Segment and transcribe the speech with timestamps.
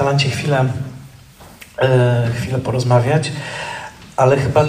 [0.00, 0.64] Atalancie chwilę,
[1.78, 3.32] e, chwilę porozmawiać,
[4.16, 4.66] ale chyba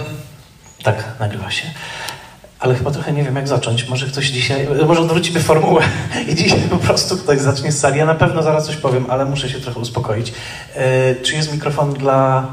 [0.84, 1.68] tak, nagrywa się.
[2.60, 3.90] Ale chyba trochę nie wiem, jak zacząć.
[3.90, 5.84] Może ktoś dzisiaj, może odwrócimy formułę
[6.30, 7.98] i dzisiaj po prostu ktoś zacznie z sali.
[7.98, 10.34] Ja na pewno zaraz coś powiem, ale muszę się trochę uspokoić.
[10.76, 12.48] E, czy jest mikrofon dla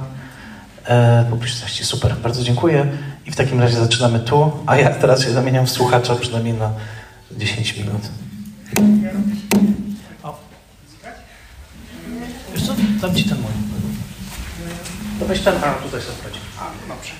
[0.84, 1.84] e, publiczności?
[1.84, 2.86] Super, bardzo dziękuję.
[3.26, 6.70] I w takim razie zaczynamy tu, a ja teraz się zamieniam w słuchacza przynajmniej na
[7.30, 8.02] 10 minut.
[10.22, 10.38] O.
[12.54, 13.50] Wiesz co, dam ci ten mój.
[15.18, 16.40] To weź ten, a tutaj sobie sprawdzi.
[16.58, 17.12] A, dobrze.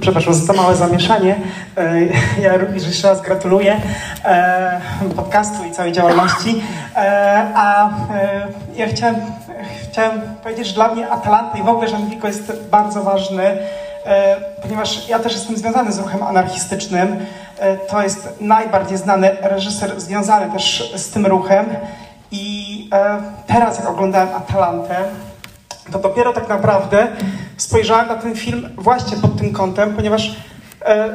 [0.00, 1.36] Przepraszam za to małe zamieszanie.
[1.76, 2.00] E,
[2.42, 3.80] ja również jeszcze raz gratuluję
[4.24, 4.80] e,
[5.16, 6.62] podcastu i całej działalności.
[6.96, 7.90] E, a
[8.76, 9.16] ja chciałem,
[9.90, 13.56] chciałem powiedzieć, że dla mnie Atalanta i w ogóle Żanwiko jest bardzo ważny,
[14.62, 17.26] ponieważ ja też jestem związany z ruchem anarchistycznym.
[17.88, 21.66] To jest najbardziej znany reżyser związany też z tym ruchem.
[22.34, 22.88] I
[23.46, 24.96] teraz, jak oglądałem Atalantę,
[25.92, 27.08] to dopiero tak naprawdę
[27.56, 30.34] spojrzałem na ten film właśnie pod tym kątem, ponieważ e,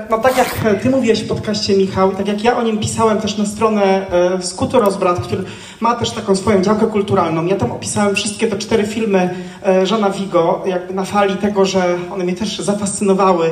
[0.10, 3.38] no tak jak ty mówiłeś w podcaście Michał, tak jak ja o nim pisałem też
[3.38, 5.44] na stronę e, Skutu Rozbrat, który
[5.80, 7.46] ma też taką swoją działkę kulturalną.
[7.46, 9.36] Ja tam opisałem wszystkie te cztery filmy
[9.68, 13.50] e, Żana Vigo, jakby na fali tego, że one mnie też zafascynowały.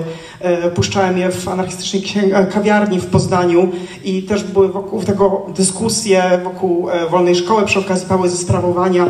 [0.76, 3.72] Puszczałem je w anarchistycznej kawiarni w Poznaniu
[4.04, 9.06] i też były wokół tego dyskusje wokół Wolnej Szkoły przy okazji Pały ze sprawowania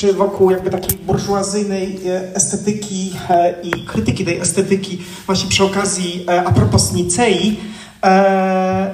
[0.00, 6.24] czy wokół jakby takiej burżuazyjnej e, estetyki e, i krytyki tej estetyki właśnie przy okazji
[6.28, 7.60] e, a propos Nicei.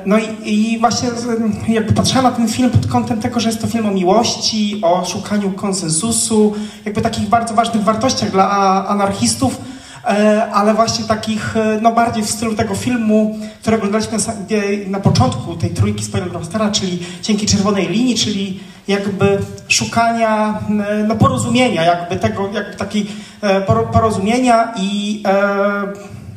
[0.06, 1.08] No i, i, właśnie
[1.68, 5.04] jakby patrzyłem na ten film pod kątem tego, że jest to film o miłości, o
[5.04, 8.48] szukaniu konsensusu, jakby takich bardzo ważnych wartościach dla
[8.88, 9.58] anarchistów,
[10.52, 14.18] ale właśnie takich, no bardziej w stylu tego filmu, który oglądaliśmy
[14.86, 20.60] na, początku tej trójki Spider-Mastera, czyli Cienkiej Czerwonej Linii, czyli jakby szukania
[21.08, 23.06] no, porozumienia, jakby tego, jakby takiej
[23.40, 23.60] e,
[23.92, 25.82] porozumienia i e,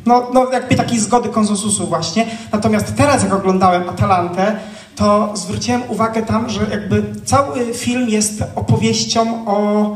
[0.06, 2.26] no, no, jakby takiej zgody konsensusu właśnie.
[2.52, 4.56] Natomiast teraz, jak oglądałem Atalantę,
[4.96, 9.88] to zwróciłem uwagę tam, że jakby cały film jest opowieścią o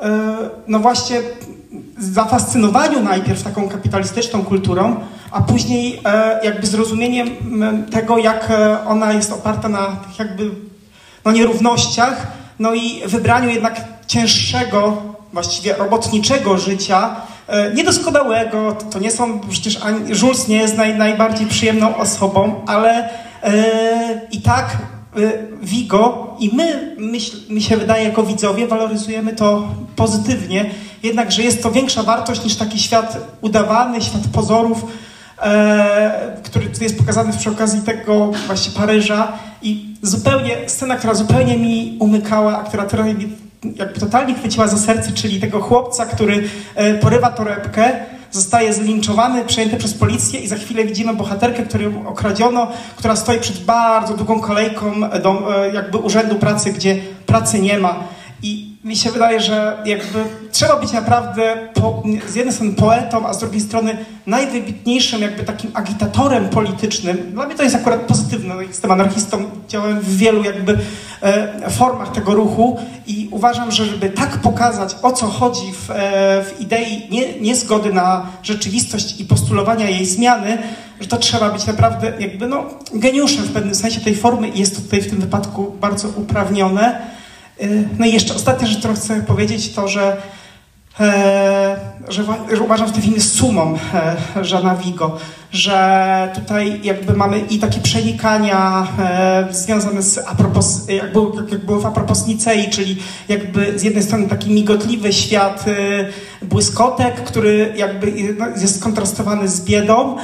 [0.00, 0.10] e,
[0.68, 1.20] no właśnie
[2.00, 4.96] zafascynowaniu najpierw taką kapitalistyczną kulturą,
[5.30, 6.00] a później
[6.42, 7.28] jakby zrozumieniem
[7.90, 8.52] tego, jak
[8.86, 10.50] ona jest oparta na jakby
[11.24, 12.26] no, nierównościach,
[12.58, 15.02] no i wybraniu jednak cięższego,
[15.32, 17.16] właściwie robotniczego życia,
[17.48, 23.08] e, niedoskonałego, to, nie są przecież ani, Jules nie jest naj, najbardziej przyjemną osobą, ale
[23.42, 24.99] e, i tak e,
[25.62, 30.70] Vigo i my, myśl, mi się wydaje, jako widzowie waloryzujemy to pozytywnie,
[31.02, 34.84] jednakże jest to większa wartość niż taki świat udawany, świat pozorów,
[35.42, 39.32] e, który jest pokazany przy okazji tego właśnie Paryża
[39.62, 43.06] i zupełnie, scena, która zupełnie mi umykała, a która teraz
[43.76, 47.92] jakby totalnie chwyciła za serce, czyli tego chłopca, który e, porywa torebkę,
[48.30, 53.58] zostaje zlinczowany, przejęty przez policję i za chwilę widzimy bohaterkę, którą okradziono, która stoi przed
[53.64, 58.04] bardzo długą kolejką do e, jakby urzędu pracy, gdzie pracy nie ma.
[58.84, 63.38] Mi się wydaje, że jakby trzeba być naprawdę po, z jednej strony poetą, a z
[63.38, 63.96] drugiej strony
[64.26, 67.16] najwybitniejszym jakby takim agitatorem politycznym.
[67.32, 68.54] Dla mnie to jest akurat pozytywne.
[68.54, 70.78] No, jestem anarchistą, działałem w wielu jakby
[71.22, 75.94] e, formach tego ruchu i uważam, że żeby tak pokazać o co chodzi w, e,
[76.44, 80.58] w idei nie, niezgody na rzeczywistość i postulowania jej zmiany,
[81.00, 82.64] że to trzeba być naprawdę jakby no,
[82.94, 87.19] geniuszem w pewnym sensie tej formy i jest to tutaj w tym wypadku bardzo uprawnione.
[87.62, 90.16] Y, no i jeszcze ostatnia rzecz, którą chcę powiedzieć, to, że,
[91.00, 91.76] e,
[92.08, 93.78] że, że uważam, że ten film jest sumą
[94.38, 95.18] e, Żana Vigo,
[95.52, 101.80] że tutaj jakby mamy i takie przenikania e, związane z apropos, jak było, jak było
[101.80, 102.96] w apropos Nicei, czyli
[103.28, 105.64] jakby z jednej strony taki migotliwy świat
[106.42, 110.16] błyskotek, który jakby no, jest skontrastowany z biedą,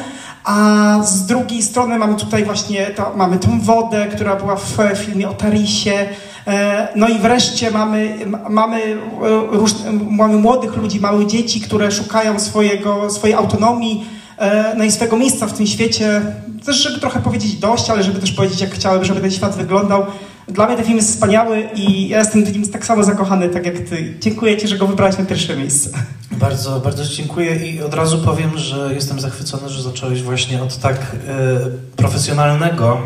[0.46, 5.28] a z drugiej strony mamy tutaj właśnie, to, mamy tą wodę, która była w filmie
[5.28, 6.08] o Tarisie,
[6.46, 13.10] E, no i wreszcie mamy, mamy, e, mamy młodych ludzi, małe dzieci, które szukają swojego,
[13.10, 14.06] swojej autonomii,
[14.38, 16.22] e, no i swego miejsca w tym świecie.
[16.64, 20.06] Też, żeby trochę powiedzieć dość, ale żeby też powiedzieć, jak chciałem, żeby ten świat wyglądał.
[20.48, 23.66] Dla mnie ten film jest wspaniały i ja jestem w nim tak samo zakochany, tak
[23.66, 24.14] jak ty.
[24.20, 25.90] Dziękuję ci, że go wybrałeś na pierwsze miejsce.
[26.30, 30.96] Bardzo, bardzo dziękuję i od razu powiem, że jestem zachwycony, że zacząłeś właśnie od tak
[30.96, 32.98] y, profesjonalnego,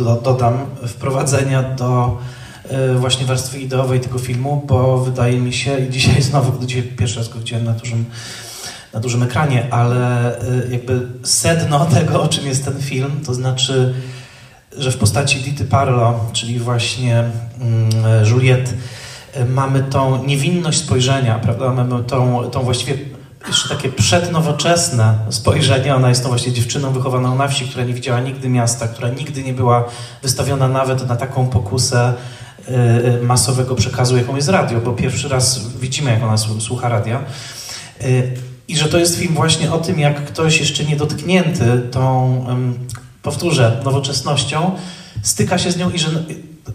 [0.00, 0.54] y, dodam,
[0.86, 2.18] wprowadzenia do
[2.72, 7.18] E, właśnie warstwy ideowej tego filmu, bo wydaje mi się, i dzisiaj znowu, dzisiaj pierwszy
[7.18, 8.04] raz go widziałem na dużym,
[8.92, 13.94] na dużym ekranie, ale e, jakby sedno tego, o czym jest ten film, to znaczy
[14.78, 17.24] że w postaci Dity Parlo, czyli właśnie
[17.60, 17.90] mm,
[18.30, 18.72] Juliette,
[19.48, 21.72] mamy tą niewinność spojrzenia, prawda?
[21.72, 22.98] Mamy tą, tą właściwie
[23.48, 25.94] jeszcze takie przednowoczesne spojrzenie.
[25.94, 29.42] Ona jest tą właśnie dziewczyną wychowaną na wsi, która nie widziała nigdy miasta, która nigdy
[29.42, 29.84] nie była
[30.22, 32.14] wystawiona nawet na taką pokusę
[32.68, 37.20] y, y, masowego przekazu, jaką jest radio, bo pierwszy raz widzimy, jak ona słucha radia.
[38.04, 38.34] Y,
[38.68, 42.46] I że to jest film właśnie o tym, jak ktoś jeszcze nie dotknięty tą,
[43.22, 44.76] powtórzę, nowoczesnością,
[45.22, 46.08] styka się z nią i że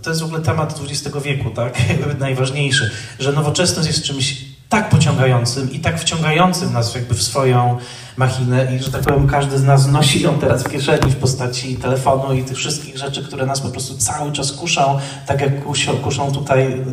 [0.01, 1.77] to jest w ogóle temat XX wieku, tak?
[2.19, 7.77] Najważniejszy, że nowoczesność jest czymś tak pociągającym i tak wciągającym nas jakby w swoją
[8.17, 11.75] machinę i że tak powiem każdy z nas nosi ją teraz w kieszeni w postaci
[11.75, 15.93] telefonu i tych wszystkich rzeczy, które nas po prostu cały czas kuszą, tak jak kuszą,
[15.93, 16.83] kuszą tutaj,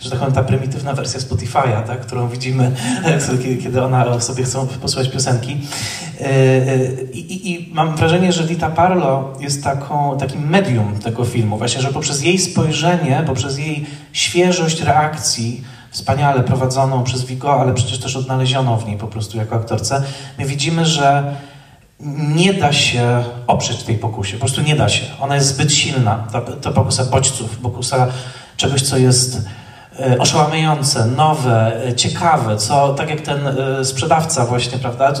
[0.00, 2.72] że tak powiem ta prymitywna wersja Spotify'a, tak, którą widzimy,
[3.62, 5.60] kiedy ona sobie chcą posłuchać piosenki.
[6.20, 11.24] E, e, I, i, I, mam wrażenie, że Dita Parlo jest taką, takim medium tego
[11.24, 17.74] filmu, właśnie, że poprzez jej spojrzenie, poprzez jej świeżość reakcji, wspaniale prowadzoną przez Vigo, ale
[17.74, 20.02] przecież też odnalezioną w niej po prostu jako aktorce,
[20.38, 21.34] my widzimy, że
[22.34, 24.32] nie da się oprzeć tej pokusie.
[24.32, 25.06] Po prostu nie da się.
[25.20, 26.24] Ona jest zbyt silna.
[26.62, 28.06] Ta, pokusa bodźców, pokusa
[28.56, 29.46] czegoś, co jest
[30.00, 35.12] e, oszałamiające, nowe, e, ciekawe, co tak jak ten e, sprzedawca właśnie, prawda,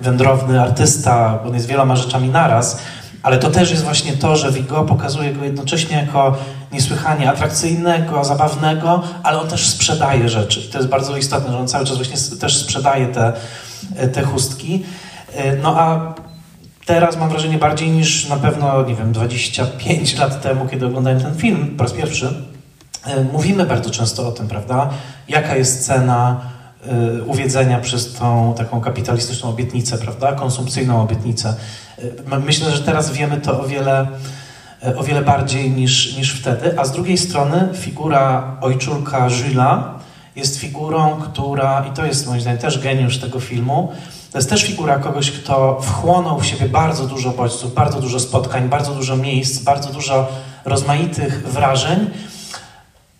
[0.00, 2.80] wędrowny artysta, on jest wieloma rzeczami naraz,
[3.22, 6.36] ale to też jest właśnie to, że Vigo pokazuje go jednocześnie jako
[6.72, 10.60] niesłychanie atrakcyjnego, zabawnego, ale on też sprzedaje rzeczy.
[10.60, 13.32] I to jest bardzo istotne, że on cały czas właśnie też sprzedaje te,
[14.12, 14.84] te chustki.
[15.62, 16.14] No a
[16.86, 21.34] teraz mam wrażenie bardziej niż na pewno, nie wiem, 25 lat temu, kiedy oglądałem ten
[21.34, 22.34] film po raz pierwszy,
[23.32, 24.90] mówimy bardzo często o tym, prawda?
[25.28, 26.40] Jaka jest cena
[27.26, 30.32] uwiedzenia przez tą taką kapitalistyczną obietnicę, prawda?
[30.32, 31.54] Konsumpcyjną obietnicę.
[32.46, 34.06] Myślę, że teraz wiemy to o wiele,
[34.96, 39.94] o wiele bardziej niż, niż wtedy, a z drugiej strony figura ojczulka Żyla
[40.36, 43.92] jest figurą, która, i to jest moim zdaniem też geniusz tego filmu,
[44.32, 48.68] to jest też figura kogoś, kto wchłonął w siebie bardzo dużo bodźców, bardzo dużo spotkań,
[48.68, 50.28] bardzo dużo miejsc, bardzo dużo
[50.64, 52.10] rozmaitych wrażeń,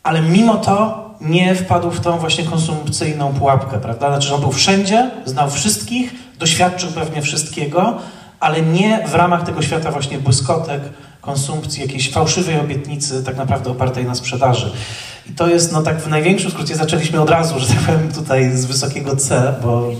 [0.02, 4.08] ale mimo to nie wpadł w tą właśnie konsumpcyjną pułapkę, prawda?
[4.08, 7.98] Znaczy, on był wszędzie, znał wszystkich, doświadczył pewnie wszystkiego,
[8.40, 10.82] ale nie w ramach tego świata właśnie błyskotek,
[11.20, 14.72] konsumpcji, jakiejś fałszywej obietnicy, tak naprawdę opartej na sprzedaży.
[15.30, 18.56] I to jest, no tak w największym skrócie, zaczęliśmy od razu, że tak powiem, tutaj
[18.56, 19.90] z wysokiego C, bo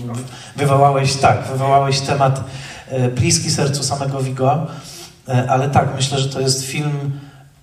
[0.55, 2.43] wywołałeś, tak, wywołałeś temat
[2.89, 4.67] e, bliski sercu samego Vigo,
[5.27, 7.11] e, ale tak, myślę, że to jest film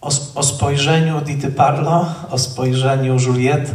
[0.00, 3.72] o, o spojrzeniu Dity Parlo, o spojrzeniu Juliette,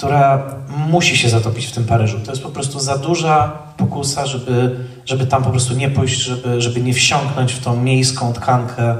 [0.00, 0.54] która
[0.88, 2.20] musi się zatopić w tym Paryżu.
[2.24, 4.76] To jest po prostu za duża pokusa, żeby,
[5.06, 8.96] żeby tam po prostu nie pójść, żeby, żeby nie wsiąknąć w tą miejską tkankę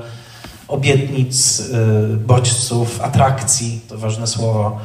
[0.68, 4.78] obietnic, yy, bodźców, atrakcji, to ważne słowo.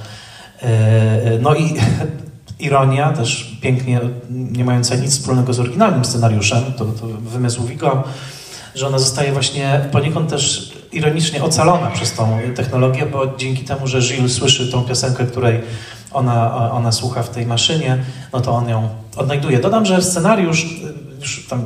[0.62, 0.70] Yy,
[1.42, 1.74] no i
[2.68, 8.04] ironia, też pięknie, nie mająca nic wspólnego z oryginalnym scenariuszem, to, to wymysł Vigo,
[8.76, 14.00] że ona zostaje właśnie poniekąd też ironicznie ocalona przez tą technologię, bo dzięki temu, że
[14.00, 15.62] Gilles słyszy tą piosenkę, której
[16.16, 17.98] ona, ona słucha w tej maszynie,
[18.34, 19.60] no to on ją odnajduje.
[19.60, 20.66] Dodam, że scenariusz,
[21.22, 21.66] już tam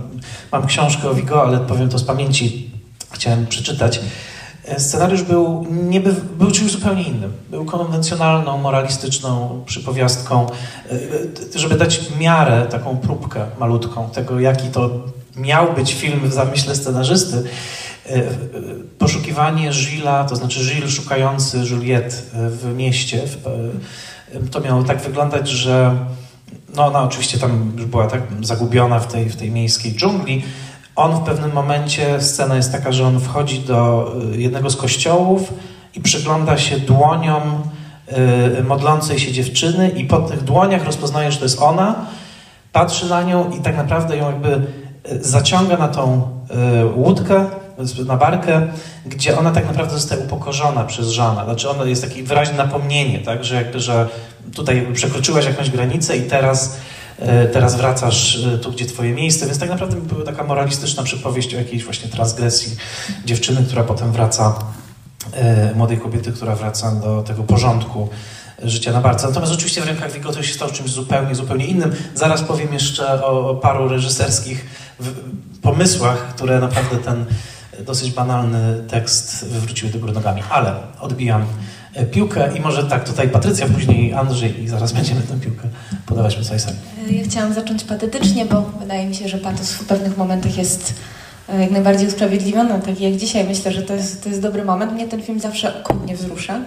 [0.52, 2.72] mam książkę o Vigo, ale powiem to z pamięci,
[3.12, 4.00] chciałem przeczytać.
[4.78, 7.34] Scenariusz był, nie by, był czymś zupełnie innym.
[7.50, 10.48] Był konwencjonalną, moralistyczną przypowiastką,
[11.56, 14.90] żeby dać miarę, taką próbkę malutką tego, jaki to
[15.36, 17.44] miał być film w zamyśle scenarzysty.
[19.00, 23.38] Poszukiwanie Gila, to znaczy Gilles szukający Juliette w mieście, w,
[24.52, 25.96] to miało tak wyglądać, że
[26.76, 30.44] no ona oczywiście tam już była tak zagubiona w tej, w tej miejskiej dżungli.
[30.96, 35.54] On w pewnym momencie, scena jest taka, że on wchodzi do y, jednego z kościołów
[35.96, 37.64] i przygląda się dłoniom
[38.60, 41.96] y, modlącej się dziewczyny i po tych dłoniach rozpoznaje, że to jest ona,
[42.74, 44.50] patrzy na nią i tak naprawdę ją jakby
[45.12, 46.40] y, zaciąga na tą
[46.96, 47.46] łódkę,
[48.06, 48.68] na barkę,
[49.06, 51.46] gdzie ona tak naprawdę zostaje upokorzona przez Żana.
[51.46, 54.08] Znaczy ona jest takie wyraźne napomnienie, tak, że jakby, że
[54.54, 56.78] tutaj przekroczyłaś jakąś granicę i teraz,
[57.20, 61.54] e, teraz wracasz e, tu, gdzie twoje miejsce, więc tak naprawdę była taka moralistyczna przypowieść
[61.54, 62.76] o jakiejś właśnie transgresji
[63.26, 64.56] dziewczyny, która potem wraca,
[65.34, 68.10] e, młodej kobiety, która wraca do tego porządku
[68.64, 69.28] życia na barce.
[69.28, 71.96] Natomiast oczywiście w rękach Vigo to się stało czymś zupełnie, zupełnie innym.
[72.16, 74.66] Zaraz powiem jeszcze o paru reżyserskich
[75.62, 77.26] pomysłach, które naprawdę ten
[77.86, 81.46] dosyć banalny tekst wywróciły do góry nogami, ale odbijam
[81.94, 85.64] e, piłkę i może tak, tutaj Patrycja, później Andrzej i zaraz będziemy tę piłkę
[86.06, 86.78] podawać my sobie sami.
[87.10, 90.94] Ja chciałam zacząć patetycznie, bo wydaje mi się, że patos w pewnych momentach jest
[91.50, 93.44] e, jak najbardziej usprawiedliwiona, tak jak dzisiaj.
[93.44, 94.94] Myślę, że to jest, to jest dobry moment.
[94.94, 96.60] Mnie ten film zawsze okrutnie wzrusza.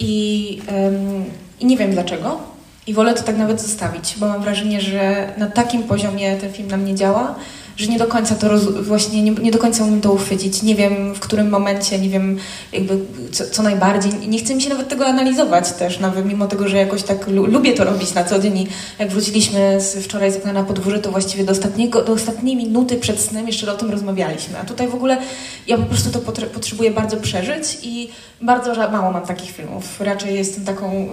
[0.00, 1.24] I, um,
[1.60, 2.40] I nie wiem dlaczego.
[2.86, 6.68] I wolę to tak nawet zostawić, bo mam wrażenie, że na takim poziomie ten film
[6.68, 7.34] na mnie działa,
[7.78, 8.48] że nie do końca to
[8.82, 10.62] właśnie nie, nie, do końca umiem to uchwycić.
[10.62, 12.38] Nie wiem w którym momencie, nie wiem
[12.72, 12.98] jakby
[13.32, 14.12] co, co, najbardziej.
[14.28, 17.46] Nie chcę mi się nawet tego analizować też, nawet mimo tego, że jakoś tak lu
[17.46, 18.66] lubię to robić na co dzień i
[18.98, 23.20] jak wróciliśmy z wczoraj z na podwórze, to właściwie do, ostatniego, do ostatniej minuty przed
[23.20, 24.58] snem jeszcze o tym rozmawialiśmy.
[24.58, 25.18] A tutaj w ogóle
[25.66, 26.18] ja po prostu to
[26.54, 28.10] potrzebuję bardzo przeżyć i
[28.42, 30.00] bardzo mało mam takich filmów.
[30.00, 31.08] Raczej jestem taką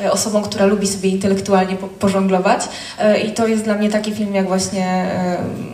[0.00, 4.14] y, osobą, która lubi sobie intelektualnie po pożonglować y, i to jest dla mnie taki
[4.14, 5.06] film jak właśnie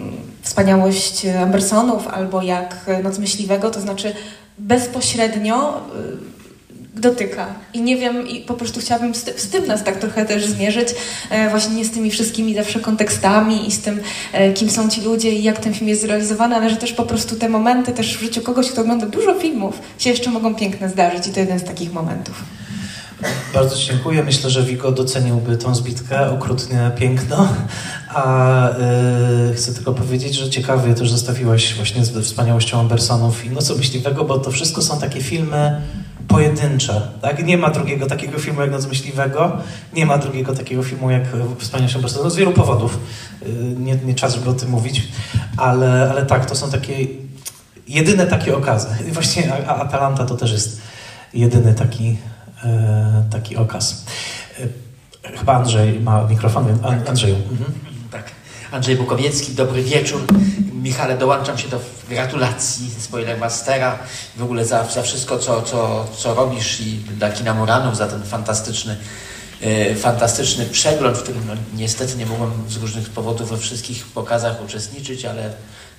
[0.06, 0.09] y,
[0.42, 4.14] Wspaniałość Ambersonów albo jak Noc Myśliwego, to znaczy
[4.58, 5.80] bezpośrednio
[6.96, 7.46] y, dotyka.
[7.74, 10.88] I nie wiem, i po prostu chciałabym z, tym nas tak trochę też zmierzyć,
[11.30, 14.00] e, właśnie nie z tymi wszystkimi zawsze kontekstami i z tym,
[14.32, 17.02] e, kim są ci ludzie i jak ten film jest zrealizowany, ale że też po
[17.02, 20.88] prostu te momenty też w życiu kogoś, kto ogląda dużo filmów, się jeszcze mogą piękne
[20.88, 22.44] zdarzyć i to jeden z takich momentów.
[23.54, 24.22] Bardzo dziękuję.
[24.22, 27.48] Myślę, że Wiko doceniłby tą zbitkę, okrutnie piękno.
[28.14, 28.68] A
[29.48, 34.24] yy, chcę tylko powiedzieć, że ciekawie też zostawiłeś właśnie z wspaniałością Ambersonów i Nocy Myśliwego,
[34.24, 35.80] bo to wszystko są takie filmy
[36.28, 37.02] pojedyncze.
[37.22, 37.46] Tak?
[37.46, 39.56] Nie ma drugiego takiego filmu jak Noc Myśliwego,
[39.92, 41.22] nie ma drugiego takiego filmu jak
[41.58, 42.98] Wspaniałość Ambersonów z wielu powodów.
[43.42, 45.08] Yy, nie, nie czas, żeby o tym mówić,
[45.56, 47.06] ale, ale tak, to są takie
[47.88, 48.86] jedyne takie okazy.
[49.12, 50.80] Właśnie Atalanta to też jest
[51.34, 52.16] jedyny taki
[53.30, 54.04] taki okaz.
[55.24, 57.36] E, chyba Andrzej ma mikrofon, więc Andrzeju.
[57.36, 57.72] Mhm.
[58.10, 58.30] Tak.
[58.72, 60.20] Andrzej Bukowiecki, dobry wieczór.
[60.82, 63.98] Michale, dołączam się do gratulacji Spoilermastera,
[64.36, 68.22] w ogóle za, za wszystko, co, co, co robisz i dla Kina Muranów, za ten
[68.22, 68.96] fantastyczny,
[69.62, 74.64] e, fantastyczny przegląd, w którym no, niestety nie mogłem z różnych powodów we wszystkich pokazach
[74.64, 75.52] uczestniczyć, ale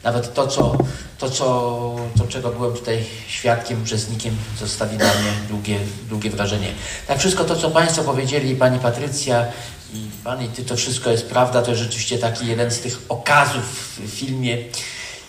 [0.03, 0.77] nawet to, co,
[1.17, 5.79] to, co, to, czego byłem tutaj świadkiem, uczestnikiem, zostawi na mnie długie,
[6.09, 6.67] długie wrażenie.
[7.07, 9.45] Tak wszystko to, co Państwo powiedzieli, Pani Patrycja
[9.93, 13.99] i Pani Ty, to wszystko jest prawda, to jest rzeczywiście taki jeden z tych okazów
[13.99, 14.57] w filmie.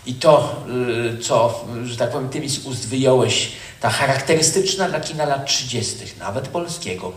[0.07, 0.65] I to,
[1.15, 5.47] y, co, że tak powiem, Ty mi z ust wyjąłeś, ta charakterystyczna dla kina lat
[5.47, 7.13] 30., nawet polskiego,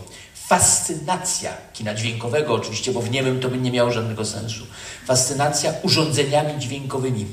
[0.47, 4.63] fascynacja kina dźwiękowego oczywiście, bo w niemym to by nie miało żadnego sensu.
[5.05, 7.25] Fascynacja urządzeniami dźwiękowymi,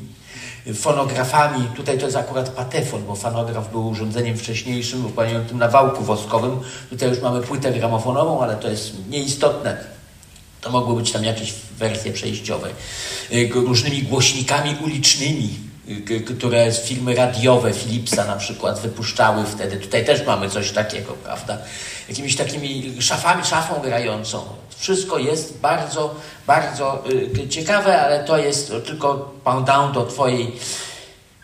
[0.74, 1.68] fonografami.
[1.76, 6.60] Tutaj to jest akurat patefon, bo fonograf był urządzeniem wcześniejszym, układającym na wałku woskowym.
[6.90, 9.84] Tutaj już mamy płytę gramofonową, ale to jest nieistotne.
[10.60, 12.68] To mogły być tam jakieś wersje przejściowe.
[13.32, 15.71] Y, różnymi głośnikami ulicznymi,
[16.36, 19.76] które filmy radiowe Philipsa na przykład wypuszczały wtedy.
[19.76, 21.58] Tutaj też mamy coś takiego, prawda?
[22.08, 24.44] Jakimiś takimi szafami, szafą grającą.
[24.76, 26.14] Wszystko jest bardzo,
[26.46, 27.04] bardzo
[27.44, 29.32] y, ciekawe, ale to jest tylko
[29.66, 30.52] down do Twojej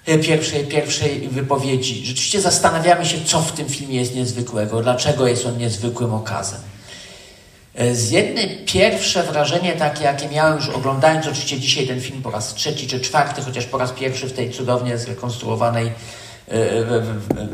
[0.09, 2.07] y, pierwszej, pierwszej wypowiedzi.
[2.07, 6.61] Rzeczywiście zastanawiamy się, co w tym filmie jest niezwykłego, dlaczego jest on niezwykłym okazem.
[7.79, 12.31] E, z jednej pierwsze wrażenie takie, jakie miałem już oglądając oczywiście dzisiaj ten film po
[12.31, 15.93] raz trzeci czy czwarty, chociaż po raz pierwszy w tej cudownie zrekonstruowanej e,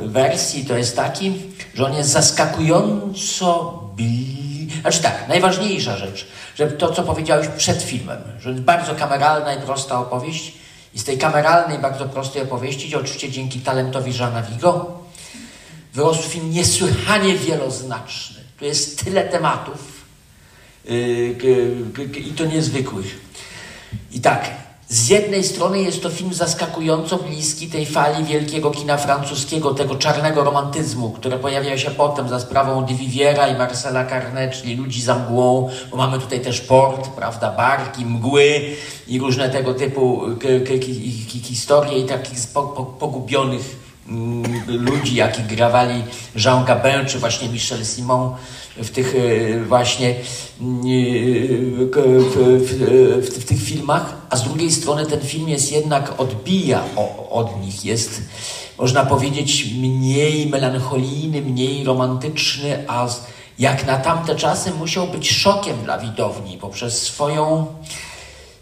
[0.07, 1.33] wersji, to jest taki,
[1.75, 4.69] że on jest zaskakująco bli...
[4.81, 10.01] Znaczy tak, najważniejsza rzecz, że to, co powiedziałeś przed filmem, że bardzo kameralna i prosta
[10.01, 10.53] opowieść
[10.95, 14.99] i z tej kameralnej, bardzo prostej opowieści, oczywiście dzięki talentowi Żana Vigo,
[15.95, 18.41] wyrósł film niesłychanie wieloznaczny.
[18.59, 19.94] Tu jest tyle tematów,
[22.17, 23.21] i to niezwykłych.
[24.13, 24.51] I tak,
[24.89, 30.45] z jednej strony jest to film zaskakująco bliski tej fali wielkiego kina francuskiego, tego czarnego
[30.45, 35.19] romantyzmu, które pojawia się potem za sprawą de Viviera i Marcela Carnet, czyli ludzi za
[35.19, 38.61] mgłą, bo mamy tutaj też port, prawda, barki, mgły
[39.09, 40.23] i różne tego typu
[41.43, 42.39] historie i takich
[42.99, 46.03] pogubionych mm, ludzi, jakich grawali
[46.37, 48.35] Jean Gabin czy właśnie Michel Simon
[48.77, 50.15] w tych e, właśnie e,
[51.91, 52.67] w,
[53.21, 56.85] w, w, tych filmach, a z drugiej strony ten film jest jednak odbija
[57.31, 58.23] od nich, jest
[58.79, 63.09] można powiedzieć mniej melancholijny, mniej romantyczny, a
[63.59, 67.67] jak na tamte czasy musiał być szokiem dla widowni poprzez swoją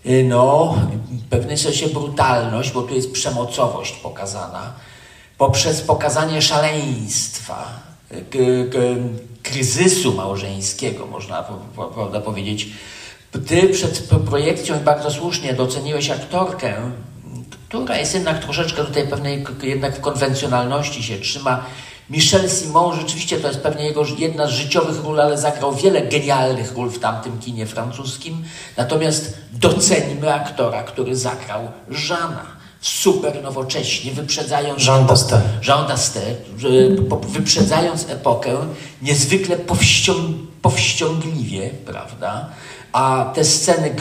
[0.05, 0.75] e, no,
[1.11, 4.73] w pewnym sensie brutalność, bo tu jest przemocowość pokazana,
[5.43, 7.81] poprzez pokazanie szaleństwa,
[9.43, 11.45] kryzysu małżeńskiego, można
[11.95, 12.69] prawda, powiedzieć.
[13.47, 16.75] Ty przed projekcją bardzo słusznie doceniłeś aktorkę,
[17.69, 21.65] która jest jednak troszeczkę tutaj pewnej jednak w konwencjonalności się trzyma.
[22.11, 26.73] Michel Simon, rzeczywiście to jest pewnie jego jedna z życiowych ról, ale zagrał wiele genialnych
[26.77, 28.45] ról w tamtym kinie francuskim.
[28.77, 35.39] Natomiast docenimy aktora, który zagrał Żana super nowocześnie, wyprzedzając Jean Dastin.
[35.69, 35.87] Jean
[37.29, 38.57] wyprzedzając epokę
[39.03, 40.15] niezwykle powścią,
[40.63, 42.49] powściągliwie, prawda?
[42.93, 43.95] A te sceny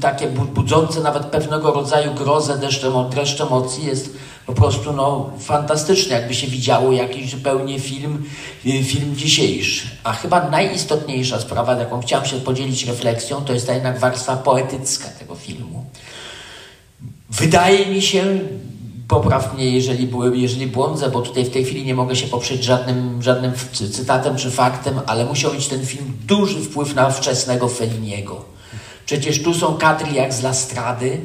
[0.00, 4.10] takie budzące nawet pewnego rodzaju grozę deszczem, dreszcz emocji jest
[4.46, 8.24] po prostu no, fantastyczne, jakby się widziało jakiś zupełnie film,
[8.66, 9.88] y, film dzisiejszy.
[10.04, 15.08] A chyba najistotniejsza sprawa, jaką chciałem się podzielić refleksją, to jest ta jednak warstwa poetycka
[15.08, 15.71] tego filmu.
[17.42, 18.40] Wydaje mi się,
[19.08, 23.22] popraw mnie, jeżeli, jeżeli błądzę, bo tutaj w tej chwili nie mogę się poprzeć żadnym,
[23.22, 23.52] żadnym
[23.92, 28.44] cytatem czy faktem, ale musiał mieć ten film duży wpływ na wczesnego Felliniego.
[29.06, 31.20] Przecież tu są kadry jak z Lastrady,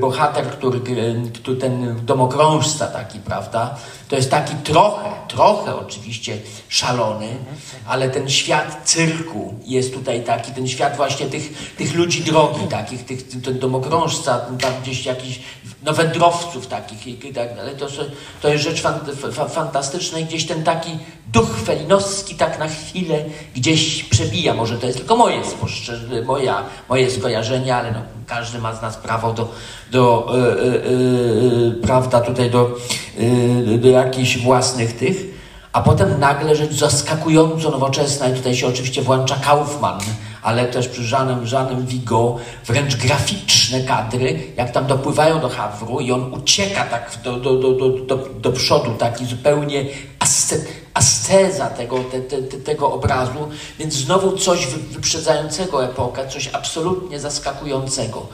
[0.00, 0.80] bohater, który,
[1.34, 3.76] który ten domokrążca taki, prawda,
[4.08, 6.38] to jest taki trochę, trochę oczywiście
[6.68, 7.28] szalony,
[7.86, 13.04] ale ten świat cyrku jest tutaj taki, ten świat właśnie tych, tych ludzi drogi takich,
[13.04, 15.40] tych, ten domokrążca, tam gdzieś jakiś
[15.84, 17.86] no wędrowców takich i tak dalej, to,
[18.42, 18.82] to jest rzecz
[19.48, 20.90] fantastyczna i gdzieś ten taki
[21.34, 23.24] duch felinowski tak na chwilę
[23.54, 24.54] gdzieś przebija.
[24.54, 25.40] Może to jest tylko moje,
[26.26, 29.52] moja, moje skojarzenie, ale no, każdy ma z nas prawo do,
[29.90, 32.76] do yy, yy, prawda, tutaj do,
[33.78, 35.34] do jakichś własnych tych.
[35.72, 39.98] A potem nagle rzecz zaskakująco nowoczesna i tutaj się oczywiście włącza Kaufman,
[40.42, 42.36] ale też przy Żanem, Żanem Vigo,
[42.66, 47.72] wręcz graficzne kadry, jak tam dopływają do Hawru i on ucieka tak do, do, do,
[47.72, 49.84] do, do, do przodu, taki zupełnie
[50.94, 53.48] asceza tego, te, te, tego obrazu,
[53.78, 58.26] więc znowu coś wyprzedzającego epokę, coś absolutnie zaskakującego.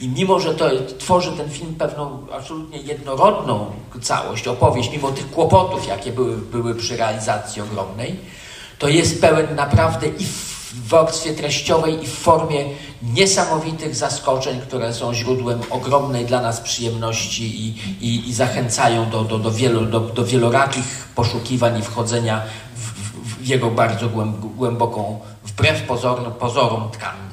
[0.00, 3.66] I mimo, że to tworzy ten film pewną absolutnie jednorodną
[4.02, 8.16] całość, opowieść, mimo tych kłopotów, jakie były, były przy realizacji ogromnej,
[8.78, 10.26] to jest pełen naprawdę i
[10.78, 12.64] w warstwie treściowej i w formie
[13.02, 19.38] niesamowitych zaskoczeń, które są źródłem ogromnej dla nas przyjemności i, i, i zachęcają do, do,
[19.38, 22.42] do, wielu, do, do wielorakich poszukiwań i wchodzenia
[22.74, 24.08] w, w, w jego bardzo
[24.56, 27.28] głęboką, wbrew pozorom, pozorom tkankę.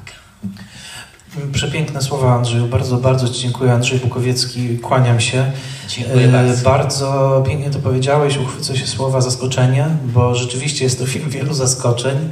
[1.52, 3.72] Przepiękne słowa Andrzeju, bardzo, bardzo Ci dziękuję.
[3.72, 5.52] Andrzej Bukowiecki, kłaniam się.
[5.88, 6.64] Dziękuję bardzo.
[6.64, 12.30] Bardzo pięknie to powiedziałeś, uchwycę się słowa zaskoczenie, bo rzeczywiście jest to film wielu zaskoczeń.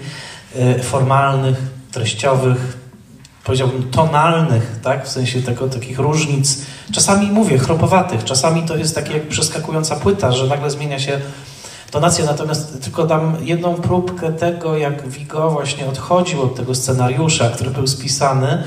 [0.57, 1.63] Y, formalnych,
[1.93, 2.79] treściowych,
[3.45, 5.07] powiedziałbym tonalnych, tak?
[5.07, 6.67] w sensie tego, takich różnic.
[6.93, 11.21] Czasami mówię chropowatych, czasami to jest takie jak przeskakująca płyta, że nagle zmienia się
[11.91, 12.25] tonacja.
[12.25, 17.87] Natomiast tylko dam jedną próbkę tego, jak Vigo właśnie odchodził od tego scenariusza, który był
[17.87, 18.65] spisany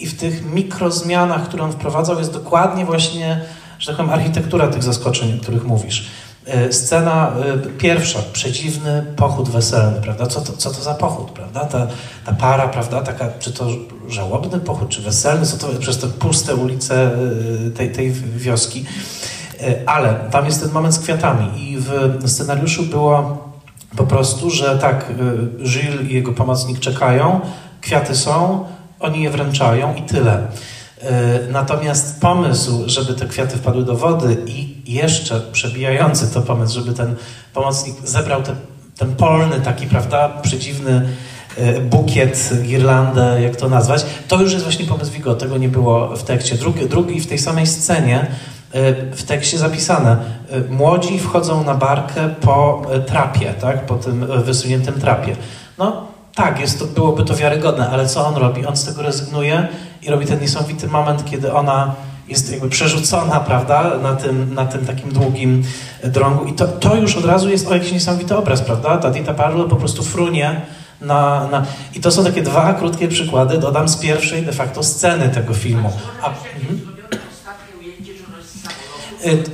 [0.00, 3.40] i w tych mikrozmianach, które on wprowadzał, jest dokładnie właśnie,
[3.78, 6.10] że tak powiem, architektura tych zaskoczeń, o których mówisz.
[6.46, 10.26] E, scena e, pierwsza, przedziwny pochód weselny, prawda?
[10.26, 11.64] Co to, co to za pochód, prawda?
[11.64, 11.86] Ta,
[12.26, 13.02] ta para, prawda?
[13.02, 13.66] Taka, czy to
[14.08, 17.10] żałobny pochód, czy weselny, co to przez te puste ulice
[17.66, 18.84] e, tej, tej wioski.
[19.86, 23.44] Ale tam jest ten moment z kwiatami i w scenariuszu było
[23.96, 25.12] po prostu, że tak,
[25.62, 27.40] Gilles i jego pomocnik czekają,
[27.80, 28.64] kwiaty są,
[29.00, 30.46] oni je wręczają i tyle.
[31.06, 36.92] E, natomiast pomysł, żeby te kwiaty wpadły do wody i jeszcze przebijający to pomysł, żeby
[36.92, 37.14] ten
[37.54, 38.54] pomocnik zebrał te,
[38.98, 41.08] ten polny taki, prawda, przedziwny
[41.56, 46.16] e, bukiet, girlandę, jak to nazwać, to już jest właśnie pomysł Vigo, tego nie było
[46.16, 46.54] w tekście.
[46.54, 48.26] Drugi, drugi w tej samej scenie
[48.72, 50.16] e, w tekście zapisane.
[50.70, 53.86] Młodzi wchodzą na barkę po trapie, tak?
[53.86, 55.36] po tym wysuniętym trapie.
[55.78, 58.66] No tak, jest to, byłoby to wiarygodne, ale co on robi?
[58.66, 59.68] On z tego rezygnuje
[60.02, 61.94] i robi ten niesamowity moment, kiedy ona
[62.28, 65.64] jest jakby przerzucona, prawda, na tym, na tym takim długim
[66.04, 66.44] drągu.
[66.44, 68.96] I to, to już od razu jest o jakiś niesamowity obraz, prawda?
[68.96, 70.60] Ta Dita Parlo po prostu frunie
[71.00, 71.64] na, na...
[71.94, 75.92] I to są takie dwa krótkie przykłady, dodam z pierwszej de facto sceny tego filmu.
[76.22, 76.96] A, mhm.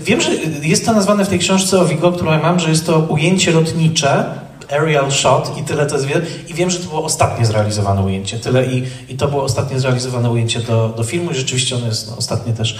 [0.04, 0.30] Wiem, że
[0.62, 3.52] jest to nazwane w tej książce o Vigo, którą ja mam, że jest to ujęcie
[3.52, 4.24] lotnicze,
[4.72, 6.08] aerial shot i tyle to jest.
[6.48, 8.38] I wiem, że to było ostatnie zrealizowane ujęcie.
[8.38, 12.10] Tyle i, i to było ostatnie zrealizowane ujęcie do, do filmu i rzeczywiście ono jest
[12.10, 12.78] no, ostatnie też,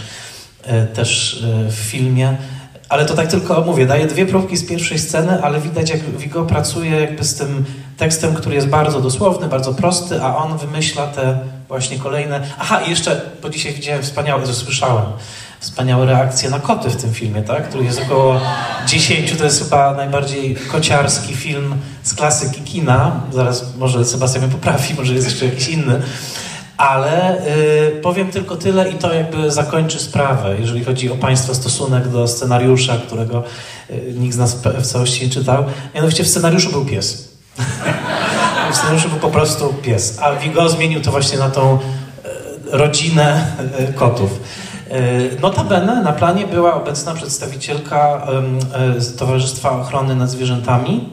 [0.63, 2.37] e, też e, w filmie.
[2.89, 6.45] Ale to tak tylko mówię, daję dwie próbki z pierwszej sceny, ale widać jak Vigo
[6.45, 7.65] pracuje jakby z tym
[7.97, 12.41] tekstem, który jest bardzo dosłowny, bardzo prosty, a on wymyśla te właśnie kolejne...
[12.59, 15.05] Aha, i jeszcze, bo dzisiaj widziałem wspaniałe, słyszałem,
[15.63, 17.69] wspaniałe reakcje na koty w tym filmie, tak?
[17.69, 18.41] który jest około
[18.87, 23.21] 10, to jest chyba najbardziej kociarski film z klasyki kina.
[23.33, 26.03] Zaraz może Sebastian mnie poprawi, może jest jeszcze jakiś inny.
[26.77, 32.09] Ale y, powiem tylko tyle i to jakby zakończy sprawę, jeżeli chodzi o Państwa stosunek
[32.09, 33.45] do scenariusza, którego
[33.91, 35.65] y, nikt z nas w całości nie czytał.
[35.95, 37.29] Mianowicie w scenariuszu był pies.
[38.73, 41.79] w scenariuszu był po prostu pies, a Vigo zmienił to właśnie na tą y,
[42.71, 43.47] rodzinę
[43.91, 44.31] y, kotów.
[45.41, 48.27] Notabene na planie była obecna przedstawicielka
[49.19, 51.09] Towarzystwa Ochrony nad Zwierzętami,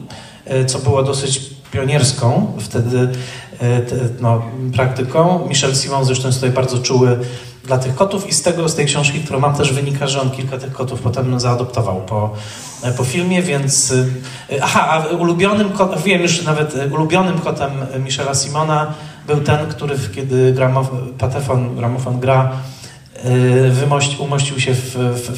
[0.66, 1.40] co było dosyć
[1.72, 3.08] pionierską wtedy
[4.20, 4.42] no,
[4.76, 5.46] praktyką.
[5.48, 7.18] Michel Simon zresztą jest tutaj bardzo czuły
[7.64, 10.30] dla tych kotów i z tego, z tej książki, którą mam też wynika, że on
[10.30, 12.30] kilka tych kotów potem zaadoptował po,
[12.96, 13.94] po filmie, więc
[14.62, 17.70] aha, a ulubionym kotem, wiem już nawet ulubionym kotem
[18.04, 18.94] Michela Simona
[19.26, 22.50] był ten, który kiedy gramof, Patefon, gramofon gra,
[23.70, 25.30] wymości, umościł się w, w,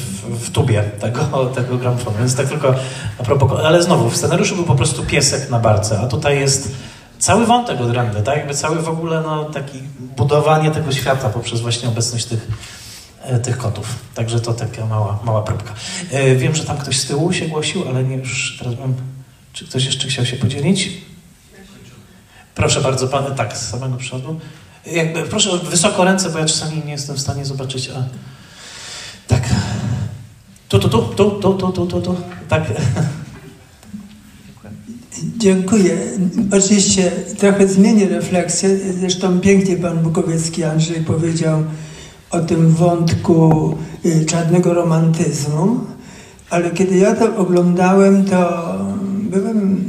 [0.45, 2.75] w, tubie tego, tego gramofonu, więc tak tylko
[3.19, 6.71] a propos, ale znowu, w scenariuszu był po prostu piesek na barce, a tutaj jest
[7.19, 8.37] cały wątek odrębny, tak?
[8.37, 9.79] Jakby cały w ogóle no, taki
[10.17, 12.47] budowanie tego świata poprzez właśnie obecność tych,
[13.21, 13.95] e, tych kotów.
[14.15, 15.73] Także to taka mała, mała próbka.
[16.11, 18.95] E, wiem, że tam ktoś z tyłu się głosił, ale nie już teraz bym...
[19.53, 20.89] Czy ktoś jeszcze chciał się podzielić?
[22.55, 24.39] Proszę bardzo, pan, tak, z samego przodu.
[24.85, 28.03] Jakby, proszę wysoko ręce, bo ja czasami nie jestem w stanie zobaczyć, a...
[29.27, 29.49] Tak.
[30.69, 32.15] Tu, tu, tu, tu, tu, tu, tu, tu, tu.
[32.49, 32.63] Tak.
[35.37, 35.97] Dziękuję.
[36.51, 38.69] Oczywiście trochę zmienię refleksję.
[38.99, 41.63] Zresztą pięknie pan Bukowiecki Andrzej powiedział
[42.31, 45.79] o tym wątku y, czarnego romantyzmu,
[46.49, 48.63] ale kiedy ja to oglądałem, to
[49.05, 49.85] byłem,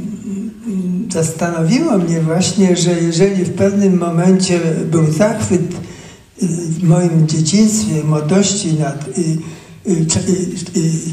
[1.09, 4.59] zastanowiło mnie właśnie, że jeżeli w pewnym momencie
[4.91, 9.37] był zachwyt y, w moim dzieciństwie, młodości nad y,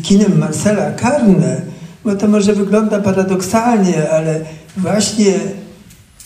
[0.03, 1.63] kinem Marcela Carne,
[2.05, 4.41] bo to może wygląda paradoksalnie, ale
[4.77, 5.35] właśnie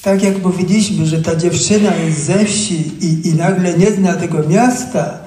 [0.02, 4.48] tak jak mówiliśmy, że ta dziewczyna jest ze wsi i, i nagle nie zna tego
[4.48, 5.18] miasta,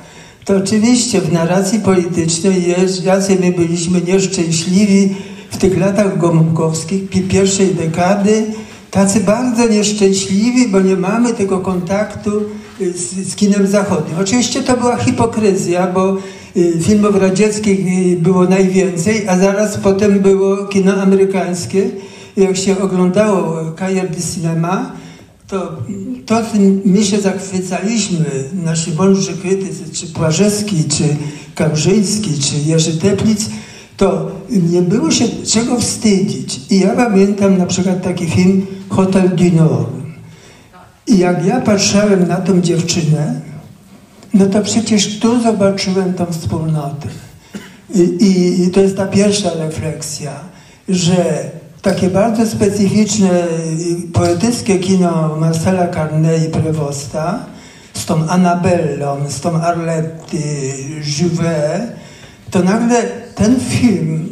[0.45, 5.15] to oczywiście w narracji politycznej jest, jacy my byliśmy nieszczęśliwi
[5.51, 8.45] w tych latach gomukowskich, pierwszej dekady,
[8.91, 12.31] tacy bardzo nieszczęśliwi, bo nie mamy tego kontaktu
[12.79, 14.17] z, z kinem zachodnim.
[14.19, 16.17] Oczywiście to była hipokryzja, bo
[16.57, 21.89] Y, filmów radzieckich y, było najwięcej, a zaraz potem było kino amerykańskie.
[22.37, 24.91] Jak się oglądało Cahiers de Cinema,
[25.47, 25.77] to,
[26.25, 26.41] to
[26.85, 31.03] my się zachwycaliśmy, nasi mądrzy krytycy, czy Płażewski, czy
[31.55, 33.49] Kamrzyński, czy Jerzy Teplic,
[33.99, 36.59] to nie było się czego wstydzić.
[36.69, 39.89] I ja pamiętam na przykład taki film Hotel du Nord.
[41.07, 43.41] I jak ja patrzyłem na tą dziewczynę,
[44.33, 47.07] no to przecież tu zobaczyłem tą wspólnotę.
[47.95, 48.17] I,
[48.65, 50.31] I, to jest ta pierwsza refleksja,
[50.89, 51.49] że
[51.81, 53.29] takie bardzo specyficzne,
[54.13, 57.39] poetyckie kino Marcela Carnet i Prevosta
[57.93, 60.37] z tą Annabellą, z tą Arletty,
[61.19, 61.95] Juvet,
[62.51, 64.29] to nagle ten film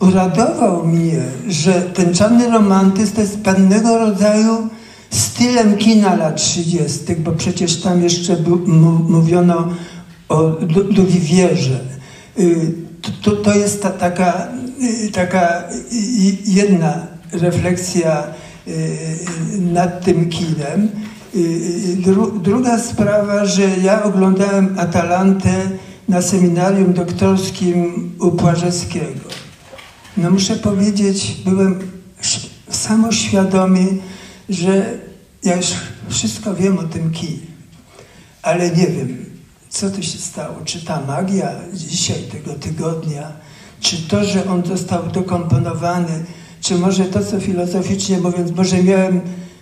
[0.00, 4.68] uradował mnie, że ten czarny romantyzm jest pewnego rodzaju
[5.10, 8.36] stylem kina lat 30., bo przecież tam jeszcze
[9.08, 9.68] mówiono
[10.28, 10.42] o
[10.90, 11.80] Duwivierze.
[12.38, 12.74] Y,
[13.22, 14.48] to, to jest ta, taka,
[15.04, 15.64] y, taka
[16.44, 18.24] jedna refleksja
[18.68, 18.72] y,
[19.72, 20.88] nad tym kinem.
[21.96, 25.50] Dru, druga sprawa, że ja oglądałem Atalantę
[26.08, 29.20] na seminarium doktorskim u Płażewskiego.
[30.16, 31.90] No muszę powiedzieć, byłem
[32.70, 33.86] samoświadomy,
[34.48, 34.98] że
[35.44, 35.66] ja już
[36.08, 37.40] wszystko wiem o tym kij,
[38.42, 39.24] ale nie wiem,
[39.68, 40.56] co tu się stało.
[40.64, 43.32] Czy ta magia dzisiaj, tego tygodnia,
[43.80, 46.24] czy to, że on został dokomponowany,
[46.60, 49.20] czy może to, co filozoficznie mówiąc, może miałem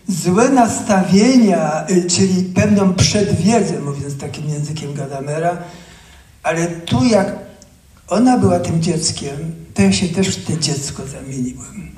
[0.09, 5.59] złe nastawienia, y, czyli pewną przedwiedzę, mówiąc takim językiem Gadamera,
[6.45, 7.33] ale tu jak
[8.09, 11.95] ona była tym dzieckiem, to ja się też w te dziecko zamieniłem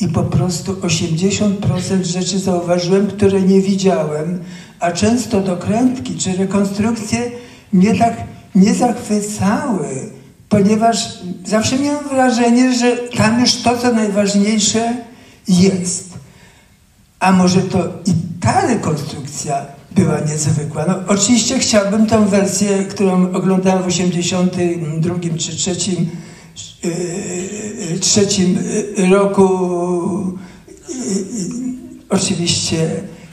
[0.00, 4.44] i po prostu 80% rzeczy zauważyłem, które nie widziałem,
[4.80, 7.30] a często dokrętki czy rekonstrukcje
[7.72, 8.16] mnie tak
[8.54, 10.10] nie zachwycały,
[10.48, 14.96] ponieważ zawsze miałem wrażenie, że tam już to, co najważniejsze
[15.48, 16.08] jest.
[17.20, 20.84] A może to i ta rekonstrukcja była niezwykła.
[20.88, 25.76] No, oczywiście chciałbym tą wersję, którą oglądałem w 82 czy 3
[28.00, 28.58] trzecim
[29.10, 29.48] roku
[32.08, 32.90] oczywiście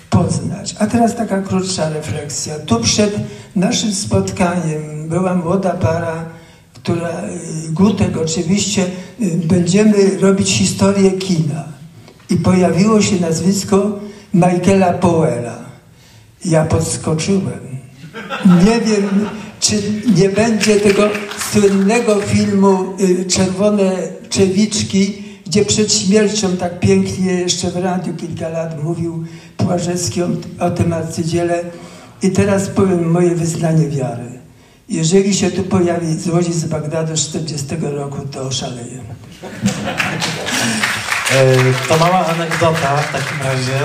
[0.09, 0.75] poznać.
[0.79, 2.59] A teraz taka krótsza refleksja.
[2.59, 3.15] Tu przed
[3.55, 6.25] naszym spotkaniem była młoda para,
[6.73, 7.21] która,
[7.69, 8.85] Gutek oczywiście,
[9.45, 11.63] będziemy robić historię kina.
[12.29, 13.99] I pojawiło się nazwisko
[14.33, 15.64] Michaela Powella.
[16.45, 17.59] Ja podskoczyłem.
[18.45, 19.29] Nie wiem,
[19.59, 19.81] czy
[20.15, 21.09] nie będzie tego
[21.51, 23.91] słynnego filmu y, Czerwone
[24.29, 29.25] Czewiczki, gdzie przed śmiercią tak pięknie jeszcze w radiu kilka lat mówił
[29.57, 30.27] Płażecki o,
[30.59, 31.63] o tym arcydziele.
[32.21, 34.25] I teraz powiem moje wyznanie wiary.
[34.89, 39.01] Jeżeli się tu pojawi złodziej z Bagdadu z 40 roku, to szaleje.
[41.31, 43.79] E, to mała anegdota w takim razie.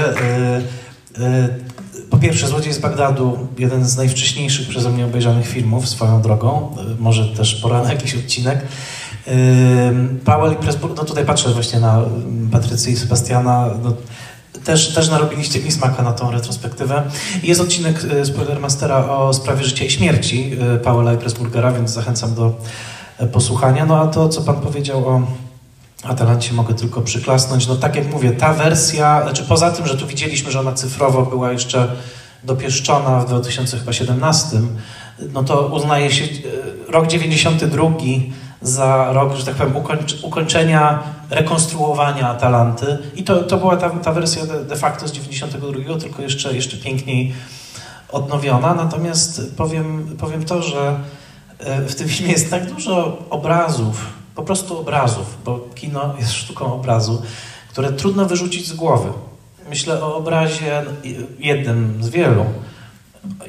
[2.11, 6.23] E, e, po pierwsze, Złodziej z Bagdadu, jeden z najwcześniejszych przeze mnie obejrzanych filmów swoją
[6.23, 6.77] drogą.
[6.99, 8.63] Może też pora na jakiś odcinek.
[10.25, 12.03] Powell i Pressburg, no tutaj patrzę właśnie na
[12.53, 13.71] Patrycję i Sebastiana.
[13.83, 13.93] No,
[14.65, 17.03] też, też narobiliście mi smaka na tą retrospektywę.
[17.43, 20.53] Jest odcinek Spoilermastera o sprawie życia i śmierci
[20.85, 22.55] Powella i Pressburgera, więc zachęcam do
[23.33, 23.87] posłuchania.
[23.87, 25.23] No a to, co pan powiedział o
[26.03, 27.69] Atalancie mogę tylko przyklasnąć.
[27.69, 31.23] No tak jak mówię, ta wersja, znaczy poza tym, że tu widzieliśmy, że ona cyfrowo
[31.23, 31.89] była jeszcze
[32.45, 34.61] dopieszczona w 2017,
[35.33, 37.91] no to uznaje się e, rok 92
[38.63, 39.75] za rok, że tak powiem,
[40.23, 42.99] ukończenia rekonstruowania Atalanty.
[43.17, 47.35] I to, to była ta, ta wersja de, facto z 92, tylko jeszcze, jeszcze piękniej
[48.13, 48.75] odnowiona.
[48.75, 51.01] Natomiast powiem, powiem to, że
[51.59, 56.75] e, w tym filmie jest tak dużo obrazów, po prostu obrazów, bo kino jest sztuką
[56.75, 57.23] obrazu,
[57.69, 59.09] które trudno wyrzucić z głowy.
[59.69, 60.83] Myślę o obrazie
[61.39, 62.45] jednym z wielu.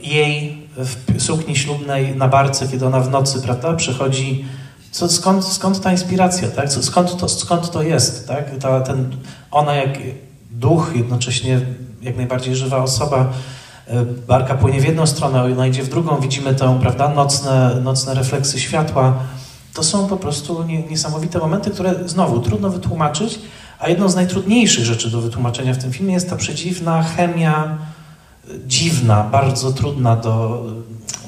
[0.02, 4.46] Jej w sukni ślubnej na barce, kiedy ona w nocy, prawda, przychodzi.
[4.92, 6.72] Co, skąd, skąd ta inspiracja, tak?
[6.72, 8.58] Skąd to, skąd to jest, tak?
[8.60, 9.16] Ta, ten,
[9.52, 9.98] ona jak
[10.52, 11.62] duch, jednocześnie
[12.02, 13.34] jak najbardziej żywa osoba,
[13.88, 18.14] e, barka płynie w jedną stronę, ona idzie w drugą, widzimy tę, prawda, nocne, nocne
[18.14, 19.14] refleksy światła,
[19.74, 23.40] to są po prostu niesamowite momenty, które znowu trudno wytłumaczyć,
[23.80, 27.78] a jedną z najtrudniejszych rzeczy do wytłumaczenia w tym filmie jest ta przedziwna chemia,
[28.68, 30.64] dziwna, bardzo trudna do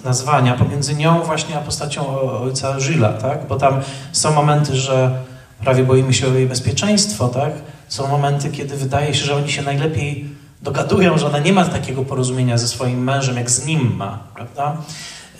[0.03, 3.47] nazwania pomiędzy nią właśnie a postacią ojca Żyla, tak?
[3.47, 5.17] Bo tam są momenty, że
[5.59, 7.53] prawie boimy się o jej bezpieczeństwo, tak?
[7.87, 10.29] Są momenty, kiedy wydaje się, że oni się najlepiej
[10.61, 14.77] dogadują, że ona nie ma takiego porozumienia ze swoim mężem, jak z nim ma, prawda?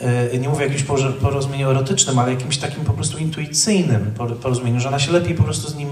[0.04, 0.84] E, nie mówię jakimś
[1.22, 5.72] porozumieniu erotycznym, ale jakimś takim po prostu intuicyjnym porozumieniu, że ona się lepiej po prostu
[5.72, 5.89] z nim,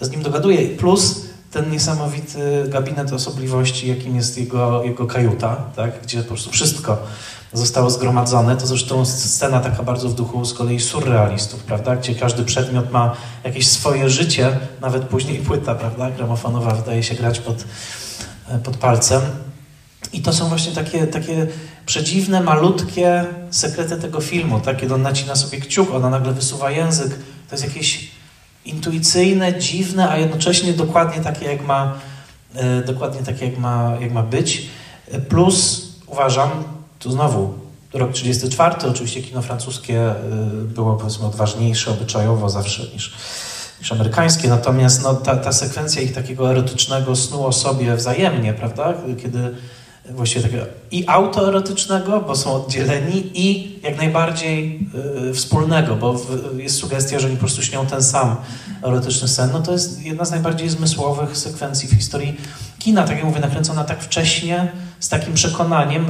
[0.00, 0.68] z nim dogaduje.
[0.68, 6.02] Plus ten niesamowity gabinet osobliwości, jakim jest jego, jego kajuta, tak?
[6.02, 6.98] gdzie po prostu wszystko
[7.52, 8.56] zostało zgromadzone.
[8.56, 11.96] To zresztą scena taka bardzo w duchu z kolei surrealistów, prawda?
[11.96, 16.10] gdzie każdy przedmiot ma jakieś swoje życie, nawet później płyta prawda?
[16.10, 17.64] gramofonowa wydaje się grać pod,
[18.48, 19.20] e, pod palcem.
[20.12, 21.46] I to są właśnie takie, takie
[21.86, 24.76] przedziwne, malutkie sekrety tego filmu, tak?
[24.76, 27.10] Kiedy on nacina sobie kciuk, ona nagle wysuwa język.
[27.48, 28.10] To jest jakieś
[28.64, 31.98] intuicyjne, dziwne, a jednocześnie dokładnie takie, jak ma,
[32.54, 34.66] e, dokładnie takie, jak ma, jak ma być.
[35.28, 36.50] Plus uważam,
[36.98, 37.54] tu znowu
[37.92, 40.14] rok 34, oczywiście kino francuskie e,
[40.64, 43.14] było powiedzmy odważniejsze obyczajowo zawsze niż,
[43.80, 48.94] niż amerykańskie, natomiast no, ta, ta sekwencja ich takiego erotycznego snu o sobie wzajemnie, prawda?
[49.22, 49.54] Kiedy
[50.14, 54.88] właściwie takiego i autoerotycznego, bo są oddzieleni, i jak najbardziej
[55.28, 58.36] y, wspólnego, bo w, jest sugestia, że oni po prostu śnią ten sam
[58.82, 59.50] erotyczny sen.
[59.52, 62.36] No to jest jedna z najbardziej zmysłowych sekwencji w historii
[62.78, 66.06] kina, tak jak mówię, nakręcona tak wcześnie, z takim przekonaniem.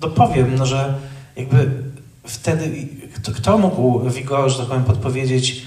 [0.00, 0.94] Dopowiem, no, że
[1.36, 1.70] jakby
[2.26, 5.62] wtedy kto, kto mógł Vigo, że tak powiem, podpowiedzieć,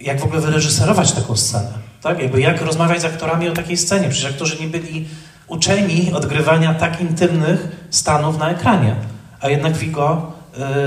[0.00, 2.18] jak w ogóle wyreżyserować taką scenę, tak?
[2.18, 5.08] Jakby jak rozmawiać z aktorami o takiej scenie, przecież aktorzy nie byli
[5.46, 8.96] uczeni odgrywania tak intymnych stanów na ekranie.
[9.40, 10.32] A jednak Vigo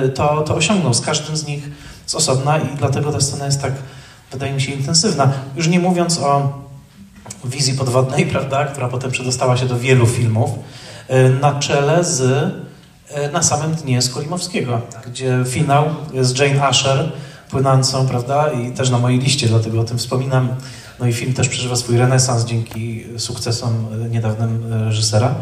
[0.05, 1.69] y, to, to osiągnął z każdym z nich
[2.05, 3.73] z osobna i dlatego ta scena jest tak,
[4.31, 5.31] wydaje mi się, intensywna.
[5.55, 6.53] Już nie mówiąc o
[7.45, 10.49] wizji podwodnej, prawda, która potem przedostała się do wielu filmów,
[11.09, 15.85] y, na czele z y, na samym dnie Skolimowskiego, gdzie finał
[16.21, 17.11] z Jane Asher
[17.49, 20.49] płynącą, prawda, i też na mojej liście, dlatego o tym wspominam,
[20.99, 25.35] no i film też przeżywa swój renesans dzięki sukcesom niedawnym reżysera.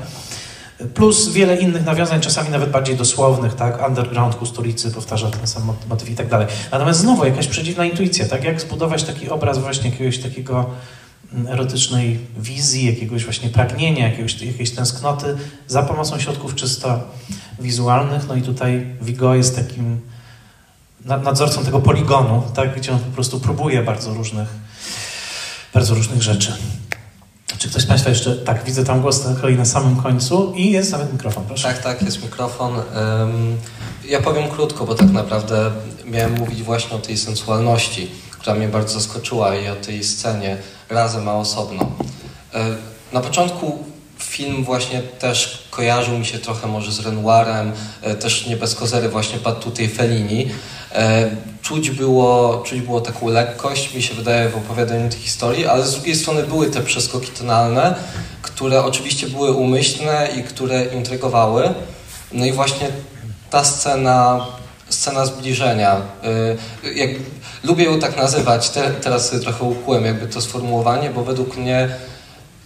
[0.93, 3.87] Plus wiele innych nawiązań, czasami nawet bardziej dosłownych, tak?
[3.87, 6.47] Underground ku stolicy powtarza ten sam motyw i tak dalej.
[6.71, 8.43] Natomiast znowu jakaś przedziwna intuicja, tak?
[8.43, 10.69] Jak zbudować taki obraz właśnie jakiegoś takiego
[11.33, 15.35] mm, erotycznej wizji, jakiegoś właśnie pragnienia, jakiegoś, jakiejś tęsknoty
[15.67, 16.99] za pomocą środków czysto
[17.59, 18.27] wizualnych.
[18.27, 19.99] No i tutaj Vigo jest takim
[21.05, 22.75] nadzorcą tego poligonu, tak?
[22.75, 24.62] Gdzie on po prostu próbuje bardzo różnych
[25.73, 26.53] bardzo różnych rzeczy.
[27.57, 28.35] Czy ktoś z Państwa jeszcze...
[28.35, 31.67] Tak, widzę tam głos na kolei na samym końcu i jest nawet mikrofon, proszę.
[31.67, 32.81] Tak, tak, jest mikrofon.
[34.09, 35.71] Ja powiem krótko, bo tak naprawdę
[36.05, 40.57] miałem mówić właśnie o tej sensualności, która mnie bardzo zaskoczyła i o tej scenie
[40.89, 41.91] razem, a osobno.
[43.13, 43.83] Na początku
[44.19, 49.09] film właśnie też kojarzył mi się trochę może z Renoirem, e, też nie bez kozery
[49.09, 50.49] właśnie padł tutaj Fellini.
[50.93, 51.29] E,
[51.61, 55.91] czuć było, czuć było taką lekkość, mi się wydaje, w opowiadaniu tej historii, ale z
[55.93, 57.95] drugiej strony były te przeskoki tonalne,
[58.41, 61.73] które oczywiście były umyślne i które intrygowały.
[62.31, 62.87] No i właśnie
[63.49, 64.47] ta scena
[64.93, 66.01] scena zbliżenia.
[66.95, 67.09] Jak,
[67.63, 71.89] lubię ją tak nazywać, te, teraz trochę ukułem jakby to sformułowanie, bo według mnie,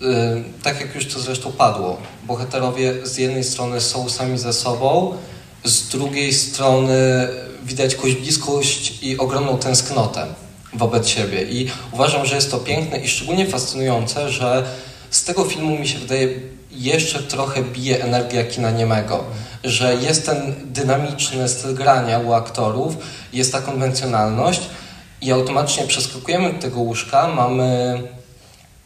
[0.01, 0.05] y,
[0.63, 5.17] tak jak już to zresztą padło, bohaterowie z jednej strony są sami ze sobą,
[5.67, 7.27] z drugiej strony
[7.63, 10.25] widać bliskość i ogromną tęsknotę
[10.73, 11.43] wobec siebie.
[11.43, 14.63] I uważam, że jest to piękne i szczególnie fascynujące, że
[15.09, 16.29] z tego filmu mi się wydaje
[16.71, 19.23] jeszcze trochę bije energia kina niemego,
[19.63, 22.97] że jest ten dynamiczny styl grania u aktorów,
[23.33, 24.61] jest ta konwencjonalność
[25.21, 28.01] i automatycznie przeskakujemy do tego łóżka, mamy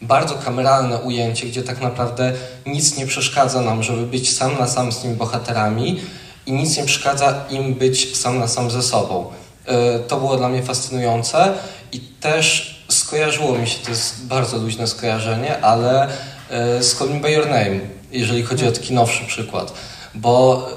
[0.02, 2.34] bardzo kameralne ujęcie, gdzie tak naprawdę
[2.65, 6.02] nic nie przeszkadza nam, żeby być sam na sam z tymi bohaterami
[6.51, 9.25] i nic nie przeszkadza im być sam na sam ze sobą.
[9.65, 11.53] E, to było dla mnie fascynujące
[11.91, 16.07] i też skojarzyło mi się, to jest bardzo luźne skojarzenie, ale
[16.49, 17.79] e, z Call Me By Your Name,
[18.11, 19.73] jeżeli chodzi o taki nowszy przykład.
[20.15, 20.67] Bo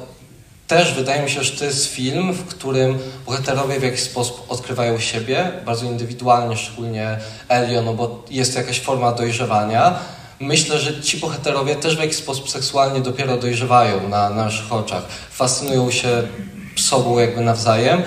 [0.67, 5.01] też wydaje mi się, że to jest film, w którym bohaterowie w jakiś sposób odkrywają
[5.01, 9.99] siebie, bardzo indywidualnie, szczególnie Elio, no bo jest to jakaś forma dojrzewania.
[10.41, 15.03] Myślę, że ci bohaterowie też w jakiś sposób seksualnie dopiero dojrzewają na, na naszych oczach.
[15.31, 16.23] Fascynują się
[16.77, 18.03] sobą jakby nawzajem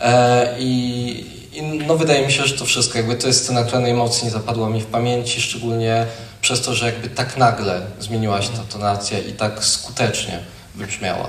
[0.00, 3.80] e, i, i no wydaje mi się, że to wszystko, jakby to jest scena, która
[3.80, 6.06] najmocniej zapadła mi w pamięci, szczególnie
[6.40, 10.38] przez to, że jakby tak nagle zmieniła się ta tonacja i tak skutecznie
[10.74, 11.26] wybrzmiała.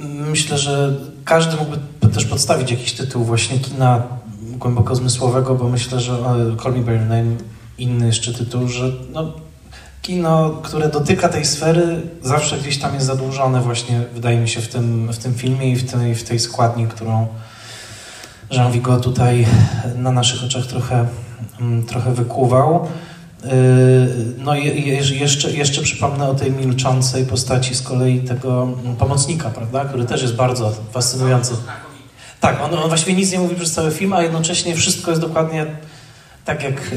[0.00, 1.78] Myślę, że każdy mógłby
[2.14, 4.02] też podstawić jakiś tytuł właśnie kina
[4.42, 6.18] głęboko zmysłowego, bo myślę, że
[6.62, 7.36] Call Me By Your Name
[7.78, 9.32] inny jeszcze tytuł, że no,
[10.02, 14.68] kino, które dotyka tej sfery, zawsze gdzieś tam jest zadłużone właśnie, wydaje mi się, w
[14.68, 17.26] tym, w tym filmie i w tej, w tej składni, którą
[18.50, 19.46] Jean Vigo tutaj
[19.96, 21.06] na naszych oczach trochę,
[21.60, 22.88] mm, trochę wykuwał.
[23.44, 23.50] Yy,
[24.38, 30.04] no jeszcze, jeszcze przypomnę o tej milczącej postaci z kolei tego mm, pomocnika, prawda, który
[30.04, 31.54] też jest bardzo fascynujący.
[32.40, 35.66] Tak, on, on właściwie nic nie mówi przez cały film, a jednocześnie wszystko jest dokładnie
[36.44, 36.90] tak jak...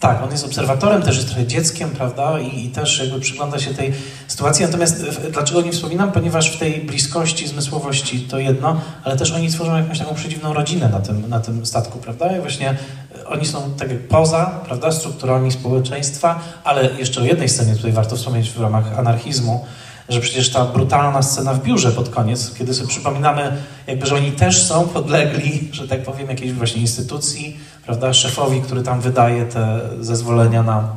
[0.00, 3.74] Tak, on jest obserwatorem, też jest trochę dzieckiem, prawda, I, i, też jakby przygląda się
[3.74, 3.92] tej
[4.28, 4.64] sytuacji.
[4.64, 6.12] Natomiast dlaczego nie wspominam?
[6.12, 10.88] Ponieważ w tej bliskości, zmysłowości to jedno, ale też oni tworzą jakąś taką przedziwną rodzinę
[10.88, 12.36] na tym, na tym statku, prawda?
[12.36, 12.76] I właśnie
[13.18, 17.92] e, oni są tak jak poza, prawda, strukturami społeczeństwa, ale jeszcze o jednej scenie tutaj
[17.92, 19.66] warto wspomnieć w ramach anarchizmu,
[20.08, 24.32] że przecież ta brutalna scena w biurze pod koniec, kiedy sobie przypominamy, jakby, że oni
[24.32, 29.80] też są podlegli, że tak powiem, jakiejś właśnie instytucji, prawda, szefowi, który tam wydaje te
[30.00, 30.88] zezwolenia na,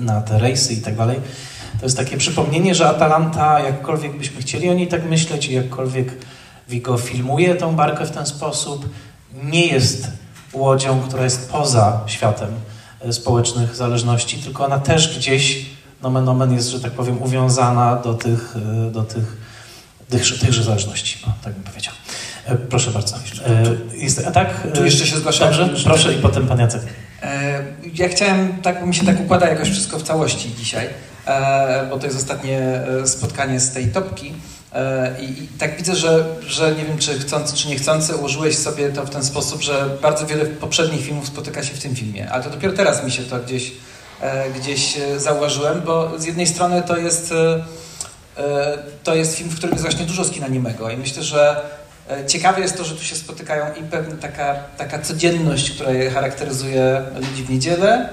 [0.00, 1.20] na te rejsy i tak dalej.
[1.80, 6.12] To jest takie przypomnienie, że Atalanta, jakkolwiek byśmy chcieli o niej tak myśleć i jakkolwiek
[6.68, 8.88] Vigo filmuje tą barkę w ten sposób,
[9.42, 10.08] nie jest
[10.52, 12.48] łodzią, która jest poza światem
[13.00, 15.66] e, społecznych zależności, tylko ona też gdzieś
[16.02, 18.54] nomen omen jest, że tak powiem, uwiązana do tych,
[18.88, 19.24] e, do tych,
[20.10, 21.94] tych tychże zależności, no, tak bym powiedział.
[22.46, 23.16] E, proszę bardzo.
[23.16, 23.62] E,
[23.96, 24.66] jest, a tak?
[24.74, 25.52] Tu jeszcze się zgłaszam.
[25.52, 26.82] Dobrze, proszę i potem pan Jacek.
[27.94, 30.88] Ja chciałem, tak mi się tak układa jakoś wszystko w całości dzisiaj,
[31.90, 34.32] bo to jest ostatnie spotkanie z tej topki.
[35.20, 39.06] I, I, tak widzę, że, że nie wiem, czy chcący, czy niechcący ułożyłeś sobie to
[39.06, 42.50] w ten sposób, że bardzo wiele poprzednich filmów spotyka się w tym filmie, ale to
[42.50, 43.89] dopiero teraz mi się to gdzieś E,
[44.56, 47.64] gdzieś e, zauważyłem, bo z jednej strony to jest, e,
[49.04, 51.60] to jest film, w którym jest właśnie dużo z kina niemego i myślę, że
[52.26, 57.44] ciekawe jest to, że tu się spotykają i pewna taka, taka codzienność, która charakteryzuje ludzi
[57.44, 58.08] w niedzielę,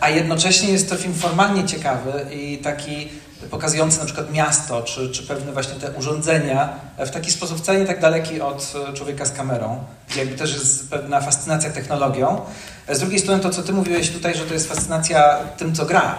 [0.00, 3.08] a jednocześnie jest to film formalnie ciekawy i taki
[3.50, 7.86] pokazujący na przykład miasto, czy, czy pewne właśnie te urządzenia w taki sposób wcale nie
[7.86, 12.40] tak daleki od człowieka z kamerą, gdzie jakby też jest pewna fascynacja technologią.
[12.88, 16.14] Z drugiej strony to, co ty mówiłeś tutaj, że to jest fascynacja tym, co gra.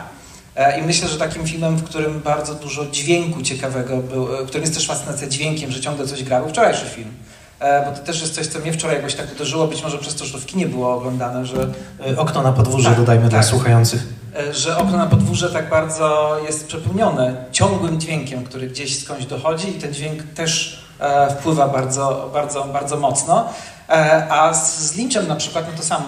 [0.56, 4.48] E, I myślę, że takim filmem, w którym bardzo dużo dźwięku ciekawego był, e, w
[4.48, 7.10] którym jest też fascynacja dźwiękiem, że ciągle coś gra, był wczorajszy film.
[7.60, 10.16] E, bo to też jest coś, co mnie wczoraj jakoś tak uderzyło, być może przez
[10.16, 11.68] to, że to w kinie było oglądane, że...
[12.18, 14.23] Okno na podwórze, tak, dodajmy tak, dla słuchających.
[14.52, 19.74] Że okno na podwórze tak bardzo jest przepełnione ciągłym dźwiękiem, który gdzieś skądś dochodzi i
[19.74, 20.84] ten dźwięk też
[21.40, 23.50] wpływa bardzo, bardzo, bardzo mocno.
[24.30, 26.04] A z Lynchem na przykład, no to sam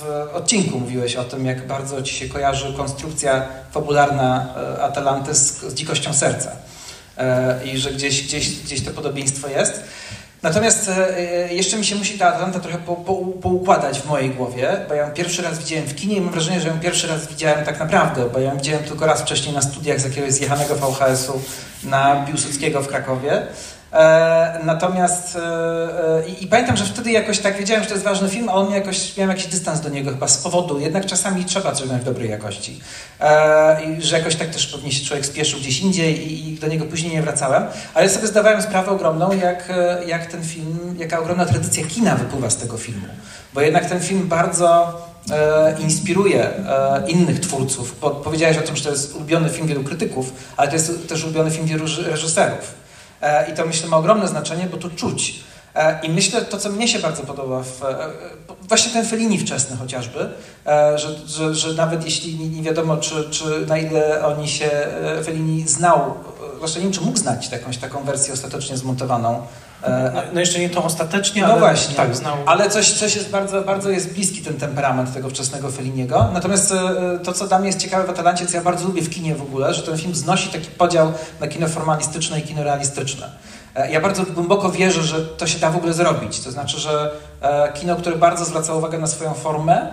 [0.00, 5.60] w odcinku mówiłeś o tym, jak bardzo ci się kojarzy konstrukcja fabularna e, Atalanty z,
[5.60, 6.52] z dzikością serca
[7.18, 9.84] e, i że gdzieś, gdzieś, gdzieś to podobieństwo jest.
[10.42, 14.76] Natomiast e, jeszcze mi się musi ta Atalanta trochę po, po, poukładać w mojej głowie,
[14.88, 17.26] bo ja ją pierwszy raz widziałem w kinie i mam wrażenie, że ją pierwszy raz
[17.26, 20.74] widziałem tak naprawdę, bo ja ją widziałem tylko raz wcześniej na studiach z jakiegoś zjechanego
[20.74, 21.40] VHS-u
[21.84, 23.46] na Piłsudskiego w Krakowie.
[23.92, 28.04] E, natomiast e, e, i, i pamiętam, że wtedy jakoś tak wiedziałem, że to jest
[28.04, 31.44] ważny film, a on jakoś, miałem jakiś dystans do niego chyba z powodu, jednak czasami
[31.44, 32.80] trzeba coś w dobrej jakości.
[33.86, 36.84] I że jakoś tak też pewnie się człowiek spieszył gdzieś indziej i, i do niego
[36.84, 37.64] później nie wracałem,
[37.94, 39.68] ale sobie zdawałem sprawę ogromną, jak,
[40.06, 43.06] jak ten film, jaka ogromna tradycja kina wypływa z tego filmu.
[43.54, 45.00] Bo jednak ten film bardzo
[45.78, 46.50] inspiruje
[47.08, 48.00] innych twórców.
[48.00, 51.24] Bo powiedziałeś o tym, że to jest ulubiony film wielu krytyków, ale to jest też
[51.24, 52.79] ulubiony film wielu reż- reżyserów.
[53.22, 55.34] E, I to myślę ma ogromne znaczenie, bo to czuć.
[55.74, 58.08] E, I myślę, to co mnie się bardzo podoba, w, e,
[58.68, 60.30] właśnie ten Fellini wczesny chociażby,
[60.96, 64.70] że, że, że nawet jeśli nie, wiadomo, czy, czy na ile oni się,
[65.24, 69.46] Fellini znał, e, zwłaszcza nie wiem, czy mógł znać jakąś taką wersję ostatecznie zmontowaną.
[69.82, 71.94] E, No, jeszcze nie tą ostatecznie, no ale właśnie.
[71.94, 72.36] tak, znał.
[72.46, 76.28] Ale coś, coś jest bardzo, bardzo jest bliski ten temperament tego wczesnego Felliniego.
[76.32, 79.10] Natomiast e, to, co dla mnie jest ciekawe w Atalancie, co ja bardzo lubię w
[79.10, 83.30] kinie w ogóle, że ten film znosi taki podział na kino formalistyczne i kino realistyczne.
[83.74, 86.40] E, Ja bardzo głęboko wierzę, że to się da w ogóle zrobić.
[86.40, 87.10] To znaczy, że
[87.42, 89.88] e, kino, które bardzo zwraca uwagę na swoją formę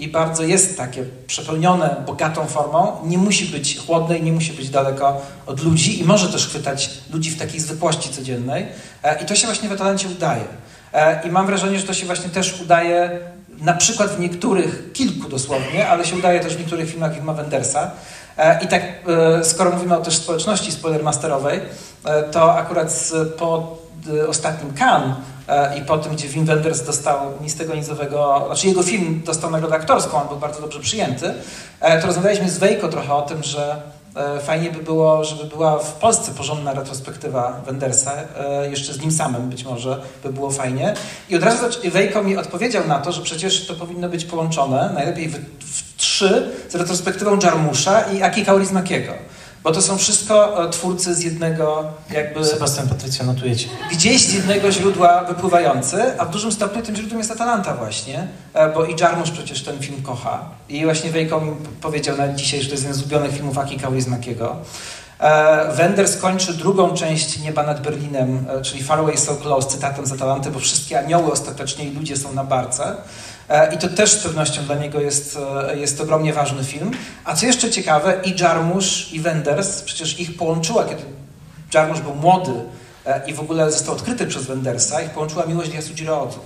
[0.00, 4.70] i bardzo jest takie przepełnione bogatą formą, nie musi być chłodne i nie musi być
[4.70, 8.66] daleko od ludzi i może też chwytać ludzi w takiej zwykłości codziennej.
[9.02, 10.44] E, I to się właśnie w Atalancie udaje.
[10.92, 13.18] E, I mam wrażenie, że to się właśnie też udaje
[13.58, 17.90] na przykład w niektórych, kilku dosłownie, ale się udaje też w niektórych filmach Wima Wendersa.
[18.36, 18.82] E, I tak,
[19.42, 21.60] skoro mówimy o też społeczności spoilermasterowej,
[22.32, 23.79] to akurat po
[24.28, 25.16] ostatnim Cannes
[25.48, 29.50] e, i po tym, gdzie Wim Wenders dostał nic tego nizowego, znaczy jego film dostał
[29.50, 31.34] nagrodę aktorską, on był bardzo dobrze przyjęty,
[31.80, 33.82] e, to rozmawialiśmy z Wejko trochę o tym, że
[34.16, 38.12] e, fajnie by było, żeby była w Polsce porządna retrospektywa Wendersa,
[38.70, 40.94] jeszcze z nim samym być może by było fajnie.
[41.28, 45.28] I od razu Wejko mi odpowiedział na to, że przecież to powinno być połączone, najlepiej
[45.28, 49.12] w, w trzy, z retrospektywą Jarmusza i Aki Kaurismakiego.
[49.62, 53.68] Bo to są wszystko e, twórcy z jednego jakby Sebastian Patrycja, notujecie.
[53.92, 58.72] gdzieś z jednego źródła wypływający, a w dużym stopniu tym źródłem jest Atalanta właśnie, e,
[58.72, 60.40] bo i Jarmusz przecież ten film kocha.
[60.68, 63.76] I właśnie Wejko mi powiedział nawet dzisiaj, że to jest jeden z ulubionych filmów Aki
[63.76, 64.56] Kaurismakiego.
[65.20, 70.12] E, Wenders kończy drugą część Nieba nad Berlinem, czyli Far Away So Close, cytatem z
[70.12, 72.96] Atalanty, bo wszystkie anioły ostatecznie i ludzie są na barce.
[73.50, 75.38] E, I to też z pewnością dla niego jest,
[75.68, 76.90] e, jest ogromnie ważny film.
[77.24, 81.02] A co jeszcze ciekawe, i Jarmusz, i Wenders, przecież ich połączyła, kiedy
[81.74, 82.52] Jarmusz był młody
[83.06, 86.38] e, i w ogóle został odkryty przez Wendersa, ich połączyła miłość do Yasujiro Ozu.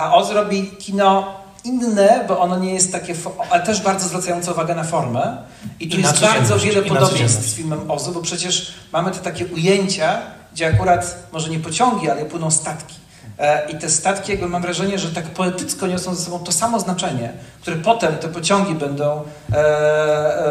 [0.00, 1.34] A Oz robi kino
[1.64, 3.14] inne, bo ono nie jest takie,
[3.50, 5.36] ale też bardzo zwracające uwagę na formę.
[5.80, 9.46] I tu I jest bardzo wiele podobieństw z filmem Ozu, bo przecież mamy te takie
[9.46, 10.20] ujęcia,
[10.52, 13.01] gdzie akurat może nie pociągi, ale płyną statki.
[13.38, 16.80] E, I te statki, jakby mam wrażenie, że tak poetycko niosą ze sobą to samo
[16.80, 19.22] znaczenie, które potem te pociągi będą,
[19.52, 19.56] e,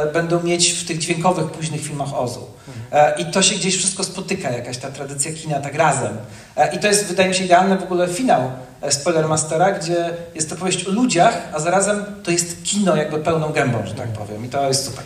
[0.03, 2.47] e, będą mieć w tych dźwiękowych, późnych filmach Ozu.
[2.91, 6.17] E, I to się gdzieś wszystko spotyka, jakaś ta tradycja kina tak razem.
[6.55, 8.41] E, I to jest, wydaje mi się, idealny w ogóle finał
[8.81, 13.49] e, Spoilermastera, gdzie jest to powieść o ludziach, a zarazem to jest kino jakby pełną
[13.49, 14.45] gębą, że tak powiem.
[14.45, 15.03] I to jest super.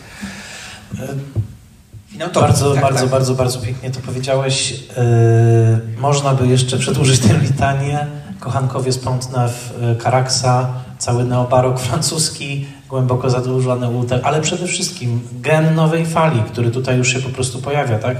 [2.16, 3.08] Finał to Bardzo, tak, bardzo, tak.
[3.10, 4.70] bardzo, bardzo pięknie to powiedziałeś.
[4.72, 8.06] Yy, można by jeszcze przedłużyć tę litanię.
[8.40, 9.50] Kochankowie z Pont-Neuf,
[9.80, 16.70] yy, Caraksa, cały neobarok francuski, głęboko zadłużony Ulter, ale przede wszystkim gen nowej fali, który
[16.70, 18.16] tutaj już się po prostu pojawia, tak?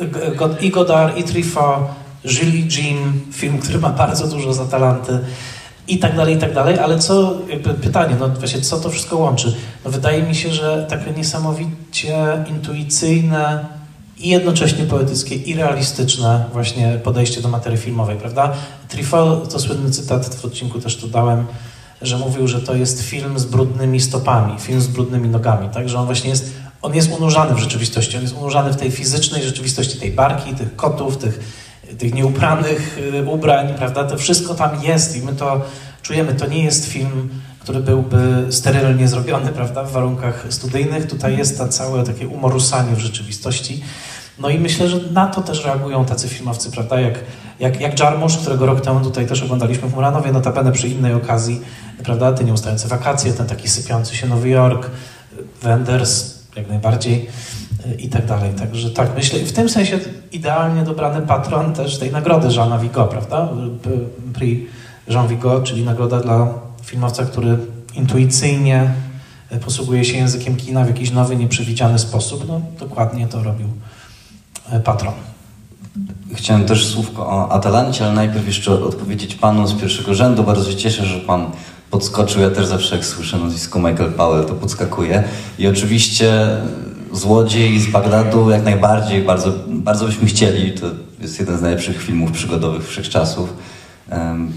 [0.00, 1.82] Yy, Go- I Godard, i Truffaut,
[2.24, 5.18] Julie Jean, film, który ma bardzo dużo z Atalanty
[5.88, 7.38] i tak dalej, i tak dalej, ale co,
[7.82, 9.56] pytanie, no właśnie, co to wszystko łączy?
[9.84, 13.64] No wydaje mi się, że takie niesamowicie intuicyjne
[14.18, 18.52] i jednocześnie poetyckie i realistyczne właśnie podejście do materii filmowej, prawda?
[18.88, 21.46] Truffaut, to słynny cytat, w odcinku też to dałem,
[22.02, 25.88] że mówił, że to jest film z brudnymi stopami, film z brudnymi nogami, tak?
[25.88, 29.42] Że on właśnie jest, on jest unurzany w rzeczywistości, on jest unurzany w tej fizycznej
[29.42, 31.40] rzeczywistości tej barki, tych kotów, tych,
[31.98, 34.04] tych nieupranych y, ubrań, prawda?
[34.04, 35.60] To wszystko tam jest i my to
[36.02, 36.34] czujemy.
[36.34, 37.28] To nie jest film,
[37.60, 39.84] który byłby sterylnie zrobiony, prawda?
[39.84, 41.06] W warunkach studyjnych.
[41.06, 43.82] Tutaj jest to całe takie umorusanie w rzeczywistości.
[44.38, 47.00] No i myślę, że na to też reagują tacy filmowcy, prawda?
[47.00, 47.18] Jak,
[47.60, 51.60] jak, jak Jarmusz, którego rok temu tutaj też oglądaliśmy w Muranowie, notabene przy innej okazji,
[52.04, 52.32] prawda?
[52.32, 54.90] Te nieustające wakacje, ten taki sypiący się Nowy Jork,
[55.62, 57.28] Wenders, jak najbardziej
[57.98, 58.50] i tak dalej.
[58.58, 59.98] Także tak, myślę, w tym sensie
[60.32, 63.48] idealnie dobrany patron też tej nagrody Jeana Vigo, prawda?
[64.34, 64.70] Prix
[65.08, 66.48] Jean Vigo, czyli nagroda dla
[66.84, 67.58] filmowca, który
[67.94, 68.90] intuicyjnie
[69.52, 72.48] y, posługuje się językiem kina w jakiś nowy, nieprzewidziany sposób.
[72.48, 73.68] No, dokładnie to robił
[74.72, 75.14] y, patron.
[76.34, 80.44] Chciałem też słówko o Atalancie, ale najpierw jeszcze odpowiedzieć panu z pierwszego rzędu.
[80.44, 81.50] Bardzo się cieszę, że pan
[81.90, 82.42] podskoczył.
[82.42, 85.24] Ja też zawsze jak słyszę nazwisko Michael Powell, to podskakuję.
[85.58, 86.48] I oczywiście
[87.12, 90.72] Złodziej z Bagdadu jak najbardziej, bardzo, bardzo byśmy chcieli.
[90.72, 90.86] To
[91.20, 93.52] jest jeden z najlepszych filmów przygodowych wszechczasów.
[94.10, 94.52] Em,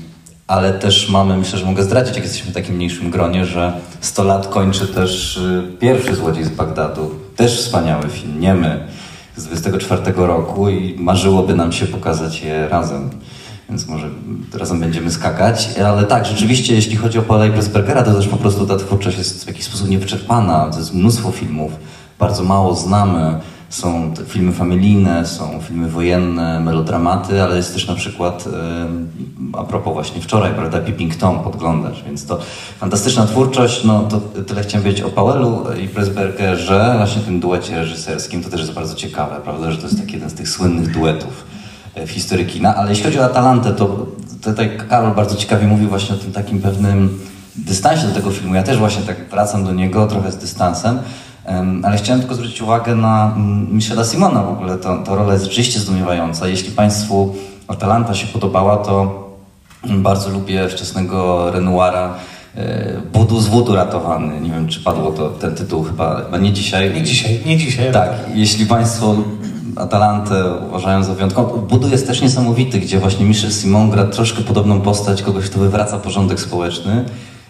[0.47, 4.23] ale też mamy, myślę, że mogę zdradzić, jak jesteśmy w takim mniejszym gronie, że 100
[4.23, 7.11] lat kończy też y, pierwszy Złodziej z Bagdadu.
[7.35, 8.87] Też wspaniały film, niemy,
[9.35, 13.09] z 24 roku i marzyłoby nam się pokazać je razem.
[13.69, 14.09] Więc może
[14.53, 15.69] razem będziemy skakać.
[15.85, 19.43] Ale tak, rzeczywiście, jeśli chodzi o Paula Ibrasbergera, to też po prostu ta twórczość jest
[19.43, 20.69] w jakiś sposób niewyczerpana.
[20.71, 21.71] To jest mnóstwo filmów,
[22.19, 23.39] bardzo mało znamy.
[23.69, 28.45] Są filmy familijne, są filmy wojenne, melodramaty, ale jest też na przykład,
[29.53, 32.39] a propos właśnie wczoraj, prawda, Peeping Tom podglądasz, więc to
[32.79, 38.43] fantastyczna twórczość, no to tyle chciałem powiedzieć o Pauelu i Pressbergerze, właśnie tym duecie reżyserskim,
[38.43, 41.45] to też jest bardzo ciekawe, prawda, że to jest taki jeden z tych słynnych duetów
[41.95, 44.05] e, w historii kina, ale jeśli chodzi o Atalantę, to
[44.43, 47.19] tutaj Karol bardzo ciekawie mówił właśnie o tym takim pewnym
[47.55, 51.03] dystansie do tego filmu, ja też właśnie tak wracam do niego trochę z dystansem, Em,
[51.83, 54.77] Ale chciałem tylko zwrócić uwagę na mm, Michela Simona w ogóle.
[54.77, 56.47] To, to rola jest rzeczywiście zdumiewająca.
[56.47, 57.35] Jeśli Państwu
[57.67, 59.23] Atalanta się podobała, to
[59.83, 62.13] mm, bardzo lubię wczesnego Renoira
[62.55, 64.41] e, Budu z Wudu ratowany.
[64.41, 66.93] Nie wiem, czy padło to ten tytuł chyba, chyba nie dzisiaj.
[66.93, 67.91] Nie dzisiaj, nie dzisiaj.
[67.93, 69.15] Tak, jeśli Państwo
[69.75, 71.61] Atalantę uważają za wyjątkową.
[71.61, 75.97] Budu jest też niesamowity, gdzie właśnie Michel Simon gra troszkę podobną postać kogoś, kto wywraca
[75.97, 77.05] porządek społeczny.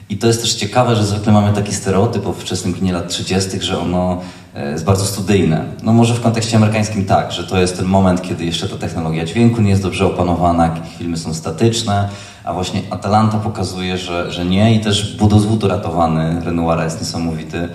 [0.10, 3.62] I to jest też ciekawe, że zwykle mamy taki stereotyp o wczesnym kinie lat 30.,
[3.62, 4.22] że ono
[4.56, 5.66] e, jest bardzo studyjne.
[5.84, 9.26] No może w kontekście amerykańskim tak, że to jest ten moment, kiedy jeszcze ta technologia
[9.26, 12.10] dźwięku nie jest dobrze opanowana, filmy są statyczne,
[12.44, 17.00] a właśnie Atalanta pokazuje, że, że nie i też Budo z Wudu ratowany Renoira jest
[17.00, 17.70] niesamowity,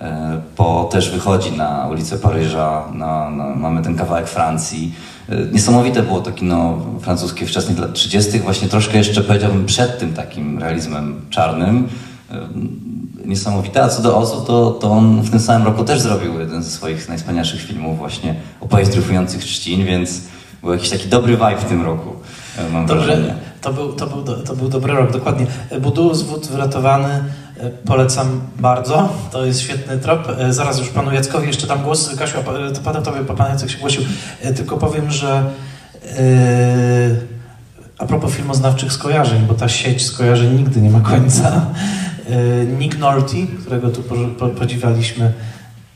[0.00, 4.94] e, bo też wychodzi na ulicę Paryża, na, na, mamy ten kawałek Francji.
[5.30, 10.14] E, Niesamowite było to kino francuskie wczesnych lat 30., właśnie troszkę jeszcze powiedziałbym przed tym
[10.14, 11.88] takim realizmem czarnym.
[12.30, 12.48] E,
[13.24, 16.62] Niesamowite, a co do Ozu, to, to on w tym samym roku też zrobił jeden
[16.62, 20.20] ze swoich najwspanialszych filmów właśnie Opowieść triumfujących trzcin, więc
[20.62, 22.10] był jakiś taki dobry vibe w tym roku,
[22.58, 23.34] e, mam Dobrze, wrażenie.
[23.60, 25.46] to był, to, był, to był dobry rok, dokładnie.
[25.80, 27.24] Budu z wód wyratowany,
[27.86, 30.28] polecam bardzo, to jest świetny trop.
[30.38, 32.16] E, Zaraz już panu Jackowi jeszcze dam głos.
[32.18, 34.02] Kasiu, e, to potem tobie pan Jacek się głosił.
[34.42, 35.44] E, Tylko powiem, że
[37.98, 41.66] a propos filmoznawczych skojarzeń, bo ta sieć skojarzeń nigdy nie ma końca.
[42.78, 45.32] Nick Nolte, którego tu po, po, podziwialiśmy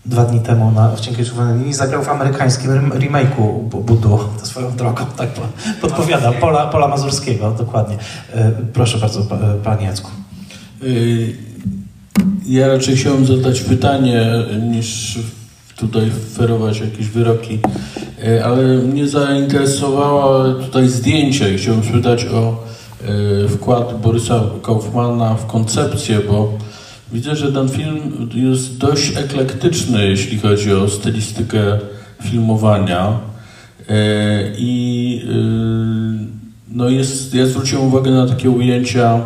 [0.07, 4.19] dwa dni temu na w Cienkiej Czerwonej Linii, zagrał w amerykańskim rem- remake'u Bu- Budu,
[4.41, 5.41] to swoją drogą, tak po-
[5.81, 7.97] podpowiadam, Pola, Pola Mazurskiego, dokładnie.
[8.73, 10.11] Proszę bardzo, pa- panie Jacku.
[12.47, 14.27] Ja raczej chciałem zadać pytanie,
[14.71, 15.19] niż
[15.77, 17.59] tutaj ferować jakieś wyroki,
[18.25, 22.65] Y, ale mnie zainteresowało tutaj zdjęcie i chciałem spytać o
[23.45, 26.59] y, wkład Borysa Kaufmana w koncepcję, bo
[27.13, 31.79] widzę, że ten film jest dość eklektyczny, jeśli chodzi o stylistykę
[32.23, 33.19] filmowania
[33.81, 35.23] Y, i
[36.69, 39.21] no jest, ja zwróciłem uwagę na takie ujęcia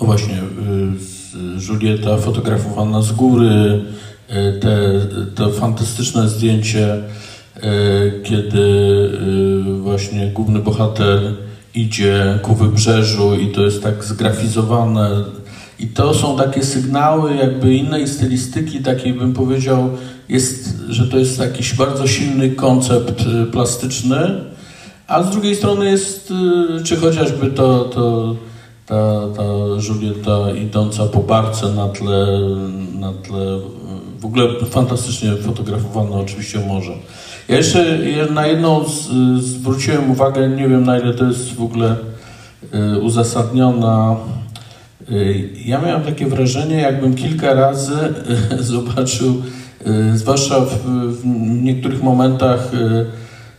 [0.00, 0.34] no właśnie,
[1.68, 3.80] Julieta fotografowana z góry,
[4.30, 5.00] y, te,
[5.34, 11.20] to fantastyczne zdjęcie, y, kiedy y, właśnie główny bohater
[11.74, 15.10] idzie ku wybrzeżu i to jest tak zgrafizowane.
[15.78, 19.90] I to są takie sygnały jakby innej stylistyki, takiej bym powiedział,
[20.28, 24.40] jest, że to jest jakiś bardzo silny koncept plastyczny,
[25.06, 26.32] a z drugiej strony jest,
[26.84, 28.36] czy chociażby to, to
[28.90, 29.42] ta, ta
[29.88, 32.26] Julieta idąca po barce na tle,
[33.00, 33.58] na tle
[34.20, 36.92] w ogóle fantastycznie fotografowane oczywiście morze.
[37.48, 39.08] Ja jeszcze je- na jedną z,
[39.44, 41.96] zwróciłem uwagę, nie wiem na ile to jest w ogóle
[42.94, 44.16] y, uzasadniona.
[45.10, 47.92] Y, Ja miałem takie wrażenie, jakbym kilka razy
[48.58, 49.42] y, zobaczył,
[50.14, 50.74] zwłaszcza w,
[51.20, 51.26] w
[51.62, 52.70] niektórych momentach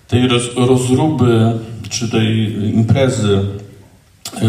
[0.07, 1.51] tej roz, rozruby
[1.89, 3.39] czy tej imprezy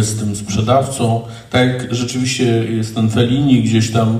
[0.00, 1.20] z tym sprzedawcą.
[1.50, 4.18] Tak rzeczywiście jest ten Fellini, gdzieś tam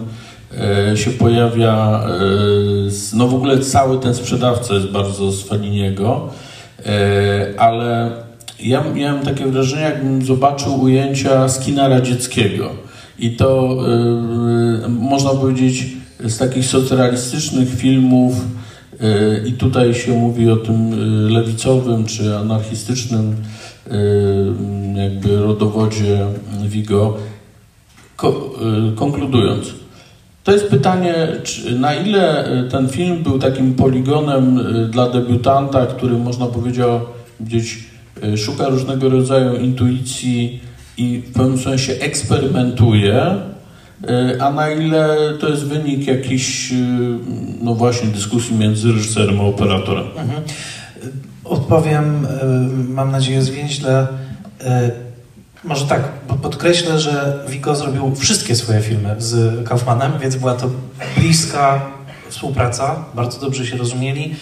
[0.91, 6.29] e, się pojawia, e, z, no w ogóle cały ten sprzedawca jest bardzo z Felliniego,
[6.87, 8.11] e, ale
[8.61, 12.71] ja miałem takie wrażenie, jakbym zobaczył ujęcia z kina radzieckiego.
[13.19, 13.79] I to
[14.85, 15.87] e, można powiedzieć
[16.25, 18.35] z takich socrealistycznych filmów,
[19.01, 20.97] e, i tutaj się mówi o tym e,
[21.33, 23.37] lewicowym czy anarchistycznym
[24.95, 26.27] jakby rodowodzie
[26.67, 27.17] Vigo.
[28.17, 28.51] Ko,
[28.93, 29.75] y, konkludując,
[30.45, 35.87] to jest pytanie, czy, na ile y, ten film był takim poligonem y, dla debiutanta,
[35.87, 37.85] który można powiedzieć,
[38.25, 40.61] y, szuka różnego rodzaju intuicji
[40.97, 43.37] i w pewnym sensie eksperymentuje,
[44.41, 46.77] a na ile to jest wynik jakiś, e,
[47.63, 50.05] no właśnie, dyskusji między reżyserem a operatorem?
[50.05, 50.43] Mhm.
[51.45, 52.47] Odpowiem, e,
[52.89, 54.07] mam nadzieję, zwięźle.
[54.65, 54.91] E,
[55.65, 56.03] Może tak,
[56.43, 60.71] podkreślę, że Vigo zrobił wszystkie swoje filmy z Kaufmanem, więc była to
[61.17, 61.81] bliska
[62.29, 64.37] współpraca, bardzo dobrze się rozumieli.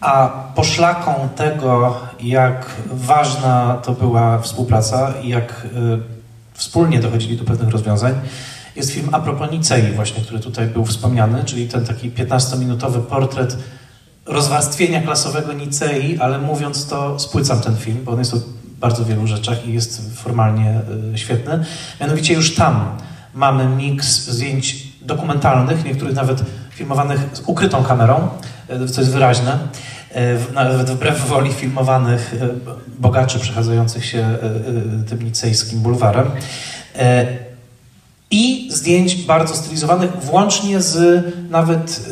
[0.00, 5.98] A poszlaką tego, jak ważna to była współpraca i jak y,
[6.54, 8.14] wspólnie dochodzili do pewnych rozwiązań,
[8.76, 13.56] jest film A propos Nicei właśnie, który tutaj był wspomniany, czyli ten taki 15-minutowy portret
[14.26, 18.36] rozwarstwienia klasowego Nicei, ale mówiąc to, spłycam ten film, bo on jest o
[18.80, 20.80] bardzo wielu rzeczach i jest formalnie
[21.14, 21.64] y, świetny.
[22.00, 22.96] Mianowicie już tam
[23.34, 28.28] mamy miks zdjęć dokumentalnych, niektórych nawet filmowanych z ukrytą kamerą,
[28.70, 29.58] y, co jest wyraźne,
[30.16, 32.34] y, nawet wbrew woli filmowanych
[32.98, 34.38] bogaczy przechadzających się
[35.08, 36.26] tym nicejskim bulwarem.
[38.32, 42.10] I zdjęć bardzo stylizowanych, włącznie z nawet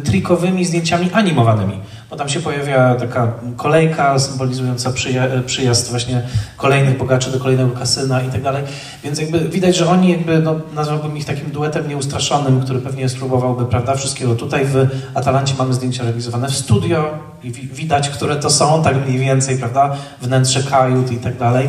[0.00, 1.80] y, trikowymi zdjęciami animowanymi.
[2.10, 6.22] Bo tam się pojawia taka kolejka symbolizująca przyja- przyjazd właśnie
[6.56, 8.62] kolejnych bogaczy do kolejnego kasyna i tak dalej.
[9.04, 13.66] Więc jakby widać, że oni jakby, no, nazwałbym ich takim duetem nieustraszonym, który pewnie spróbowałby,
[13.66, 14.34] prawda, wszystkiego.
[14.34, 17.04] Tutaj w Atalancie mamy zdjęcia realizowane w studio
[17.42, 21.68] i wi- widać, które to są, tak mniej więcej, prawda, wnętrze kajut i tak dalej.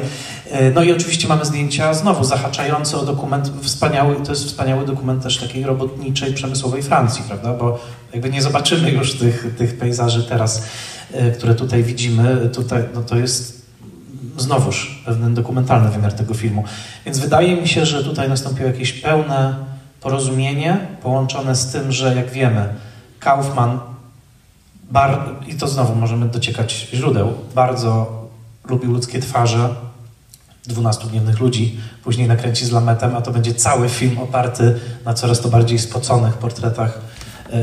[0.51, 5.23] E, No i oczywiście mamy zdjęcia znowu zahaczające o dokument, wspaniały, to jest wspaniały dokument
[5.23, 7.79] też takiej robotniczej, przemysłowej Francji, prawda, bo
[8.13, 10.63] jakby nie zobaczymy już tych, tych pejzaży teraz,
[11.11, 13.65] e, które tutaj widzimy, tutaj, no to jest
[14.37, 16.63] znowuż pewien dokumentalny wymiar tego filmu.
[17.05, 19.55] Więc wydaje mi się, że tutaj nastąpiło jakieś pełne
[20.01, 22.73] porozumienie połączone z tym, że jak wiemy,
[23.19, 23.79] Kaufman,
[24.91, 28.19] bar, i to znowu możemy dociekać źródeł, bardzo
[28.69, 29.75] lubił ludzkie twarze,
[30.67, 35.39] 12 gniewnych ludzi, później nakręci z Lametem, a to będzie cały film oparty na coraz
[35.39, 37.01] to bardziej spoconych portretach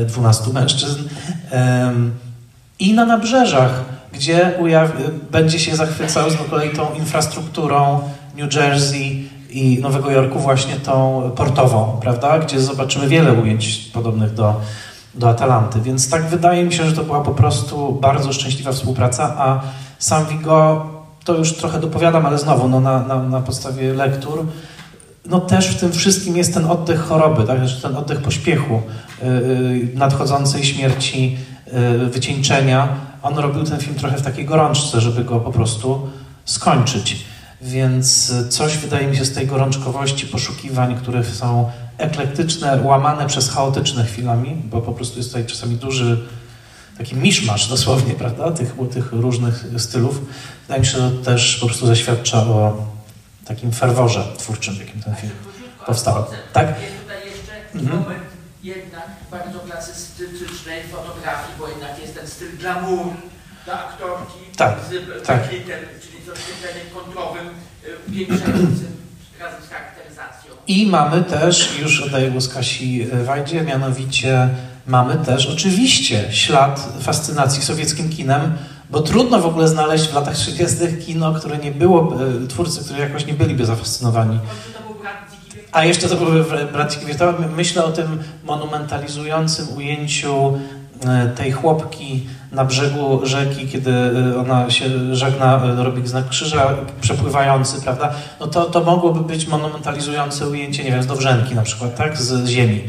[0.07, 1.03] 12 mężczyzn.
[2.79, 3.83] I na nabrzeżach,
[4.13, 4.59] gdzie
[5.31, 7.99] będzie się zachwycał z kolei tą infrastrukturą
[8.37, 12.39] New Jersey i Nowego Jorku, właśnie tą portową, prawda?
[12.39, 14.61] Gdzie zobaczymy wiele ujęć podobnych do,
[15.15, 15.81] do Atalanty.
[15.81, 19.61] Więc tak wydaje mi się, że to była po prostu bardzo szczęśliwa współpraca, a
[19.99, 20.89] sam Vigo,
[21.23, 24.45] to już trochę dopowiadam, ale znowu no, na, na, na podstawie lektur,
[25.25, 27.57] no też w tym wszystkim jest ten oddech choroby, tak?
[27.57, 28.81] Znaczy ten oddech pośpiechu,
[29.93, 31.37] nadchodzącej śmierci,
[31.73, 32.95] yy, wycieńczenia.
[33.23, 36.09] On robił ten film trochę w takiej gorączce, żeby go po prostu
[36.45, 37.25] skończyć.
[37.61, 43.49] Więc y, coś wydaje mi się z tej gorączkowości poszukiwań, które są eklektyczne, łamane przez
[43.49, 46.17] chaotyczne chwilami, bo po prostu jest tutaj czasami duży
[46.97, 50.21] taki miszmasz dosłownie, prawda, tych, tych różnych stylów.
[50.61, 52.77] Wydaje mi się, że to też po prostu zaświadcza o
[53.45, 55.31] takim ferworze twórczym, w jakim ten film
[55.85, 56.25] powstał.
[56.53, 56.67] Tak?
[56.67, 57.99] Jest tutaj jeszcze Mhm.
[57.99, 58.26] moment
[58.67, 63.05] jednak bardzo klasystycznej fotografii, bo jednak jest ten styl glamour
[63.65, 65.49] dla aktorki Tak, z tak.
[65.49, 68.97] czyli z oświetleniem kontrowym, y, upiększającym
[69.39, 70.51] razem z charakteryzacją.
[70.67, 74.49] I mamy też, już oddaję głos Kasi Wajdzie, mianowicie
[74.87, 78.57] mamy też oczywiście ślad fascynacji sowieckim kinem,
[78.89, 80.77] bo trudno w ogóle znaleźć w latach 30.
[81.05, 84.39] kino, które nie było, e, twórcy, którzy jakoś nie byliby zafascynowani.
[84.73, 86.15] To był brat dziki A jeszcze to
[86.73, 87.47] Bratki Wirtualne.
[87.47, 90.53] Myślę o tym monumentalizującym ujęciu
[91.05, 96.75] e, tej chłopki na brzegu rzeki, kiedy e, ona się żegna, e, robi znak krzyża
[97.01, 98.13] przepływający, prawda?
[98.39, 102.17] No to, to mogłoby być monumentalizujące ujęcie, nie wiem, z Dowrzenki na przykład, tak?
[102.17, 102.83] Z ziemi.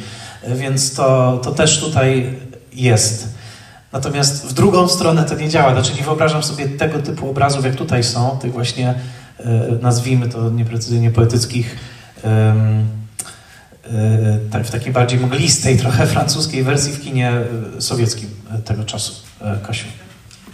[0.47, 2.35] Więc to, to też tutaj
[2.73, 3.35] jest.
[3.93, 5.73] Natomiast w drugą stronę to nie działa.
[5.73, 8.95] Znaczy nie wyobrażam sobie tego typu obrazów, jak tutaj są, tych właśnie,
[9.83, 11.77] nazwijmy to nieprecyzyjnie poetyckich,
[14.65, 17.33] w takiej bardziej mglistej, trochę francuskiej wersji w kinie
[17.77, 19.13] e, sowieckim e, tego czasu.
[19.41, 19.87] E, Kasiu.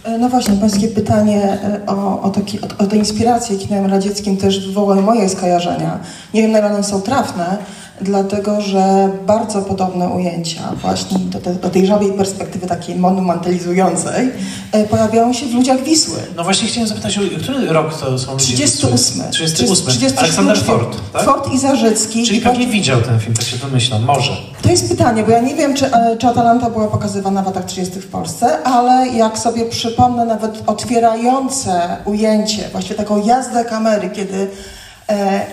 [0.03, 4.37] E, No właśnie, pańskie pytanie e, o, o, taki, o, o tę inspirację kinem radzieckim
[4.37, 5.99] też wywołały moje skojarzenia.
[6.33, 7.57] Nie wiem, na ile one są trafne,
[8.01, 14.31] dlatego że bardzo podobne ujęcia właśnie do, te, do tej żabiej perspektywy takiej monumentalizującej
[14.71, 16.17] e, pojawiają się w Ludziach Wisły.
[16.35, 19.31] No właśnie chciałem zapytać, który rok to są ludzie 38.
[19.31, 19.87] 38.
[19.87, 20.17] 37.
[20.17, 21.23] Aleksander Ford, tak?
[21.23, 22.25] Ford i Zarzycki.
[22.25, 24.31] Czyli I pewnie widział ten film, tak się domyślam, może.
[24.61, 27.65] To jest pytanie, bo ja nie wiem, czy, e, czy Atalanta była pokazywana w latach
[27.65, 27.99] 30.
[27.99, 34.47] w Polsce, ale jak sobie przypomnę nawet otwierające ujęcie, właściwie taką jazdę kamery, kiedy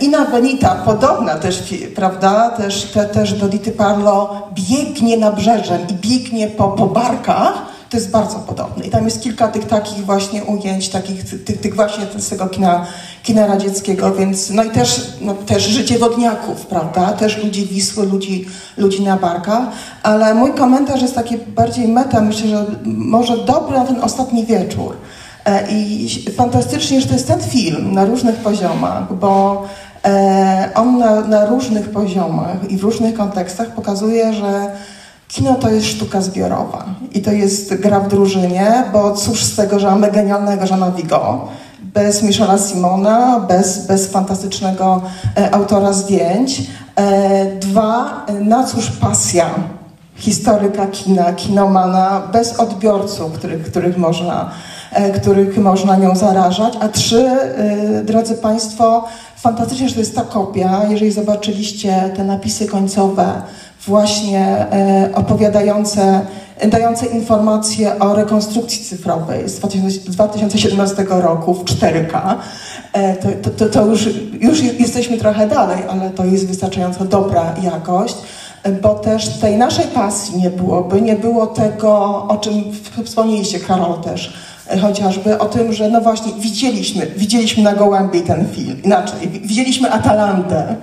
[0.01, 1.63] Ina Benita, podobna też,
[1.95, 7.53] prawda, też, te, też do Dity Parlo, biegnie nabrzeżem i biegnie po, po barkach,
[7.91, 8.85] to jest bardzo podobne.
[8.85, 12.87] I tam jest kilka tych takich właśnie ujęć, takich tych, tych właśnie z tego kina,
[13.23, 17.13] kina radzieckiego, więc no i też, no, też życie wodniaków, prawda?
[17.13, 18.47] Też ludzi Wisły, ludzi,
[18.77, 19.63] ludzi na barkach.
[20.03, 24.97] Ale mój komentarz jest taki bardziej meta, myślę, że może dobry na ten ostatni wieczór.
[25.45, 29.63] E, I fantastycznie, że to jest ten film na różnych poziomach, bo
[30.05, 34.71] e, on na, na różnych poziomach i w różnych kontekstach pokazuje, że
[35.29, 39.79] Kino to jest sztuka zbiorowa i to jest gra w drużynie, bo cóż z tego,
[39.79, 41.49] że mamy genialnego Żana Vigo,
[41.83, 45.03] bez Michela Simona, bez, bez fantastycznego
[45.37, 46.63] e, autora zdjęć.
[47.61, 49.47] Dwa, na cóż pasja
[50.17, 54.51] historyka kina, kinomana, bez odbiorców, których, których, można,
[55.21, 56.75] których można nią zarażać.
[56.81, 59.05] A trzy, e, drodzy Państwo,
[59.37, 60.83] fantastycznie, że to jest ta kopia.
[60.91, 63.43] Jeżeli zobaczyliście te napisy końcowe,
[63.87, 66.21] właśnie e, opowiadające,
[66.69, 69.61] dające informacje o rekonstrukcji cyfrowej z
[70.09, 72.35] 2017 roku w 4K.
[72.93, 74.09] E, to, to, to już,
[74.41, 78.17] już jesteśmy trochę dalej, ale to jest wystarczająco dobra jakość
[78.83, 81.95] bo też tej naszej pasji nie byłoby, nie było tego,
[82.29, 82.55] o czym
[83.05, 88.49] wspomnieliście, Karol też, e, chociażby o tym, że no właśnie widzieliśmy, widzieliśmy na Gołębie ten
[88.49, 90.77] film, inaczej, widzieliśmy Atalantę,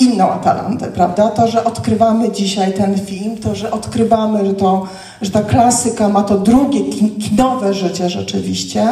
[0.00, 1.28] inną Atalantę, prawda?
[1.28, 4.86] To, że odkrywamy dzisiaj ten film, to, że odkrywamy, że, to,
[5.22, 6.80] że ta klasyka ma to drugie
[7.28, 8.86] kinowe życie rzeczywiście,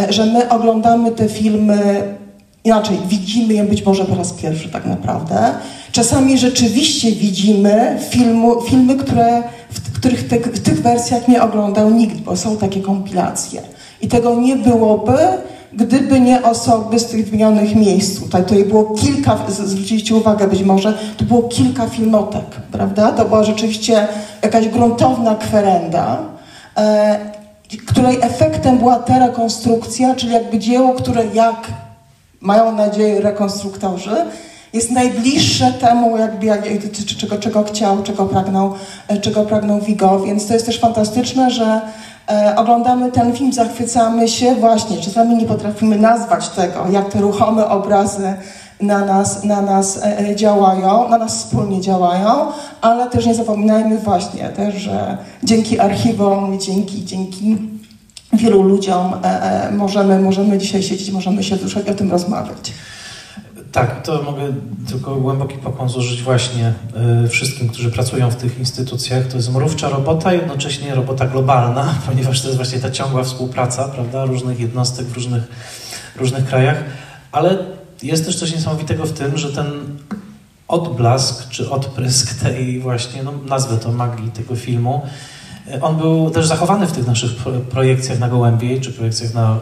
[0.00, 2.02] e, że my oglądamy te filmy
[2.64, 5.52] inaczej, widzimy je być może po raz pierwszy tak naprawdę.
[5.92, 12.16] Czasami rzeczywiście widzimy filmu, filmy, które, w których te, w tych wersjach nie oglądał nikt,
[12.16, 13.62] bo są takie kompilacje.
[14.00, 15.18] I tego nie byłoby,
[15.72, 18.20] gdyby nie osoby z tych wymienionych miejsc.
[18.20, 23.12] Tutaj, tutaj było kilka, zwróciliście uwagę być może, to było kilka filmotek, prawda?
[23.12, 24.08] To była rzeczywiście
[24.42, 26.18] jakaś gruntowna kwerenda,
[26.76, 27.18] e,
[27.86, 31.66] której efektem była ta rekonstrukcja, czyli jakby dzieło, które jak
[32.40, 34.16] mają nadzieję rekonstruktorzy,
[34.72, 36.62] jest najbliższe temu, jakby, jak,
[37.18, 38.74] czego, czego chciał, czego pragnął,
[39.08, 41.80] e, czego pragnął Vigo, więc to jest też fantastyczne, że
[42.30, 47.68] E, oglądamy ten film, zachwycamy się właśnie, czasami nie potrafimy nazwać tego, jak te ruchome
[47.68, 48.34] obrazy
[48.80, 52.30] na nas, na nas e, działają, na nas wspólnie działają,
[52.80, 57.56] ale też nie zapominajmy właśnie też, że dzięki archiwom, dzięki, dzięki
[58.32, 59.12] wielu ludziom
[59.72, 61.56] możemy, możemy dzisiaj siedzieć, możemy się
[61.90, 62.72] o tym rozmawiać.
[63.78, 64.42] Tak, to mogę
[64.88, 66.72] tylko głęboki pokłon złożyć właśnie
[67.24, 69.26] y, wszystkim, którzy pracują w tych instytucjach.
[69.26, 74.24] To jest mrówcza robota, jednocześnie robota globalna, ponieważ to jest właśnie ta ciągła współpraca, prawda,
[74.24, 75.42] różnych jednostek w różnych,
[76.16, 76.84] różnych krajach,
[77.32, 77.58] ale
[78.02, 79.66] jest też coś niesamowitego w tym, że ten
[80.68, 85.02] odblask czy odprysk tej właśnie, no nazwę to magii tego filmu,
[85.74, 87.30] y, on był też zachowany w tych naszych
[87.70, 89.58] projekcjach na Gołębiej, czy projekcjach na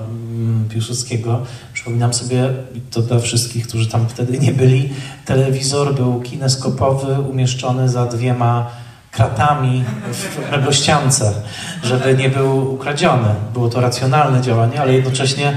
[0.69, 1.43] Piłsudskiego.
[1.73, 2.53] Przypominam sobie,
[2.91, 4.91] to dla wszystkich, którzy tam wtedy nie byli,
[5.25, 8.71] telewizor był kineskopowy, umieszczony za dwiema
[9.11, 11.33] kratami w meblościance,
[11.83, 13.29] żeby nie był ukradziony.
[13.53, 15.57] Było to racjonalne działanie, ale jednocześnie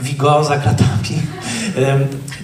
[0.00, 1.22] Vigo za kratami.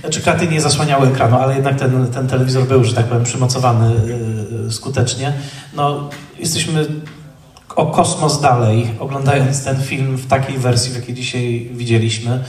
[0.00, 3.94] Znaczy kraty nie zasłaniały ekranu, ale jednak ten, ten telewizor był, że tak powiem, przymocowany
[4.66, 5.32] y, skutecznie.
[5.76, 6.86] No, jesteśmy
[7.76, 12.44] o kosmos dalej, oglądając ten film w takiej wersji, w jakiej dzisiaj widzieliśmy.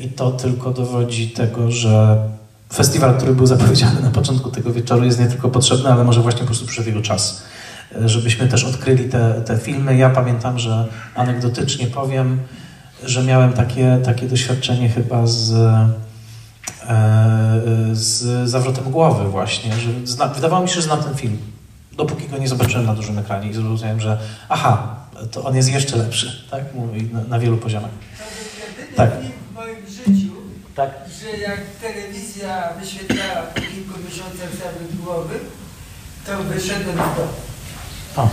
[0.00, 2.18] I to tylko dowodzi tego, że
[2.72, 6.40] festiwal, który był zapowiedziany na początku tego wieczoru jest nie tylko potrzebny, ale może właśnie
[6.40, 7.42] po prostu przyszedł czas,
[8.04, 9.96] żebyśmy też odkryli te, te filmy.
[9.96, 12.38] Ja pamiętam, że anegdotycznie powiem,
[13.04, 15.88] że miałem takie, takie doświadczenie chyba z, e,
[17.92, 21.38] z zawrotem głowy właśnie, że zna, wydawało mi się, że znam ten film,
[22.04, 24.96] dopóki go nie zobaczyłem na dużym ekranie i zrozumiałem, że aha,
[25.30, 26.64] to on jest jeszcze lepszy, tak?
[27.12, 27.90] Na, na wielu poziomach.
[28.96, 29.10] Tak
[30.06, 30.32] życiu,
[30.74, 30.90] tak.
[31.20, 35.34] że jak telewizja wyświetlała po kilku miesiącach zawrót głowy,
[36.26, 37.28] to wyszedłem w dom.
[38.16, 38.28] O.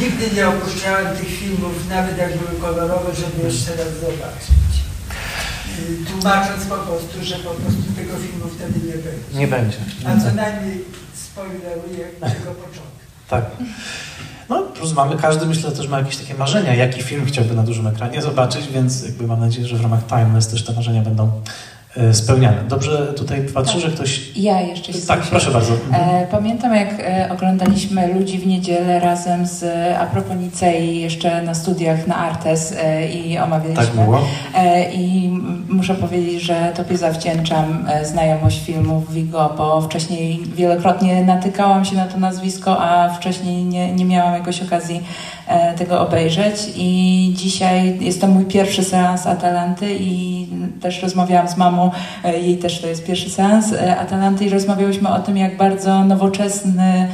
[0.00, 4.73] Nigdy nie opuszczałem tych filmów, nawet jak były kolorowe, żeby jeszcze raz zobaczyć.
[6.10, 9.38] Tłumacząc po prostu, że po prostu tego filmu wtedy nie będzie.
[9.38, 9.78] Nie będzie.
[10.06, 12.94] A co najmniej spoileruję tego początku.
[13.28, 13.44] Tak.
[14.48, 17.86] No, plus mamy, każdy myślę też ma jakieś takie marzenia, jaki film chciałby na dużym
[17.86, 21.42] ekranie zobaczyć, więc jakby mam nadzieję, że w ramach Timeless też te marzenia będą
[22.12, 22.56] spełniane.
[22.68, 23.82] Dobrze tutaj patrzę, tak.
[23.82, 24.36] że ktoś...
[24.36, 25.72] Ja jeszcze się Tak, proszę bardzo.
[25.92, 29.64] E, pamiętam, jak e, oglądaliśmy Ludzi w niedzielę razem z
[29.98, 33.86] a propos Nicei jeszcze na studiach na Artes e, i omawialiśmy.
[33.86, 34.20] Tak było.
[34.54, 35.30] E, I
[35.68, 42.06] muszę powiedzieć, że Tobie zawdzięczam e, znajomość filmów Vigo, bo wcześniej wielokrotnie natykałam się na
[42.06, 45.02] to nazwisko, a wcześniej nie, nie miałam jakoś okazji
[45.43, 45.43] e,
[45.76, 46.54] tego obejrzeć.
[46.76, 50.46] I dzisiaj jest to mój pierwszy seans Atalanty i
[50.80, 51.90] też rozmawiałam z mamą,
[52.24, 56.04] e, jej też to jest pierwszy seans e, Atalanty i rozmawiałyśmy o tym, jak bardzo
[56.04, 57.08] nowoczesny e,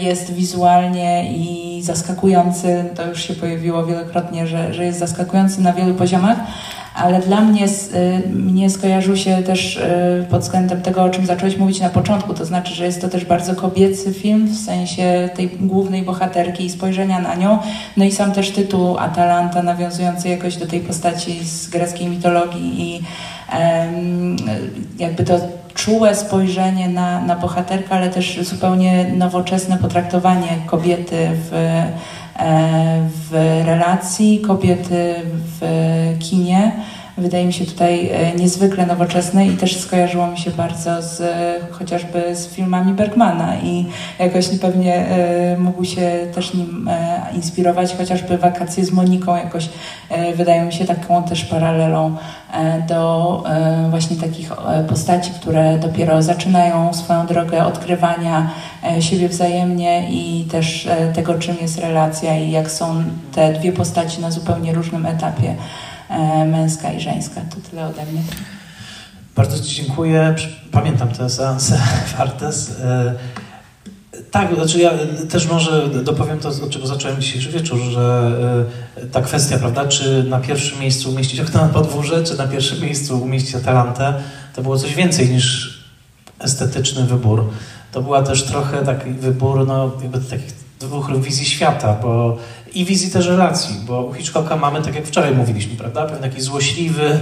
[0.00, 2.84] jest wizualnie i zaskakujący.
[2.94, 6.38] To już się pojawiło wielokrotnie, że, że jest zaskakujący na wielu poziomach.
[6.94, 11.56] Ale dla mnie, y, mnie skojarzył się też y, pod względem tego, o czym zacząłeś
[11.56, 15.48] mówić na początku, to znaczy, że jest to też bardzo kobiecy film w sensie tej
[15.48, 17.58] głównej bohaterki i spojrzenia na nią.
[17.96, 23.02] No i sam też tytuł Atalanta nawiązujący jakoś do tej postaci z greckiej mitologii i
[24.98, 25.40] jakby to
[25.78, 33.32] czułe spojrzenie na, na bohaterkę, ale też zupełnie nowoczesne potraktowanie kobiety w, e, w
[33.66, 35.14] relacji, kobiety
[35.60, 35.66] w
[36.18, 36.72] kinie.
[37.18, 41.22] Wydaje mi się tutaj e, niezwykle nowoczesne i też skojarzyło mi się bardzo z
[41.70, 43.86] chociażby z filmami Bergmana i
[44.18, 49.68] jakoś pewnie e, mógł się też nim e, inspirować, chociażby Wakacje z Moniką jakoś
[50.10, 52.16] e, wydają mi się taką też paralelą
[52.54, 58.50] e, do e, właśnie takich e, postaci, które dopiero zaczynają swoją drogę odkrywania
[58.84, 63.02] e, siebie wzajemnie i też e, tego, czym jest relacja i jak są
[63.34, 65.87] te dwie postaci na zupełnie różnym etapie, e,
[66.46, 67.40] męska i żeńska.
[67.40, 68.22] To tyle ode mnie.
[69.36, 70.34] Bardzo Ci dziękuję.
[70.72, 71.78] Pamiętam te seanse
[72.16, 72.80] w Artes.
[72.80, 73.14] E,
[74.30, 74.90] Tak, znaczy ja
[75.30, 78.30] też może dopowiem to, od czego zacząłem dzisiejszy wieczór, że
[78.96, 82.80] e, ta kwestia, prawda, czy na pierwszym miejscu umieścić okno na podwórze, czy na pierwszym
[82.80, 84.14] miejscu umieścić Atalantę,
[84.54, 85.78] to było coś więcej niż
[86.38, 87.50] estetyczny wybór.
[87.92, 92.36] To była też trochę taki wybór, no, jakby takich dwóch wizji świata, bo
[92.74, 96.40] i wizji też relacji, bo u Hitchcocka mamy, tak jak wczoraj mówiliśmy, prawda, pewien taki
[96.40, 97.18] złośliwy,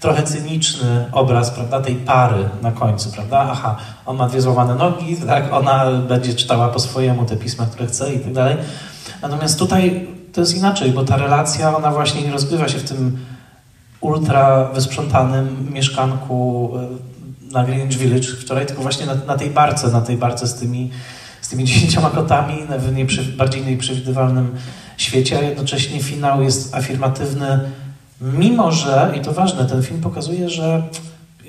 [0.00, 3.76] trochę cyniczny obraz, prawda, tej pary na końcu, prawda, aha,
[4.06, 8.14] on ma dwie złamane nogi, tak, ona będzie czytała po swojemu te pisma, które chce
[8.14, 8.56] i tak dalej.
[9.22, 13.18] Natomiast tutaj to jest inaczej, bo ta relacja, ona właśnie nie rozgrywa się w tym
[14.00, 16.70] ultra wysprzątanym mieszkanku
[17.50, 20.54] e, na Greenwich Village wczoraj, tylko właśnie na, na tej barce, na tej barce z
[20.54, 20.90] tymi,
[21.44, 24.54] z tymi dziesięcioma kotami w nieprzy, bardziej nieprzewidywalnym
[24.96, 27.60] świecie, a jednocześnie finał jest afirmatywny,
[28.20, 30.82] mimo że, i to ważne, ten film pokazuje, że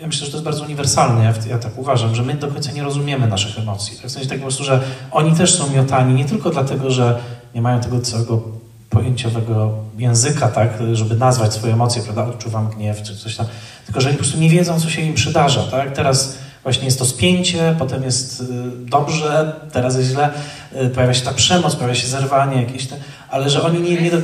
[0.02, 2.72] ja myślę, że to jest bardzo uniwersalne, ja, ja tak uważam, że my do końca
[2.72, 3.98] nie rozumiemy naszych emocji.
[3.98, 4.08] Tak?
[4.08, 4.82] W sensie tak po prostu, że
[5.12, 7.20] oni też są miotani nie tylko dlatego, że
[7.56, 8.42] nie mają tego całego
[8.90, 13.46] pojęciowego języka, tak, żeby nazwać swoje emocje, prawda, odczuwam gniew czy coś tam,
[13.86, 15.94] tylko że oni po prostu nie wiedzą, co się im przydarza, tak.
[15.94, 18.46] Teraz właśnie jest to spięcie, potem jest y,
[18.78, 20.30] dobrze, teraz jest źle,
[20.76, 22.96] y, pojawia się ta przemoc, pojawia się zerwanie jakieś, te,
[23.30, 24.02] ale że oni nie...
[24.02, 24.18] nie do,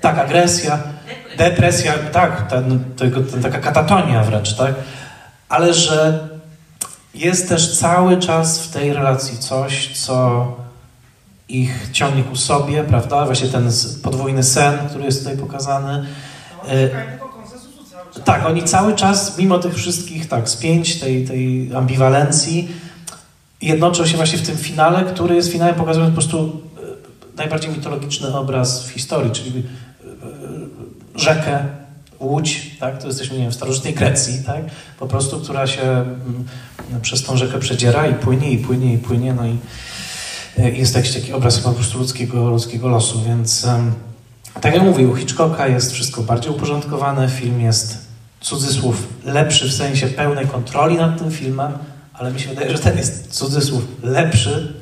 [0.00, 0.78] tak, agresja,
[1.38, 4.74] depresja, tak, ten, tego, ten, taka katatonia wręcz, tak,
[5.48, 6.28] ale że
[7.14, 10.46] jest też cały czas w tej relacji coś, co
[11.48, 13.26] ich ciągnie ku sobie, prawda?
[13.26, 13.70] Właśnie ten
[14.02, 16.06] podwójny sen, który jest tutaj pokazany.
[16.68, 17.25] E,
[18.24, 22.68] tak, oni cały czas, mimo tych wszystkich tak, spięć, tej, tej ambiwalencji,
[23.62, 28.38] jednoczą się właśnie w tym finale, który jest finałem pokazując po prostu e, najbardziej mitologiczny
[28.38, 29.64] obraz w historii, czyli e,
[31.14, 31.58] rzekę,
[32.20, 33.02] łódź, tak?
[33.02, 34.62] To jesteśmy, nie wiem, w starożytnej Grecji, tak?
[34.98, 36.44] Po prostu, która się mm,
[37.02, 39.58] przez tą rzekę przedziera i płynie, i płynie, i płynie, no i
[40.58, 43.66] jest jakiś taki obraz po prostu ludzkiego, ludzkiego losu, więc
[44.60, 48.05] tak jak mówię, u Hitchcocka jest wszystko bardziej uporządkowane, film jest
[48.40, 51.72] cudzysłów lepszy w sensie pełnej kontroli nad tym filmem,
[52.12, 54.72] ale mi się wydaje, że ten jest cudzysłów lepszy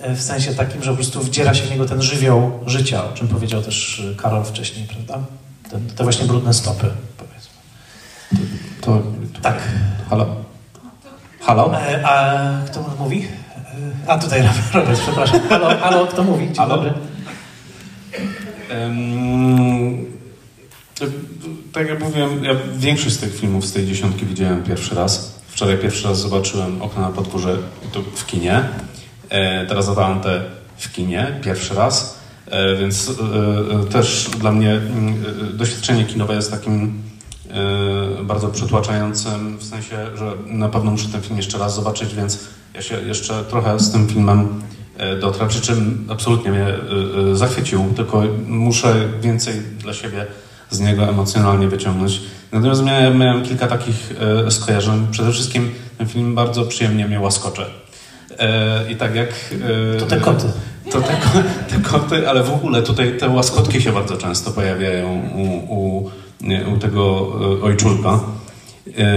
[0.00, 3.28] w sensie takim, że po prostu wdziera się w niego ten żywioł życia, o czym
[3.28, 5.26] powiedział też Karol wcześniej, prawda?
[5.70, 6.86] Te, te właśnie brudne stopy,
[7.16, 7.50] powiedzmy.
[8.80, 9.02] To,
[9.34, 9.58] to, tak.
[10.10, 10.26] Halo?
[11.40, 11.80] Halo?
[11.80, 13.28] E, a kto mówi?
[14.06, 14.42] A tutaj
[14.74, 15.40] Robert, przepraszam.
[15.48, 16.46] Halo, halo kto mówi?
[16.46, 16.76] Dzień halo?
[16.76, 16.92] dobry.
[18.70, 20.06] Um,
[21.72, 25.40] tak jak mówiłem, ja większość z tych filmów z tej dziesiątki widziałem pierwszy raz.
[25.48, 27.56] Wczoraj pierwszy raz zobaczyłem Okno na podwórze
[28.14, 28.68] w kinie.
[29.28, 30.42] E, teraz Atalantę
[30.76, 32.18] w kinie, pierwszy raz.
[32.46, 34.80] E, więc e, też dla mnie
[35.54, 37.02] doświadczenie kinowe jest takim
[38.22, 42.38] bardzo przytłaczającym, w sensie, że na pewno muszę ten film jeszcze raz zobaczyć, więc
[42.74, 44.62] ja się jeszcze trochę z tym filmem
[45.20, 46.66] dotrę, przy czym absolutnie mnie
[47.32, 50.26] zachwycił, tylko muszę więcej dla siebie
[50.72, 52.20] z niego emocjonalnie wyciągnąć.
[52.52, 54.14] Natomiast miałem, miałem kilka takich
[54.46, 55.06] e, skojarzeń.
[55.10, 57.66] Przede wszystkim ten film bardzo przyjemnie mnie łaskocze.
[58.38, 59.28] E, I tak jak...
[59.94, 60.46] E, to te koty.
[60.90, 61.16] To te,
[61.68, 66.10] te, koty, ale w ogóle tutaj te łaskotki się bardzo często pojawiają u, u,
[66.74, 68.20] u tego e, ojczulka.
[68.98, 69.12] E,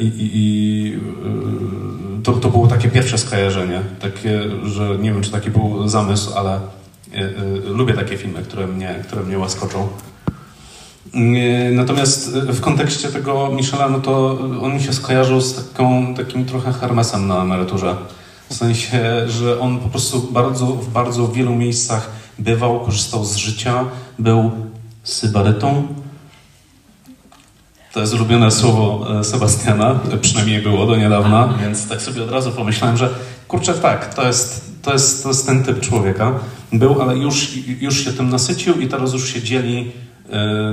[0.00, 5.30] I, i, i e, to, to było takie pierwsze skojarzenie, takie, że nie wiem, czy
[5.30, 6.60] taki był zamysł, ale
[7.64, 9.88] lubię takie filmy, które mnie, które mnie łaskoczą.
[11.72, 16.72] Natomiast w kontekście tego Michela, no to on mi się skojarzył z taką, takim trochę
[16.72, 17.96] Hermesem na emeryturze.
[18.48, 23.84] W sensie, że on po prostu bardzo, w bardzo wielu miejscach bywał, korzystał z życia,
[24.18, 24.50] był
[25.02, 25.86] sybarytą.
[27.92, 32.50] To jest ulubione słowo e, Sebastiana, przynajmniej było do niedawna, więc tak sobie od razu
[32.50, 33.10] pomyślałem, że
[33.48, 36.32] kurczę, tak, to jest, to jest, to jest ten typ człowieka.
[36.72, 37.48] Był, ale już,
[37.80, 39.92] już się tym nasycił i teraz już się dzieli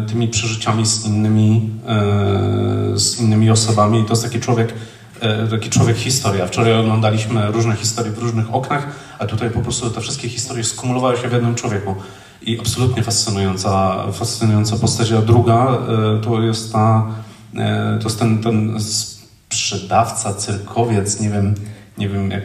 [0.08, 4.00] tymi przeżyciami z innymi, e, z innymi osobami.
[4.00, 4.74] I to jest taki człowiek,
[5.22, 6.48] E, taki człowiek historia.
[6.48, 8.88] Wczoraj oglądaliśmy różne historie w różnych oknach,
[9.20, 11.96] a tutaj po prostu te wszystkie historie skumulowały się w jednym człowieku.
[12.42, 15.12] I absolutnie fascynująca, fascynująca postać.
[15.12, 17.08] A druga e, to jest ta,
[17.56, 21.56] e, to jest ten, ten sprzedawca, cyrkowiec, nie wiem,
[21.98, 22.44] nie wiem, jak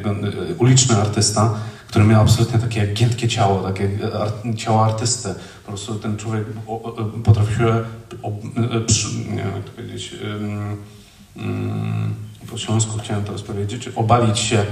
[0.59, 1.55] uliczny artysta,
[1.89, 3.91] który miał absolutnie takie giętkie ciało, takie
[4.57, 5.35] ciało artysty.
[5.65, 6.45] Po prostu ten człowiek
[7.25, 7.85] potrafił się,
[9.37, 10.15] wiem jak to powiedzieć,
[12.51, 14.65] po śląsku chciałem teraz powiedzieć, obalić się,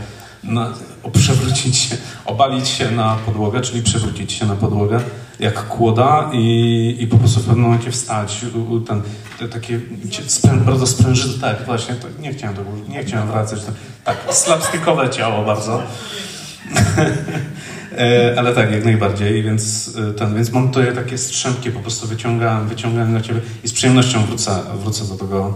[0.45, 0.72] na,
[1.12, 5.01] przewrócić się, obalić się na podłogę, czyli przewrócić się na podłogę
[5.40, 8.45] jak kłoda i, i po prostu w pewnym momencie wstać.
[8.86, 9.03] Ten,
[9.38, 9.80] te, takie
[10.26, 13.61] sprę, bardzo sprężyste, tak właśnie, to, nie chciałem to, nie chciałem wracać.
[14.05, 15.82] Tak, slapstickowe ciało bardzo.
[17.99, 22.68] E, ale tak, jak najbardziej, więc, e, ten, więc mam takie strzępki, po prostu wyciągam,
[22.68, 25.55] wyciągam na ciebie i z przyjemnością wrócę, wrócę do tego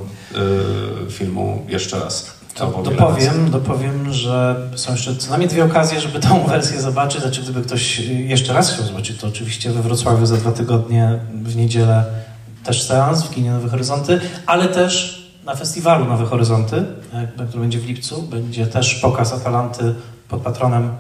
[1.08, 2.36] y, filmu jeszcze raz.
[2.54, 7.20] To dopowiem, dopowiem, że są jeszcze co najmniej dwie okazje, żeby tą wersję zobaczyć.
[7.20, 11.56] Znaczy, gdyby ktoś jeszcze raz chciał zobaczyć, to oczywiście we Wrocławiu za dwa tygodnie w
[11.56, 12.04] niedzielę
[12.64, 16.84] też seans w kinie Nowe Horyzonty, ale też na festiwalu Nowe Horyzonty,
[17.48, 19.94] który będzie w lipcu, będzie też pokaz Atalanty
[20.28, 20.90] pod patronem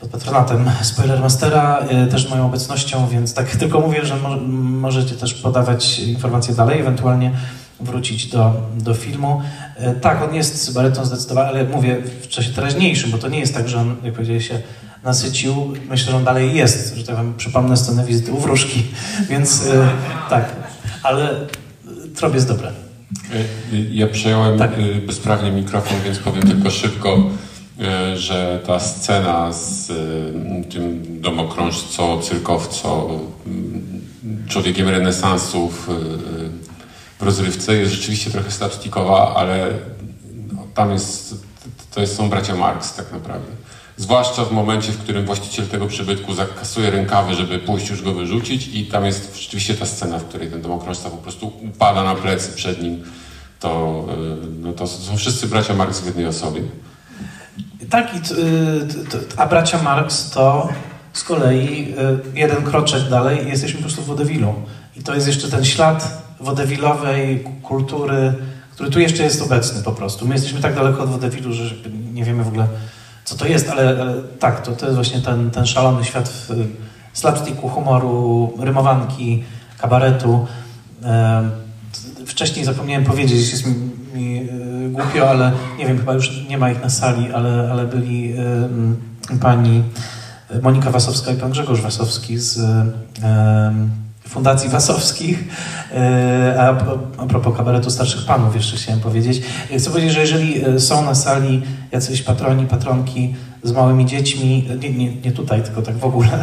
[0.00, 4.36] pod patronatem Spoilermastera, y, też moją obecnością, więc tak tylko mówię, że mo
[4.80, 7.32] możecie też podawać informacje dalej, ewentualnie
[7.80, 9.42] wrócić do, do filmu.
[9.80, 13.54] Y, tak, on jest sybarytą zdecydowanie, ale mówię w czasie teraźniejszym, bo to nie jest
[13.54, 14.58] tak, że on, jak powiedziałeś, się
[15.04, 15.74] nasycił.
[15.88, 18.82] Myślę, że on dalej jest, że tak powiem, przypomnę scenę wizyty u wróżki,
[19.30, 19.88] więc y,
[20.30, 20.52] tak,
[21.02, 21.30] ale
[22.14, 22.72] trop jest dobre.
[23.90, 24.70] Ja przejąłem tak.
[25.06, 27.16] bezprawnie mikrofon, więc powiem tylko szybko.
[27.80, 29.94] E, że ta scena z e,
[30.70, 34.02] tym domokrążco, cyrkowco, mm,
[34.48, 35.92] człowiekiem renesansów e,
[37.18, 39.68] w rozrywce jest rzeczywiście trochę slapstickowa, ale
[40.52, 41.34] no, tam jest,
[41.94, 43.52] to jest, są bracia Marx tak naprawdę.
[43.96, 48.68] Zwłaszcza w momencie, w którym właściciel tego przybytku zakasuje rękawy, żeby pójść już go wyrzucić
[48.68, 52.52] i tam jest rzeczywiście ta scena, w której ten domokrążca po prostu upada na plecy
[52.52, 53.04] przed nim.
[53.60, 54.04] To,
[54.60, 56.62] no to są wszyscy bracia Marx w jednej osobie.
[57.90, 58.20] Tak, i
[59.36, 60.68] a bracia Marx to
[61.12, 61.94] z kolei
[62.34, 64.54] y, jeden kroczek dalej jesteśmy po prostu w wodewilu.
[64.96, 68.34] I to jest jeszcze ten ślad wodewilowej kultury,
[68.70, 70.28] który tu jeszcze jest obecny po prostu.
[70.28, 71.74] My jesteśmy tak daleko od wodewilu, że
[72.12, 72.66] nie wiemy w ogóle,
[73.24, 76.50] co to jest, ale, tak, to, to jest właśnie ten, ten szalony świat w,
[77.12, 79.44] slapsticku, humoru, rymowanki,
[79.78, 80.46] kabaretu.
[82.26, 83.64] Wcześniej zapomniałem powiedzieć, jest
[84.96, 88.34] głupio, ale nie wiem, chyba już nie ma ich na sali, ale, ale byli
[89.32, 89.82] y, pani
[90.62, 92.62] Monika Wasowska i pan Grzegorz Wasowski z y,
[94.28, 95.38] Fundacji Wasowskich.
[95.92, 96.68] Y, a,
[97.18, 99.42] a propos kabaretu starszych panów jeszcze chciałem powiedzieć.
[99.78, 103.34] Chcę powiedzieć, że jeżeli są na sali jacyś patroni, patronki
[103.66, 106.42] z małymi dziećmi, nie, nie, nie tutaj, tylko tak w ogóle,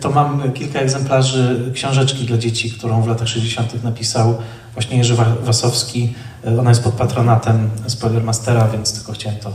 [0.00, 3.84] to mam kilka egzemplarzy książeczki dla dzieci, którą w latach 60.
[3.84, 4.34] napisał
[4.74, 6.14] właśnie Jerzy Wasowski.
[6.60, 9.52] Ona jest pod patronatem Spoilermastera, więc tylko chciałem to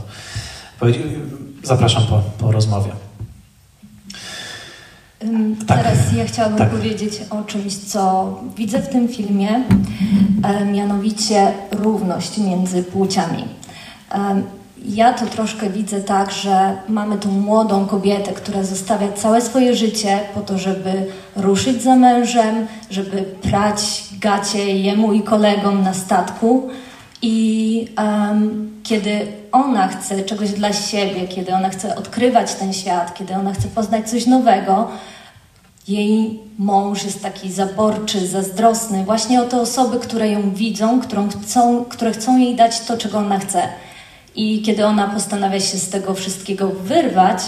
[0.80, 1.02] powiedzieć.
[1.62, 2.90] Zapraszam po, po rozmowie.
[5.66, 5.78] Tak.
[5.78, 6.70] Teraz ja chciałabym tak.
[6.70, 9.64] powiedzieć o czymś, co widzę w tym filmie,
[10.72, 13.44] mianowicie równość między płciami.
[14.84, 20.20] Ja to troszkę widzę tak, że mamy tu młodą kobietę, która zostawia całe swoje życie
[20.34, 21.06] po to, żeby
[21.36, 26.68] ruszyć za mężem, żeby prać gacie jemu i kolegom na statku.
[27.22, 33.34] I um, kiedy ona chce czegoś dla siebie, kiedy ona chce odkrywać ten świat, kiedy
[33.34, 34.88] ona chce poznać coś nowego,
[35.88, 41.84] jej mąż jest taki zaborczy, zazdrosny, właśnie o te osoby, które ją widzą, którą chcą,
[41.84, 43.68] które chcą jej dać to, czego ona chce.
[44.36, 47.42] I kiedy ona postanawia się z tego wszystkiego wyrwać,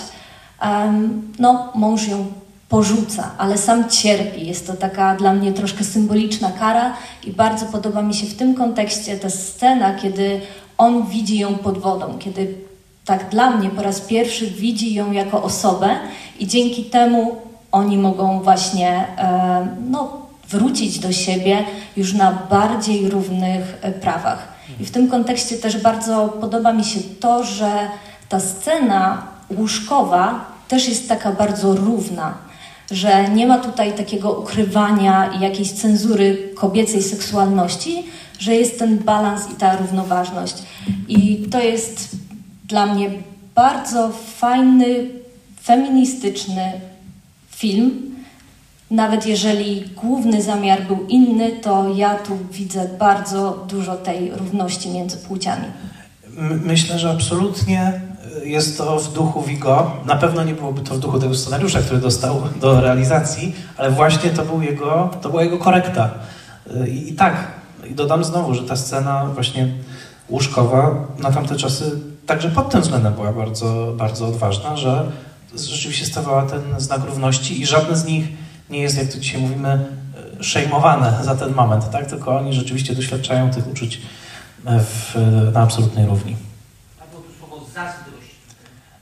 [1.39, 2.27] no, mąż ją
[2.69, 4.47] porzuca, ale sam cierpi.
[4.47, 6.93] Jest to taka dla mnie troszkę symboliczna kara
[7.25, 10.41] i bardzo podoba mi się w tym kontekście ta scena, kiedy
[10.79, 12.55] on widzi ją pod wodą, kiedy
[13.05, 15.89] tak dla mnie po raz pierwszy widzi ją jako osobę
[16.39, 17.37] i dzięki temu
[17.73, 19.05] oni mogą właśnie
[19.91, 21.65] no, wrócić do siebie
[21.97, 24.56] już na bardziej równych e, prawach.
[24.81, 27.89] I w tym kontekście też bardzo podoba mi się to, że
[28.29, 29.27] ta scena
[29.59, 32.35] łóżkowa też jest taka bardzo równa,
[32.91, 38.07] że nie ma tutaj takiego ukrywania i jakiejś cenzury kobiecej seksualności,
[38.39, 40.55] że jest ten balans i ta równoważność.
[41.09, 42.17] I to jest
[42.65, 43.11] dla mnie
[43.55, 45.07] bardzo fajny,
[45.63, 46.73] feministyczny
[47.51, 48.16] film.
[48.91, 55.17] Nawet jeżeli główny zamiar był inny, to ja tu widzę bardzo dużo tej równości między
[55.17, 55.65] płciami.
[56.65, 58.01] Myślę, że absolutnie
[58.45, 59.93] jest to w duchu Vigo.
[60.07, 64.31] Na pewno nie byłoby to w duchu tego scenariusza, który dostał do realizacji, ale właśnie
[64.31, 66.11] to, był jego, to była jego korekta.
[66.89, 67.47] I, I tak,
[67.91, 69.69] i dodam znowu, że ta scena właśnie
[70.29, 75.11] łóżkowa na tamte czasy także pod tym względem była bardzo, bardzo odważna, że
[75.55, 78.29] rzeczywiście stawała ten znak równości i żadne z nich
[78.71, 79.87] nie jest, jak to dzisiaj mówimy,
[80.41, 82.07] szejmowane za ten moment, tak?
[82.07, 84.01] tylko oni rzeczywiście doświadczają tych uczuć
[84.65, 85.15] w,
[85.53, 86.37] na absolutnej równi.
[86.99, 88.31] Padło tu słowo zazdrość.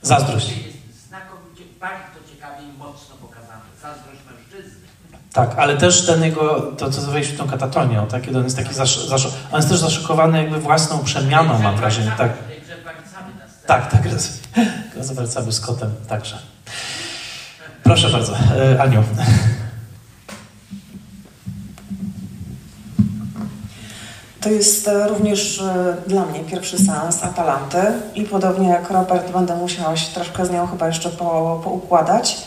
[0.01, 0.47] Zazdrość.
[0.47, 3.61] Jest znakomicie, bardzo ciekawie i mocno pokazane.
[3.81, 4.87] Zazdrość mężczyzny.
[5.33, 8.21] Tak, ale też ten jego, to co w tą katatonię, tak?
[8.21, 12.11] Kiedy on jest taki, zasz, zasz, on jest też zaszokowany jakby własną przemianą, mam wrażenie,
[12.17, 12.33] tak.
[13.67, 14.03] Tak, tak,
[15.01, 16.37] zawracamy z kotem także.
[17.85, 19.03] Proszę bardzo, e, Aniu.
[24.41, 27.77] To jest e, również e, dla mnie pierwszy seans Atalanty
[28.15, 32.37] i podobnie jak Robert będę musiała się troszkę z nią chyba jeszcze po, poukładać.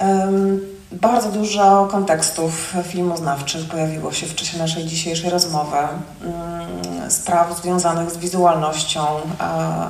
[0.00, 0.60] Um,
[0.92, 5.76] bardzo dużo kontekstów filmoznawczych pojawiło się w czasie naszej dzisiejszej rozmowy.
[5.76, 9.06] Um, spraw związanych z wizualnością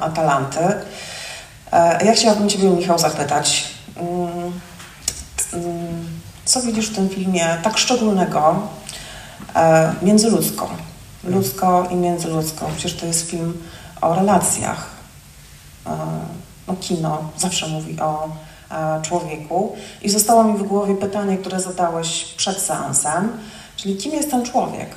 [0.00, 0.60] Atalanty.
[2.04, 3.73] Ja chciałabym Ciebie, Michał, zapytać,
[6.44, 8.68] co widzisz w tym filmie tak szczególnego
[10.02, 10.70] międzyludzko?
[11.24, 12.66] ludzko i międzyludzką.
[12.76, 13.62] Przecież to jest film
[14.00, 14.90] o relacjach.
[16.68, 18.28] No, kino zawsze mówi o
[19.02, 19.76] człowieku.
[20.02, 23.32] I zostało mi w głowie pytanie, które zadałeś przed seansem,
[23.76, 24.90] czyli kim jest ten człowiek?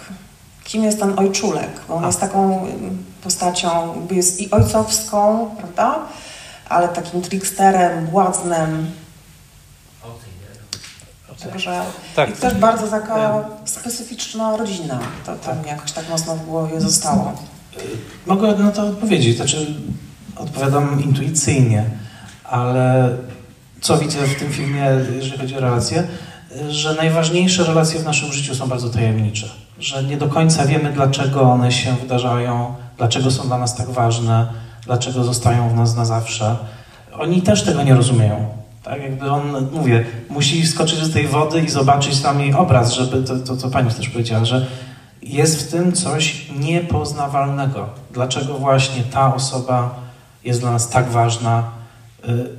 [0.63, 1.81] Kim jest ten ojczulek?
[1.87, 2.67] Bo on jest taką
[3.23, 5.99] postacią, jest i ojcowską, prawda?
[6.70, 8.91] Ale takim tricksterem, błaznem,
[11.51, 11.82] Także
[12.15, 12.30] tak.
[12.30, 14.99] i też bardzo taka specyficzna rodzina.
[15.26, 15.68] To tam tak.
[15.68, 17.34] jakoś tak mocno w głowie zostało.
[18.26, 19.76] Mogę na to odpowiedzieć, znaczy
[20.36, 21.84] odpowiadam intuicyjnie,
[22.43, 23.18] ale
[23.82, 26.07] co widzę w tym filmie, jeżeli chodzi o relacje,
[26.70, 29.49] że najważniejsze relacje w naszym życiu są bardzo tajemnicze.
[29.80, 34.47] Że nie do końca wiemy, dlaczego one się wydarzają, dlaczego są dla nas tak ważne,
[34.88, 36.55] dlaczego zostają w nas na zawsze.
[37.13, 38.45] Oni też tego nie rozumieją.
[38.83, 43.23] Tak, jakby on, mówię, musi skoczyć z tej wody i zobaczyć tam jej obraz, żeby
[43.23, 44.67] to, to co pani też powiedziała, że
[45.21, 47.89] jest w tym coś niepoznawalnego.
[48.11, 49.95] Dlaczego właśnie ta osoba
[50.43, 51.63] jest dla nas tak ważna?
[52.29, 52.49] Y,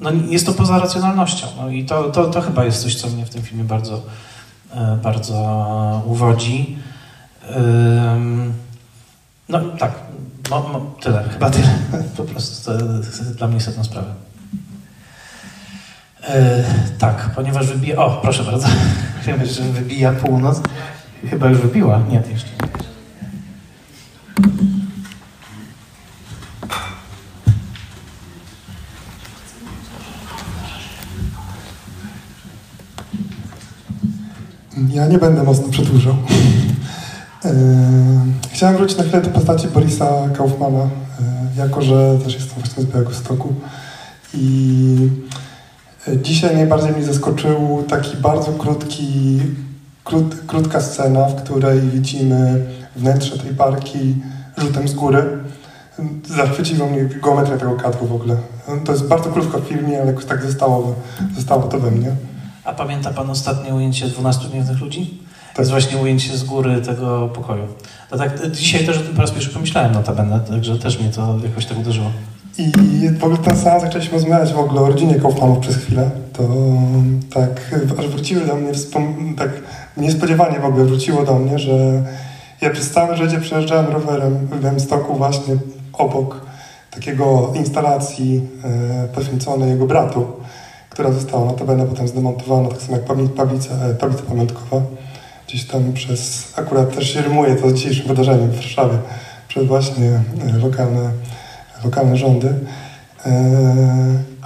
[0.00, 1.46] no, jest to poza racjonalnością.
[1.56, 4.96] No i to, to, to chyba jest coś, co mnie w tym filmie bardzo, y,
[5.02, 6.76] bardzo uwodzi.
[9.48, 9.92] No tak,
[11.00, 11.68] tyle, chyba tyle.
[12.16, 14.14] Po prostu to jest dla mnie istotna sprawa.
[16.28, 16.64] E,
[16.98, 17.96] tak, ponieważ wybija...
[17.96, 18.68] O, proszę bardzo.
[19.26, 20.60] Wiemy, że wybija północ.
[21.30, 22.00] Chyba już wybiła.
[22.08, 22.50] Nie, jeszcze
[34.92, 36.16] Ja nie będę mocno przedłużał.
[37.44, 37.52] E,
[38.52, 40.88] chciałem wrócić na chwilę do postaci Borisa Kaufmana, e,
[41.56, 43.54] jako że też jestem właśnie z Białegostoku.
[44.34, 45.10] I
[46.22, 49.40] Dzisiaj najbardziej mnie zaskoczył taki bardzo krótki,
[50.04, 54.14] krót, krótka scena, w której widzimy wnętrze tej parki
[54.56, 55.38] rzutem z góry.
[56.26, 58.36] Zachwyciło mnie geometria tego kadru w ogóle.
[58.84, 60.94] To jest bardzo krótko w filmie, ale jakoś tak zostało,
[61.36, 62.10] zostało to we mnie.
[62.64, 65.22] A pamięta Pan ostatnie ujęcie 12 gniewnych ludzi?
[65.54, 67.66] To jest właśnie ujęcie z góry tego pokoju.
[68.10, 71.36] To tak, dzisiaj też o tym po raz pierwszy pomyślałem notabene, także też mnie to
[71.44, 72.10] jakoś tak uderzyło.
[72.58, 72.72] I
[73.18, 76.10] w ogóle ten seans zaczęliśmy rozmawiać w ogóle o rodzinie Kaufmanów przez chwilę.
[76.32, 76.42] To
[77.34, 78.72] tak, aż wróciły do mnie,
[79.36, 79.50] tak
[79.96, 82.02] niespodziewanie w ogóle wróciło do mnie, że
[82.60, 85.54] ja przez całe życie przejeżdżałem rowerem w Białymstoku właśnie
[85.92, 86.40] obok
[86.90, 90.26] takiego instalacji e, poświęconej jego bratu,
[90.90, 93.06] która została notabene potem zdemontowana, tak samo jak
[93.36, 94.82] tablica, e, tablica pamiątkowa.
[95.50, 98.98] Gdzieś tam przez, akurat też się rymuje to dzisiejszym wydarzeniem w Warszawie,
[99.48, 101.10] przez właśnie e, lokalne,
[101.84, 102.54] lokalne rządy.
[103.26, 103.32] E,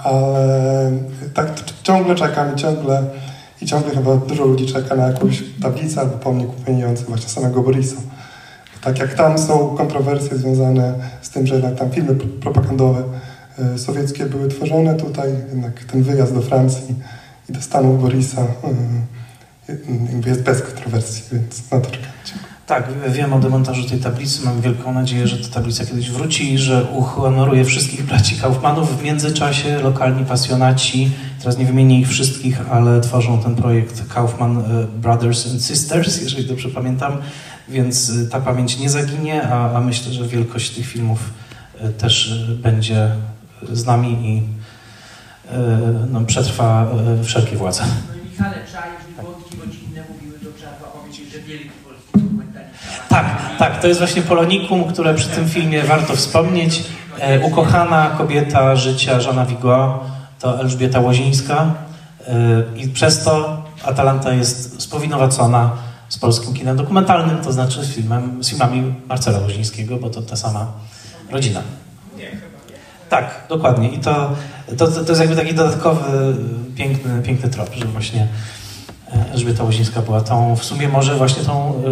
[0.03, 0.91] ale
[1.33, 1.53] tak
[1.83, 3.03] ciągle czekam ciągle,
[3.61, 7.97] i ciągle chyba dużo ludzi czeka na jakąś tablicę albo pomnik upamiętniający właśnie samego Borisa.
[8.81, 13.03] Tak jak tam są kontrowersje związane z tym, że jednak tam filmy pro- propagandowe
[13.59, 16.95] e, sowieckie były tworzone, tutaj jednak ten wyjazd do Francji
[17.49, 18.41] i do Stanów Borisa
[19.67, 22.09] jakby jest bez kontrowersji, więc na to czekam.
[22.67, 24.45] Tak, wiem o demontażu tej tablicy.
[24.45, 28.99] Mam wielką nadzieję, że ta tablica kiedyś wróci i że uhonoruje wszystkich braci Kaufmanów.
[28.99, 34.63] W międzyczasie lokalni pasjonaci, teraz nie wymienię ich wszystkich, ale tworzą ten projekt Kaufman e,
[34.87, 37.17] Brothers and Sisters, jeżeli dobrze pamiętam,
[37.69, 41.19] więc e, ta pamięć nie zaginie, a, a myślę, że wielkość tych filmów
[41.79, 43.11] e, też będzie
[43.71, 44.43] z nami i
[46.11, 46.87] no, przetrwa
[47.23, 47.83] wszelkie władze.
[48.09, 53.04] No i Michale, trzeba, jeżeli wątki rodzinne mówiły, to trzeba powiedzieć, że wielki polski dokumentalista.
[53.15, 56.83] Tak, tak, to jest właśnie Polonikum, które przy tym filmie warto wspomnieć.
[57.19, 60.03] E, ukochana kobieta życia Żana Vigo
[60.39, 61.73] to Elżbieta Łozińska
[62.27, 62.33] e,
[62.77, 65.71] i przez to Atalanta jest spowinowacona
[66.09, 70.35] z polskim kinem dokumentalnym, to znaczy z, filmem, z filmami Marcela Łozińskiego, bo to ta
[70.35, 70.71] sama
[71.31, 71.61] rodzina.
[73.09, 73.89] Tak, dokładnie.
[73.89, 74.31] I to,
[74.77, 76.35] to, to jest jakby taki dodatkowy,
[76.75, 78.27] piękny, piękny trop, że właśnie
[79.33, 81.83] Elżbieta Łozińska była tą, w sumie może właśnie tą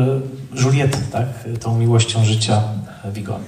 [0.56, 1.26] y, Julietę, tak?
[1.61, 2.61] Tą miłością życia
[3.06, 3.40] e, Vigo.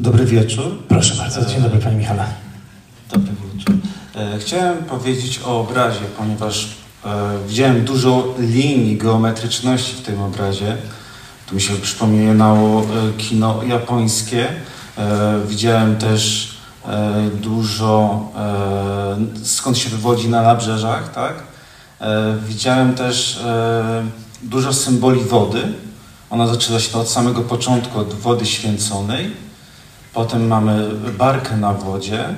[0.00, 0.78] Dobry wieczór.
[0.88, 2.24] Proszę bardzo, dzień dobry Panie Michale.
[3.12, 3.74] Dobry wieczór.
[4.16, 6.68] E, Chciałem powiedzieć o obrazie, ponieważ
[7.04, 7.08] e,
[7.48, 10.76] widziałem dużo linii, geometryczności w tym obrazie.
[11.46, 12.86] Tu mi się przypominało e,
[13.18, 14.48] kino japońskie.
[14.98, 16.54] E, Widziałem też
[16.88, 21.47] e, dużo, e, skąd się wywodzi na nabrzeżach, tak?
[22.00, 24.02] E, Widziałem też e,
[24.42, 25.62] dużo symboli wody.
[26.30, 29.30] Ona zaczyna się od samego początku, od wody święconej.
[30.14, 32.34] Potem mamy barkę na wodzie, e,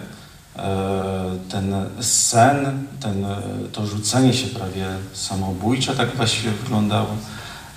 [1.50, 3.26] ten sen, ten,
[3.72, 7.08] to rzucenie się prawie samobójcze tak właściwie wyglądało,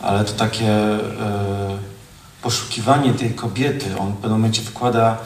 [0.01, 0.75] ale to takie
[2.41, 3.97] poszukiwanie tej kobiety.
[3.99, 5.17] On w pewnym momencie wkłada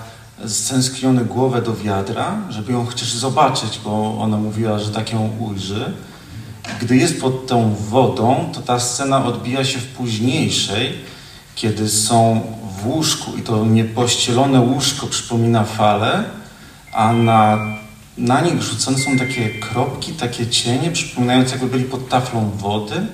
[0.45, 5.93] stęskniony głowę do wiadra, żeby ją chociaż zobaczyć, bo ona mówiła, że tak ją ujrzy.
[6.81, 10.93] Gdy jest pod tą wodą, to ta scena odbija się w późniejszej,
[11.55, 12.41] kiedy są
[12.81, 16.23] w łóżku i to niepościelone łóżko przypomina falę,
[16.93, 17.57] a na,
[18.17, 23.07] na nich rzucone są takie kropki, takie cienie, przypominające jakby byli pod taflą wody.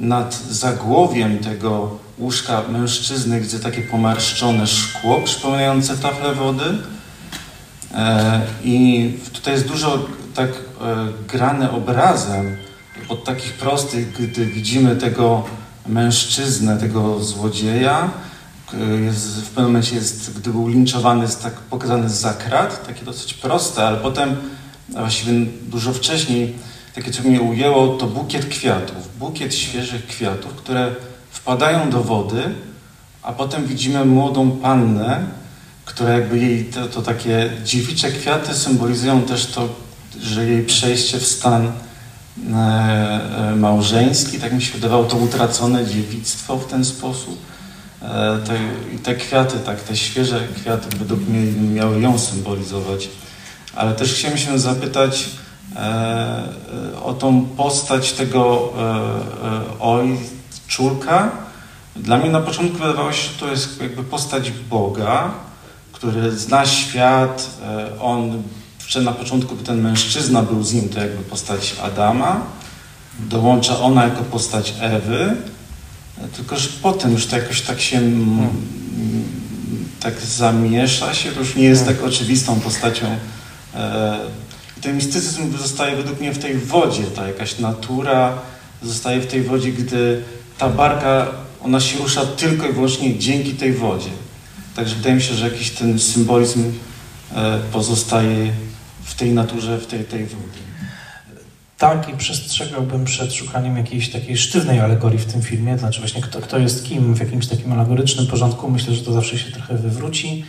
[0.00, 6.64] Nad zagłowiem tego łóżka mężczyzny widzę takie pomarszczone szkło przypominające taflę wody.
[7.94, 9.98] E, I tutaj jest dużo
[10.38, 10.56] tak e,
[11.28, 12.56] grane obrazem,
[13.08, 15.44] od takich prostych, gdy widzimy tego
[15.86, 18.10] mężczyznę, tego złodzieja,
[19.04, 23.34] jest, w pewnym momencie jest, gdy był linczowany, jest tak pokazany z krat, takie dosyć
[23.34, 24.36] proste, ale potem,
[24.96, 26.54] a właściwie dużo wcześniej,
[26.94, 30.94] takie co mnie ujęło, to bukiet kwiatów, bukiet świeżych kwiatów, które
[31.30, 32.42] wpadają do wody,
[33.22, 35.26] a potem widzimy młodą pannę,
[35.84, 39.68] która jakby jej, to, to takie dziewicze kwiaty symbolizują też to,
[40.22, 41.72] że jej przejście w stan e,
[42.52, 47.38] e, małżeński, tak mi się wydawało, to utracone dziewictwo w ten sposób.
[48.02, 48.58] E, te,
[49.02, 53.08] te kwiaty, tak, te świeże kwiaty według mnie miały ją symbolizować.
[53.74, 55.28] Ale też chciałem się zapytać
[57.04, 58.72] o tą postać tego
[59.80, 61.30] ojczulka.
[61.96, 65.30] Dla mnie na początku wydawało się, że to jest jakby postać Boga,
[65.92, 67.50] który zna świat,
[68.00, 68.42] on
[68.88, 72.46] jeszcze na początku ten mężczyzna był z nim, to jakby postać Adama,
[73.20, 75.36] dołącza ona jako postać Ewy,
[76.36, 78.48] tylko że potem już to jakoś tak się mm,
[80.00, 83.06] tak zamiesza się, to już nie jest tak oczywistą postacią.
[83.74, 84.18] E,
[84.78, 88.38] I ten mistycyzm zostaje według mnie w tej wodzie, ta jakaś natura
[88.82, 90.22] zostaje w tej wodzie, gdy
[90.58, 91.26] ta barka,
[91.64, 94.10] ona się rusza tylko i wyłącznie dzięki tej wodzie.
[94.76, 96.72] Także wydaje mi się, że jakiś ten symbolizm
[97.34, 98.52] e, pozostaje
[99.08, 100.58] w tej naturze, w tej, tej wody.
[101.78, 106.40] Tak, i przestrzegałbym przed szukaniem jakiejś takiej sztywnej alegorii w tym filmie, znaczy właśnie kto,
[106.40, 108.70] kto jest kim w jakimś takim alegorycznym porządku.
[108.70, 110.44] Myślę, że to zawsze się trochę wywróci,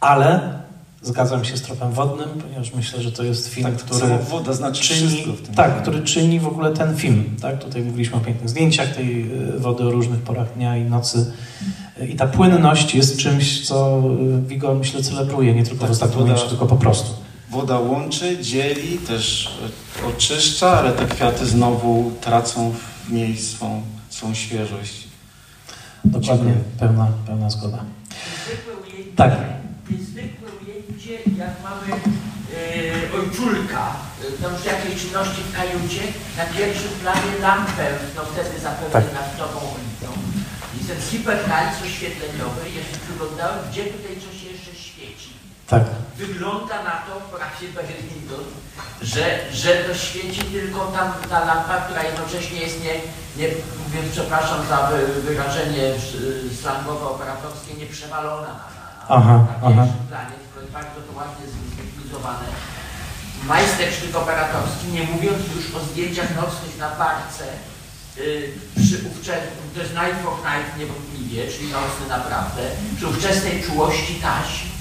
[0.00, 0.58] ale
[1.02, 4.82] zgadzam się z tropem wodnym, ponieważ myślę, że to jest film, Tak, który woda znaczy
[4.82, 5.24] czyni,
[5.54, 5.82] tak, filmie.
[5.82, 7.36] który czyni w ogóle ten film.
[7.42, 7.64] Tak?
[7.64, 11.32] Tutaj mówiliśmy o pięknych zdjęciach tej y, wody o różnych porach dnia i nocy.
[12.00, 14.02] Y, I ta płynność jest czymś, co
[14.46, 17.25] Vigo myślę celebruje, nie tylko w ostatnim momencie, tylko po prostu.
[17.50, 19.50] Woda łączy, dzieli, też
[20.08, 22.74] oczyszcza, ale te kwiaty znowu tracą
[23.08, 25.06] w niej swą, swą świeżość.
[26.04, 27.78] Dokładnie, pełna, pełna zgoda.
[28.48, 29.32] Niezwykłe ujęcie, Tak.
[29.90, 33.96] niezwykłe ujęcie, jak mamy e, ojczulka,
[34.42, 36.02] tam przy jakiejś czynności w kajucie,
[36.38, 37.86] na pierwszym planie lampę,
[38.16, 39.04] no wtedy zapewne Tak.
[39.14, 40.08] naftową ulicą.
[40.76, 44.15] I ten hiperrealizm oświetleniowy, jeszcze przyglądałem, gdzie tutaj.
[45.66, 45.82] Tak.
[46.16, 48.44] Wygląda na to w prasie Berlington,
[49.02, 52.94] że, że to świeci tylko tam ta lampa, która jednocześnie jest nie,
[53.36, 53.48] nie
[53.84, 55.92] mówiąc przepraszam za wy, wyrażenie
[56.60, 59.82] slangowe operatorskie, nie przewalona na, na, Aha, na aha.
[59.84, 62.46] pierwszym planie, tylko jest bardzo to ładnie zlikwidowane.
[63.44, 67.44] Majstersztyk operatorski, nie mówiąc już o zdjęciach nocnych na barce,
[68.18, 72.62] y, przy ówczesnym, to jest Night for Night niewątpliwie, czyli nocny naprawdę,
[72.96, 74.75] przy ówczesnej czułości taśm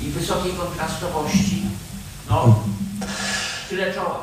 [0.00, 1.62] i wysokiej kontrastowości,
[2.30, 2.58] no,
[3.70, 4.18] tyle czoła.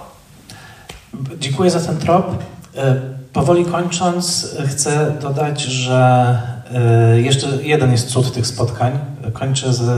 [1.40, 2.44] Dziękuję za ten trop.
[2.76, 2.95] E,
[3.34, 6.41] Powoli kończąc, chcę dodać, że
[6.74, 9.00] e, jeszcze jeden jest cud tych spotkań.
[9.34, 9.95] Kończę z e,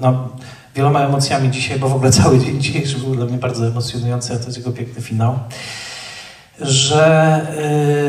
[0.00, 0.28] no,
[0.74, 4.38] wieloma emocjami dzisiaj, bo w ogóle cały dzień dzisiejszy był dla mnie bardzo emocjonujący, a
[4.38, 5.38] to jest jego piękny finał.
[6.60, 7.40] Że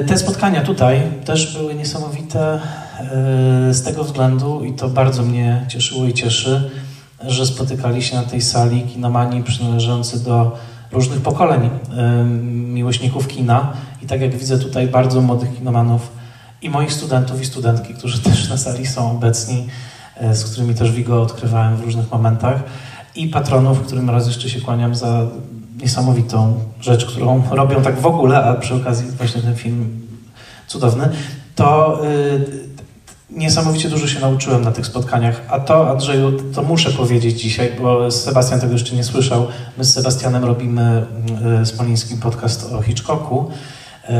[0.08, 2.60] te spotkania tutaj też były niesamowite
[3.72, 6.72] z tego względu, i to bardzo mnie cieszyło i cieszy,
[7.28, 10.58] że spotykali się na tej sali kinomani przynależący do
[10.92, 11.70] różnych pokoleń
[12.74, 13.74] miłośników kina.
[14.02, 16.12] I tak jak widzę tutaj bardzo młodych kinomanów
[16.62, 19.68] i moich studentów i studentki, którzy też na sali są obecni,
[20.18, 22.64] e, z którymi też Vigo odkrywałem w różnych momentach.
[23.16, 25.28] I patronów, którym raz jeszcze się kłaniam za
[25.82, 30.02] niesamowitą rzecz, którą robią tak w ogóle, a przy okazji właśnie ten film
[30.68, 31.10] cudowny,
[31.56, 32.73] to y,
[33.36, 35.42] niesamowicie dużo się nauczyłem na tych spotkaniach.
[35.50, 39.48] A to, Andrzeju, to muszę powiedzieć dzisiaj, bo Sebastian tego jeszcze nie słyszał.
[39.78, 41.06] My z Sebastianem robimy
[41.64, 43.52] z Polińskim podcast o Hitchcocku.
[44.10, 44.14] Y,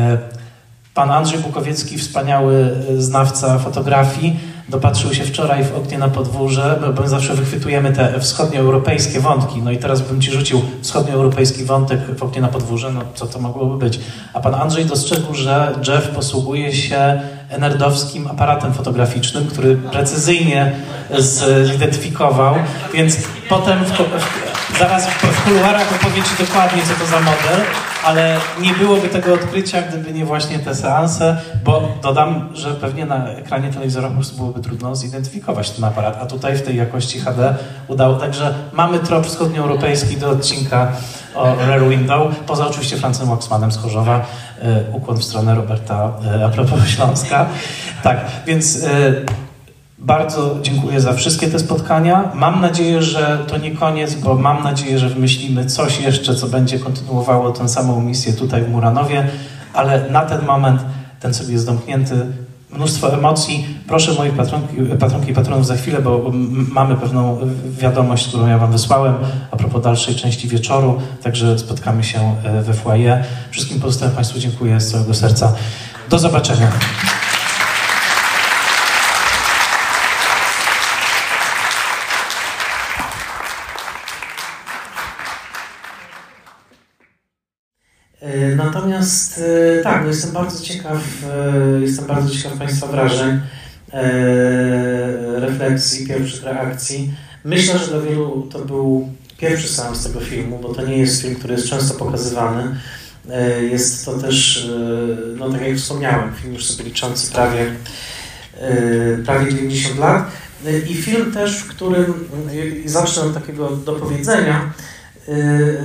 [0.94, 7.02] Pan Andrzej Bukowiecki, wspaniały y, znawca fotografii, dopatrzył się wczoraj w oknie na podwórze, bo-
[7.02, 9.62] my zawsze wychwytujemy te wschodnioeuropejskie wątki.
[9.62, 13.40] No i teraz bym ci rzucił wschodnioeuropejski wątek w oknie na podwórze, no co to
[13.40, 14.00] mogłoby być?
[14.34, 17.22] A pan Andrzej dostrzegł, że Jeff posługuje się
[17.60, 20.72] nerdowskim aparatem fotograficznym, który precyzyjnie
[21.72, 22.56] zidentyfikował,
[22.94, 23.18] więc
[23.50, 27.66] potem w, w, zaraz w, kuluarach opowie ci dokładnie, co to za model,
[28.04, 33.30] ale nie byłoby tego odkrycia, gdyby nie właśnie te seanse, bo dodam, że pewnie na
[33.30, 37.56] ekranie telewizora po prostu byłoby trudno zidentyfikować ten aparat, a tutaj w tej jakości HD
[37.88, 38.16] udało.
[38.16, 40.92] Także mamy trop wschodnioeuropejski do odcinka
[41.36, 44.26] o Rare Window, poza oczywiście Francem Waxmanem z Chorzowa,
[44.62, 47.46] e, ukłon w stronę Roberta e, a propos Śląska.
[48.04, 49.43] Tak, więc e,
[50.04, 52.32] bardzo dziękuję za wszystkie te spotkania.
[52.34, 56.80] Mam nadzieję, że to nie koniec, bo mam nadzieję, że wymyślimy coś jeszcze, co będzie
[56.80, 59.28] kontynuowało tę samą misję tutaj w Muranowie,
[59.74, 60.82] ale na ten moment
[61.20, 62.16] ten sobie jest zamknięty.
[62.72, 63.68] Mnóstwo emocji.
[63.88, 66.32] Proszę moich patronki, patronki i patronów za chwilę, bo
[66.72, 67.40] mamy pewną
[67.80, 69.16] wiadomość, którą ja Wam wysłałem
[69.52, 73.24] a propos dalszej części wieczoru, także spotkamy się e, we foyer.
[73.52, 75.54] Wszystkim pozostałym Państwu dziękuję z całego serca.
[76.10, 76.68] Do zobaczenia.
[88.24, 89.42] E, Natomiast
[89.80, 90.98] e, tak, no jestem bardzo ciekaw,
[91.78, 93.40] e, jestem bardzo ciekaw Państwa wrażeń,
[93.94, 94.02] e,
[95.40, 97.14] refleksji, pierwszych reakcji.
[97.44, 101.36] Myślę, że dla wielu to był pierwszy seans tego filmu, bo to nie jest film,
[101.36, 102.76] który jest często pokazywany.
[103.72, 104.68] Jest to też,
[105.38, 107.74] no tak jak wspomniałem, film już sobie liczący prawie,
[109.26, 110.32] prawie 90 lat.
[110.90, 112.30] I film też, w którym,
[112.86, 114.74] i zacznę od takiego dopowiedzenia,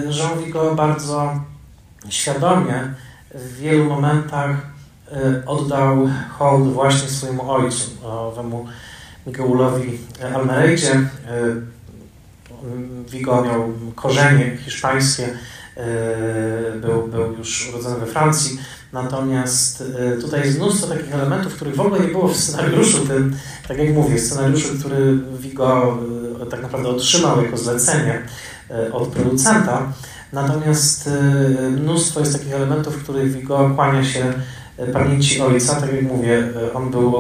[0.09, 1.41] że mówi go bardzo
[2.09, 2.95] świadomie
[3.35, 4.51] w wielu momentach
[5.13, 6.09] e, oddał
[6.39, 8.67] hołd właśnie swojemu ojcu, owemu
[9.27, 9.99] Miguelowi
[10.35, 10.93] Almerejdzie.
[10.93, 11.09] E,
[13.09, 15.29] Vigo miał korzenie hiszpańskie,
[15.77, 15.87] e,
[16.81, 18.59] był, był już urodzony we Francji,
[18.93, 19.85] natomiast
[20.21, 23.37] tutaj jest mnóstwo takich elementów, których w ogóle nie było w scenariuszu tym,
[23.69, 25.99] tak jak mówię, scenariuszu, który Vigo
[26.51, 28.23] tak naprawdę otrzymał jako zlecenie
[28.93, 29.93] od producenta,
[30.33, 34.33] Natomiast e, mnóstwo jest takich elementów, w których Vigo kłania się
[34.77, 35.81] e, pamięci ojca.
[35.81, 37.13] Tak jak mówię, e, on był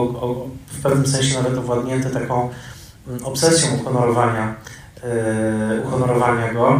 [0.66, 2.51] w pewnym sensie nawet owładnięty taką
[3.09, 4.55] mm, obsesją uhonorowania,
[5.85, 6.78] uhonorowania go.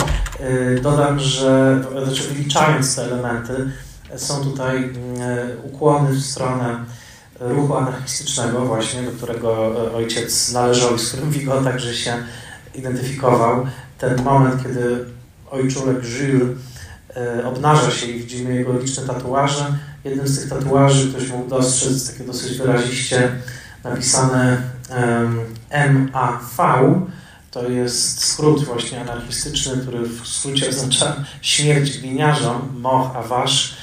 [0.83, 3.71] Dodam, że znaczy wyliczając te elementy,
[4.17, 4.93] są tutaj
[5.65, 6.85] ukłony w stronę
[7.41, 12.15] ruchu anarchistycznego właśnie, do którego ojciec należał i z którym Vigo także się
[12.75, 13.67] identyfikował.
[13.99, 15.05] Ten moment, kiedy
[15.51, 16.59] ojczulek Jules
[17.45, 19.79] obnaża się i widzimy jego liczne tatuaże.
[20.05, 23.33] Jednym z tych tatuaży ktoś mógł dostrzec takie dosyć wyraziście
[23.85, 24.63] napisane
[25.71, 27.03] MAV.
[27.51, 33.77] To jest skrót właśnie anarchistyczny, który w skrócie oznacza śmierć gliniarzom, moch awasz.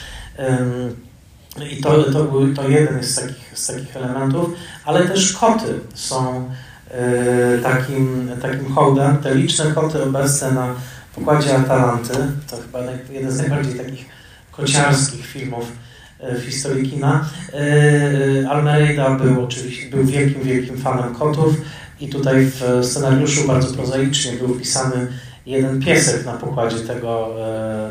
[1.71, 4.49] I to, to, był, to jeden z takich, z takich elementów,
[4.85, 6.49] ale też koty są
[6.91, 9.17] e, takim, takim hołdem.
[9.17, 10.75] Te liczne koty obecne na
[11.15, 12.13] pokładzie Atalanty,
[12.49, 12.79] to chyba
[13.11, 14.05] jeden z najbardziej takich
[14.51, 15.71] kociarskich filmów
[16.19, 17.29] e, w historii kina.
[17.53, 21.55] E, Almeida był oczywiście był wielkim, wielkim fanem kotów
[21.99, 25.07] i tutaj w scenariuszu bardzo prozaicznie był wpisany
[25.45, 27.35] jeden piesek na pokładzie tego,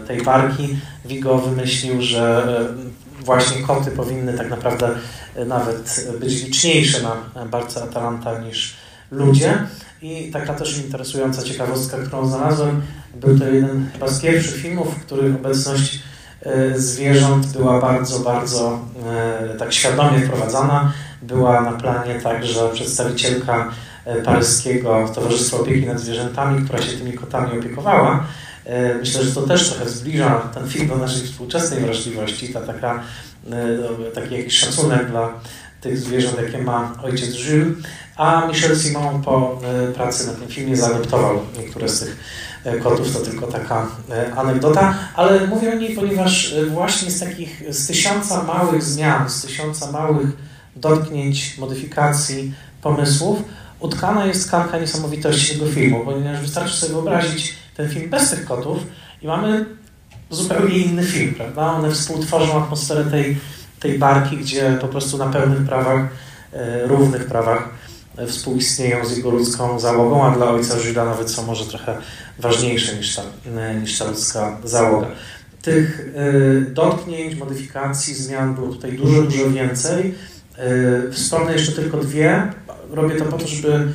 [0.06, 0.76] tej barki.
[1.05, 2.46] Vigo wymyślił, że
[3.24, 4.90] właśnie koty powinny tak naprawdę
[5.34, 6.98] e, nawet być liczniejsze
[7.34, 8.76] na barce Atalanta niż
[9.10, 9.59] ludzie.
[10.02, 12.82] I taka też interesująca ciekawostka, którą znalazłem,
[13.16, 16.03] był to jeden chyba z pierwszych filmów, w których obecność
[16.43, 20.93] e, zwierząt była bardzo, bardzo e, tak świadomie wprowadzana.
[21.23, 23.70] Była na planie także przedstawicielka
[24.24, 28.27] paryskiego Towarzystwa Opieki nad Zwierzętami, która się tymi kotami opiekowała.
[28.65, 33.03] E, myślę, że to też trochę zbliża ten film do naszej współczesnej wrażliwości, ta taka,
[33.51, 35.32] e, taki jakiś szacunek dla
[35.81, 37.77] tych zwierząt, jakie ma ojciec Jules.
[38.16, 42.16] A Michel Simon po e, pracy na tym filmie zaadoptował niektóre z tych
[42.82, 43.86] kotów, to tylko taka
[44.36, 49.93] anegdota, ale mówię o niej, ponieważ właśnie z takich, z tysiąca małych zmian, z tysiąca
[49.93, 50.28] małych
[50.77, 53.43] dotknięć, modyfikacji, pomysłów,
[53.81, 58.78] utkana jest tkanka niesamowitości tego filmu, ponieważ wystarczy sobie wyobrazić ten film bez tych kotów
[59.23, 59.66] i mamy
[60.31, 61.73] zupełnie inny film, prawda?
[61.73, 63.39] One współtworzą atmosferę tej,
[63.81, 66.09] tej barki, gdzie po prostu na pełnych prawach,
[66.53, 67.69] e, równych prawach e,
[68.28, 71.99] współistnieją z jego ludzką załogą, a dla ojca Żyda nawet są może trochę
[72.39, 73.23] ważniejsze niż ta,
[73.81, 75.07] niż ta ludzka załoga.
[75.62, 76.15] Tych
[76.73, 80.15] dotknięć, modyfikacji, zmian było tutaj dużo, dużo więcej.
[81.12, 82.53] Wspomnę jeszcze tylko dwie.
[82.91, 83.93] Robię to po to, żeby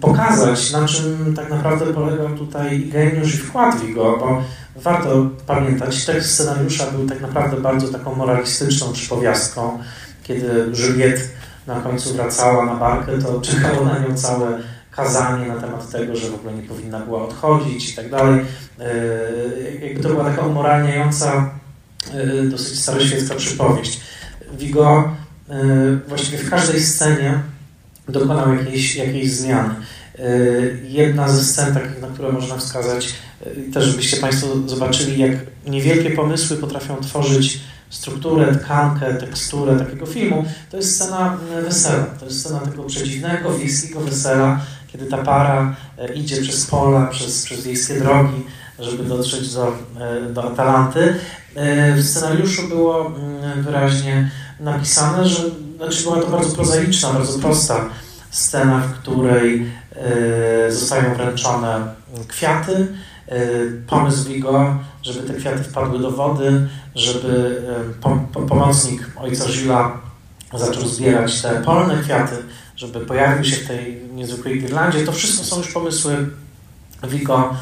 [0.00, 4.42] pokazać, na czym tak naprawdę polegał tutaj geniusz i wkład Vigo, bo
[4.76, 9.78] warto pamiętać, tekst scenariusza był tak naprawdę bardzo taką moralistyczną przypowiastką.
[10.22, 11.20] Kiedy Juliette
[11.68, 14.58] na końcu wracała na barkę, to czekało na nią całe
[14.90, 18.40] kazanie na temat tego, że w ogóle nie powinna była odchodzić i tak dalej.
[18.80, 21.50] E, jakby to była taka umoralniająca,
[22.14, 24.00] e, dosyć staroświecka przypowieść.
[24.58, 25.12] Vigo
[25.48, 25.56] e,
[26.08, 27.38] właściwie w każdej scenie
[28.08, 29.74] dokonał jakiejś, jakiejś zmiany.
[30.82, 33.14] Jedna ze scen, takich, na które można wskazać,
[33.74, 35.32] też żebyście Państwo zobaczyli, jak
[35.66, 42.04] niewielkie pomysły potrafią tworzyć strukturę, tkankę, teksturę takiego filmu, to jest scena y, wesela.
[42.18, 44.60] To jest scena tego przedziwnego, wiejskiego wesela,
[44.92, 45.76] kiedy ta para
[46.14, 48.44] idzie przez pola, przez, przez wiejskie drogi,
[48.78, 49.76] żeby dotrzeć do,
[50.30, 51.14] do Atalanty.
[51.96, 55.42] W scenariuszu było mm, wyraźnie napisane, że
[55.76, 57.88] znaczy była to bardzo prozaiczna, bardzo prosta
[58.30, 59.66] scena, w której
[59.96, 61.94] e, zostają wręczone
[62.28, 62.86] kwiaty.
[63.28, 63.38] E,
[63.86, 67.62] pomysł Vigo, żeby te kwiaty wpadły do wody, żeby
[68.34, 69.98] e, pomocnik ojca Żila
[70.54, 72.34] zaczął zbierać te polne kwiaty,
[72.76, 75.04] żeby pojawił się w tej niezwykłej Irlandzie.
[75.04, 76.30] To wszystko są już pomysły
[77.08, 77.54] Vigo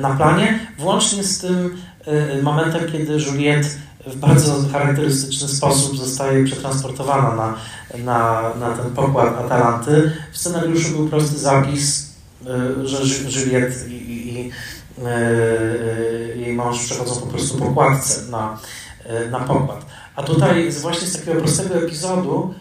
[0.00, 1.76] na planie, włącznie z tym
[2.42, 3.68] momentem, kiedy Juliette
[4.06, 7.56] w bardzo charakterystyczny sposób zostaje przetransportowana na,
[8.04, 10.12] na, na ten pokład Atalanty.
[10.32, 12.10] W scenariuszu był prosty zapis,
[12.46, 12.98] e, że
[13.40, 14.52] Juliet i, i, e,
[16.36, 18.58] jej mąż przechodzą po prostu pokładce na,
[19.04, 19.86] e, na pokład.
[20.16, 22.54] A tutaj właśnie z takiego prostego epizodu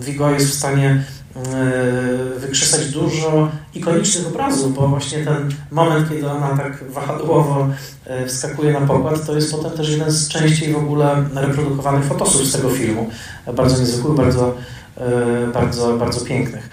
[0.00, 1.04] Vigo jest w stanie
[1.36, 7.68] E, wykrzesać dużo ikonicznych obrazów, bo właśnie ten moment, kiedy ona tak wahadłowo
[8.06, 12.46] e, wskakuje na pokład, to jest potem też jeden z częściej w ogóle reprodukowanych fotosów
[12.46, 13.10] z tego filmu.
[13.54, 14.54] Bardzo niezwykłych, bardzo,
[14.96, 16.70] e, bardzo, bardzo pięknych.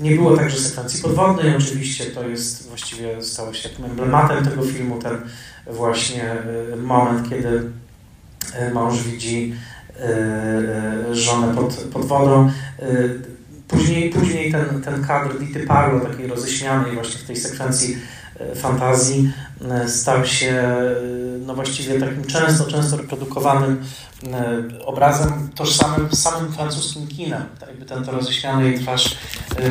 [0.00, 4.98] Nie było także sekwencji podwodnej, oczywiście to jest właściwie stało się takim emblematem tego filmu,
[4.98, 5.16] ten
[5.66, 6.36] właśnie
[6.76, 7.62] moment, kiedy
[8.74, 9.54] mąż widzi
[11.12, 12.50] żonę pod, pod wodą.
[13.68, 17.98] Później, później ten, ten kadr Dity Parlo, takiej roześmianej właśnie w tej sekwencji e,
[18.54, 19.32] fantazji,
[19.70, 20.94] e, stał się e,
[21.46, 23.84] no właściwie takim często, często reprodukowanym
[24.86, 27.42] obrazem tożsamym z samym francuskim kinem.
[27.60, 29.16] Tak jakby ten to roześmiany jej twarz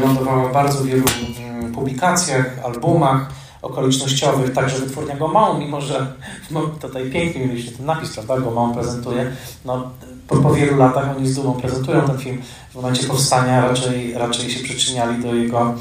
[0.01, 1.03] lądowała w bardzo wielu
[1.39, 3.29] mm, publikacjach, albumach
[3.61, 6.13] okolicznościowych, także wytwórnia Gaumont, mimo że
[6.51, 9.31] no, tutaj pięknie mieliście ten napis, prawda, Gaumont prezentuje,
[9.65, 9.91] no,
[10.29, 12.41] po, po wielu latach oni z dumą prezentują ten film.
[12.71, 15.75] W momencie powstania raczej, raczej się przyczyniali do jego, e,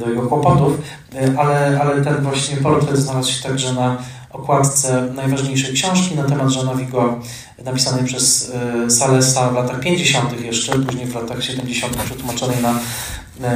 [0.00, 0.78] do jego kłopotów,
[1.14, 3.96] e, ale, ale ten właśnie portret znalazł się także na
[4.30, 7.18] okładce najważniejszej książki na temat Jeana Vigo,
[7.64, 8.52] napisanej przez
[8.86, 10.40] e, Salesa w latach 50.
[10.40, 11.96] jeszcze, później w latach 70.
[11.96, 12.80] przetłumaczonej na,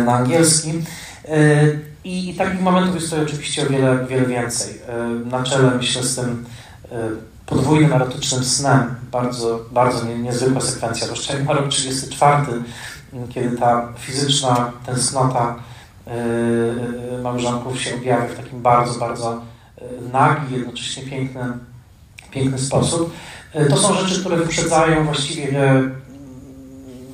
[0.05, 0.73] na angielski.
[2.05, 4.75] I, takich momentów jest tutaj oczywiście o wiele, wiele więcej.
[5.25, 6.45] Na czele myślę z tym
[7.47, 8.95] podwójnym erotycznym snem.
[9.13, 11.07] Bardzo, bardzo nie, niezwykła sekwencja.
[11.45, 12.37] Ma rok 34,
[13.35, 15.55] kiedy ta fizyczna tęsknota
[16.07, 19.43] yy, małżonków się objawia w takim bardzo, bardzo
[20.13, 21.41] nagi, jednocześnie piękny,
[22.31, 23.13] piękny sposób.
[23.71, 25.83] To są rzeczy, które wyprzedzają właściwie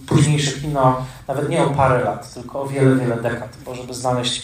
[0.06, 4.42] późniejsze kino, nawet nie o parę lat, tylko o wiele, wiele dekad, bo żeby znaleźć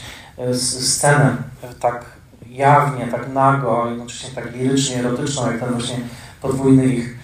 [0.53, 1.37] scenę
[1.81, 2.05] tak
[2.49, 5.97] jawnie, tak nago, jednocześnie tak lirycznie, erotyczną, jak ten właśnie
[6.43, 7.19] podwójny ich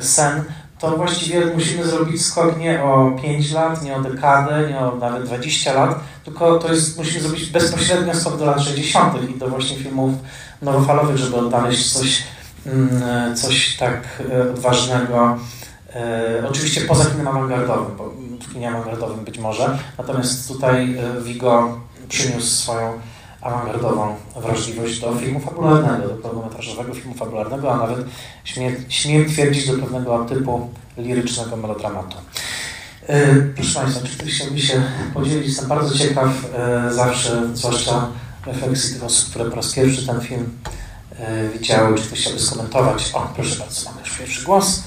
[0.00, 0.44] sen,
[0.90, 5.24] to właściwie musimy zrobić skok nie o 5 lat, nie o dekadę, nie o nawet
[5.24, 9.30] 20 lat, tylko to jest, musimy zrobić bezpośrednio skok do lat 60.
[9.30, 10.14] i do właśnie filmów
[10.62, 12.22] nowofalowych, żeby odnaleźć coś,
[12.66, 15.38] mm, coś tak e, odważnego.
[15.94, 18.10] E, oczywiście poza kinem awangardowym, bo
[18.46, 21.78] w kinie awangardowym być może, natomiast tutaj e, Vigo
[22.08, 22.92] przyniósł swoją
[23.44, 28.06] awangardową wrażliwość do filmu fabularnego, do pełnometrażowego filmu fabularnego, a nawet
[28.88, 32.16] śmiem, twierdzić do pewnego typu lirycznego melodramatu.
[33.06, 34.82] E, proszę Państwa, czy ktoś chciałby się
[35.14, 35.46] podzielić?
[35.46, 38.08] Jestem bardzo ciekaw e, zawsze, zwłaszcza
[38.46, 40.58] refleksji tych osób, które po raz pierwszy ten film
[41.18, 43.10] e, widziały, czy ktoś chciałby skomentować.
[43.14, 44.82] O, proszę bardzo, mamy już pierwszy głos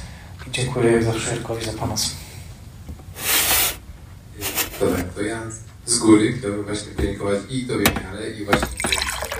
[0.47, 2.11] i dziękuję jak zawsze Jarkowi za pomoc.
[4.79, 5.41] Dobra, to ja
[5.87, 8.67] z góry chciałbym właśnie podziękować i Tobie, Michale, i właśnie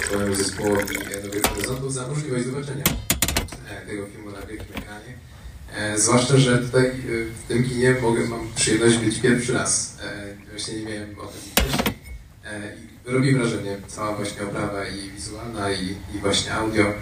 [0.06, 2.84] swojemu zespołowi Nowych Horyzontów za możliwość zobaczenia
[3.70, 5.14] e, tego filmu na wielkim ekranie.
[5.76, 6.92] E, zwłaszcza, że tutaj e,
[7.44, 9.98] w tym kinie mogę, mam przyjemność być pierwszy raz.
[10.50, 11.98] Właśnie nie miałem o tym wcześniej.
[13.06, 16.94] I robi wrażenie cała właśnie oprawa i wizualna, i, i właśnie audio.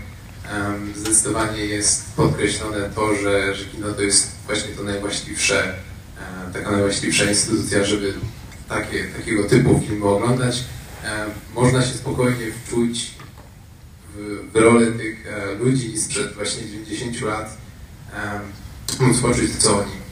[0.96, 5.76] Zdecydowanie jest podkreślone to, że, że kino to jest właśnie to najwłaściwsze,
[6.54, 8.14] taka najwłaściwsza instytucja, żeby
[8.70, 10.64] takie, takiego typu filmu oglądać,
[11.04, 11.26] e,
[11.56, 13.12] można się spokojnie wczuć
[14.16, 17.58] w, w rolę tych e, ludzi sprzed właśnie 90 lat,
[19.00, 20.06] e, móc poczuć co oni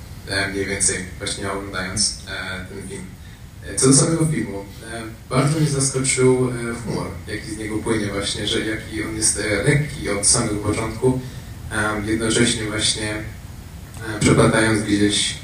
[0.52, 2.18] mniej więcej właśnie oglądając
[2.70, 3.06] ten film.
[3.76, 4.66] Co do samego filmu,
[5.30, 6.50] bardzo mnie zaskoczył
[6.86, 11.20] humor, jaki z niego płynie właśnie, że jaki on jest lekki od samego początku,
[12.06, 13.24] jednocześnie właśnie
[14.20, 15.36] przeplatając gdzieś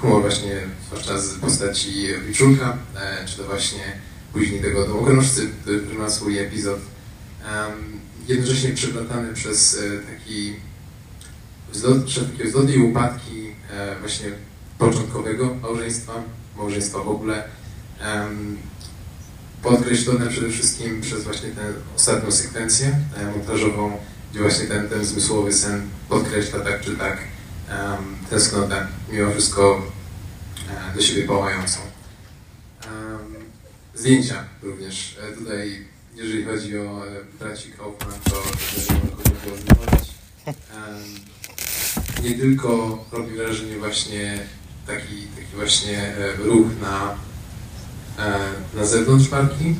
[0.00, 3.92] humor właśnie, zwłaszcza z postaci Wiczulka, e, czy to właśnie
[4.32, 6.78] później tego domokrążcy, który ma swój epizod,
[8.28, 10.56] jednocześnie przeplatany przez e, taki
[11.72, 11.96] wzlot,
[12.32, 14.26] takie wzloty i upadki e, właśnie
[14.78, 16.12] początkowego małżeństwa,
[16.56, 17.44] małżeństwa w ogóle,
[19.62, 21.62] podkreślone przede wszystkim przez właśnie tę
[21.96, 22.98] ostatnią sekwencję
[23.36, 23.92] montażową,
[24.30, 27.18] gdzie właśnie ten, ten zmysłowy sen podkreśla tak czy tak
[27.70, 29.82] um, tęsknotę, mimo wszystko
[30.94, 31.80] do siebie pałającą.
[33.94, 35.18] Zdjęcia również.
[35.22, 35.84] E, tutaj,
[36.16, 38.42] jeżeli chodzi o e, braci Kaufman, to
[38.74, 39.28] też mogę
[42.22, 44.38] nie tylko robi wrażenie właśnie
[44.86, 47.14] taki, taki właśnie ruch na,
[48.74, 49.74] na zewnątrz parki,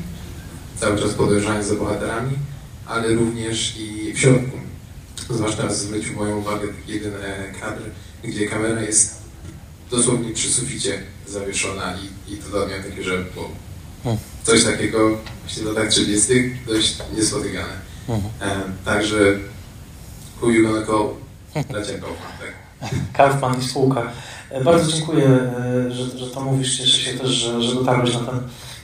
[0.77, 2.39] cały czas podążając za bohaterami,
[2.86, 4.59] ale również i w środku
[5.31, 7.82] Zwłaszcza zwrócił moją uwagę taki jeden e, kadr,
[8.24, 9.18] gdzie kamera jest
[9.90, 13.51] dosłownie przy suficie zawieszona i, i to dla mnie takie, że bo
[14.43, 16.32] coś takiego właśnie w latach 30.
[16.66, 17.73] dość niespotykane.
[18.40, 19.19] E, także
[20.43, 21.09] who you gonna call?
[21.69, 22.90] Bracia Kaufman, tak.
[23.12, 24.12] Kaufman i spółka.
[24.51, 26.78] E, bardzo dziękuję, e, że, że to mówisz.
[26.78, 28.40] Cieszę się też, że, że dotarłeś na ten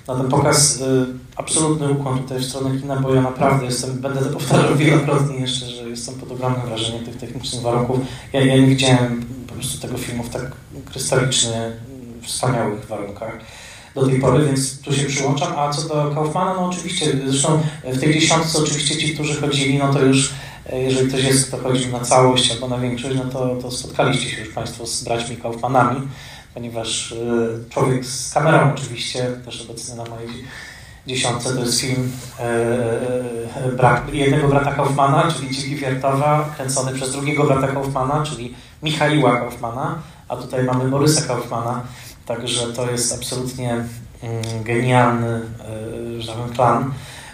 [0.09, 1.07] na ten pokaz y,
[1.37, 5.67] absolutny ukłon tutaj w stronę kina, bo ja naprawdę jestem, będę to powtarzał wielokrotnie jeszcze,
[5.67, 8.01] że jestem pod ogromnym wrażeniem tych technicznych warunków.
[8.33, 9.25] Ja, ja nie widziałem
[9.65, 10.43] prostu tego filmu w tak
[10.91, 11.73] krystalicznie
[12.23, 13.39] wspaniałych warunkach
[13.95, 15.59] do tej pory, więc tu się przyłączam.
[15.59, 19.93] A co do Kaufmana, no oczywiście, zresztą w tej dziesiątce oczywiście ci, którzy chodzili, no
[19.93, 20.33] to już
[20.73, 24.31] e, jeżeli ktoś jest, kto chodzi na całość albo na większość, no to, to spotkaliście
[24.31, 26.09] się już Państwo z braćmi Kaufmanami
[26.55, 30.29] ponieważ e, Człowiek z kamerą oczywiście, też obecny na mojej
[31.07, 37.13] dziesiątce, to jest film e, e, brat, jednego brata Kaufmana, czyli Dziki Wiertowa, kręcony przez
[37.13, 38.55] drugiego brata Kaufmana, czyli
[38.85, 39.99] Michaiła Kaufmana,
[40.29, 41.83] a tutaj mamy Borysa Kaufmana,
[42.27, 45.41] Także to jest absolutnie mm, genialny,
[46.17, 46.93] y, że tak powiem, plan.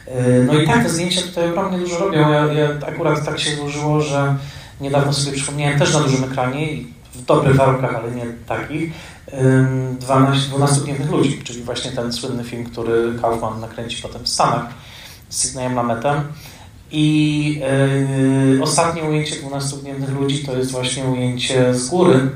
[0.09, 2.31] Y, no i tak, te zdjęcia tutaj ogromnie dużo robią.
[2.31, 4.37] Ja, ja akurat tak się złożyło, że
[4.81, 6.69] niedawno sobie przypomniałem też na dużym ekranie,
[7.15, 8.93] w dobrych warunkach, ale nie takich,
[9.99, 14.67] 12, 12 pięknych ludzi, czyli właśnie ten słynny film, który Kaufman nakręci potem w Stanach
[15.29, 16.23] z Sydneyem Lametem.
[16.93, 17.61] I
[18.53, 22.31] yy, ostatnie ujęcie 12 gniewnych ludzi to jest właśnie ujęcie z góry,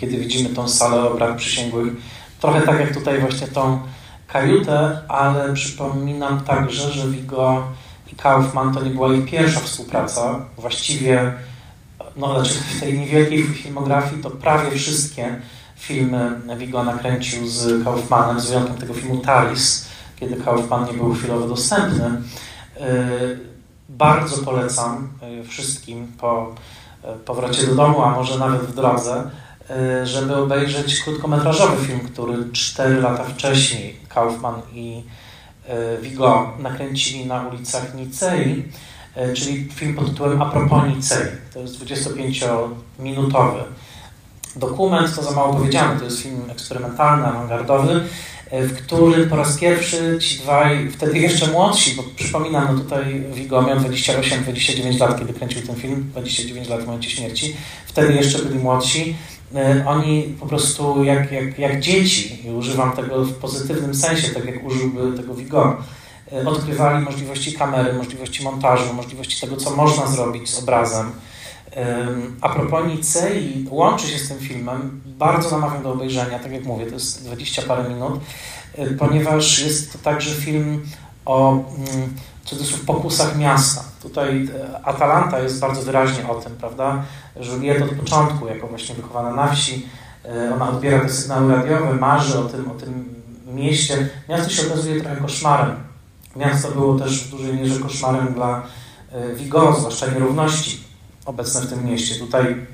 [0.00, 1.92] kiedy widzimy tą salę obrad przysięgłych.
[2.40, 3.80] Trochę tak jak tutaj właśnie tą
[4.26, 7.62] kajutę, ale przypominam także, że Vigo
[8.12, 10.44] i Kaufman to nie była ich pierwsza współpraca.
[10.58, 11.32] Właściwie
[12.16, 15.40] no, znaczy w tej niewielkiej filmografii to prawie wszystkie
[15.76, 19.86] filmy Vigo nakręcił z Kaufmanem, z wyjątkiem tego filmu Talis,
[20.20, 22.10] kiedy Kaufman nie był chwilowo dostępny.
[22.80, 23.51] Yy,
[24.02, 25.08] bardzo polecam
[25.42, 26.54] y, wszystkim po
[27.04, 29.30] y, powrocie do domu, a może nawet w drodze,
[30.02, 35.02] y, żeby obejrzeć krótkometrażowy film, który 4 lata wcześniej Kaufman i
[36.02, 38.64] Vigo nakręcili na ulicach Nicei,
[39.34, 41.26] czyli film pod tytułem A propos Nicei.
[41.52, 43.62] To jest 25-minutowy
[44.56, 48.04] dokument, to za mało powiedziane, to jest film eksperymentalny, awangardowy,
[48.52, 53.62] w którym po raz pierwszy ci dwaj, wtedy jeszcze młodsi, bo przypominam, no tutaj Vigo
[53.62, 57.56] miał 28-29 lat, kiedy kręcił ten film, 29 lat w momencie śmierci,
[57.86, 59.16] wtedy jeszcze byli młodsi,
[59.54, 64.44] e, oni po prostu jak, jak, jak dzieci, i używam tego w pozytywnym sensie, tak
[64.44, 65.76] jak użyłby tego Vigo,
[66.32, 71.12] e, odkrywali możliwości kamery, możliwości montażu, możliwości tego, co można zrobić z obrazem,
[72.40, 76.86] a propos Nicei, łączy się z tym filmem, bardzo namawiam do obejrzenia, tak jak mówię,
[76.86, 78.20] to jest 20 parę minut,
[78.98, 80.82] ponieważ jest to także film
[81.24, 83.84] o mm, cudzysłów pokusach miasta.
[84.02, 87.02] Tutaj e, Atalanta jest bardzo wyraźnie o tym, prawda?
[87.36, 89.86] Juliet od początku, jako właśnie wychowana na wsi,
[90.24, 93.14] e, ona odbiera te sygnały radiowe, marzy o tym, o tym
[93.46, 94.08] mieście.
[94.28, 95.76] Miasto się okazuje trochę koszmarem.
[96.36, 98.62] Miasto było też w dużej mierze koszmarem dla
[99.12, 100.81] e, Vigo, zwłaszcza nierówności
[101.24, 102.14] obecne w tym mieście.
[102.14, 102.66] Tutaj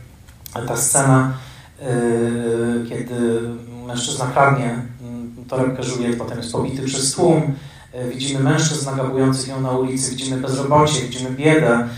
[0.67, 1.33] ta scena,
[1.81, 3.41] yy, kiedy
[3.87, 7.55] mężczyzna kradnie mm, torebkę Juliet, potem jest pobity przez tłum,
[7.95, 11.89] yy, widzimy mężczyzn nagabujących ją na ulicy, widzimy bezrobocie, widzimy biedę.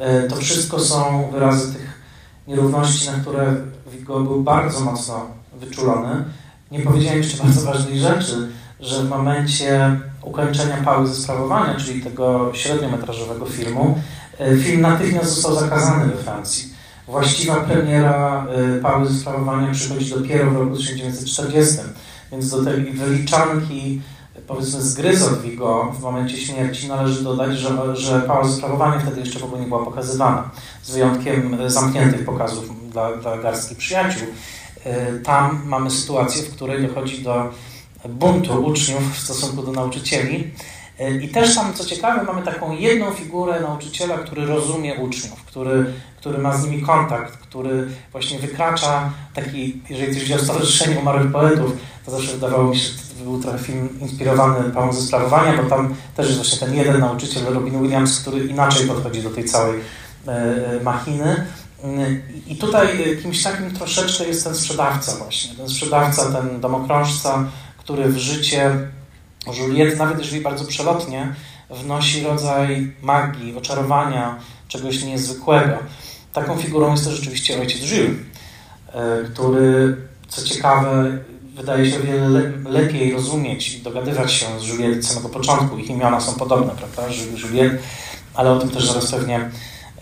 [0.00, 2.00] Yy, to wszystko są wyrazy tych
[2.48, 3.56] nierówności, na które
[3.92, 5.26] Vigo był bardzo mocno
[5.60, 6.24] wyczulony.
[6.70, 8.48] Nie powiedziałem jeszcze bardzo ważnej rzeczy,
[8.80, 13.98] że w momencie ukończenia pały ze sprawowania, czyli tego średniometrażowego filmu,
[14.62, 16.74] film natychmiast został zakazany we Francji.
[17.06, 18.46] Właściwa premiera
[18.76, 21.76] e, Pały ze sprawowania przychodzi dopiero w roku 1940,
[22.32, 24.00] więc do tej wyliczanki
[24.46, 29.38] powiedzmy zgryzot Vigo w momencie śmierci należy dodać, że, że Pała ze sprawowania wtedy jeszcze
[29.38, 30.50] w ogóle nie była pokazywana,
[30.82, 34.26] z wyjątkiem e, zamkniętych pokazów dla, dla garstki przyjaciół.
[35.24, 37.50] Tam mamy sytuację, w której dochodzi do
[38.08, 40.52] buntu uczniów w stosunku do nauczycieli
[41.22, 46.38] i też tam, co ciekawe, mamy taką jedną figurę nauczyciela, który rozumie uczniów, który, który
[46.38, 51.72] ma z nimi kontakt, który właśnie wykracza taki, jeżeli ktoś widział Stowarzyszenie Umarłych Poetów,
[52.04, 55.94] to zawsze wydawało mi się, że był trochę film inspirowany Pałą ze sprawowania, bo tam
[56.16, 59.80] też jest właśnie ten jeden nauczyciel, Robin Williams, który inaczej podchodzi do tej całej
[60.28, 61.46] e, e, machiny.
[62.46, 62.88] I tutaj
[63.22, 67.44] kimś takim troszeczkę jest ten sprzedawca właśnie, ten sprzedawca, ten domokrążca,
[67.78, 68.90] który w życie
[69.46, 71.34] Juliet, nawet jeżeli bardzo przelotnie,
[71.70, 74.38] wnosi rodzaj magii, oczarowania,
[74.68, 75.78] czegoś niezwykłego.
[76.32, 78.16] Taką figurą jest to rzeczywiście ojciec Jules,
[79.32, 79.96] który,
[80.28, 81.18] co ciekawe,
[81.54, 85.78] wydaje się o wiele lepiej rozumieć i dogadywać się z Juliet od samego początku.
[85.78, 87.02] Ich imiona są podobne, prawda?
[87.42, 87.72] Juliet,
[88.34, 89.50] ale o tym też zaraz pewnie,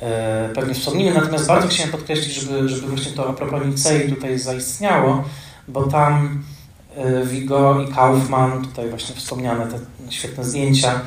[0.01, 1.15] e, pewnie wspomnimy.
[1.15, 5.25] Natomiast bardzo chciałem podkreślić, żeby, żeby właśnie to a propos Nicei tutaj zaistniało,
[5.69, 6.43] bo tam
[7.25, 9.79] Vigo i Kaufman, tutaj właśnie wspomniane te
[10.11, 11.01] świetne zdjęcia,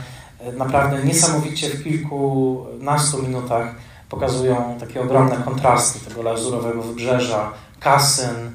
[0.57, 3.75] naprawdę niesamowicie w kilkunastu minutach
[4.09, 8.51] pokazują takie ogromne kontrasty tego lazurowego wybrzeża, kasyn,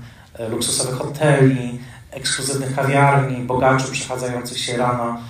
[0.51, 1.79] luksusowych hoteli,
[2.11, 5.21] ekskluzywnych kawiarni, bogaczy przechadzających się rano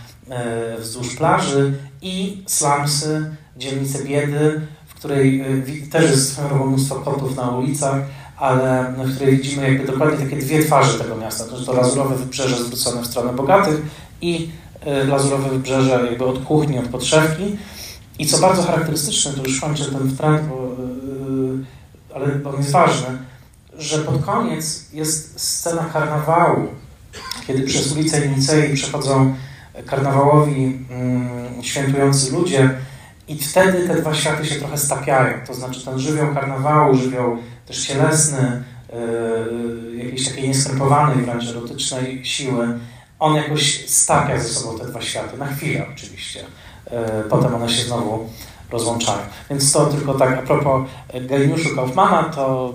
[0.79, 5.45] wzdłuż plaży i slumsy, dzielnice biedy, w której
[5.91, 8.03] też jest mnóstwo kotów na ulicach,
[8.37, 11.45] ale w której widzimy jakby dokładnie takie dwie twarze tego miasta.
[11.45, 13.83] To to lazurowe wybrzeże zwrócone w stronę bogatych
[14.21, 14.51] i
[14.87, 17.57] y, lazurowe wybrzeże jakby od kuchni, od podszewki.
[18.19, 21.65] I co bardzo charakterystyczne, to już kończę ten trend, bo, yy,
[22.15, 23.07] ale on jest ważny,
[23.79, 26.67] że pod koniec jest scena karnawału,
[27.47, 29.35] kiedy przez ulicę Nicei przechodzą
[29.87, 30.87] karnawałowi
[31.57, 32.71] yy, świętujący ludzie
[33.29, 35.47] i wtedy te dwa światy się trochę stapiają.
[35.47, 37.37] To znaczy ten żywioł karnawału, żywioł
[37.67, 42.79] też cielesny, yy, jakiejś takiej nieskrępowanej, wręcz erotycznej siły,
[43.19, 46.41] on jakoś stapia ze sobą te dwa światy, na chwilę oczywiście.
[46.91, 46.99] Yy,
[47.31, 48.29] potem one się znowu
[48.71, 49.19] rozłączają.
[49.51, 50.89] Więc to tylko tak a propos
[51.21, 52.75] geniuszu Kaufmana, to,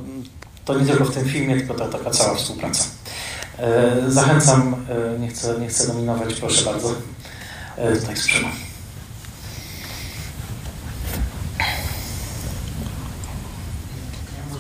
[0.66, 2.84] to nie tylko w tym filmie, tylko to taka cała współpraca.
[4.06, 6.90] Yy, zachęcam, yy, nie, chcę, nie chcę dominować, proszę bardzo,
[7.78, 8.48] yy, tutaj z przodu.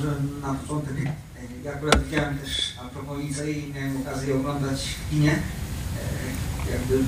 [0.01, 0.09] może
[0.41, 1.09] na początek, e,
[1.63, 5.31] ja akurat widziałem też a propos Izei, miałem okazję oglądać w kinie.
[5.31, 6.99] E, jakby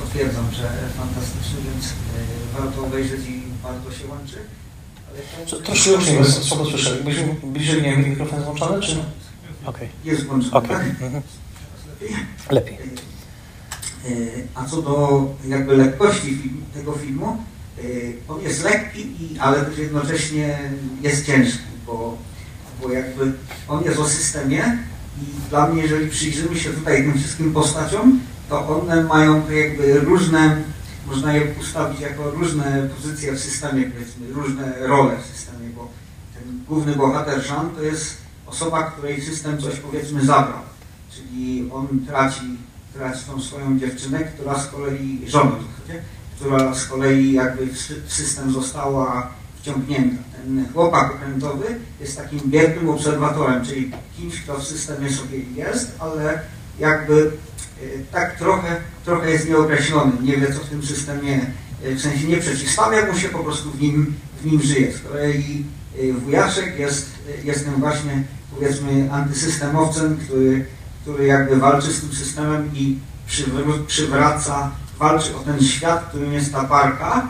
[0.00, 4.36] potwierdzam, że fantastyczny, więc e, warto obejrzeć i bardzo się łączy.
[5.08, 6.90] Ale Troszkę już nie słabo słyszę.
[6.90, 8.96] Jakbyś bliżej nie mikrofon włączony, czy?
[9.64, 9.88] Okej.
[10.04, 10.68] Jest włączony, okay.
[10.68, 10.86] tak?
[10.86, 11.22] Mhm.
[12.00, 12.16] Lepiej.
[12.50, 12.78] Lepiej.
[14.54, 17.36] A co do jakby lekkości tego filmu,
[18.28, 19.08] on jest lekki,
[19.40, 20.58] ale też jednocześnie
[21.02, 22.18] jest ciężki, bo
[22.82, 23.32] bo jakby
[23.68, 24.78] on jest o systemie
[25.22, 30.62] i dla mnie, jeżeli przyjrzymy się tutaj tym wszystkim postaciom, to one mają jakby różne,
[31.06, 35.88] można je ustawić jako różne pozycje w systemie, powiedzmy, różne role w systemie, bo
[36.34, 40.60] ten główny bohater Jean to jest osoba, której system coś powiedzmy zabrał,
[41.10, 42.56] czyli on traci,
[42.94, 45.56] traci tą swoją dziewczynę, która z kolei, żonę,
[46.36, 47.66] która z kolei jakby
[48.06, 49.30] w system została
[49.60, 50.27] wciągnięta.
[50.72, 51.64] Chłopak okrętowy
[52.00, 56.40] jest takim biednym obserwatorem, czyli kimś, kto w systemie sobie jest, ale
[56.78, 57.30] jakby
[57.82, 61.46] e, tak trochę, trochę jest nieokreślony, nie wie co w tym systemie,
[61.84, 64.92] e, w sensie nie przeciwstawia mu się, po prostu w nim, w nim żyje.
[64.92, 65.64] Z kolei
[65.98, 67.06] e, wujaszek jest,
[67.44, 68.24] jest tym właśnie
[68.54, 70.66] powiedzmy antysystemowcem, który,
[71.02, 72.98] który jakby walczy z tym systemem i
[73.86, 77.26] przywraca, walczy o ten świat, którym jest ta parka,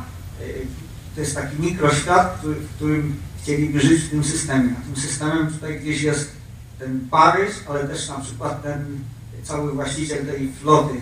[1.19, 4.71] to jest taki mikroświat, który, w którym chcieliby żyć w tym systemie.
[4.81, 6.31] A tym systemem tutaj gdzieś jest
[6.79, 8.99] ten Paryż, ale też na przykład ten
[9.43, 10.95] cały właściciel tej floty,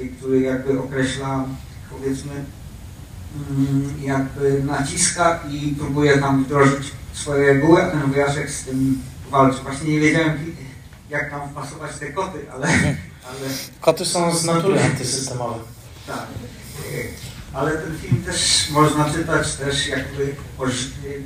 [0.00, 1.44] y, który jakby określa,
[1.90, 2.32] powiedzmy,
[3.50, 9.62] mm, jakby naciska i próbuje tam wdrożyć swoje reguły, a ten wujaszek z tym walczy.
[9.62, 10.54] Właśnie nie wiedziałem,
[11.10, 12.66] jak tam wpasować te koty, ale...
[13.28, 13.48] ale...
[13.80, 15.58] Koty są z natury antysystemowe.
[16.06, 16.26] Tak
[17.52, 20.34] ale ten film też można czytać też jakby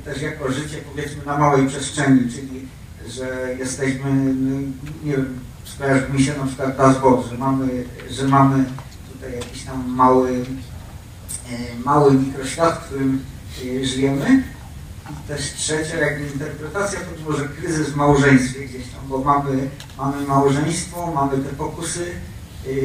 [0.05, 2.67] też jako życie powiedzmy na małej przestrzeni, czyli
[3.07, 4.59] że jesteśmy, no,
[5.03, 8.65] nie wiem, skojarzy mi się na przykład Das Box, że mamy, że mamy
[9.13, 10.45] tutaj jakiś tam mały,
[11.51, 13.25] e, mały mikroświat, w którym
[13.81, 14.43] e, żyjemy.
[15.11, 20.27] I też trzecia jakby interpretacja to może kryzys w małżeństwie gdzieś tam, bo mamy, mamy
[20.27, 22.05] małżeństwo, mamy te pokusy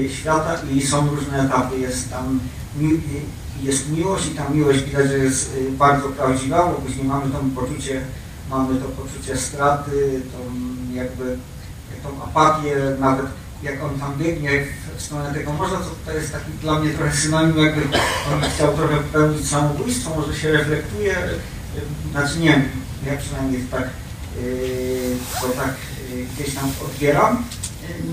[0.09, 1.79] świata i są różne etapy.
[1.79, 2.41] Jest tam
[3.63, 7.39] jest miłość i ta miłość widać, że jest y, bardzo prawdziwa, bo później mamy to
[7.61, 8.01] poczucie,
[8.51, 10.39] mamy to poczucie straty, tą
[10.95, 11.37] jakby
[12.03, 13.27] tą apatię, nawet
[13.63, 14.51] jak on tam biegnie
[14.97, 17.83] w stronę tego morza, to to jest taki dla mnie trochę synonim, jakby
[18.35, 22.63] on chciał trochę pełnić samobójstwo, może się reflektuje, y, znaczy nie wiem,
[23.07, 23.89] ja przynajmniej tak
[24.43, 25.75] y, to tak
[26.35, 27.45] gdzieś tam odbieram,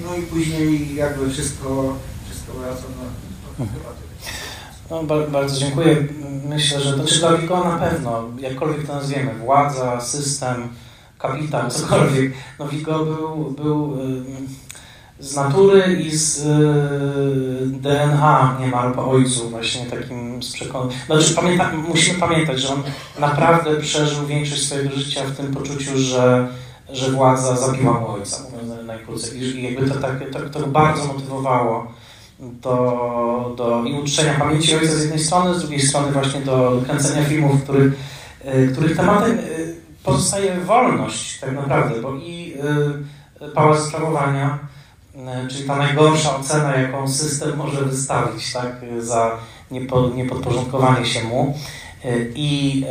[0.06, 3.90] no i później jakby wszystko, wszystko wraca do, do, do
[4.90, 6.08] no, bardzo dziękuję.
[6.46, 10.70] Myślę, że to czy dla Wigo na pewno, jakkolwiek to nazwiemy, władza, system,
[11.18, 12.34] kapitan, cokolwiek.
[12.60, 13.98] No Wigo był, był
[15.20, 20.98] z natury i z y, DNA niemal po ojcu, właśnie takim z przekonaniem.
[21.06, 22.84] Znaczy, pamięta, musimy pamiętać, że on
[23.20, 26.48] naprawdę przeżył większość swojego życia w tym poczuciu, że,
[26.92, 29.42] że władza zabiła ojca, mówiąc najkrócej.
[29.42, 31.88] I jakby to, tak, to, to bardzo motywowało
[32.40, 37.26] do, do i uczczenia pamięci ojca z jednej strony, z drugiej strony właśnie do kręcenia
[37.26, 37.94] filmów, których,
[38.42, 39.42] e, których tematem e,
[40.04, 42.54] pozostaje wolność tak naprawdę, bo i
[43.42, 44.60] e, pałac sprawowania,
[45.50, 49.32] czyli ta najgorsza ocena, jaką system może wystawić tak, za
[49.72, 51.58] niepo, niepodporządkowanie się mu
[52.36, 52.86] i,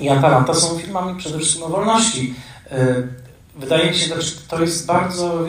[0.00, 2.34] i Atalanta są filmami przede wszystkim o wolności.
[3.56, 5.44] Wydaje mi się, że to jest bardzo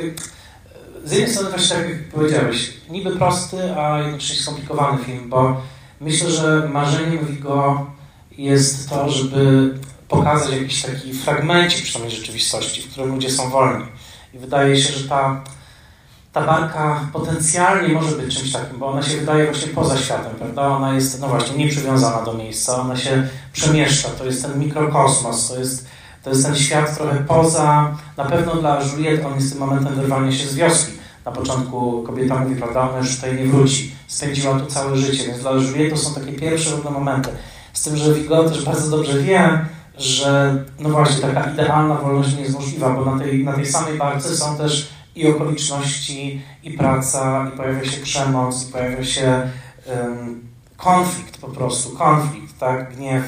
[1.05, 5.61] z jednej strony właśnie tak jak powiedziałeś, niby prosty, a jednocześnie skomplikowany film, bo
[6.01, 7.91] myślę, że marzeniem Vigo
[8.37, 9.73] jest to, żeby
[10.07, 13.85] pokazać jakiś taki fragmencik przynajmniej rzeczywistości, w którym ludzie są wolni.
[14.33, 15.43] I wydaje się, że ta,
[16.33, 20.67] ta barka potencjalnie może być czymś takim, bo ona się wydaje właśnie poza światem, prawda?
[20.67, 25.59] Ona jest, no właśnie, nieprzywiązana do miejsca, ona się przemieszcza, to jest ten mikrokosmos, to
[25.59, 25.87] jest
[26.23, 30.31] to jest ten świat trochę poza, na pewno dla Juliet on jest tym momentem wyrwania
[30.31, 30.91] się z wioski.
[31.25, 33.95] Na początku kobieta mówi, prawda, ona już tutaj nie wróci.
[34.07, 37.29] Spędziła tu całe życie, więc dla Juliet to są takie pierwsze różne momenty.
[37.73, 39.65] Z tym, że Vigo też bardzo dobrze wie,
[39.97, 43.97] że no właśnie taka idealna wolność nie jest możliwa, bo na tej, na tej samej
[43.97, 49.49] barce są też i okoliczności, i praca, i pojawia się przemoc, i pojawia się
[49.87, 50.41] um,
[50.77, 53.23] konflikt po prostu, konflikt, tak, gniew.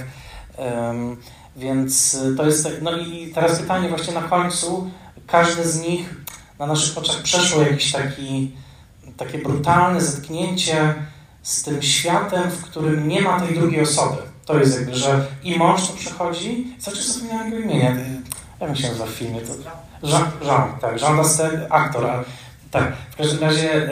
[0.58, 1.18] Um,
[1.56, 4.92] więc to jest, tak, no i teraz pytanie właśnie na końcu,
[5.28, 6.16] każdy z nich
[6.60, 8.52] na naszych oczach przeszło jakiś taki,
[9.18, 10.96] takie brutalne zetknięcie
[11.44, 14.18] z tym światem, w którym nie ma tej drugiej osoby.
[14.46, 17.96] To jest jakby, że i mąż to przechodzi, co czy zapomniałem jego imienia,
[18.62, 19.42] jak się nazywa w filmie?
[19.42, 19.54] To,
[20.08, 22.24] Jean, Jean tak, Jean Dastel, aktor, a,
[22.72, 23.90] tak, w każdym razie,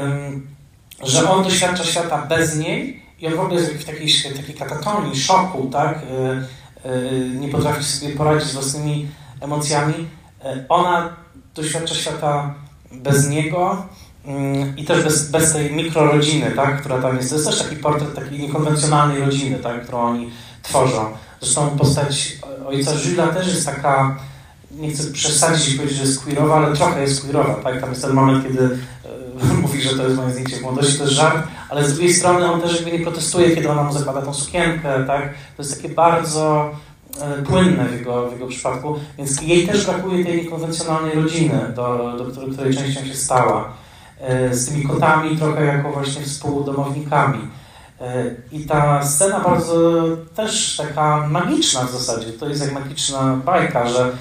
[1.03, 5.19] że on doświadcza świata bez niej i on w ogóle jest w takiej, takiej katatonii,
[5.19, 6.47] szoku, tak, y, y,
[7.39, 9.07] nie potrafi sobie poradzić z własnymi
[9.41, 9.93] emocjami.
[9.93, 11.15] Y, ona
[11.55, 12.53] doświadcza świata
[12.91, 13.85] bez niego
[14.25, 17.29] mm, i też bez, bez tej mikrorodziny, tak, która tam jest.
[17.29, 20.29] To jest też taki portret takiej niekonwencjonalnej rodziny, tak, którą oni
[20.63, 21.05] tworzą.
[21.41, 24.19] Zresztą postać ojca Żyla też jest taka,
[24.71, 27.81] nie chcę przesadzić i powiedzieć, że jest queerowa, ale trochę jest queerowa, tak?
[27.81, 28.77] Tam jest ten moment, kiedy
[29.61, 32.51] mówi, że to jest moje zdjęcie w młodości, to jest żart, ale z drugiej strony
[32.51, 35.33] on też jakby nie protestuje, kiedy ona mu zakłada tą sukienkę, tak?
[35.57, 36.71] To jest takie bardzo
[37.21, 42.13] e, płynne w jego, w jego przypadku, więc jej też brakuje tej niekonwencjonalnej rodziny, do,
[42.17, 43.73] do której częścią się stała.
[44.19, 47.39] E, z tymi kotami trochę jako właśnie współdomownikami.
[48.01, 50.01] E, I ta scena bardzo
[50.35, 54.11] też taka magiczna w zasadzie, to jest jak magiczna bajka, że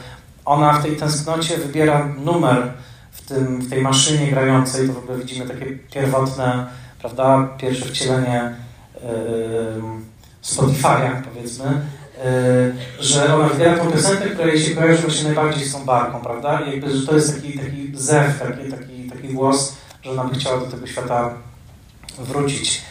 [0.44, 2.72] ona w tej tęsknocie wybiera numer
[3.22, 6.66] w, tym, w tej maszynie grającej, to w ogóle widzimy takie pierwotne,
[6.98, 8.54] prawda, pierwsze wcielenie
[8.94, 9.02] yy,
[10.44, 15.72] Spotify'a powiedzmy, yy, że ona wybiera tą piosenkę, która jej się kojarzy właśnie najbardziej z
[15.72, 19.76] tą barką, prawda, i jakby, że to jest taki, taki zew, taki, taki, taki głos,
[20.02, 21.34] że ona by chciała do tego świata
[22.18, 22.82] wrócić.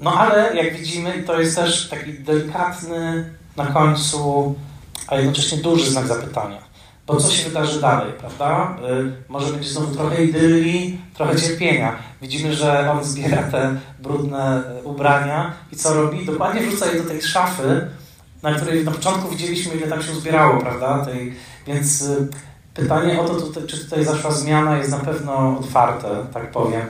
[0.00, 4.54] No ale jak widzimy, to jest też taki delikatny na końcu,
[5.06, 6.67] a jednocześnie duży znak zapytania.
[7.08, 8.76] Bo co się wydarzy dalej, prawda?
[9.28, 11.96] Może będzie znowu trochę idylii, trochę cierpienia.
[12.22, 16.26] Widzimy, że on zbiera te brudne ubrania i co robi?
[16.26, 17.88] Dokładnie wrzuca je do tej szafy,
[18.42, 21.04] na której na początku widzieliśmy, ile tam się zbierało, prawda?
[21.04, 21.34] Tej,
[21.66, 22.04] więc
[22.74, 26.86] pytanie o to, tutaj, czy tutaj zaszła zmiana, jest na pewno otwarte, tak powiem.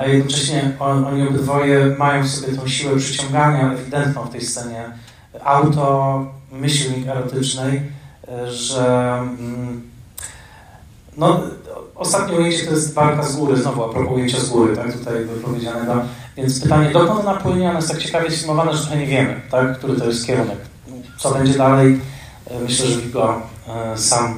[0.00, 4.84] A jednocześnie on, oni obydwoje mają w sobie tą siłę przyciągania ewidentną w tej scenie
[5.44, 7.82] auto, myślnik erotycznej,
[8.46, 9.90] że mm,
[11.16, 11.40] no,
[11.94, 15.24] ostatnie ujęcie to jest walka z góry, znowu a propos ujęcia z góry, tak, tutaj
[15.24, 16.02] wypowiedzianego.
[16.36, 19.78] Więc pytanie, dokąd ona płynie, ona jest tak ciekawie sfilmowana, że trochę nie wiemy, tak,
[19.78, 20.58] który to jest kierunek.
[21.18, 22.00] Co będzie dalej,
[22.50, 23.42] e, myślę, że Wigo
[23.96, 24.34] sam,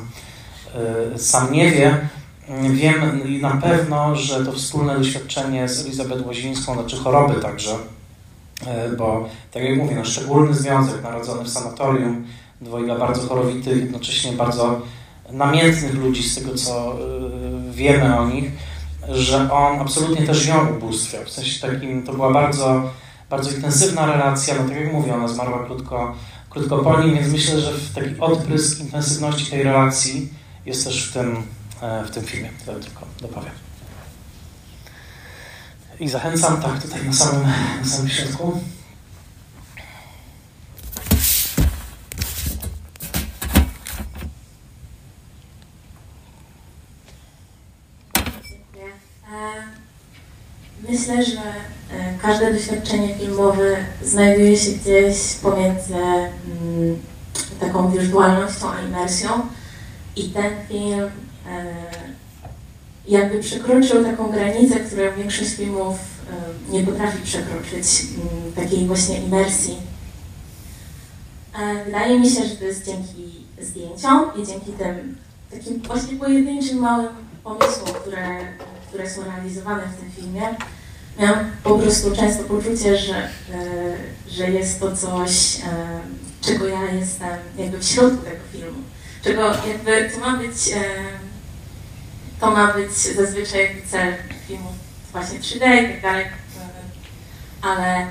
[1.16, 2.08] sam nie wie.
[2.70, 7.70] Wiem na pewno, że to wspólne doświadczenie z Elizabeth Łazińską, znaczy choroby także,
[8.66, 12.24] e, bo tak jak mówię, no, szczególny związek narodzony w sanatorium,
[12.60, 14.80] dwojga bardzo chorowitych, jednocześnie bardzo
[15.30, 16.96] namiętnych ludzi z tego, co e,
[17.72, 18.50] wiemy o nich,
[19.08, 21.24] że on absolutnie też ją ubóstwiał.
[21.24, 22.90] W sensie takim, to była bardzo,
[23.30, 26.14] bardzo intensywna relacja, no tak jak mówię, ona zmarła krótko,
[26.50, 30.28] krótko po nim, więc myślę, że taki odprysk intensywności tej relacji
[30.66, 31.44] jest też w tym
[31.84, 32.50] E, w tym filmie.
[32.66, 33.52] To tylko dopowiem.
[36.00, 37.42] I zachęcam, tak, tutaj na samym,
[37.80, 38.60] na samym środku.
[50.88, 56.98] Myślę, że e, każde doświadczenie filmowe znajduje się gdzieś pomiędzy mm,
[57.60, 59.30] taką wirtualnością a imersją
[60.16, 61.10] i ten film
[61.48, 61.74] E,
[63.08, 65.98] jakby przekroczył taką granicę, którą większość filmów
[66.30, 69.76] e, nie potrafi przekroczyć, mm, takiej właśnie imersji.
[71.84, 75.16] Wydaje mi się, że to jest dzięki zdjęciom i dzięki tym
[75.50, 77.08] takim właśnie pojedynczym małym
[77.44, 78.38] pomysłom, które,
[78.88, 80.42] które są realizowane w tym filmie.
[81.18, 83.28] Miałam po prostu często poczucie, że,
[84.28, 85.56] że jest to coś,
[86.40, 88.82] czego ja jestem jakby w środku tego filmu.
[89.22, 90.56] Czego jakby to ma być
[92.40, 94.14] to ma być zazwyczaj cel
[94.48, 94.72] filmu
[95.12, 96.26] właśnie 3D i tak dalej,
[97.62, 98.10] ale, mm,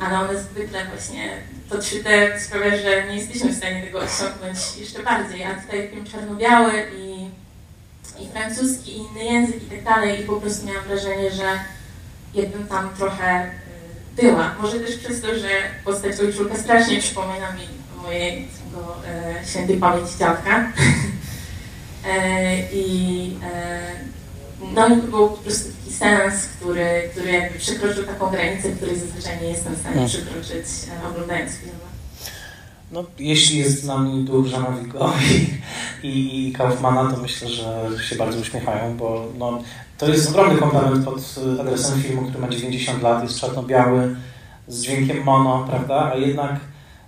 [0.00, 1.30] ale one zwykle właśnie
[1.68, 6.06] to 3D sprawia, że nie jesteśmy w stanie tego osiągnąć jeszcze bardziej, a tutaj film
[6.06, 7.30] czarno-biały i,
[8.22, 10.20] i francuski, i inny język i tak dalej.
[10.20, 11.60] I po prostu miałam wrażenie, że
[12.34, 13.50] jakbym tam trochę
[14.18, 14.54] y, była.
[14.62, 15.48] Może też przez to, że
[15.84, 18.48] postać ojczulka strasznie przypomina mi mojej
[19.06, 20.64] e, świętej pamięci dziadka.
[22.06, 23.80] E, I e,
[24.74, 29.48] no był po prostu taki sens, który, który jakby przekroczył taką granicę, której zazwyczaj nie
[29.48, 30.10] jestem w stanie hmm.
[30.10, 30.66] przekroczyć
[31.10, 31.89] oglądając film.
[32.92, 35.12] No, jeśli jest z nami Żana Vigo
[36.02, 39.62] i, Kaufmana, to myślę, że się bardzo uśmiechają, bo no,
[39.98, 44.16] to jest ogromny komplement pod adresem filmu, który ma 90 lat, jest czarno-biały,
[44.68, 46.10] z dźwiękiem mono, prawda?
[46.14, 46.60] A jednak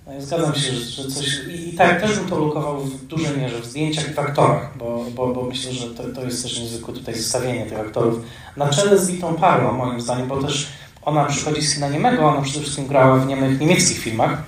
[0.06, 1.26] no, zgadzam się, że, coś...
[1.48, 4.78] I, I, tak też bym to lukował w dużej mierze w zdjęciach i w aktorach,
[4.78, 8.24] bo, bo, bo myślę, że to, to jest też niezwykłe tutaj zestawienie tych aktorów.
[8.56, 10.68] Na czele z Witą Parlo, moim zdaniem, bo też
[11.02, 14.42] ona przychodzi z kina niemego, ona przede wszystkim grała w niemych niemieckich filmach,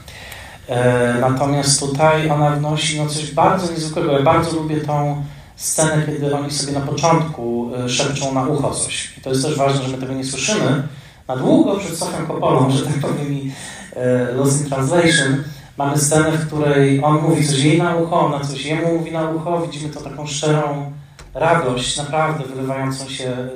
[1.20, 4.12] natomiast tutaj ona wnosi no, coś bardzo niezwykłego.
[4.12, 5.24] Ja bardzo lubię tą
[5.56, 9.18] scenę, kiedy oni sobie na początku e, szepczą na ucho coś.
[9.18, 10.82] I to jest też ważne, że my tego nie słyszymy,
[11.28, 13.52] na długo przed Sofią Kopolą, że tak powiem,
[13.96, 15.44] e, Lost in Translation,
[15.78, 19.30] mamy scenę, w której on mówi coś jej na ucho, ona coś jemu mówi na
[19.30, 20.92] ucho, widzimy to taką szczerą
[21.34, 23.48] radość, naprawdę wylewającą się e,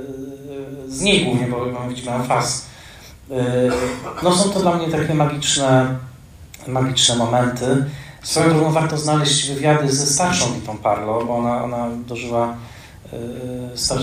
[0.88, 2.66] z niej głównie, bo widzimy emfaz.
[3.30, 3.34] E,
[4.22, 5.96] no są to dla mnie takie magiczne,
[6.66, 7.84] magiczne momenty.
[8.22, 12.56] Swoją drogą warto znaleźć wywiady ze starszą Witą Parlo, bo ona, ona dożyła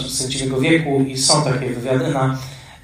[0.09, 2.37] sędziwego wieku i są takie wywiady na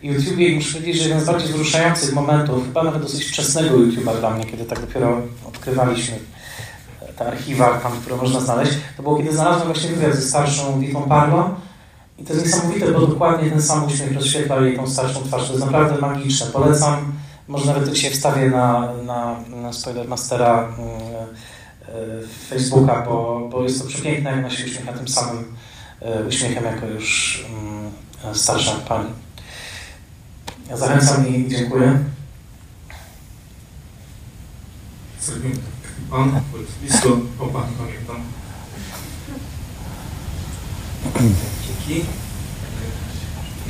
[0.03, 4.19] YouTubie i muszę powiedzieć, że jeden z bardziej wzruszających momentów, chyba nawet dosyć wczesnego YouTube'a
[4.19, 6.19] dla mnie, kiedy tak dopiero odkrywaliśmy
[7.17, 11.01] te archiwa, tam, które można znaleźć, to było kiedy znalazłem właśnie wywiad ze starszą Ditą
[11.03, 11.49] Parlo
[12.19, 15.47] i to jest niesamowite, bo dokładnie ten sam uśmiech rozświetla jej tą starszą twarz.
[15.47, 16.47] To jest naprawdę magiczne.
[16.47, 17.13] Polecam,
[17.51, 20.67] może nawet dzisiaj wstawię na, na, na Spoilermastera
[21.87, 25.55] yy, Facebooka, bo, bo jest to przepiękne, jak ona się uśmiecha tym samym
[26.01, 27.39] yy, uśmiechem, jako już
[28.25, 29.09] yy, starsza pani.
[30.69, 31.99] Ja zachęcam i dziękuję.
[36.09, 36.41] Pan,
[36.81, 37.09] blisko,
[37.39, 38.21] o Pan pamiętam.
[41.87, 42.05] Dzięki.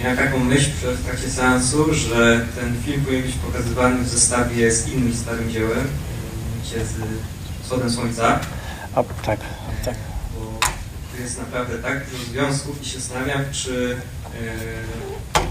[0.04, 4.88] Miałem taką myśl w trakcie seansu, że ten film powinien być pokazywany w zestawie z
[4.88, 5.88] innym starym dziełem,
[6.46, 6.94] mianowicie z
[7.64, 8.40] Wschodem Słońca.
[8.96, 9.40] A, tak,
[9.86, 9.96] tak.
[10.36, 10.60] Bo
[11.16, 13.98] tu jest naprawdę tak dużo związków i się zastanawiam, czy
[14.34, 15.42] yy,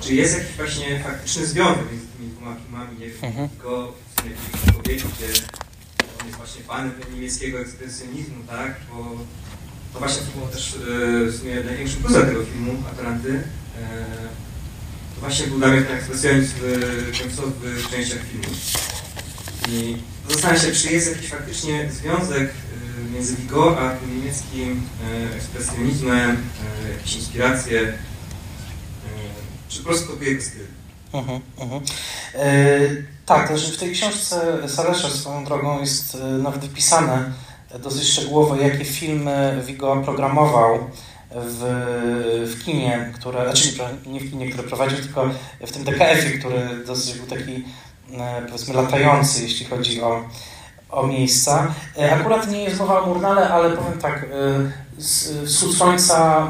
[0.00, 3.48] czy jest jakiś właśnie faktyczny związek między tymi dwoma filmami, nie wiem, mhm.
[3.62, 3.92] go
[4.74, 5.26] powiedzieć, gdzie
[6.20, 9.10] on jest właśnie fanem niemieckiego ekspresjonizmu, tak, bo
[9.92, 10.78] to właśnie było też e,
[11.30, 13.42] w sumie największym plusem tego filmu, Atlanty,
[15.14, 16.54] to właśnie był ten ekspresjonizm
[17.22, 18.56] końcowy w częściach filmu.
[19.68, 19.96] I
[20.28, 24.82] zastanawiam się, czy jest jakiś faktycznie związek e, między Vigo a tym niemieckim
[25.36, 26.36] ekspresjonizmem,
[26.96, 27.98] jakieś inspiracje,
[29.68, 30.66] czy po prostu kopiuje styl?
[31.22, 31.80] -huh, uh -huh.
[32.34, 32.78] E,
[33.26, 37.32] tak, też w tej książce Salesza swoją drogą jest e, nawet wypisane
[37.82, 40.90] dosyć szczegółowo, jakie filmy Vigo programował
[41.44, 41.62] w,
[42.56, 43.68] w kinie, które, znaczy
[44.06, 45.30] nie w kinie, które prowadził, tylko
[45.66, 47.64] w tym DKF-ie, który dosyć był taki
[48.12, 50.24] e, powiedzmy latający, jeśli chodzi o,
[50.90, 51.74] o miejsca.
[51.98, 54.26] E, akurat nie jest mowa o Murnale, ale powiem tak,
[55.46, 56.46] Wschód Słońca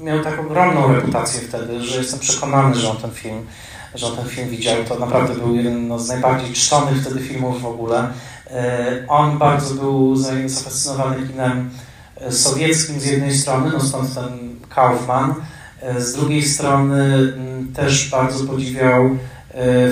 [0.00, 3.46] miał tak ogromną reputację wtedy, że jestem przekonany, że on ten film,
[3.94, 4.84] że on ten film widział.
[4.88, 8.08] To naprawdę był jeden no, z najbardziej czczonych wtedy filmów w ogóle.
[8.50, 11.91] E, on bardzo był zafascynowany kinem e,
[12.30, 15.34] sowieckim z jednej strony, no stąd ten Kaufman.
[15.80, 19.10] E, z drugiej strony mm, też bardzo podziwiał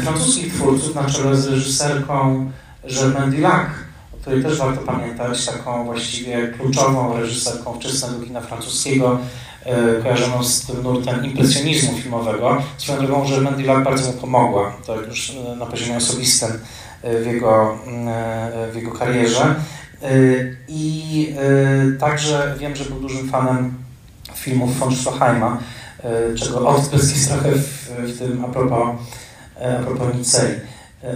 [0.03, 2.51] francuskich twórców na czele z reżyserką
[2.85, 3.67] Germaine Dulac,
[4.15, 9.19] o której też warto pamiętać, taką właściwie kluczową reżyserką wczesnego kina francuskiego,
[9.65, 12.63] E, kojarzoną z tym nurtem impresjonizmu filmowego.
[12.79, 16.51] Swoją drogą, że Mendilac bardzo mu pomogła, to już e, na poziomie osobistym
[17.03, 17.79] e, w jego,
[18.73, 19.55] w jego karierze.
[20.69, 21.35] I
[22.01, 23.75] także wiem, że był dużym fanem
[24.35, 25.59] filmów von Stroheima,
[26.35, 28.89] czego odprysk jest trochę w, w tym a propos,
[29.81, 30.55] a propos Nicei.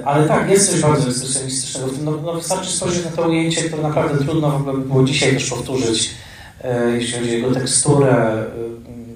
[0.05, 2.05] Ale tak, jest coś bardzo ekspresjonistycznego w.
[2.05, 5.33] No, no wystarczy spojrzeć na to ujęcie, które naprawdę trudno w ogóle by było dzisiaj
[5.33, 6.15] też powtórzyć
[6.65, 8.45] E, jeśli chodzi o jego teksturę,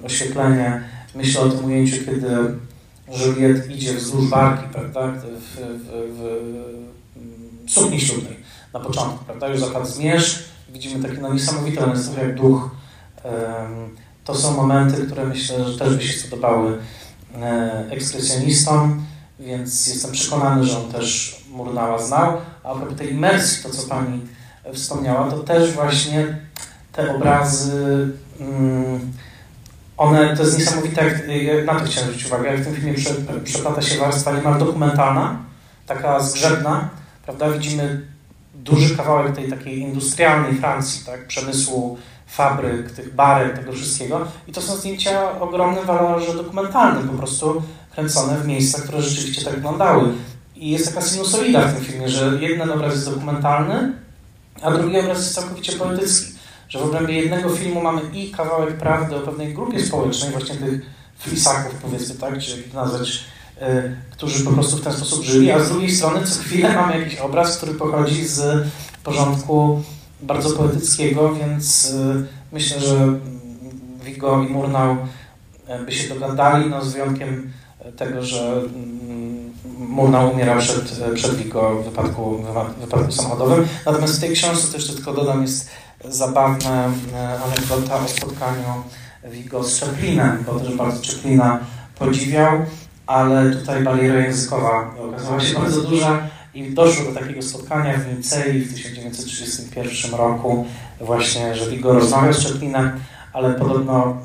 [0.01, 0.81] e, oświetlenie.
[1.15, 2.27] Myślę o tym ujęciu, kiedy
[3.25, 5.89] Juliet idzie wzdłuż barki, prawda, w, w,
[7.65, 8.38] w sukni ślubnej
[8.73, 10.39] na początku, prawda, już zapadł zmierzch,
[10.69, 12.69] widzimy taki no, niesamowity, on jest trochę jak duch.
[14.23, 16.77] To są momenty, które myślę, że też by się spodobały
[17.35, 19.05] e, ekspresjonistom,
[19.39, 22.37] więc jestem przekonany, że on też Murnała znał.
[22.63, 24.21] A propos tej imersji, to co Pani
[24.73, 26.37] wspomniała, to też właśnie
[26.91, 28.09] te obrazy,
[28.39, 29.13] mm,
[29.97, 32.93] one, to jest niesamowite, jak, na to chciałem zwrócić uwagę, jak w tym filmie
[33.43, 35.37] przeplata się warstwa niemal dokumentalna,
[35.87, 36.89] taka zgrzebna,
[37.25, 38.08] prawda, widzimy
[38.71, 41.97] duży kawałek tej takiej industrialnej Francji, tak, przemysłu
[42.27, 44.27] fabryk, tych barek, tego wszystkiego.
[44.47, 49.45] I to są zdjęcia o ogromnym walorze dokumentalnym, po prostu kręcone w miejscach, które rzeczywiście
[49.45, 50.13] tak wyglądały.
[50.55, 53.93] I jest taka sinusoida w tym filmie, że jeden obraz jest dokumentalny,
[54.61, 56.39] a drugi obraz jest całkowicie poetycki.
[56.69, 60.81] Że w obrębie jednego filmu mamy i kawałek prawdy o pewnej grupie społecznej, właśnie tych
[61.17, 63.23] flisaków powiedzmy, tak, czy jak nazwać,
[64.11, 67.19] którzy po prostu w ten sposób żyli, a z drugiej strony co chwilę mamy jakiś
[67.19, 68.67] obraz, który pochodzi z
[69.03, 69.83] porządku
[70.21, 73.19] bardzo poetyckiego, więc y, myślę, że
[74.03, 77.51] Vigo i Murnau y, by się dogadali, no z wyjątkiem
[77.97, 82.43] tego, że mm, Murnau umierał przed, przed Vigo w wypadku,
[82.81, 83.67] wypadku samochodowym.
[83.85, 85.69] Natomiast w tej książce, też tylko dodam, jest
[86.05, 88.83] zabawna e, anegdota o spotkaniu
[89.31, 91.59] Vigo z Chaplinem, bo też bardzo Chaplina
[91.99, 92.65] podziwiał,
[93.09, 98.59] ale tutaj bariera językowa okazała się bardzo duża i doszło do takiego spotkania w Nicei
[98.59, 100.65] w 1931 roku
[101.01, 102.91] właśnie, że Vigo rozmawiał z Chaplinem,
[103.33, 104.17] ale podobno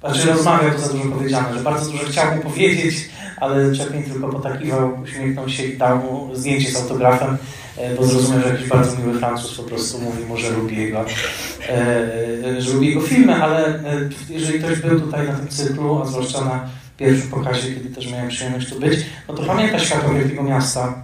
[0.00, 2.94] znaczy rozmawiał, to za dużo powiedziane, że bardzo dużo chciał mu powiedzieć,
[3.40, 7.36] ale Chaplin tylko potakiwał, uśmiechnął się i dał mu zdjęcie z autografem,
[7.76, 11.04] e, bo zrozumiał, że jakiś bardzo miły Francuz po prostu mówi mu, że lubi jego,
[11.68, 16.06] e, że lubi jego filmy, ale e, jeżeli ktoś był tutaj na tym cyklu, a
[16.06, 20.42] zwłaszcza na pierwszym pokazie, kiedy też miałem przyjemność tu być, no to pamięta światło Wielkiego
[20.42, 20.94] Miasta,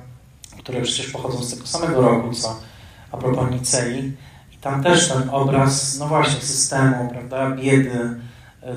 [0.58, 2.60] które przecież pochodzą z tego samego roku, co
[3.12, 4.12] a propos Nicei.
[4.52, 8.16] I tam też ten obraz, no właśnie, systemu, prawda, biedy,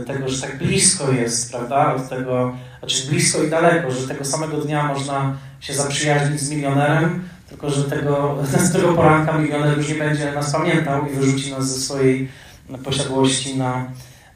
[0.08, 4.58] tego, że tak blisko jest, prawda, od tego, znaczy blisko i daleko, że tego samego
[4.58, 9.96] dnia można się zaprzyjaźnić z milionerem, tylko że tego, z tego poranka milioner już nie
[9.96, 12.30] będzie nas pamiętał i wyrzuci nas ze swojej
[12.84, 13.86] posiadłości na,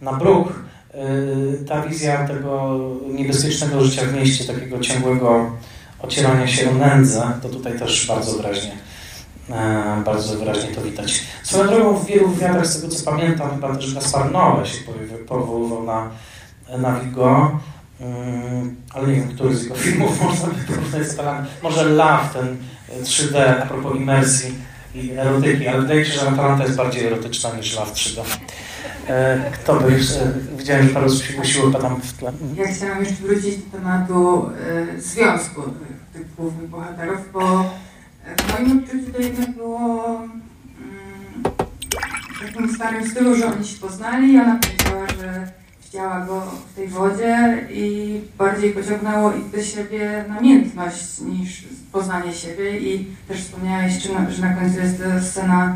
[0.01, 0.53] na bruk.
[0.95, 5.51] Y, ta wizja tego niebezpiecznego życia w mieście, takiego ciągłego
[5.99, 8.71] ocierania się o nędzę, to tutaj też bardzo wyraźnie
[9.51, 11.23] E, bardzo wyraźnie to widać.
[11.43, 14.83] Swoją drogą w wielu wywiadach, z tego co pamiętam, chyba też Gaspar Noe się
[15.27, 16.09] powoływał na,
[16.77, 17.59] na Vigo,
[17.99, 21.17] mm, ale nie wiem, który z jego filmów można by porównać z
[21.63, 22.57] Może Love, ten
[23.03, 24.53] 3D, a propos imersji
[24.95, 28.21] i erotyki, ale wydaje się, że Atalanta jest bardziej erotyczna niż Love 3D.
[29.07, 32.33] E, kto by jeszcze, widziałem, że osób się tam w tle.
[32.55, 34.49] Ja chciałam jeszcze wrócić do tematu
[34.97, 35.61] e, związku
[36.13, 37.73] tych głównych bohaterów, bo
[38.37, 41.43] w moim odczuciu to jednak było mm,
[42.35, 45.51] w takim starym stylu, że oni się poznali i ona powiedziała, że
[45.83, 52.79] widziała go w tej wodzie i bardziej pociągnęło ich do siebie namiętność niż poznanie siebie
[52.79, 53.93] i też wspomniałeś,
[54.29, 55.75] że na końcu jest scena,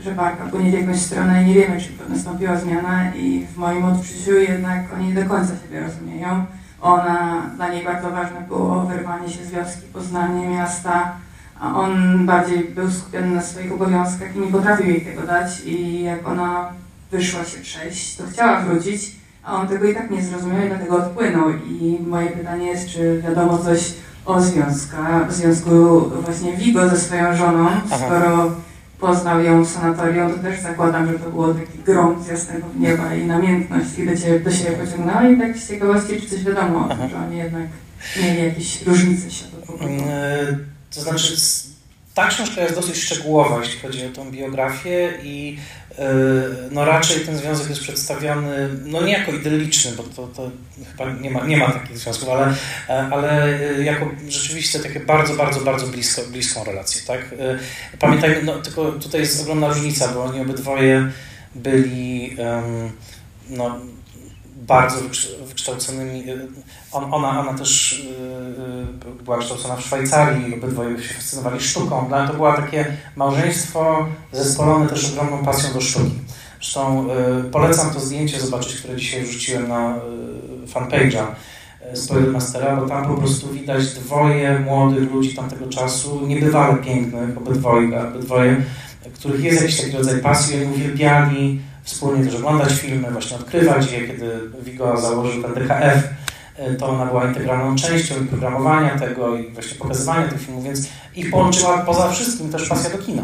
[0.00, 3.84] że barka płynie w jakąś stronę i nie wiemy, czy nastąpiła zmiana i w moim
[3.84, 6.44] odczuciu jednak oni nie do końca siebie rozumieją.
[6.80, 11.12] Ona, dla niej bardzo ważne było wyrwanie się z wioski, poznanie miasta,
[11.60, 16.02] a on bardziej był skupiony na swoich obowiązkach i nie potrafił jej tego dać i
[16.02, 16.72] jak ona
[17.10, 20.96] wyszła się przejść, to chciała wrócić, a on tego i tak nie zrozumiał i dlatego
[20.96, 21.50] odpłynął.
[21.50, 27.68] I moje pytanie jest, czy wiadomo coś o związka, związku właśnie Vigo ze swoją żoną,
[27.68, 28.06] Aha.
[28.06, 28.52] skoro
[29.00, 33.14] poznał ją w sanatorium, to też zakładam, że to było taki grom z jasnego nieba
[33.14, 36.86] i namiętność i do, ciebie, do siebie pociągnęła i tak z ciekawości, czy coś wiadomo
[36.86, 37.66] o tym, że oni jednak
[38.22, 40.42] mieli jakieś różnice światopoglądowe.
[40.42, 41.36] Mm, to znaczy,
[42.14, 45.58] ta książka jest dosyć szczegółowa, jeśli chodzi o tą biografię i yy,
[46.70, 50.50] no raczej ten związek jest przedstawiony, no nie jako idylliczny, bo to, to
[50.90, 52.54] chyba nie ma, nie ma takich związków, ale,
[53.10, 57.34] ale jako rzeczywiście takie bardzo, bardzo, bardzo blisko, bliską relację, tak?
[57.98, 61.10] Pamiętajmy, no tylko tutaj jest ogromna różnica, bo oni obydwoje
[61.54, 62.36] byli
[63.50, 63.80] no,
[64.66, 64.96] bardzo
[65.48, 66.30] wykształconymi.
[66.30, 66.48] Y,
[66.92, 68.02] on, ona, ona też
[69.08, 72.08] yy, była kształcona w Szwajcarii, obydwoje się fascynowali sztuką.
[72.08, 76.12] Dla to było takie małżeństwo zespolone też ogromną pasją do sztuki.
[76.60, 79.96] Zresztą yy, polecam to zdjęcie zobaczyć, które dzisiaj wrzuciłem na
[80.60, 81.26] yy, fanpage'a
[81.94, 88.62] Spoilermastera, bo tam po prostu widać dwoje młodych ludzi tamtego czasu, niebywale pięknych, obydwoje, obydwoje
[89.22, 94.06] których jest jakiś taki rodzaj pasji, oni uwielbiali wspólnie też oglądać filmy, właśnie odkrywać je,
[94.06, 96.08] kiedy Vigo założył ten DKF,
[96.56, 100.88] e, to ona była integralną częścią i programowania tego i właśnie pokazywania tych filmów, więc
[101.16, 103.22] ich połączyła poza wszystkim też pasja do kina.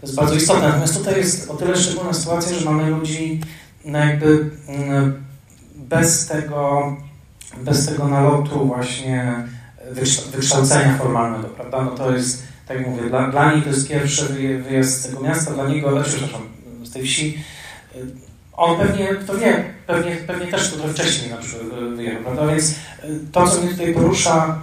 [0.00, 0.68] To jest bardzo istotne.
[0.68, 3.40] Natomiast tutaj jest o tyle szczególna sytuacja, że mamy ludzi
[3.84, 5.24] no jakby mm,
[5.74, 6.96] bez tego,
[7.62, 9.44] bez tego nalotu właśnie
[10.32, 11.84] wykształcenia formalnego, prawda?
[11.84, 14.24] No to jest, tak jak mówię, dla, dla niej to jest pierwszy
[14.68, 16.40] wyjazd z tego miasta, dla niego, przepraszam,
[16.84, 17.38] z tej wsi,
[18.52, 21.62] on pewnie, kto wie, pewnie, pewnie też trochę wcześniej na przykład
[21.96, 22.46] wyjechał, prawda?
[22.46, 22.74] Więc y,
[23.32, 24.60] to, co mnie tutaj porusza,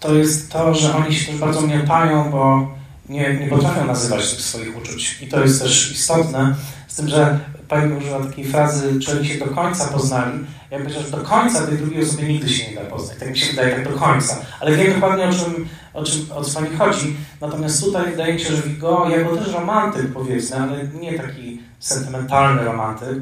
[0.00, 2.68] to jest to, że oni się też bardzo miotają, bo
[3.08, 5.22] nie, nie potrafią nazywać tych swoich uczuć.
[5.22, 6.54] I to jest też istotne,
[6.88, 10.38] z tym, że pani używa takiej frazy, czy oni się do końca poznali.
[10.70, 13.18] Ja bym że do końca tej drugiej osoby nigdy się nie da poznać.
[13.18, 14.36] Tak mi się wydaje, tak do końca.
[14.60, 17.16] Ale wiem dokładnie o czym, o czym o co pani chodzi.
[17.40, 22.64] Natomiast tutaj wydaje mi się, że Vigo, jako też romantyk powiedzmy, ale nie taki sentymentalny
[22.64, 23.18] romantyk,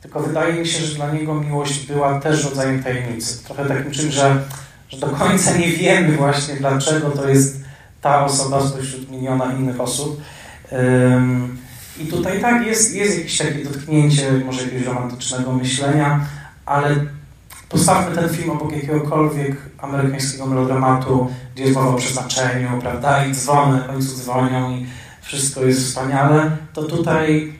[0.00, 3.44] tylko wydaje mi się, że dla niego miłość była też rodzajem tajemnicy.
[3.44, 4.42] Trochę takim czymś, że,
[4.88, 7.60] że do końca nie wiemy właśnie dlaczego to jest
[8.00, 10.20] ta osoba spośród miliona innych osób.
[10.72, 11.61] Um,
[12.00, 16.26] I tutaj tak, jest, jest jakieś takie dotknięcie może jakiegoś romantycznego myślenia,
[16.66, 16.96] ale
[17.68, 23.78] postawmy ten film obok jakiegokolwiek amerykańskiego melodramatu, gdzie jest mowa o przeznaczeniu, prawda, i dzwony
[23.78, 24.86] na końcu dzwonią i
[25.22, 27.52] wszystko jest wspaniale, to tutaj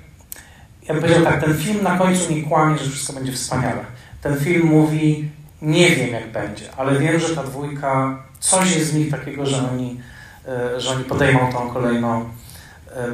[0.89, 3.85] ja bym powiedział tak, ten film na końcu nie kłamie, że wszystko będzie wspaniale.
[4.23, 5.31] Ten film mówi,
[5.63, 9.71] nie wiem jak będzie, ale wiem, że ta dwójka, coś jest w nich takiego, że
[9.71, 10.01] oni,
[10.49, 12.25] e, że oni podejmą tą kolejną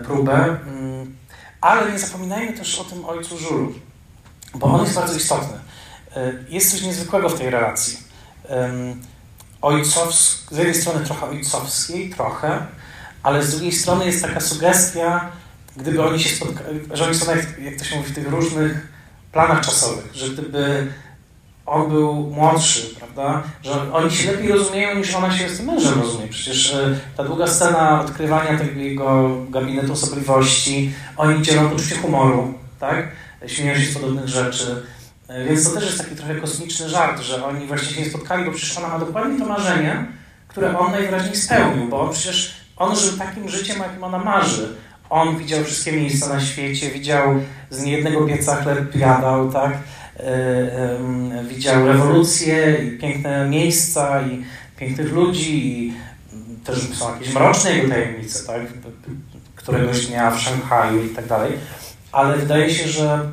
[0.05, 0.35] próbę.
[0.35, 1.17] Mm,
[1.61, 3.73] ale nie zapominajmy też o tym ojcu Żulu,
[4.55, 5.59] bo on jest bardzo istotny.
[6.17, 8.09] E, jest coś niezwykłego w tej relacji.
[9.63, 12.67] Ojcowsk, z jednej strony trochę ojcowskiej, trochę,
[13.23, 15.33] ale z drugiej strony jest taka sugestia,
[15.77, 17.33] gdyby oni się spotkali, że oni są,
[17.63, 18.89] jak to się mówi, w tych różnych
[19.33, 20.93] planach czasowych, że gdyby
[21.69, 26.29] on był młodszy, prawda, że oni się lepiej rozumieją niż ona się z mężem rozumie.
[26.29, 33.09] Przecież e, ta długa scena odkrywania tego jego gabinetu osobliwości, oni dzielą poczucie humoru, tak,
[33.47, 34.83] śmieją się z podobnych rzeczy.
[35.29, 38.45] E, więc to też jest taki trochę kosmiczny żart, że oni właśnie się nie spotkali,
[38.45, 40.07] bo przecież ona ma dokładnie to marzenie,
[40.49, 44.77] które on najwyraźniej spełnił, bo on przecież on żył takim życiem, jakim ona marzy.
[45.11, 47.35] On widział wszystkie miejsca na świecie, widział
[47.71, 49.73] z niejednego pieca chleb jadał, tak?
[51.49, 54.45] Widział rewolucję i piękne miejsca i
[54.77, 55.93] pięknych ludzi i
[56.65, 58.63] też są jakieś mroczne jego tajemnice, tak?
[59.55, 61.53] Któregoś dnia w Szanghaju i tak dalej.
[62.13, 63.33] Ale wydaje się, że,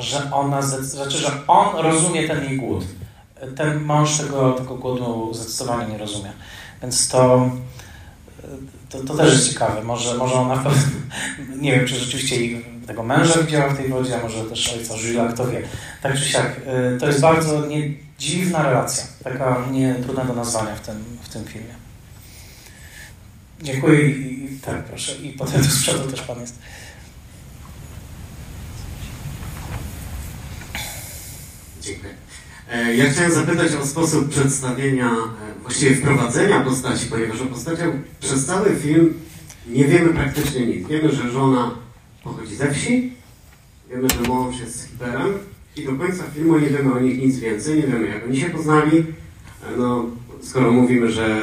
[0.00, 2.84] że ona, znaczy, że on rozumie ten jej głód.
[3.56, 6.32] Ten mąż tego, tego głodu zdecydowanie nie rozumie.
[6.82, 7.50] Więc to,
[8.88, 9.84] to, to, też jest ciekawe.
[9.84, 10.64] Może, może ona,
[11.60, 12.36] nie wiem, czy rzeczywiście
[12.86, 15.62] tego męża widziała w tej wodzie, a może też ojca Żyla, kto wie.
[16.02, 16.56] Tak czy siak,
[16.96, 21.28] y, to jest bardzo nie, dziwna relacja, taka nie trudna do nazwania w tym, w
[21.28, 21.74] tym filmie.
[23.62, 25.16] Dziękuję i, tak, proszę.
[25.16, 26.58] I potem do przodu też Pan jest.
[31.80, 32.14] Dziękuję.
[32.72, 37.90] E, ja chciałem zapytać o sposób przedstawienia, e, właściwie wprowadzenia postaci, ponieważ o postaciach
[38.20, 39.14] przez cały film
[39.66, 40.88] nie wiemy praktycznie nic.
[40.88, 41.85] Wiemy, że żona
[42.26, 43.12] pochodzi ze wsi,
[43.90, 45.32] wiemy, że mąż jest hiperem
[45.76, 48.50] i do końca filmu nie wiemy o nich nic więcej, nie wiemy jak oni się
[48.50, 49.04] poznali.
[49.78, 50.06] No,
[50.42, 51.42] skoro mówimy, że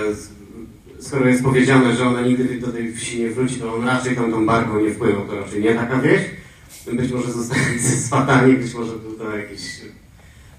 [1.00, 4.32] skoro jest powiedziane, że ona nigdy do tej wsi nie wróci, to on raczej tam
[4.32, 6.22] tą barką nie wpływał, to raczej nie taka wieś.
[6.94, 9.82] Być może zostali swatani, być może był to jakiś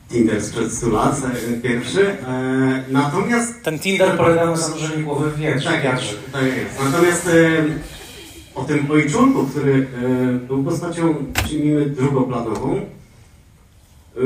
[0.08, 1.16] Tinder sprzed 100 lat,
[1.62, 2.10] pierwszy.
[2.10, 3.62] E, natomiast...
[3.62, 5.70] Ten Tinder polega na zanurzeniu głowy w wietrze.
[5.70, 5.82] Tak,
[6.32, 6.84] tak jest.
[6.84, 7.64] Natomiast e,
[8.54, 11.14] o tym ojczulku, który e, był postacią,
[11.44, 14.20] przyjmijmy, drugoplanową, e,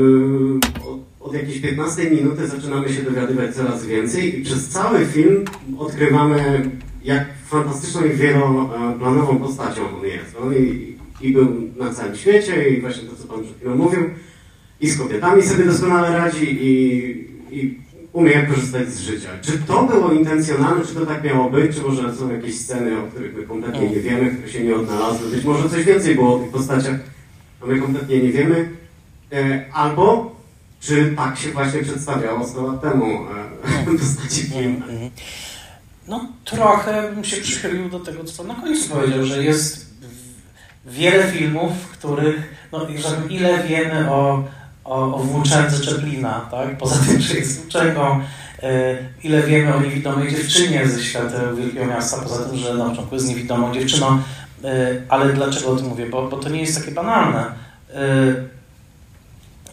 [0.87, 5.45] od, od jakiejś 15 minuty zaczynamy się dowiadywać coraz więcej i przez cały film
[5.77, 6.69] odkrywamy,
[7.03, 10.35] jak fantastyczną i wieloplanową postacią on jest.
[10.43, 11.47] On i, i był
[11.77, 14.01] na całym świecie i właśnie to, co Pan przed chwilą mówił,
[14.81, 16.75] i z kobietami sobie doskonale radzi i,
[17.51, 17.79] i
[18.19, 19.29] umie korzystać z życia.
[19.41, 23.03] Czy to było intencjonalne, czy to tak miało być, czy może są jakieś sceny, o
[23.03, 26.39] których my kompletnie nie wiemy, które się nie odnalazły, być może coś więcej było o
[26.39, 26.99] tych postaciach,
[27.63, 28.69] a my kompletnie nie wiemy,
[29.33, 30.35] e, albo
[30.79, 34.81] czy tak się właśnie przedstawiało 100 lat temu e, postaci filmu.
[36.07, 39.89] No trochę bym się przychylił do tego, co na końcu powiedział, że jest
[40.85, 42.35] wiele filmów, w których,
[42.71, 42.87] no
[43.29, 44.43] ile wiemy o
[44.89, 46.77] o, o włóczędze Czeplina, tak?
[46.77, 48.19] Poza tym, że jest włóczęgą,
[48.63, 53.15] e, ile wiemy o niewidomej dziewczynie ze świata Wielkiego Miasta, poza tym, że na początku
[53.15, 54.07] jest niewidomą dziewczyną.
[54.63, 56.05] E, ale dlaczego o tym mówię?
[56.05, 57.45] Bo, bo to nie jest takie banalne.
[57.93, 58.01] E,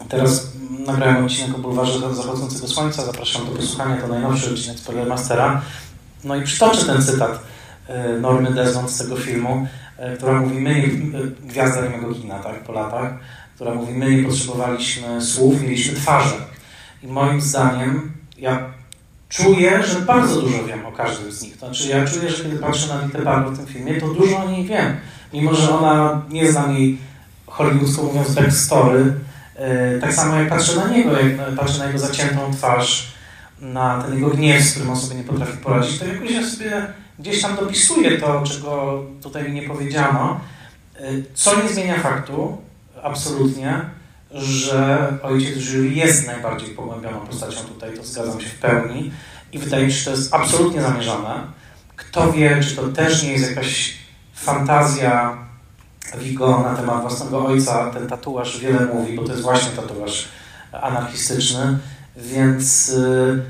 [0.09, 0.51] teraz
[0.87, 5.61] nagrałem odcinek o bulwarze zachodzącego słońca, zapraszam do posłuchania, to najnowszy odcinek Spoilermastera.
[6.23, 7.39] No i przytoczę ten cytat
[8.21, 9.67] Normy Desmond z tego filmu,
[10.17, 10.87] która mówi, my,
[11.43, 13.13] gwiazda niemego kina, tak, po latach,
[13.57, 16.35] która mówi, my nie potrzebowaliśmy słów, mieliśmy twarze.
[17.03, 18.69] I moim zdaniem ja
[19.29, 21.55] czuję, że bardzo dużo wiem o każdym z nich.
[21.55, 24.49] Znaczy ja czuję, że kiedy patrzę na Litę Barlow w tym filmie, to dużo o
[24.49, 24.95] niej wiem.
[25.33, 26.97] Mimo, że ona nie zna jej
[27.47, 32.53] hollywoodzko mówiąc backstory, yy, tak samo jak patrzę na niego, jak patrzę na jego zaciętą
[32.53, 33.11] twarz,
[33.61, 36.87] na ten jego gniew, z którym on sobie nie potrafi poradzić, to jakoś ja sobie
[37.19, 40.39] gdzieś tam dopisuję to, czego tutaj nie powiedziano,
[40.99, 42.66] yy, co nie zmienia faktu,
[43.03, 43.81] absolutnie,
[44.31, 49.11] że ojciec Jules jest najbardziej pogłębioną postacią tutaj, to zgadzam się w pełni
[49.51, 51.39] i wydaje mi się, że to jest absolutnie zamierzone.
[51.95, 53.97] Kto wie, czy to też nie jest jakaś
[54.33, 55.37] fantazja
[56.17, 57.91] Vigo na temat własnego ojca.
[57.91, 60.27] Ten tatuaż wiele mówi, bo to jest właśnie tatuaż
[60.71, 61.77] anarchistyczny,
[62.17, 63.43] więc y,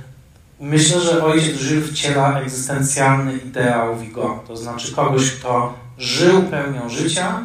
[0.59, 7.41] myślę, że ojciec Jules wciela egzystencjalny ideał Vigo, to znaczy kogoś, kto żył pełnią życia,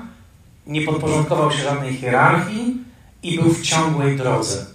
[0.67, 2.77] nie podporządkował się żadnej hierarchii
[3.23, 4.67] i był w ciągłej drodze.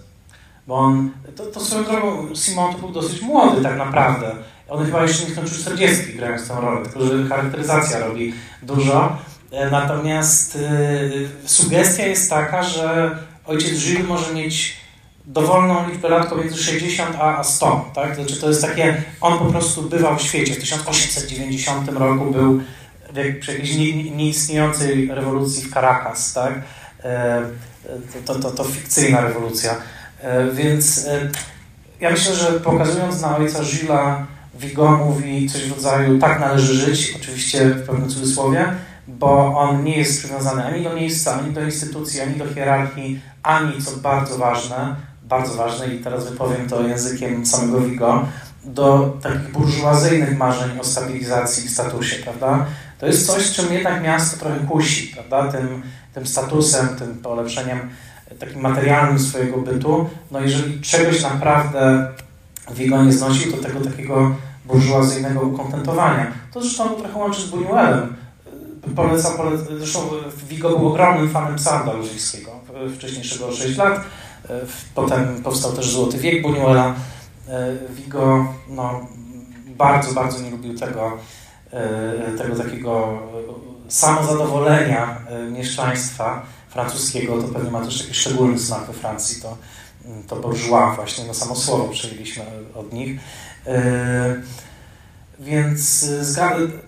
[0.66, 4.34] Bo on, to, to swoją drogą, Simon to był dosyć młody tak naprawdę.
[4.68, 9.16] On chyba jeszcze nie skończył 40 grając tę rolę, tylko że charakteryzacja robi dużo.
[9.50, 14.76] E, natomiast y, sugestia jest taka, że ojciec Jules może mieć
[15.28, 18.14] dowolną liczbę lat pomiędzy 60 a 100, tak?
[18.14, 20.54] Znaczy to jest takie, on po prostu bywał w świecie.
[20.54, 22.60] W 1890 roku był
[24.16, 26.52] nieistniejącej rewolucji w Caracas, tak?
[27.04, 27.42] E,
[28.24, 29.74] to, to, to fikcyjna rewolucja.
[30.20, 31.30] E, więc e,
[32.00, 34.16] ja myślę, że pokazując na ojca Gilles,
[34.54, 38.72] Vigo mówi coś w rodzaju tak należy żyć, oczywiście w pewnym cudzysłowie,
[39.08, 43.82] bo on nie jest przywiązany ani do miejsca, ani do instytucji, ani do hierarchii, ani,
[43.82, 48.26] co bardzo ważne, bardzo ważne i teraz wypowiem to językiem samego Vigo,
[48.64, 52.66] do takich burżuazyjnych marzeń o stabilizacji w statusie, prawda?
[52.98, 55.52] To jest coś, czym jednak miasto trochę kusi, prawda?
[55.52, 55.82] Tym,
[56.14, 57.90] tym statusem, tym polepszeniem
[58.38, 60.10] takim materialnym swojego bytu.
[60.30, 62.08] No jeżeli czegoś naprawdę
[62.70, 66.26] Vigo nie znosił, to tego takiego burżuazyjnego ukontentowania.
[66.52, 68.06] To zresztą trochę łączy z Buñuelem.
[68.96, 70.00] Polecam, polecam, zresztą
[70.48, 72.50] Vigo był ogromnym fanem Sanda Luziskiego,
[72.96, 74.00] wcześniejszego 6 lat.
[74.94, 76.92] Potem powstał też Złoty Wiek Buñuela.
[77.90, 79.06] Vigo no,
[79.66, 81.18] bardzo, bardzo nie lubił tego,
[82.38, 83.18] tego takiego
[83.88, 85.20] samozadowolenia
[85.50, 87.42] mieszczaństwa francuskiego.
[87.42, 89.42] To pewnie ma też taki szczególny smak we Francji.
[89.42, 89.56] To,
[90.28, 93.20] to bourgeois właśnie, no samo słowo przejęliśmy od nich.
[95.38, 96.06] Więc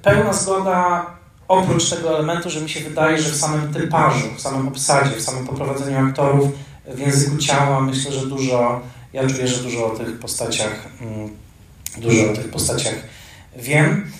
[0.02, 1.07] pełna zgoda
[1.48, 5.23] oprócz tego elementu, że mi się wydaje, że w samym typażu, w samym obsadzie, w
[5.23, 6.51] samym poprowadzeniu aktorów,
[6.94, 8.81] w języku ciała myślę, że dużo,
[9.12, 11.31] ja czuję, że dużo o tych postaciach, mm,
[11.97, 12.94] dużo o tych postaciach
[13.57, 14.12] wiem.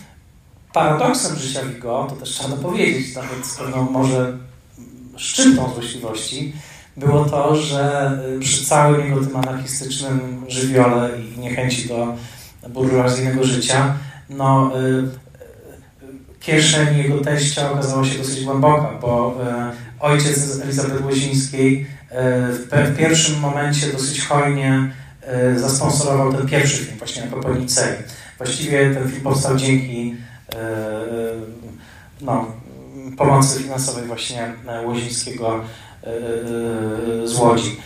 [0.73, 4.39] Paradoksem życia Vigo, to też trzeba powiedzieć, nawet z pewną może
[5.17, 6.53] szczytą złośliwości,
[6.97, 12.15] było to, że y, przy całym jego tym anarchistycznym żywiole i niechęci do
[12.69, 13.95] burżuazyjnego życia,
[14.31, 15.09] no, y,
[16.41, 19.39] kieszeń jego teścia okazała się dosyć głęboka, bo
[20.01, 24.93] ojciec Elizabeth Łozińskiej e, w pierwszym momencie dosyć hojnie
[25.57, 27.97] zasponsorował ten pierwszy film, właśnie jako Nicei.
[28.39, 30.17] Właściwie ten film powstał dzięki
[32.21, 32.47] no,
[33.17, 34.55] pomocy finansowej właśnie
[34.85, 35.65] Łozińskiego
[37.25, 37.77] z Łodzi.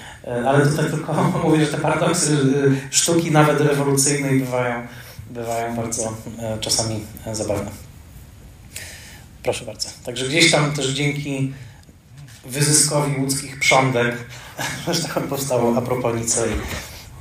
[0.46, 1.14] Ale tutaj tylko
[1.44, 2.38] mówię, że te paradoksy
[2.90, 4.86] sztuki nawet rewolucyjnej bywają,
[5.30, 6.14] bywają bardzo
[6.60, 7.00] czasami
[7.32, 7.70] zabawne.
[9.42, 9.88] Proszę bardzo.
[10.04, 11.52] Także gdzieś tam też dzięki
[12.46, 14.16] wyzyskowi łódzkich prządek,
[14.92, 16.52] że tak powstało a propos Nicei.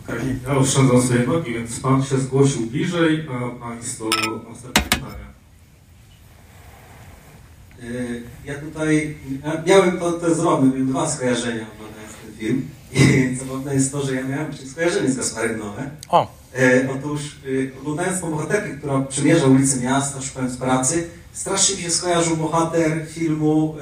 [0.03, 0.39] Okay.
[0.47, 4.05] Ja oszczędzam swoje nogi, więc Pan się zgłosił bliżej, a Państwo
[4.49, 5.32] następne pytania.
[7.83, 9.17] Y, ja tutaj
[9.65, 12.69] miałem to, to zrobię, miałem dwa skojarzenia oglądając ten film.
[13.33, 15.89] I zabawne jest to, że ja miałem skojarzenie z Gasparem Nowe.
[16.09, 16.27] O.
[16.55, 21.89] E, otóż y, oglądając tą bohaterkę, która przemierza ulicę miasta, szukając pracy, strasznie mi się
[21.89, 23.75] skojarzył bohater filmu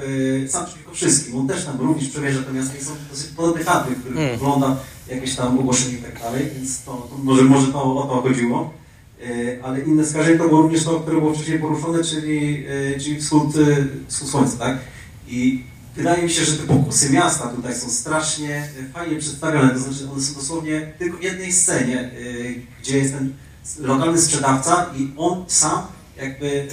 [0.48, 1.36] Sam przeciwko wszystkim.
[1.36, 4.32] On też tam również przemierza to miasto i są dosyć podobne chaty, w których mm.
[4.32, 4.76] wygląda
[5.08, 8.81] jakieś tam ogłoszenie i tak dalej, więc to, to może, może to o to chodziło.
[9.26, 13.20] Y, ale inne skażenie to było również to, które było wcześniej poruszone, czyli, y, czyli
[13.20, 14.78] wschód, y, wschód słońca, tak?
[15.28, 15.64] I
[15.96, 20.22] wydaje mi się, że te pokusy miasta tutaj są strasznie fajnie przedstawione, to znaczy one
[20.22, 22.10] są dosłownie tylko w jednej scenie,
[22.82, 23.32] gdzie jest ten
[23.80, 25.82] lokalny sprzedawca i on sam
[26.16, 26.68] jakby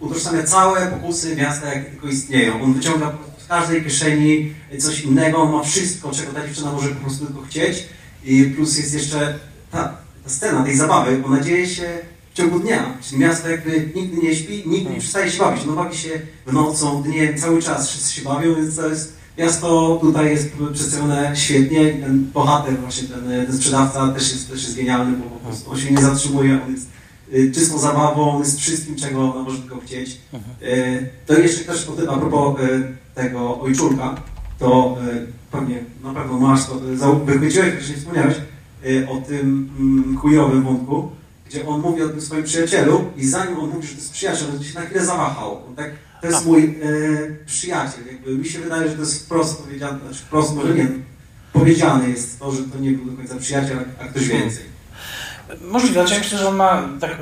[0.00, 2.62] utożsamia całe pokusy miasta, jakie tylko istnieją.
[2.62, 7.00] On wyciąga w każdej kieszeni coś innego, on ma wszystko, czego ta dziewczyna może po
[7.00, 7.84] prostu tylko chcieć.
[8.24, 9.38] I plus jest jeszcze
[9.70, 11.98] ta scena tej zabawy, ona dzieje się
[12.32, 12.98] w ciągu dnia.
[13.02, 15.64] Czyli miasto jakby nigdy nie śpi, nigdy nie przestaje się bawić.
[15.64, 16.10] No bawi się
[16.46, 21.32] w nocą, dniem, cały czas wszyscy się bawią, więc to jest miasto tutaj jest przedstawione
[21.36, 21.92] świetnie.
[21.92, 25.78] Ten bohater, właśnie ten, ten sprzedawca też jest, też jest genialny, bo po prostu on
[25.78, 26.86] się nie zatrzymuje, on jest
[27.34, 30.20] Y, czystą zabawą, z wszystkim, czego ona może tylko chcieć.
[30.32, 30.54] Mhm.
[30.62, 32.60] Y, to jeszcze też a propos
[33.14, 34.14] tego ojczulka,
[34.58, 34.96] to
[35.50, 36.74] pewnie na pewno masz to,
[37.24, 38.34] wychwyciłeś, jeszcze nie wspomniałeś,
[39.08, 41.10] o tym mm, queerowym wątku,
[41.46, 44.46] gdzie on mówi o tym swoim przyjacielu i zanim on mówi, że to jest przyjaciel,
[44.56, 45.66] on się na chwilę zawahał.
[45.68, 45.90] On tak
[46.22, 48.06] to jest mój e, przyjaciel.
[48.06, 50.88] Jakby mi się wydaje, że to jest wprost powiedziane, znaczy wprost może nie,
[51.52, 54.64] powiedziane jest to, że to nie był do końca przyjaciel, a ktoś więcej.
[55.60, 57.18] Możliwe, znaczy myślę, że on ma, tak,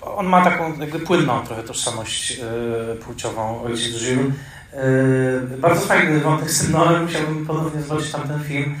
[0.00, 4.18] on ma taką jakby płynną trochę tożsamość yy, płciową, ojciec Żył.
[4.20, 8.74] Yy, bardzo fajny wątek Noem, musiałbym ponownie zobaczyć tamten film,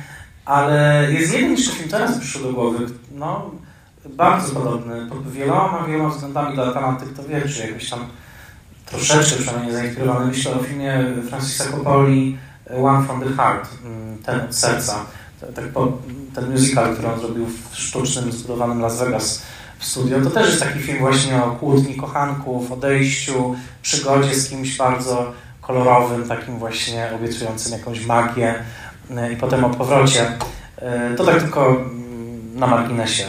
[0.44, 3.50] ale jest jeden jeszcze film teraz przyszły do głowy, no,
[4.08, 8.00] bardzo podobny, pod wieloma, wieloma względami dla Atalanty, kto wie, czy jakoś tam
[8.86, 10.26] troszeczkę przynajmniej zainspirowany.
[10.26, 12.38] Myślę o filmie Francisa Coppoli
[12.82, 15.06] One from the Heart, mm, ten od serca.
[16.34, 19.42] Ten musical, który on zrobił w sztucznym, zbudowanym Las Vegas
[19.78, 24.76] w studio, to też jest taki film właśnie o kłótni kochanków, odejściu, przygodzie z kimś
[24.76, 28.64] bardzo kolorowym, takim właśnie obiecującym jakąś magię e,
[29.32, 30.26] i potem o powrocie.
[30.76, 33.24] E, to tak tylko mm, na marginesie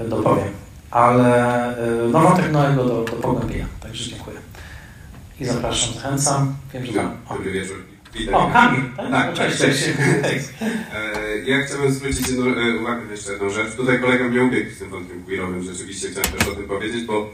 [0.00, 0.48] e, dopowiem.
[0.90, 1.74] Ale
[2.12, 3.66] no wątek Noego do, do pogłębienia.
[3.80, 4.36] Także dziękuję.
[5.40, 6.54] I zapraszam, zachęcam.
[6.74, 7.16] Wiem, że tam...
[7.28, 7.76] Dobry wieczór.
[8.14, 8.34] Witam.
[8.34, 9.10] O, Kamil, tak?
[9.10, 9.84] Tak, cześć, cześć.
[10.22, 10.48] cześć.
[11.46, 12.28] Ja chciałbym zwrócić
[12.80, 13.74] uwagę na jeszcze jedną rzecz.
[13.76, 15.62] Tutaj kolega mnie ubiegł z tym wątkiem queerowym.
[15.62, 17.30] Rzeczywiście chciałem też o tym powiedzieć, bo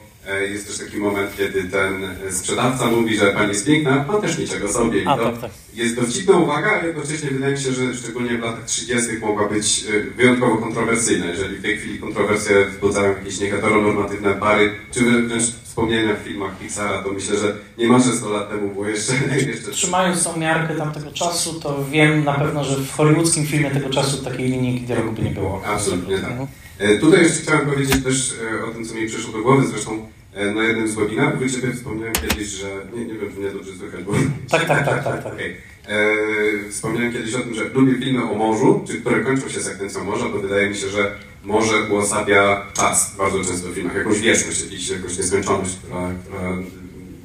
[0.50, 4.68] jest też taki moment, kiedy ten sprzedawca mówi, że pani jest piękna, pan też niczego
[4.68, 5.02] sobie.
[5.02, 5.50] I A, to tak, tak.
[5.74, 9.18] jest dowcipna uwaga, ale jednocześnie wydaje mi się, że szczególnie w latach 30.
[9.20, 9.84] mogła być
[10.16, 11.26] wyjątkowo kontrowersyjna.
[11.26, 15.42] Jeżeli w tej chwili kontrowersje wzbudzają jakieś nieheteronormatywne pary, czy wręcz
[15.76, 19.12] wspomnienia w filmach Pixara, to myślę, że niemalże 100 lat temu było jeszcze...
[19.52, 23.90] jeszcze Trzymając tą miarkę tamtego czasu, to wiem na pewno, że w hollywoodzkim filmie tego
[23.90, 25.62] czasu takiej linijki dialogu by nie było.
[25.66, 26.32] Absolutnie tak.
[26.78, 29.92] E, Tutaj jeszcze chciałem powiedzieć też e, o tym, co mi przyszło do głowy, zresztą
[29.92, 32.68] e, na jednym z webinarów u Ciebie wspomniałem kiedyś, że...
[32.94, 34.12] Nie, nie wiem, czy mnie dobrze słychać, bo...
[34.50, 35.24] Tak, tak, tak, tak.
[35.24, 35.34] tak.
[35.34, 35.56] Okay.
[35.88, 40.04] E, wspomniałem kiedyś o tym, że lubię filmy o morzu, czy które kończą się sekwencją
[40.04, 41.14] morza, bo wydaje mi się, że
[41.44, 46.56] morze uosabia czas bardzo często w filmach, jakąś wieczność, jakąś, jakąś nieskończoność, która, która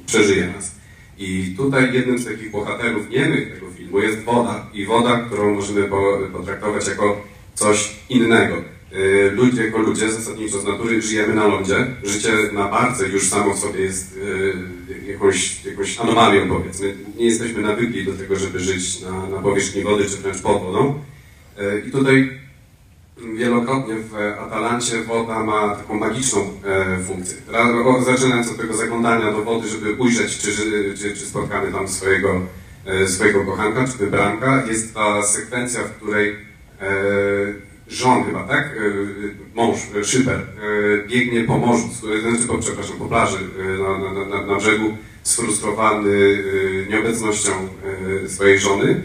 [0.06, 0.74] przeżyje nas.
[1.18, 4.66] I tutaj jednym z takich bohaterów niemych tego filmu jest woda.
[4.72, 5.88] I woda, którą możemy
[6.32, 7.22] potraktować jako
[7.54, 8.62] coś innego.
[8.92, 11.86] E, ludzie jako ludzie, zasadniczo z natury, żyjemy na lądzie.
[12.04, 14.18] Życie na barce już samo w sobie jest
[15.06, 16.94] e, jakąś, jakąś anomalią, powiedzmy.
[17.16, 21.00] Nie jesteśmy nawykli do tego, żeby żyć na, na powierzchni wody, czy wręcz pod wodą.
[21.58, 22.40] E, I tutaj
[23.36, 26.40] wielokrotnie w Atalancie woda ma taką magiczną
[27.06, 27.36] funkcję.
[28.06, 30.52] Zaczynając od tego zaglądania do wody, żeby ujrzeć, czy,
[30.98, 32.40] czy, czy spotkamy tam swojego,
[33.06, 36.36] swojego kochanka, czy wybranka, jest ta sekwencja, w której
[37.92, 38.78] żon chyba, tak?
[39.54, 40.46] Mąż, szyper,
[41.08, 41.88] biegnie po morzu,
[42.22, 43.38] znaczy, po, przepraszam, po plaży
[43.78, 46.44] na, na, na, na brzegu, sfrustrowany
[46.90, 47.50] nieobecnością
[48.28, 49.02] swojej żony.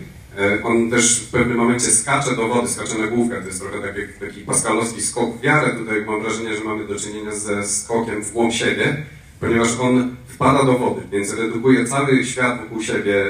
[0.64, 3.98] On też w pewnym momencie skacze do wody, skacze na główkę, to jest trochę tak
[3.98, 5.76] jak taki paskalowski skok w wiarę.
[5.76, 9.04] Tutaj mam wrażenie, że mamy do czynienia ze skokiem w głąb siebie,
[9.40, 13.26] ponieważ on wpada do wody, więc redukuje cały świat wokół siebie,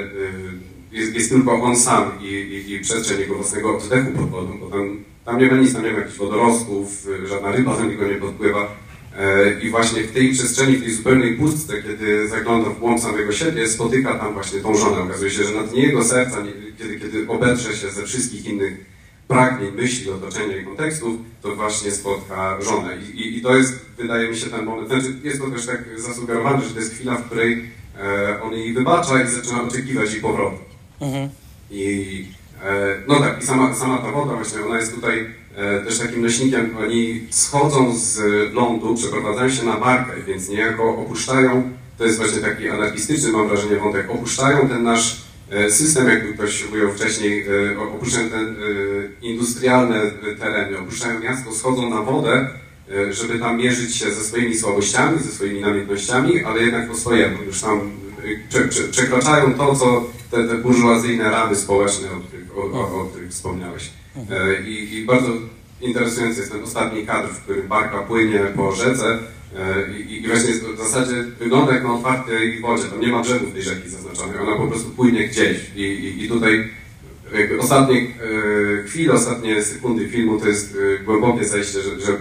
[0.92, 4.70] jest, jest tylko on sam i, i, i przestrzeń jego własnego oddechu pod wodą, bo
[4.70, 4.98] tam
[5.28, 8.76] tam nie ma nic, tam nie ma jakichś wodorostów, żadna ryba do niego nie podpływa.
[9.64, 13.68] I właśnie w tej przestrzeni, w tej zupełnej pustce, kiedy zagląda w głąb samego siebie,
[13.68, 15.02] spotyka tam właśnie tą żonę.
[15.02, 16.38] Okazuje się, że na dnie jego serca,
[16.78, 18.86] kiedy, kiedy obetrze się ze wszystkich innych
[19.28, 22.98] pragnień, myśli, otoczenia i kontekstów, to właśnie spotka żonę.
[22.98, 25.84] I, i, I, to jest, wydaje mi się, ten moment, znaczy jest to też tak
[25.98, 30.22] zasugerowane, że to jest chwila, w której e, on jej wybacza i zaczyna oczekiwać jej
[30.22, 30.58] powrotu.
[31.02, 31.30] Mhm.
[31.72, 32.26] I
[33.08, 35.26] no tak, i sama, sama ta woda właśnie, ona jest tutaj
[35.56, 36.78] e, też takim nośnikiem.
[36.78, 38.20] Oni schodzą z
[38.54, 43.76] lądu, przeprowadzają się na barkę, więc niejako opuszczają, to jest właśnie taki anarchistyczny, mam wrażenie,
[43.76, 45.22] wątek, opuszczają ten nasz
[45.52, 48.38] e, system, jakby ktoś ujął wcześniej, e, opuszczają te
[49.22, 50.02] industrialne
[50.40, 52.48] tereny, opuszczają miasto, schodzą na wodę,
[53.12, 57.44] żeby tam mierzyć się ze swoimi słabościami, ze swoimi namiętnościami, ale jednak po swojemu.
[57.44, 57.92] Już tam
[58.92, 63.90] przekraczają to, co te, te burżuazyjne ramy społeczne, o których, o, o, o których wspomniałeś.
[64.32, 65.32] E, I, I, bardzo
[65.82, 69.20] interesujący jest ten ostatni kadr, w którym barka płynie po rzece
[69.56, 72.84] e, i, i właśnie w zasadzie wygląda jak na otwartej wodzie.
[72.84, 75.58] Tam nie ma brzegów tej rzeki zaznaczonej, ona po prostu płynie gdzieś.
[75.76, 76.70] I, i, i tutaj
[77.38, 82.18] jakby ostatnie e, chwile, ostatnie sekundy filmu to jest głębokie zejście, że, że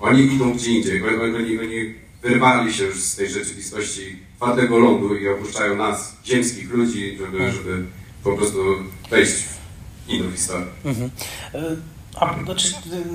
[0.00, 1.02] oni idą gdzie indziej.
[1.02, 7.18] Oni, oni, wyrwali się już z tej rzeczywistości twardego lądu i opuszczają nas, ziemskich ludzi,
[7.18, 7.84] żeby, żeby
[8.24, 8.58] po prostu
[9.10, 9.51] wejść
[10.08, 10.66] historię.
[10.84, 11.10] Mhm.
[11.54, 11.60] E,
[12.16, 12.68] A, znaczy,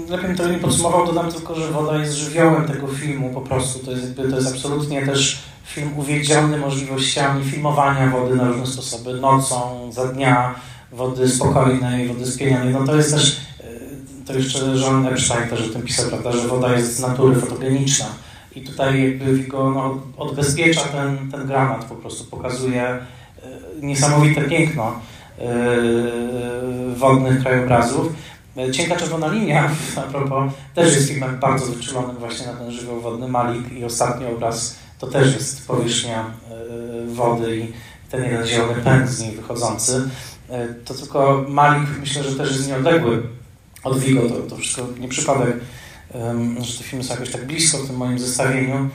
[0.10, 3.86] lepiej tego nie podsumował, dodam tylko, że woda jest żywiołem tego filmu po prostu.
[3.86, 9.14] To jest, jakby, to jest absolutnie też film uwiedziony możliwościami filmowania wody na różne sposoby.
[9.14, 10.56] Nocą, za dnia,
[10.92, 12.74] wody spokojnej, wody spienianej.
[12.74, 16.48] No to jest też, y, to jeszcze Jean Epstein też o tym pisał, prawda, że
[16.48, 18.06] woda jest z natury fotogeniczna
[18.56, 23.00] I tutaj jakby Vigo no, odbezpiecza ten, ten granat, po prostu pokazuje e,
[23.82, 25.17] niesamowite piękno e,
[26.96, 28.14] wodnych krajobrazów.
[28.58, 33.02] E, Cienka czerwona linia, a propos, też jest filmem bardzo wyczulonym właśnie na ten żywioł
[33.02, 33.28] wodny.
[33.28, 36.26] Malik i ostatni obraz to też jest powierzchnia
[37.08, 37.74] wody i
[38.12, 40.10] ten jeden zielony pęd z niej wychodzący.
[40.86, 43.24] To tylko Malik myślę, że też jest nieodległy
[43.84, 44.22] od Vigo.
[44.30, 45.58] To, to wszystko nie przypadek
[46.62, 48.90] że te filmy są jakoś tak blisko w tym moim zestawieniu.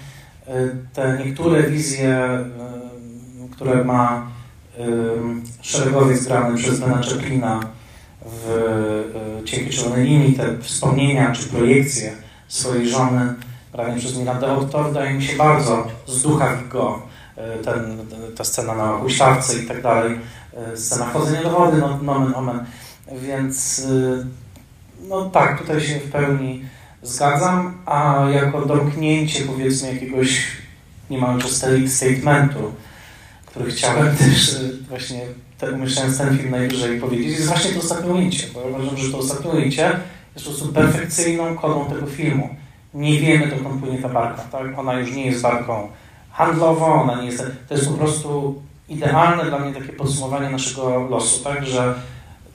[0.47, 2.39] E, te niektóre wizje,
[3.53, 4.32] które ma
[5.61, 7.61] szeregowiec grany przez Bena Chaplina
[8.25, 8.49] w
[9.41, 12.13] e, Cienkiej Czerwonej Linii, te wspomnienia czy projekcje
[12.49, 13.35] swojej żony
[13.73, 17.03] grane przez Mirandę Otto wydaje mi się bardzo z ducha Vigo.
[17.37, 17.99] E, ten,
[18.37, 20.19] ta scena na huśtawce i tak dalej,
[20.75, 22.65] scena wchodzenia do wody, no, nomen omen.
[23.13, 23.87] Więc
[25.09, 26.65] no tak, tutaj się w pełni
[27.03, 30.47] zgadzam, a jako domknięcie powiedzmy jakiegoś
[31.11, 31.49] niemalże
[31.89, 32.73] statementu,
[33.53, 34.57] który chciałem też
[34.89, 35.21] właśnie
[35.59, 39.19] te, umieszczając ten film najwyżej powiedzieć, jest właśnie to ostatnie ujęcie, bo uważam, że to
[39.19, 40.01] ostatnie ujęcie
[40.35, 42.49] jest po prostu perfekcyjną kodą tego filmu.
[42.95, 44.79] Nie wiemy, dokąd płynie ta barka, tak?
[44.79, 45.89] Ona już nie jest barką
[46.31, 47.45] handlową, ona nie jest...
[47.69, 51.67] To jest po prostu idealne dla mnie takie podsumowanie naszego losu, tak?
[51.67, 51.95] Że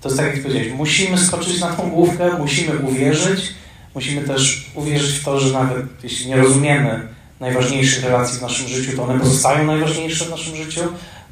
[0.02, 3.54] to jest tak, jak powiedziałeś, musimy skoczyć na tą główkę, musimy uwierzyć,
[3.96, 7.08] musimy też uwierzyć w to, że nawet jeśli nie rozumiemy
[7.40, 10.82] najważniejszych relacji w naszym życiu, to one pozostają najważniejsze w naszym życiu,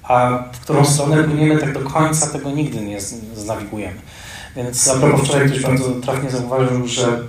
[0.04, 3.02] a w którą stronę płyniemy, tak do końca tego nigdy nie
[3.36, 3.98] znawigujemy.
[4.56, 7.22] Więc a propos wczoraj ktoś bardzo trafnie zauważył, że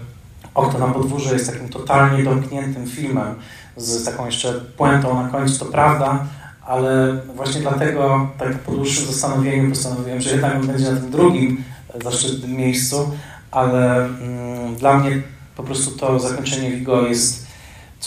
[0.57, 3.35] Okto na podwórze jest takim totalnie domkniętym filmem
[3.77, 6.27] z taką jeszcze puentą na końcu, to prawda,
[6.66, 11.65] ale właśnie dlatego tak po dłuższym zastanowieniu postanowiłem, że jednak on będzie na tym drugim
[12.05, 13.11] zaszczytnym miejscu,
[13.51, 15.23] ale mm, dla mnie
[15.57, 17.45] po prostu to zakończenie Vigo jest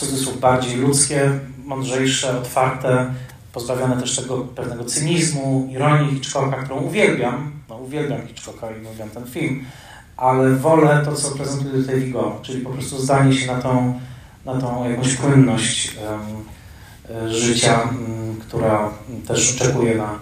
[0.00, 1.30] cudzysłów bardziej ludzkie,
[1.64, 3.14] mądrzejsze, otwarte,
[3.52, 9.26] pozbawione też tego pewnego cynizmu, ironii Hitchcocka, którą uwielbiam, no uwielbiam Hitchcocka i uwielbiam ten
[9.26, 9.64] film,
[10.16, 14.00] ale wolę to, co prezentuje tutaj Vigo, czyli po prostu zdanie się na tą,
[14.44, 15.96] na tą jakąś płynność
[17.10, 18.90] um, życia, um, która
[19.26, 20.18] też oczekuje na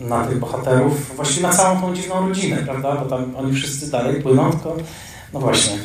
[0.00, 2.96] na tych bohaterów, właściwie na całą tą dziwną rodzinę, prawda?
[2.96, 4.76] Bo tam oni wszyscy dalej płyną, tylko
[5.32, 5.78] no właśnie,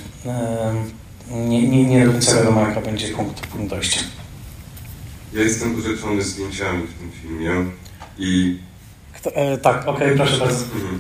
[1.32, 4.00] nie, nie, nie wiadomo, jaka będzie punkt, punkt dojścia.
[5.34, 7.66] Ja jestem urzeczony zdjęciami w tym filmie
[8.18, 8.60] i...
[9.14, 10.64] Kto, e, tak, okej, okay, proszę bardzo.
[10.64, 11.00] Mhm.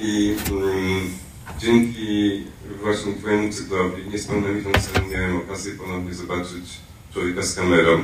[0.00, 1.10] I mm,
[1.58, 2.44] dzięki
[2.82, 6.64] właśnie Twojemu cyklowi niespełna miesiąc temu miałem okazję ponownie zobaczyć
[7.12, 7.98] Człowieka z kamerą.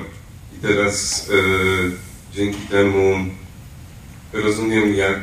[0.57, 3.17] I teraz e, dzięki temu
[4.33, 5.23] rozumiem, jak e,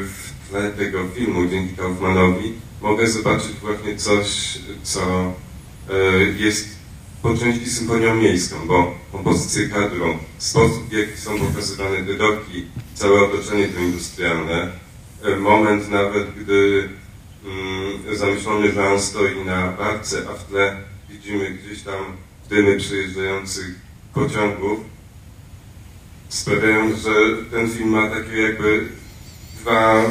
[0.00, 5.32] w tle tego filmu, dzięki Kaufmanowi, mogę zobaczyć właśnie coś, co
[6.38, 6.76] jest
[7.22, 13.68] po części symfonią miejską, bo kompozycję kadrą, sposób w jaki są pokazywane widoki, całe otoczenie
[13.68, 14.72] to industrialne,
[15.24, 16.88] e, moment nawet, gdy
[17.44, 20.76] mm, zamyślony Jean stoi na barce, a w tle
[21.10, 22.04] widzimy gdzieś tam
[22.48, 23.74] dymy przejeżdżających
[24.14, 24.80] pociągów,
[26.28, 27.10] sprawiają, że
[27.50, 28.88] ten film ma takie jakby
[29.60, 30.02] dwa,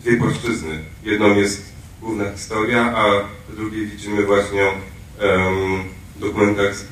[0.00, 0.78] dwie płaszczyzny.
[1.02, 3.04] Jedną jest główna historia, a
[3.54, 4.66] drugiej widzimy właśnie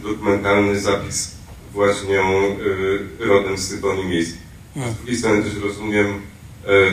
[0.02, 1.36] dokumentalny zapis
[1.72, 4.40] właśnie y, rodem z Symfonii Miejskiej.
[4.74, 4.92] Hmm.
[4.92, 6.06] Z drugiej strony też rozumiem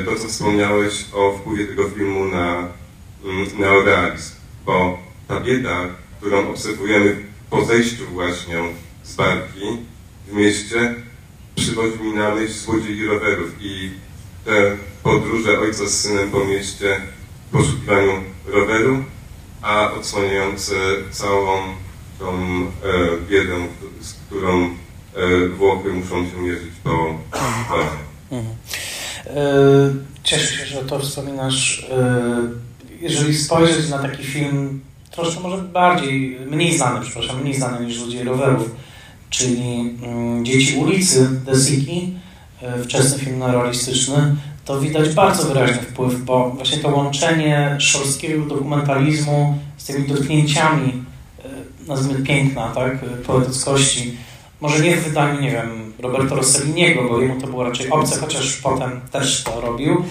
[0.01, 2.67] y, to, co wspomniałeś o wpływie tego filmu na
[3.53, 4.31] y, neorealizm,
[4.65, 5.87] bo ta bieda,
[6.19, 7.15] którą obserwujemy
[7.49, 8.55] po zejściu właśnie
[9.03, 9.77] z barki
[10.27, 10.95] w mieście,
[11.55, 13.91] przywodzi mi na myśl złodziei rowerów i
[14.45, 17.01] te podróże ojca z synem po mieście
[17.47, 19.03] w poszukiwaniu roweru,
[19.63, 20.73] a odsłaniające
[21.11, 21.57] całą
[22.19, 22.67] tą e,
[23.29, 23.53] biedę,
[24.01, 26.89] z którą e, Włochy muszą się mierzyć po
[28.31, 28.45] mhm.
[29.27, 29.33] e,
[30.23, 31.87] Cieszę się, że to wspominasz.
[31.91, 32.63] E,
[33.01, 34.81] jeżeli spojrzeć na taki film,
[35.11, 38.69] troszkę może bardziej, mniej znany, przepraszam, mniej znany niż Złodziej Rowerów,
[39.29, 42.13] czyli mm, Dzieci ulicy Desiki,
[42.83, 44.35] wczesny film neorealistyczny,
[44.65, 51.03] to widać bardzo wyraźny wpływ, bo właśnie to łączenie szorstkiego dokumentalizmu z tymi dotknięciami,
[51.39, 54.17] e, nazwijmy piękna, tak, poetyckości,
[54.61, 58.57] może nie w wydaniu, nie wiem, Roberto Rosselliniego, bo jemu to było raczej obce, chociaż
[58.57, 60.05] potem też to robił,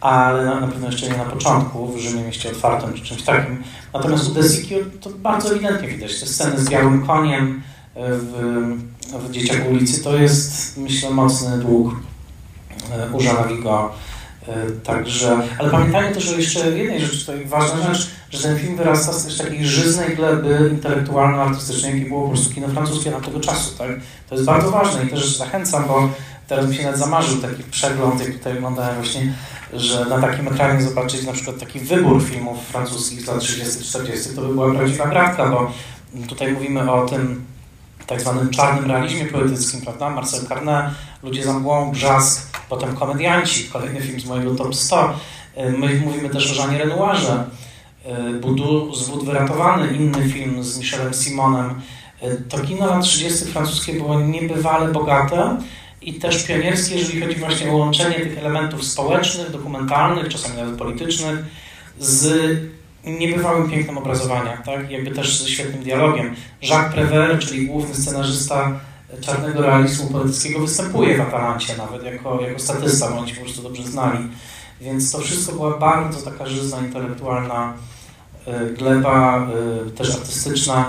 [0.00, 3.62] ale na, na pewno jeszcze nie na początku, w Rzymie mieście otwartym czy czymś takim.
[3.94, 6.20] Natomiast u Desiki to bardzo ewidentnie widać.
[6.20, 7.62] Te sceny z białym koniem,
[7.96, 11.94] w, w Dzieciach ulicy, to jest myślę mocny dług
[12.92, 13.94] e, Urzana Wigo
[14.84, 19.12] Także, ale pamiętajmy też o jeszcze jednej rzeczy, tutaj ważna rzecz, że ten film wyrasta
[19.12, 23.78] z też takiej żyznej gleby intelektualno-artystycznej, jakiej było po prostu kino francuskie na tego czasu,
[23.78, 23.90] tak?
[24.28, 26.08] To jest bardzo ważne i też zachęcam, bo
[26.48, 29.32] teraz mi się nawet zamarzył taki przegląd, jak tutaj oglądałem właśnie,
[29.72, 34.40] że na takim ekranie zobaczyć na przykład taki wybór filmów francuskich z lat 30-40, to
[34.40, 35.72] by była prawdziwa gratka, bo
[36.28, 37.44] tutaj mówimy o tym
[38.08, 40.10] tak zwanym czarnym realizmie poetyckim, prawda?
[40.10, 40.86] Marcel Carnet,
[41.22, 45.18] Ludzie za mgłą, Brzask, potem Komedianci, kolejny film z mojego top 100.
[45.78, 47.44] My mówimy też o Żanie Renoirze,
[48.40, 51.74] Budu, Zwód Wyratowany, inny film z Michelem Simonem.
[52.48, 53.44] To kino lat 30.
[53.44, 55.56] francuskie było niebywale bogate
[56.02, 61.44] i też pionierskie, jeżeli chodzi właśnie o łączenie tych elementów społecznych, dokumentalnych, czasami nawet politycznych
[61.98, 62.28] z
[63.04, 64.90] niebywałym pięknem obrazowania, tak?
[64.90, 66.34] jakby też ze świetnym dialogiem.
[66.62, 68.80] Jacques Prévert, czyli główny scenarzysta
[69.20, 73.62] czarnego realizmu poetyckiego, występuje w Atalancie nawet jako, jako statysta, bo oni się po prostu
[73.62, 74.18] dobrze znali.
[74.80, 77.74] Więc to wszystko była bardzo taka żyzna, intelektualna
[78.78, 79.48] gleba,
[79.96, 80.86] też artystyczna.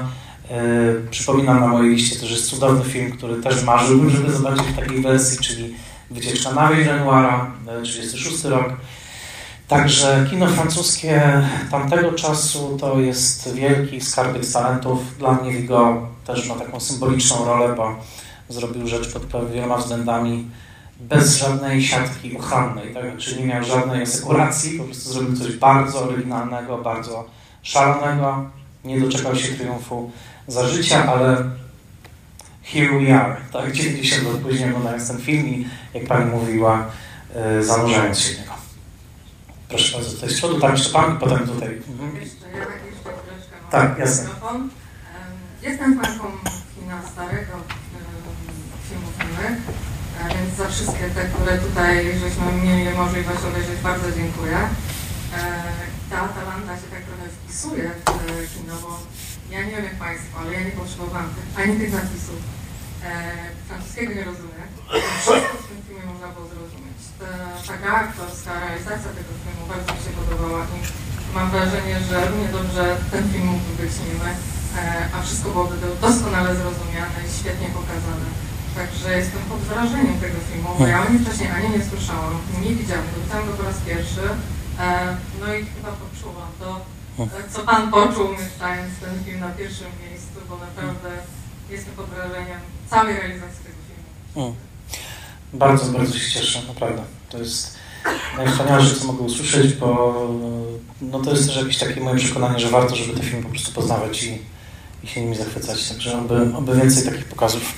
[1.11, 5.02] Przypominam na mojej liście też jest cudowny film, który też marzyłbym, żeby zobaczyć w takiej
[5.02, 5.76] wersji, czyli
[6.11, 7.52] Wycieczka na wieś Renoira,
[7.84, 8.73] 36 rok.
[9.70, 15.18] Także kino francuskie tamtego czasu to jest wielki skarbiec talentów.
[15.18, 17.96] Dla mnie Vigo też ma taką symboliczną rolę, bo
[18.50, 20.46] zrobił rzecz pod wieloma względami
[21.00, 23.18] bez żadnej siatki uchronnej, tak?
[23.18, 27.26] czyli nie miał żadnej asekuracji, po prostu zrobił coś bardzo oryginalnego, bardzo
[27.62, 28.50] szalonego,
[28.86, 30.12] nie doczekał się triumfu
[30.48, 31.44] za życia, ale
[32.64, 36.86] here we are, tak, 90 lat później oglądając ten film i jak Pani mówiła,
[37.56, 38.59] yy, zanurzając się w niego.
[39.70, 41.82] Proszę z przodu, tam jeszcze Pan i potem tutaj.
[41.88, 42.12] Mhm.
[43.72, 44.30] Tak Tak, jasne.
[45.62, 46.26] Jestem fanką
[46.76, 47.54] kina starego,
[48.90, 49.58] filmów nowych,
[50.36, 54.58] więc za wszystkie te, które tutaj żeśmy mieli możliwość obejrzeć, bardzo dziękuję.
[56.10, 57.91] Ta Atalanta się tak trochę wpisuje
[58.46, 59.00] w kino, bo
[59.52, 62.40] ja nie wiem jak Państwo, ale ja nie potrzebowałam ani tych napisów.
[63.68, 64.68] Francuskiego nie rozumiem.
[65.22, 67.00] Wszystko w tym filmie można było zrozumieć.
[67.20, 67.32] Ta,
[67.74, 70.80] taka aktorska realizacja tego filmu bardzo mi się podobała i
[71.36, 74.30] mam wrażenie, że równie dobrze ten film mógłby być niemy,
[75.16, 78.30] a wszystko byłoby doskonale zrozumiane i świetnie pokazane.
[78.78, 82.76] Także jestem pod wrażeniem tego filmu, bo ja o nim wcześniej ani nie słyszałam, nie
[82.80, 84.26] widziałam go, widziałam go po raz pierwszy.
[85.42, 86.70] No i chyba poczułam to,
[87.54, 91.10] co Pan poczuł, mieszczając ten film na pierwszym miejscu, bo naprawdę
[91.70, 94.48] jestem pod wrażeniem całej realizacji tego filmu.
[94.48, 94.56] Mm.
[95.53, 97.02] Bardzo, bardzo się cieszę, naprawdę.
[97.30, 97.80] To jest
[98.38, 100.30] najwspanialsze, co mogę usłyszeć, bo
[101.02, 103.72] no, to jest też jakieś takie moje przekonanie, że warto, żeby te filmy po prostu
[103.72, 104.41] poznawać i,
[105.03, 105.90] i się nimi zachwycać.
[105.90, 107.74] Także oby, oby więcej takich pokazów.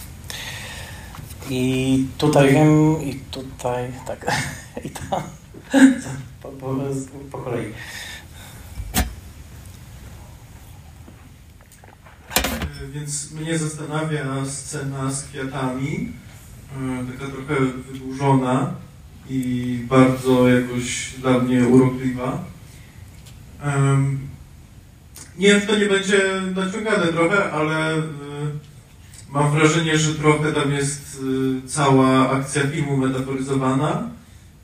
[1.49, 4.25] I tutaj wiem, i tutaj, tak,
[4.85, 5.21] i tam,
[6.41, 6.75] po, po,
[7.31, 7.73] po kolei.
[12.89, 16.11] Więc mnie zastanawia scena z kwiatami,
[17.11, 18.73] taka trochę wydłużona
[19.29, 22.43] i bardzo jakoś dla mnie urokliwa.
[25.37, 28.01] Nie wiem, czy to nie będzie naciągane trochę, ale
[29.29, 31.23] mam wrażenie, że trochę tam jest
[31.65, 34.09] cała akcja filmu metaforyzowana,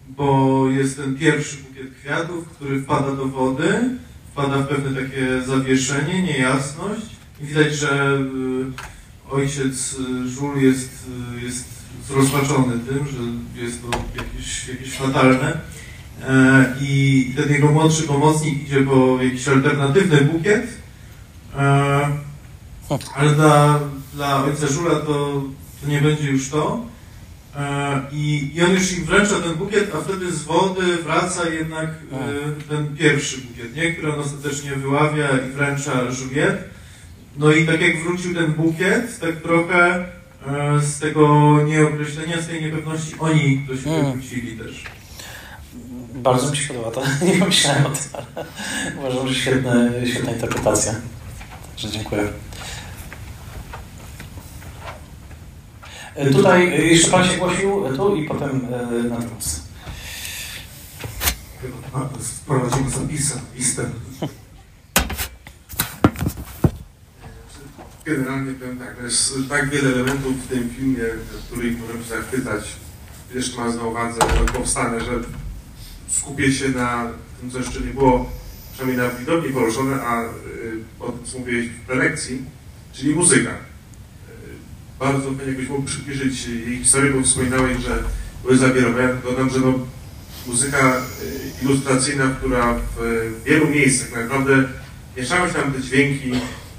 [0.10, 3.90] bo jest ten pierwszy bukiet kwiatów, który wpada do wody,
[4.32, 8.18] wpada w pewne takie zawieszenie, niejasność widać, że
[9.30, 11.06] ojciec Żul jest,
[11.44, 11.66] jest
[12.08, 15.58] zrozpaczony tym, że jest to jakieś, jakieś fatalne.
[16.82, 20.68] I ten jego młodszy pomocnik idzie po jakiś alternatywny bukiet,
[23.16, 23.80] ale dla,
[24.14, 25.44] dla ojca Żula to,
[25.82, 26.86] to nie będzie już to.
[28.12, 31.90] I, I on już im wręcza ten bukiet, a wtedy z wody wraca jednak
[32.70, 33.94] ten pierwszy bukiet, nie?
[33.94, 36.77] który on ostatecznie wyławia i wręcza Juliet.
[37.38, 40.06] No i tak jak wrócił ten bukiet, tak trochę
[40.82, 44.12] z tego nieokreślenia, z tej niepewności oni do siebie Mm.
[44.12, 44.84] wrócili też.
[46.16, 47.04] Bardzo mi się podoba to.
[47.26, 48.46] Nie pomyślałem o tym,
[49.00, 50.94] ale uważam, że świetne, świetna interpretacja.
[51.72, 52.28] Także dziękuję.
[56.16, 59.18] E, Tutaj e, jeszcze Pan się głosił, e, tu i potem e, na.
[61.62, 63.90] Chyba sprowadzimy zapisy, listę.
[68.08, 71.04] Generalnie powiem tak, jest tak wiele elementów w tym filmie,
[71.48, 72.76] których możemy zachwycać.
[73.36, 74.20] Jeszcze mając na uwadze
[74.54, 75.12] powstane, że
[76.10, 78.30] skupię się na tym, co jeszcze nie było
[78.74, 80.28] przynajmniej na widowni poruszone, a y,
[81.00, 82.42] o tym, co mówiłeś w prelekcji,
[82.94, 83.50] czyli muzyka.
[83.50, 83.56] Y,
[85.00, 88.04] Bardzo fajnie jakbyś mógł przybliżyć jej historię, bo wspominałeś, że
[88.44, 89.04] były zawierowe.
[89.04, 89.74] Ja dodam, że no,
[90.48, 91.02] muzyka
[91.62, 94.64] ilustracyjna, która w wielu miejscach naprawdę
[95.18, 96.32] mieszały się tam te dźwięki.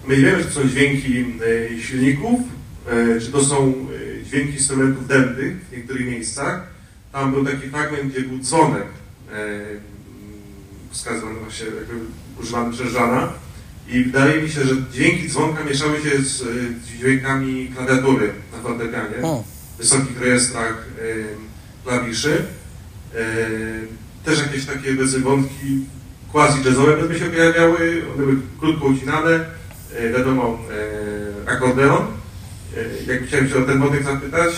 [0.08, 1.24] My wiemy, czy to są dźwięki
[1.80, 2.40] silników,
[3.20, 3.86] czy to są
[4.24, 6.66] dźwięki instrumentów dętych w niektórych miejscach.
[7.12, 8.86] Tam był taki fragment, gdzie był dzwonek
[10.90, 11.94] wskazywany właśnie jakby
[12.42, 13.32] używany przez Żana.
[13.88, 16.44] I wydaje mi się, że dźwięki dzwonka mieszały się z,
[16.98, 19.42] dźwiękami klawiatury na fortepianie,
[19.74, 20.86] w wysokich rejestrach
[21.84, 22.44] klawiszy.
[24.24, 25.84] Też jakieś takie wątki
[26.32, 29.57] quasi-jazzowe będą się pojawiały, one były krótko ucinane,
[30.12, 30.58] wiadomo,
[31.47, 32.07] akordeon.
[33.07, 34.55] Jak chciałem się o ten wątek zapytać,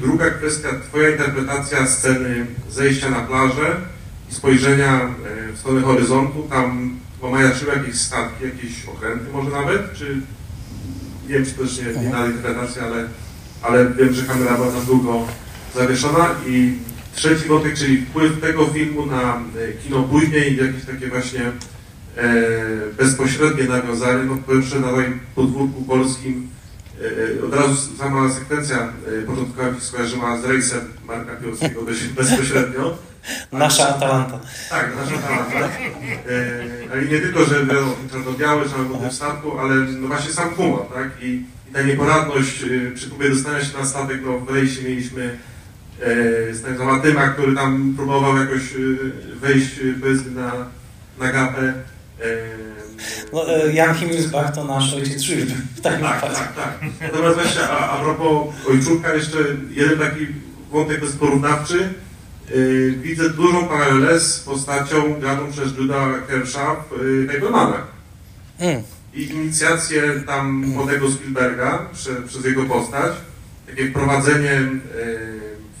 [0.00, 3.76] druga kwestia, twoja interpretacja sceny zejścia na plażę
[4.30, 5.14] i spojrzenia
[5.54, 10.20] w stronę horyzontu, tam omajaczyły jakieś statki, jakieś okręty może nawet, czy
[11.28, 13.08] nie wiem, czy to też nie, nie na interpretacja, ale,
[13.62, 15.26] ale wiem, że kamera była tam długo
[15.74, 16.34] zawieszona.
[16.46, 16.72] I
[17.14, 19.42] trzeci wątek, czyli wpływ tego filmu na
[19.82, 21.52] kino później i jakieś takie właśnie e,
[22.98, 26.48] bezpośrednie nawiązanie, no powiem szczerze, na moim podwórku polskim
[27.40, 31.82] e, od razu sama sekwencja e, początkowa mi się skojarzyła z rejsem Marka Piłowskiego
[32.16, 32.98] bezpośrednio.
[33.52, 34.40] Nasza Atalanta.
[34.70, 35.56] Tak, nasza Atalanta.
[35.56, 37.66] E, ale nie tylko, że
[38.12, 41.08] czarno-biały, czarno statku, ale no właśnie sam humor, tak?
[41.22, 45.38] I, i ta nieporadność e, przy próbie dostania się na statek, no w rejsie mieliśmy
[46.02, 48.76] e, Stanisława Tyma, który tam próbował jakoś e,
[49.40, 49.70] wejść
[50.00, 50.52] powiedzmy na,
[51.18, 51.74] na gapę.
[53.32, 55.48] No, Jan Himmelsbach to nasz ojciec Żyd.
[55.82, 56.78] Tak, tak, tak, tak.
[57.00, 59.38] Natomiast właśnie a, a propos Ojczulka, jeszcze
[59.70, 60.26] jeden taki
[60.70, 61.94] wątek jest porównawczy.
[62.54, 67.86] Yy, widzę dużą paralelę z postacią graną przez Juda Kershaw w Fablemanach.
[68.58, 68.82] Mm.
[69.14, 73.12] I inicjację tam młodego Spielberga prze, przez jego postać,
[73.66, 74.70] takie wprowadzenie yy,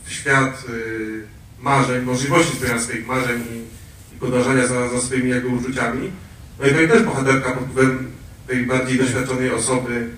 [0.04, 1.22] w świat yy,
[1.60, 6.10] marzeń, możliwości spełniania swoich marzeń i, i podążania za, za swoimi jego uczuciami.
[6.60, 8.12] No i też bohaterka pod wpływem
[8.46, 10.10] tej bardziej doświadczonej osoby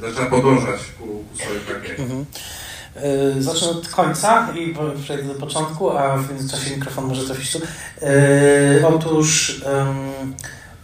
[0.00, 2.24] zaczęła podążać ku, ku swoim pragnieniom.
[3.34, 7.58] Yy, zacznę od końca i przejdę do początku, a w międzyczasie mikrofon może trafić tu.
[7.58, 10.32] Yy, otóż yy,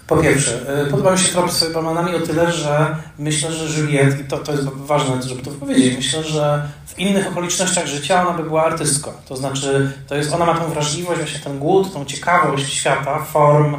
[0.07, 4.21] po pierwsze, yy, podoba mi się trop z Fablemanami o tyle, że myślę, że Juliette,
[4.21, 8.39] i to, to jest ważne, żeby to powiedzieć, myślę, że w innych okolicznościach życia ona
[8.39, 9.13] by była artystką.
[9.29, 13.77] To znaczy, to jest, ona ma tą wrażliwość, właśnie ten głód, tą ciekawość świata, form,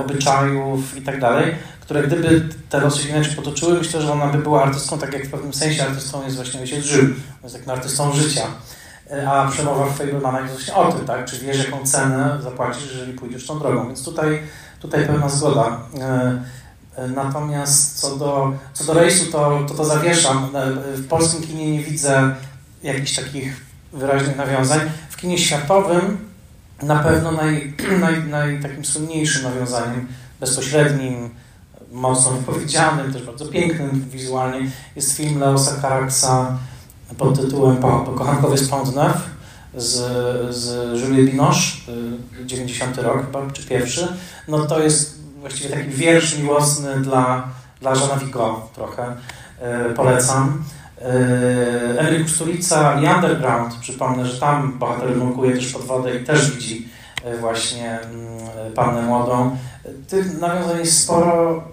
[0.00, 4.38] obyczajów i tak dalej, które gdyby te losy się inaczej potoczyły, myślę, że ona by
[4.38, 7.08] była artystką, tak jak w pewnym sensie artystą jest właśnie ojciec Żył,
[7.42, 8.42] jest takim artystą życia.
[9.28, 11.24] A przemowa w Fablemanach jest właśnie o tym, tak?
[11.24, 13.86] Czy wiesz, jaką cenę zapłacisz, jeżeli pójdziesz tą drogą.
[13.86, 14.42] Więc tutaj,
[14.80, 15.80] tutaj pewna zgoda.
[17.14, 20.48] Natomiast co do, co do rejsu, to, to to zawieszam.
[20.94, 22.34] W polskim kinie nie widzę
[22.82, 23.60] jakichś takich
[23.92, 24.80] wyraźnych nawiązań.
[25.10, 26.31] W kinie światowym
[26.82, 30.06] na pewno naj, naj, naj, takim słynniejszym nawiązaniem,
[30.40, 31.30] bezpośrednim,
[31.92, 36.58] mocno wypowiedzianym, też bardzo pięknym wizualnie, jest film Leosa Caraxa
[37.18, 37.76] pod tytułem
[38.16, 39.32] Kochankowie z Pont-Neuf
[39.74, 41.60] z, z Julie Binoche,
[42.44, 44.08] 90 rok chyba, czy pierwszy.
[44.48, 47.48] No to jest właściwie taki wiersz miłosny dla,
[47.80, 49.16] dla Żana Vigo trochę.
[49.96, 50.64] Polecam.
[51.98, 56.88] Emery Kusturica i Underground, przypomnę, że tam bohater nurkuje też pod wodę i też widzi
[57.40, 57.98] właśnie
[58.74, 59.56] pannę młodą.
[60.08, 61.64] Tych nawiązań jest sporo,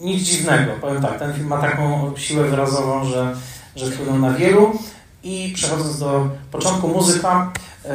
[0.00, 3.36] nic dziwnego, powiem tak, ten film ma taką siłę wyrazową, że,
[3.76, 4.78] że wpłynął na wielu.
[5.22, 7.52] I przechodząc do początku, muzyka.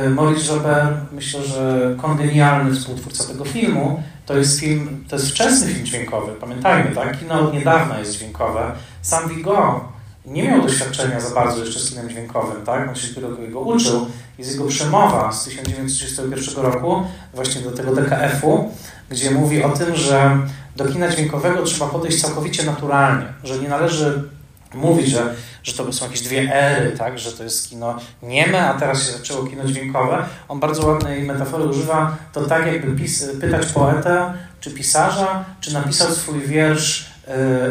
[0.10, 5.86] Maurice Joubert, myślę, że kongenialny współtwórca tego filmu, to jest film, to jest wczesny film
[5.86, 7.20] dźwiękowy, pamiętajmy, tak?
[7.20, 8.72] Kino od niedawna jest dźwiękowe.
[9.02, 9.91] Sam Vigo
[10.26, 12.90] nie miał doświadczenia za bardzo jeszcze z kinem dźwiękowym, tak?
[12.90, 14.08] On się dopiero go uczył.
[14.38, 18.72] Jest jego przemowa z 1931 roku, właśnie do tego DKF-u,
[19.10, 20.38] gdzie mówi o tym, że
[20.76, 24.24] do kina dźwiękowego trzeba podejść całkowicie naturalnie, że nie należy
[24.74, 27.20] mówić, że, że to są jakieś dwie ery, tak?
[27.20, 30.26] że to jest kino nieme, a teraz się zaczęło kino dźwiękowe.
[30.48, 36.12] On bardzo ładnej metafory używa, to tak jakby pis, pytać poetę czy pisarza, czy napisał
[36.12, 37.11] swój wiersz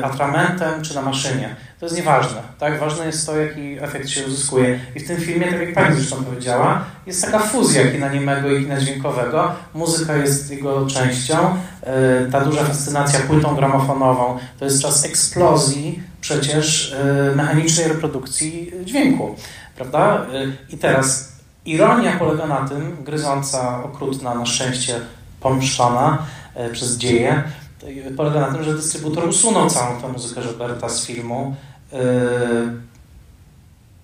[0.02, 1.56] atramentem czy na maszynie.
[1.80, 2.42] To jest nieważne.
[2.58, 2.80] Tak?
[2.80, 4.80] Ważne jest to, jaki efekt się uzyskuje.
[4.96, 8.62] I w tym filmie, tak jak Pani zresztą powiedziała, jest taka fuzja kina niemego i
[8.62, 9.52] kina dźwiękowego.
[9.74, 11.56] Muzyka jest jego częścią.
[12.26, 19.34] Y, ta duża fascynacja płytą gramofonową to jest czas eksplozji przecież y, mechanicznej reprodukcji dźwięku.
[19.76, 20.26] Prawda?
[20.70, 21.32] I teraz
[21.66, 24.94] ironia polega na tym, gryząca, okrutna, na szczęście
[25.40, 26.18] pomszczona
[26.72, 27.42] przez dzieje,
[28.16, 31.56] polega na tym, że dystrybutor usunął całą tę muzykę Roberta z filmu,
[31.92, 31.98] yy,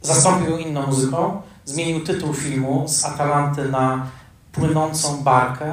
[0.03, 4.07] zastąpił inną muzyką, zmienił tytuł filmu z Atalanty na
[4.53, 5.73] Płynącą Barkę.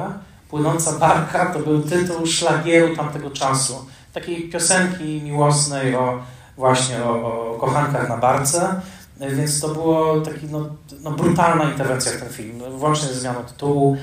[0.50, 3.86] Płynąca Barka to był tytuł szlagieru tamtego czasu.
[4.12, 6.22] Takiej piosenki miłosnej o
[6.56, 8.80] właśnie o, o kochankach na barce.
[9.20, 10.66] Więc to było taki no,
[11.00, 12.62] no, brutalna interwencja w ten film.
[12.78, 13.96] Włącznie ze zmianą tytułu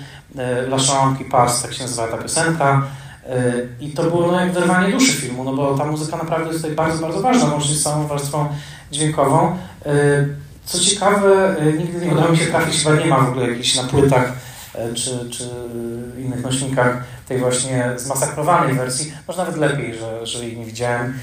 [0.68, 2.88] La Chambre qui passe, tak się nazywa ta piosenka.
[3.80, 6.76] I to było no, jak wyrwanie duszy filmu, no bo ta muzyka naprawdę jest tutaj
[6.76, 8.48] bardzo, bardzo ważna, łącznie z całą warstwą
[8.92, 9.58] dźwiękową.
[10.66, 13.84] Co ciekawe, nigdy nie udało mi się trafić, chyba nie ma w ogóle jakichś na
[13.84, 14.34] płytach
[14.96, 15.50] czy, czy
[16.18, 19.14] innych nośnikach tej właśnie zmasakrowanej wersji.
[19.28, 21.20] Może nawet lepiej, że, że jej nie widziałem,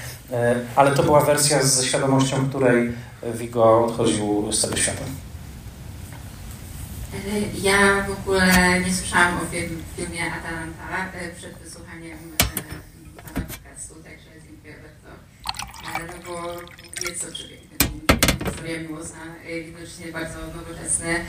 [0.75, 2.91] ale to była wersja ze świadomością, której
[3.33, 5.01] Vigo odchodził z tego świata.
[7.61, 9.39] Ja w ogóle nie słyszałam o
[9.95, 12.17] filmie Atalanta przed wysłuchaniem
[13.15, 15.09] pana podcastu, także dziękuję bardzo.
[16.07, 16.53] No bo
[17.09, 17.57] jest oczywiście
[18.45, 19.19] historia miłosna,
[19.65, 21.19] widocznie bardzo nowoczesny,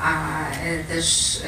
[0.00, 0.44] a
[0.88, 1.38] też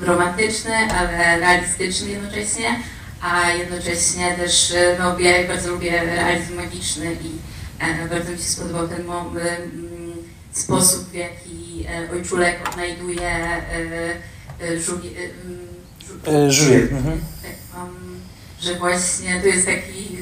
[0.00, 2.80] romantyczny, ale realistyczny jednocześnie,
[3.20, 7.30] a jednocześnie też no, ja bardzo lubię realizm magiczny i
[8.10, 9.04] bardzo mi się spodobał ten
[10.52, 13.62] sposób, w jaki ojczulek odnajduje
[14.80, 15.10] żółwie,
[16.48, 16.76] żółwie.
[16.76, 17.20] Mhm.
[18.64, 20.18] Że właśnie to jest taki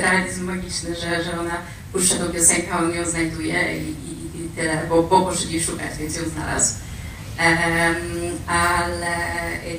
[0.00, 1.56] realizm magiczny, że, że ona
[1.92, 6.16] puszcza tą piosenkę, on ją znajduje i, i, i tyle, bo, bo poszli szukać, więc
[6.16, 6.74] ją znalazł.
[7.38, 9.16] Um, ale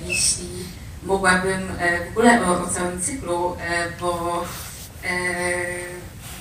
[0.07, 0.49] jeśli
[1.03, 1.61] mogłabym
[2.07, 3.57] w ogóle o, o całym cyklu,
[4.01, 4.45] bo
[5.03, 5.07] e,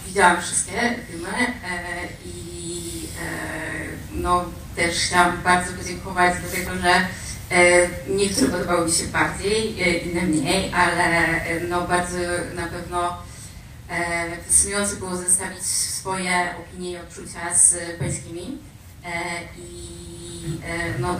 [0.06, 1.52] widziałam wszystkie filmy e,
[2.24, 3.44] i e,
[4.14, 4.44] no,
[4.76, 6.94] też chciałam bardzo podziękować dlatego, że
[7.54, 9.74] e, niektóre podobały mi się bardziej,
[10.10, 12.18] inne mniej, ale no, bardzo
[12.54, 13.16] na pewno
[14.46, 18.58] fascynujące było zestawić swoje opinie i odczucia z pańskimi
[19.58, 20.04] i
[20.98, 21.16] no,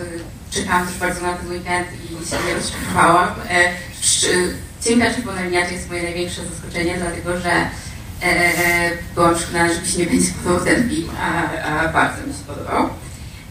[0.50, 3.34] czekałam też bardzo na ten weekend i się nie rozczarowałam.
[4.84, 7.52] Cienka czerwona linia to jest moje największe zaskoczenie, dlatego że
[8.22, 12.32] e, byłam przekonana, że mi się nie będzie podobał ten film, a, a bardzo mi
[12.32, 12.88] się podobał.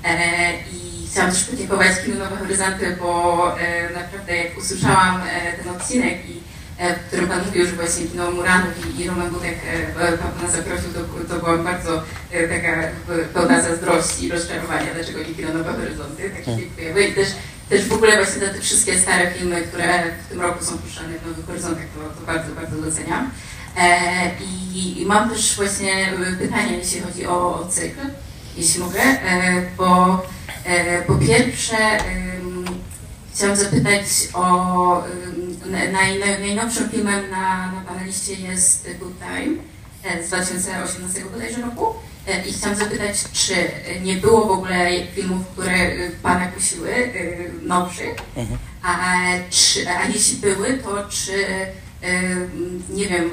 [0.03, 0.82] E, I
[1.14, 5.22] chciałam też podziękować Kinu Nowe Horyzonty, bo e, naprawdę jak usłyszałam
[5.58, 6.43] ten odcinek, i,
[6.80, 9.58] w którym Pan mówił, że właśnie kino Muranów i, i Roman Budek
[10.40, 12.03] Pan zaprosił, to, to byłam bardzo
[12.50, 12.88] taka
[13.33, 16.30] pełna zazdrości i rozczarowania, dlaczego nie Kino Nowe Horyzonty.
[16.30, 17.08] Tak się dziękujemy.
[17.08, 17.27] I też,
[17.69, 21.27] też w ogóle właśnie te, wszystkie stare filmy, które w tym roku są puszczane w
[21.27, 23.32] Nowych Horyzontach, to, to bardzo, bardzo doceniam.
[23.77, 24.32] E,
[24.75, 28.00] I mam też właśnie pytanie, jeśli chodzi o, o cykl,
[28.58, 30.42] jeśli mogę, e, bo e,
[31.08, 31.77] po pierwsze
[33.33, 35.03] chciałam zapytać o
[35.66, 39.56] naj, naj, najnowszym filmem na, na paneliście jest Good Time
[40.24, 41.85] z 2018 bodajże roku.
[42.48, 43.53] I chciałam zapytać, czy
[44.01, 45.74] nie było w ogóle filmów, które
[46.24, 47.14] Pana kusiły,
[47.61, 48.59] nowszych, mhm.
[48.83, 49.16] a,
[49.50, 51.45] czy, a jeśli były, to czy
[52.90, 53.30] nie wiem,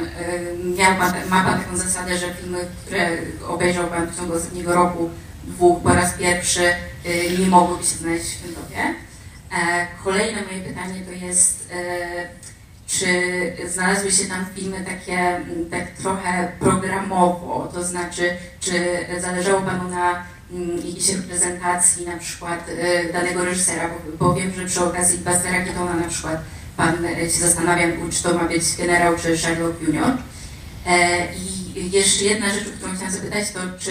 [0.76, 3.08] miał pan, ma Pan taką zasadę, że filmy, które
[3.48, 5.10] obejrzał Pan w ciągu ostatniego roku,
[5.50, 6.74] dwóch, po raz pierwszy,
[7.38, 8.94] nie mogłyby się znaleźć w tym topie.
[10.04, 11.72] Kolejne moje pytanie to jest,
[12.86, 13.06] czy
[13.68, 18.72] znalazły się tam filmy takie tak trochę programowo, to znaczy, czy
[19.20, 20.24] zależało Panu na
[20.76, 22.70] jakiejś reprezentacji na przykład
[23.12, 26.40] danego reżysera, bo, wiem, że przy okazji Bastera Keatona na przykład
[26.76, 30.12] pan się zastanawiam, czy to ma być generał, czy Sherlock Junior.
[31.88, 33.90] Jeszcze jedna rzecz, o którą chciałam zapytać, to czy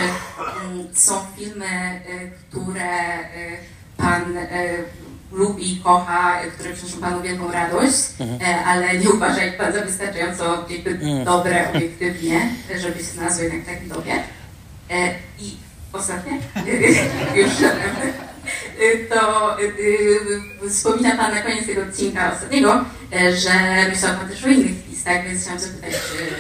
[0.94, 2.02] są filmy,
[2.50, 3.20] które
[3.98, 4.38] pan
[5.32, 8.68] lubi, kocha, które przynoszą panu wielką radość, mhm.
[8.68, 11.26] ale nie uważa ich pan za wystarczająco jakby mhm.
[11.26, 14.24] dobre obiektywnie, żeby się znalazły jednak w takim dobie.
[15.40, 15.56] I
[15.94, 16.32] ostatnie,
[17.40, 17.50] już
[19.10, 19.58] to
[20.70, 22.86] wspomina Pan na koniec tego odcinka ostatniego,
[23.34, 23.52] że
[23.90, 25.94] myślał Pan też o innych listach, więc chciałam zapytać,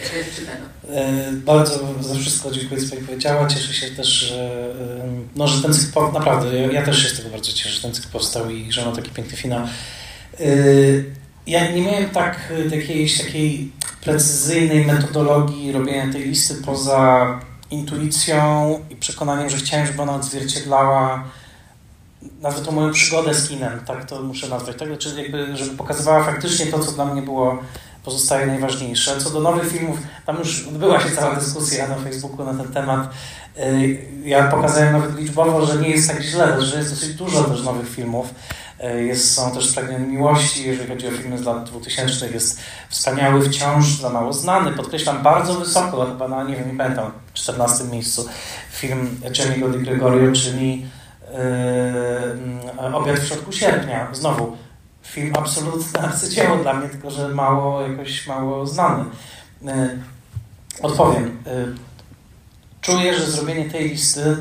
[0.03, 1.45] czy, czy będą.
[1.45, 3.47] Bardzo za wszystko dziękuję, co powiedziała.
[3.47, 4.73] Cieszę się też, że,
[5.35, 8.07] no, że ten cykl, naprawdę, ja, też się z tego bardzo cieszę, że ten cykl
[8.11, 9.67] powstał i że ma taki piękny finał.
[11.47, 13.71] Ja nie miałem tak jakiejś takiej
[14.01, 17.39] precyzyjnej metodologii robienia tej listy poza
[17.71, 21.23] intuicją i przekonaniem, że chciałem, żeby ona odzwierciedlała
[22.41, 24.97] nazwę to moją przygodę z kinem, tak to muszę nazwać, tak?
[24.97, 27.63] Czyli jakby, żeby pokazywała faktycznie to, co dla mnie było
[28.09, 29.17] pozostaje najważniejsze.
[29.17, 33.09] Co do nowych filmów, tam już odbyła się cała dyskusja na Facebooku na ten temat.
[34.23, 37.89] Ja pokazałem nawet liczbowo, że nie jest tak źle, że jest dosyć dużo też nowych
[37.89, 38.33] filmów.
[38.79, 43.49] E, jest, są też Spragnione Miłości, jeżeli chodzi o filmy z lat 2000, jest Wspaniały
[43.49, 48.25] wciąż, za mało znany, podkreślam bardzo wysoko, chyba na, nie wiem, nie pamiętam, 14 miejscu,
[48.71, 50.85] film Jeremy'ego Di Gregorio, czyli
[52.81, 54.07] yy, Obiad w środku sierpnia.
[54.13, 54.57] Znowu,
[55.09, 59.05] film absolutne arcydzieło dla mnie, tylko że mało, jakoś mało znany.
[59.61, 59.71] Yy,
[60.81, 61.43] odpowiem.
[61.45, 61.75] Yy,
[62.81, 64.37] czuję, że zrobienie tej listy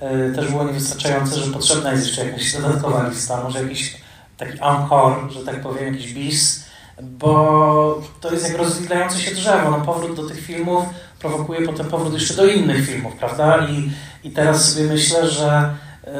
[0.00, 3.96] E, też było niewystarczające, że potrzebna jest jeszcze jakaś dodatkowa lista, może jakiś
[4.36, 6.64] taki encore, że tak powiem, jakiś bis,
[7.02, 9.70] bo to jest jak rozwijające się drzewo.
[9.70, 10.84] No, powrót do tych filmów
[11.18, 13.66] prowokuje potem powrót jeszcze do innych filmów, prawda?
[13.66, 13.90] I,
[14.24, 15.74] i teraz sobie myślę, że,
[16.06, 16.12] yy,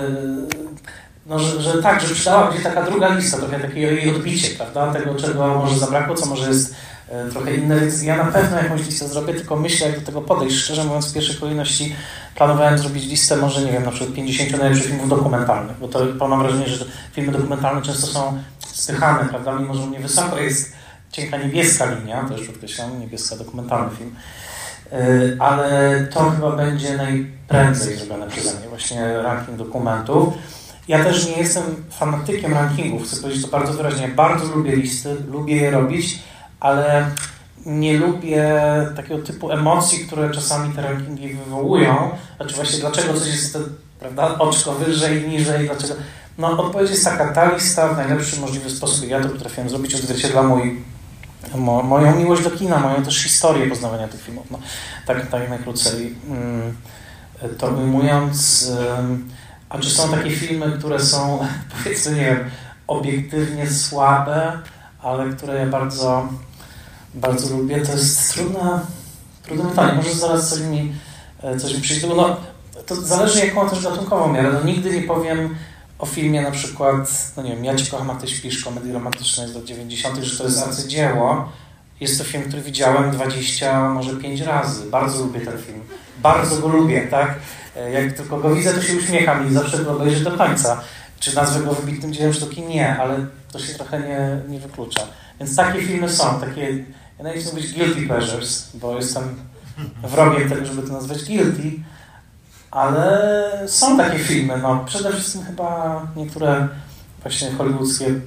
[1.26, 4.92] no, że, że tak, że przydałaby się taka druga lista, trochę takie jej odbicie, prawda?
[4.92, 6.74] Tego, czego może zabrakło, co może jest
[7.08, 10.56] E, trochę inne, ja na pewno jakąś listę zrobię, tylko myślę, jak do tego podejść.
[10.56, 11.96] Szczerze mówiąc, w pierwszej kolejności
[12.34, 16.42] planowałem zrobić listę może, nie wiem, na przykład 50 najlepszych filmów dokumentalnych, bo to mam
[16.42, 20.72] wrażenie, że filmy dokumentalne często są spychane, prawda, mimo że u mnie wysoko jest
[21.12, 24.14] cienka niebieska linia, to już podkreślam, niebieska dokumentalny film,
[24.92, 24.96] e,
[25.38, 30.34] ale to chyba będzie najprędzej zrobione przeze mnie, właśnie ranking dokumentów.
[30.88, 34.08] Ja też nie jestem fanatykiem rankingów, chcę powiedzieć to bardzo wyraźnie.
[34.08, 36.18] Bardzo lubię listy, lubię je robić,
[36.60, 37.10] ale
[37.66, 38.60] nie lubię
[38.96, 42.10] takiego typu emocji, które czasami te rankingi wywołują.
[42.36, 43.58] Znaczy właśnie dlaczego coś jest
[44.00, 45.94] prawda, oczko wyżej, niżej, dlaczego...
[46.38, 50.42] No odpowiedź jest taka, ta lista w najlepszy możliwy sposób, ja to potrafiłem zrobić, odzwierciedla
[50.42, 50.80] mój,
[51.54, 54.46] mo, moją miłość do kina, moją też historię poznawania tych filmów.
[54.50, 54.58] No,
[55.06, 56.76] tak, tak najkrócej mm,
[57.58, 58.70] to ujmując.
[59.68, 61.46] A czy są takie filmy, które są,
[61.76, 62.50] powiedzmy, nie wiem,
[62.86, 64.58] obiektywnie słabe,
[65.02, 66.28] ale które ja bardzo,
[67.14, 67.80] bardzo lubię.
[67.80, 68.80] To jest trudne,
[69.42, 69.92] trudne pytanie.
[69.92, 70.92] Może zaraz coś mi,
[71.42, 72.06] e, coś mi przyjdzie.
[72.06, 72.36] No,
[72.86, 74.52] to zależy jaką też gatunkową miarę.
[74.52, 75.56] No, nigdy nie powiem
[75.98, 79.48] o filmie na przykład, no nie wiem, Ja Cię kocham, a Ty śpisz, komedii romantycznej
[79.48, 81.48] z lat 90., że to jest arcydzieło.
[82.00, 84.90] Jest to film, który widziałem 20, może 5 razy.
[84.90, 85.80] Bardzo lubię ten film.
[86.18, 87.34] Bardzo go lubię, tak?
[87.76, 90.80] E, jak tylko go widzę, to się uśmiecham i zawsze go obejrzę do końca.
[91.20, 92.62] Czy nazwę go wybitnym dziełem sztuki?
[92.62, 95.00] Nie, ale to się trochę nie, nie wyklucza.
[95.40, 96.76] Więc takie filmy są, takie,
[97.18, 99.22] ja nawet chcę mówić guilty pleasures, bo jestem
[100.02, 101.70] wrogiem tego, żeby to nazwać guilty,
[102.70, 106.68] ale są takie filmy, no przede wszystkim chyba niektóre
[107.22, 108.20] właśnie hollywoodzkie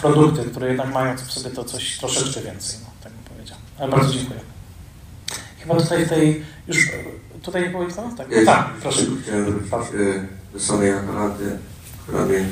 [0.00, 3.56] produkty, które jednak mają w sobie to coś troszeczkę więcej, no, tak bym powiedział.
[3.78, 4.40] Ale bardzo dziękuję.
[5.58, 6.88] Chyba tutaj w tej, już
[7.42, 8.30] tutaj nie było nic, tak?
[8.30, 9.02] Ja tak, proszę.
[9.22, 9.70] Chciałem wrócić
[10.52, 11.58] do samej aparaty,
[12.02, 12.44] która mnie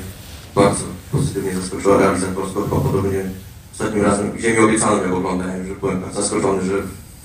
[0.55, 3.23] bardzo pozytywnie zaskoczyła realizatorsko, bo podobnie
[3.71, 6.73] ostatnim razem, gdzie mi obiecano, jak oglądałem, że byłem tak zaskoczony, że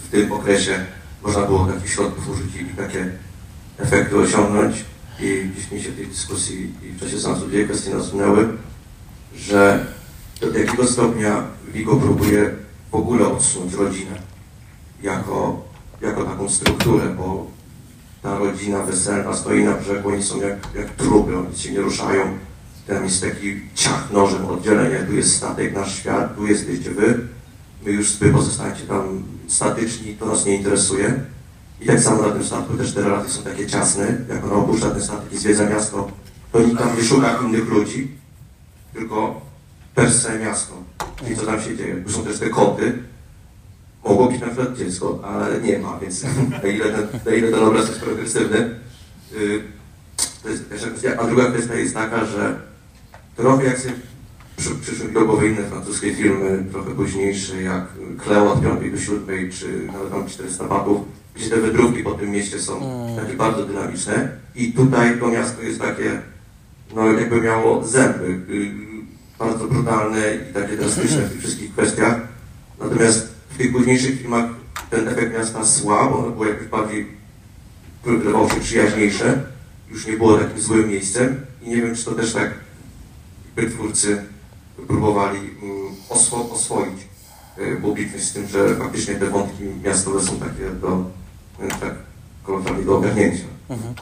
[0.08, 0.84] w tym okresie
[1.22, 3.10] można było takich środków użyć i takie
[3.78, 4.84] efekty osiągnąć.
[5.20, 8.48] I gdzieś mi się w tej dyskusji i w czasie sensu dwie kwestie nasunęły,
[9.36, 9.86] że
[10.40, 12.50] do jakiego stopnia Vigo próbuje
[12.90, 14.16] w ogóle odsunąć rodzinę
[15.02, 15.62] jako,
[16.00, 17.46] jako taką strukturę, bo
[18.22, 22.38] ta rodzina weselna stoi na brzegu, oni są jak, jak trupy, oni się nie ruszają,
[22.86, 27.20] tam jest taki ciach nożem oddzielenia, tu jest statek, nasz świat, tu jesteście wy,
[27.84, 31.20] my już wy pozostajecie tam statyczni, to nas nie interesuje.
[31.80, 34.90] I tak samo na tym statku też te relacje są takie ciasne, jak ona opuszcza
[34.90, 36.10] ten statek i zwiedza miasto,
[36.52, 38.10] to nikt tam nie szuka innych ludzi,
[38.94, 39.40] tylko
[39.94, 40.74] per se miasto.
[41.30, 41.94] I co tam się dzieje?
[41.94, 42.98] Bo są też te koty,
[44.04, 46.24] mogło być na przykład dziecko, ale nie ma, więc
[46.62, 48.70] na ile ten, na ile ten obraz jest progresywny.
[49.32, 49.62] Yy,
[50.42, 51.16] to jest pierwsza kwestia.
[51.18, 52.60] A druga kwestia jest taka, że
[53.36, 53.94] trochę jak sobie
[54.56, 57.84] przy, przyszły głowy inne francuskie filmy, trochę późniejsze, jak
[58.24, 61.00] Cleo od 5 do 7, czy nawet tam 400 papów,
[61.34, 63.26] gdzie te wydrówki po tym mieście są mm.
[63.26, 64.28] takie bardzo dynamiczne.
[64.54, 66.20] I tutaj to miasto jest takie,
[66.94, 68.70] no jakby miało zęby, yy,
[69.38, 70.18] bardzo brutalne
[70.50, 72.20] i takie drastyczne w tych wszystkich kwestiach.
[72.80, 74.50] Natomiast w tych późniejszych filmach
[74.90, 77.06] ten efekt miasta słab, ono było jakby bardziej,
[78.04, 79.42] wydawało się przyjaźniejsze,
[79.90, 82.54] już nie było takim złym miejscem i nie wiem, czy to też tak
[83.70, 84.24] twórcy
[84.86, 86.98] próbowali mm, oswo oswoić
[87.58, 91.10] y, publiczność z tym, że faktycznie te wątki miastowe są takie do,
[91.80, 91.94] tak
[92.42, 93.44] kolokwialnie do ogarnięcia.
[93.68, 93.94] Mhm.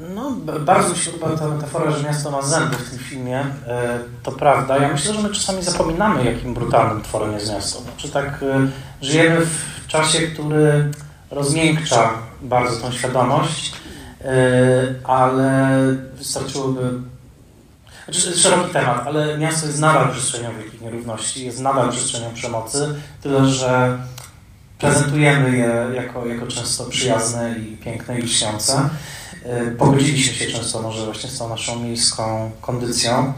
[0.00, 0.30] No,
[0.60, 3.40] bardzo się podoba ta metafora, że miasto ma zęby w tym filmie.
[3.66, 4.78] E, to prawda.
[4.78, 7.80] Ja myślę, że my czasami zapominamy, jakim brutalnym tworem jest miasto.
[7.80, 8.68] Znaczy tak, e,
[9.02, 10.90] żyjemy w czasie, który
[11.30, 12.10] rozmiękcza
[12.42, 13.72] bardzo tą świadomość,
[14.24, 14.34] e,
[15.04, 15.70] ale
[16.14, 16.90] wystarczyłoby
[18.04, 23.46] znaczy, szeroki temat, ale miasto jest nadal przestrzenią wielkich nierówności, jest nadal przestrzenią przemocy, tyle
[23.48, 23.98] że
[24.78, 28.88] prezentujemy je jako, jako często przyjazne i piękne i lśniące.
[29.44, 33.32] E, pogodziliśmy się często może właśnie z tą naszą miejską kondycją.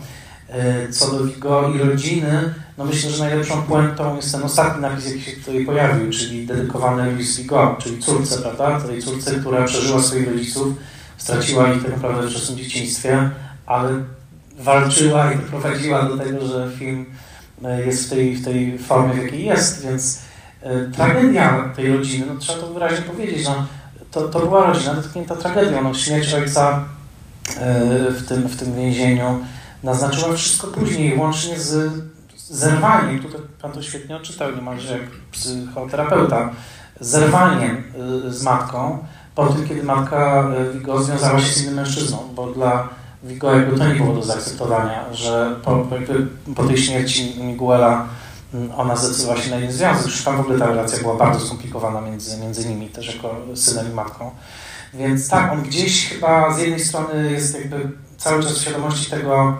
[0.91, 5.21] Co do Vigo i rodziny, no myślę, że najlepszą puentą jest ten ostatni napis, jaki
[5.21, 8.81] się tutaj pojawił, czyli dedykowany Louis Vigo, czyli córce, prawda?
[8.81, 10.75] Tej córce, która przeżyła swoich rodziców,
[11.17, 13.31] straciła ich tak naprawdę w wczesnym dzieciństwie,
[13.67, 14.05] ale
[14.59, 17.07] walczyła i doprowadziła do tego, że film
[17.65, 20.19] e, jest w tej, w tej formie, w jakiej jest, więc
[20.63, 23.67] e, tragedia tej rodziny, no trzeba to wyraźnie powiedzieć, no,
[24.13, 26.85] to, to była rodzina dotknięta tragedią, no, śmierć ojca
[27.57, 29.45] e, w tym, w tym więzieniu
[29.83, 31.93] naznaczyła wszystko później, łącznie z
[32.37, 36.51] zerwaniem, tutaj Pan to świetnie odczytał niemalże jak psychoterapeuta,
[37.01, 37.83] zerwaniem
[38.29, 38.99] z matką,
[39.35, 42.89] po tym, kiedy matka Vigo związała się z innym mężczyzną, bo dla
[43.23, 45.87] Vigo jakby to nie było do zaakceptowania, że po,
[46.57, 48.07] po tej śmierci Miguela
[48.77, 50.03] ona zdecydowała się na jeden związek.
[50.03, 53.93] Zresztą tam w ogóle ta relacja była bardzo skomplikowana między, między nimi, też jako synem
[53.93, 54.31] i matką.
[54.95, 59.59] Więc tak, on gdzieś chyba z jednej strony jest jakby cały czas w świadomości tego,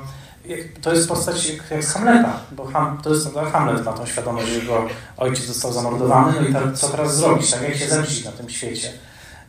[0.83, 4.49] to jest postać jak, jak z Hamleta, bo Ham, to jest Hamlet ma tą świadomość,
[4.49, 8.25] że jego ojciec został zamordowany, no i tak, co teraz zrobić, tak jak się zemścić
[8.25, 8.93] na tym świecie.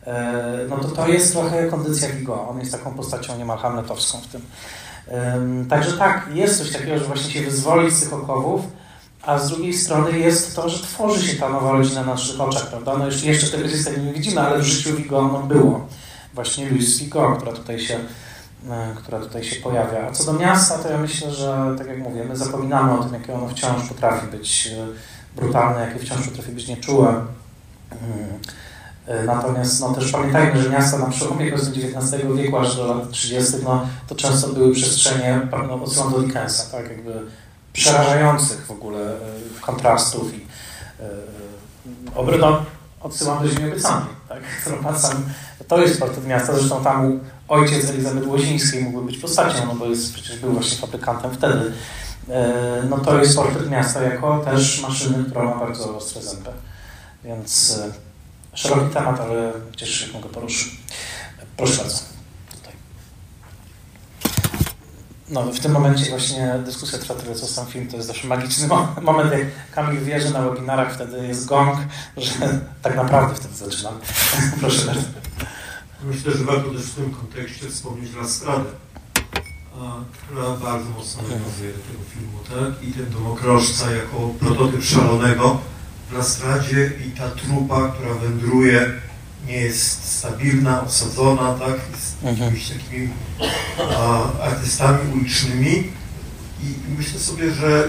[0.06, 2.48] E, no to to jest trochę kondycja Vigo.
[2.48, 4.42] On jest taką postacią niemal hamletowską w tym.
[5.68, 8.60] Także tak, jest coś takiego, że właśnie się wyzwoli z tych okowów,
[9.26, 12.66] a z drugiej strony jest to, że tworzy się ta nowa rodzina na naszych oczach,
[12.66, 12.98] prawda?
[12.98, 13.68] No jeszcze, jeszcze tego
[14.04, 15.86] nie widzimy, ale w życiu Vigo ono było.
[16.34, 17.98] Właśnie Louis Vigo, która tutaj się
[18.70, 20.06] e, która tutaj się pojawia.
[20.08, 23.14] A co do miasta, to ja myślę, że tak jak mówię, my zapominamy o tym,
[23.14, 24.86] jakie ono wciąż potrafi być e,
[25.40, 27.24] brutalne, jakie wciąż potrafi być nieczułe.
[29.06, 33.52] E, natomiast no, też pamiętajmy, że miasta na przełomie XIX wieku aż do lat 30.
[33.64, 37.12] No, to często były przestrzenie no, odsyłam do Dickensa, tak, jakby
[37.74, 39.20] przerażających w ogóle e,
[39.60, 40.46] kontrastów i
[41.00, 42.64] e, no,
[43.00, 44.42] odsyłam do Ziemi Obiecanej, tak,
[45.00, 45.24] sam,
[45.68, 50.14] to jest portret miasta, zresztą tam ojciec Elizabeth Łozińskiej mógłby być postacią, no bo jest,
[50.14, 51.72] przecież był właśnie fabrykantem wtedy.
[52.90, 56.50] No to jest portret miasta jako też maszyny, która ma bardzo ostre zęby.
[57.24, 57.78] Więc
[58.54, 60.80] szeroki temat, ale cieszę się, jak mogę poruszyć.
[61.56, 61.98] Proszę bardzo.
[62.50, 62.72] Tutaj.
[65.28, 68.68] No, w tym momencie właśnie dyskusja trwa tyle, co sam film, to jest zawsze magiczny
[69.02, 71.78] moment, jak Kamil wie, że na webinarach wtedy jest gong,
[72.16, 73.94] że tak naprawdę wtedy zaczynam.
[74.60, 75.02] Proszę bardzo.
[76.04, 78.70] Myślę, że warto też w tym kontekście wspomnieć Lastradę,
[80.22, 82.88] która bardzo mocno nawiązuje do tego filmu, tak?
[82.88, 85.60] I ten domokrożca jako prototyp szalonego,
[86.12, 88.92] na stradzie i ta trupa, która wędruje,
[89.46, 91.74] nie jest stabilna, osadzona, tak?
[91.92, 92.36] Jest mhm.
[92.36, 93.08] jakimiś takimi
[93.96, 95.92] a, artystami ulicznymi.
[96.62, 97.88] I myślę sobie, że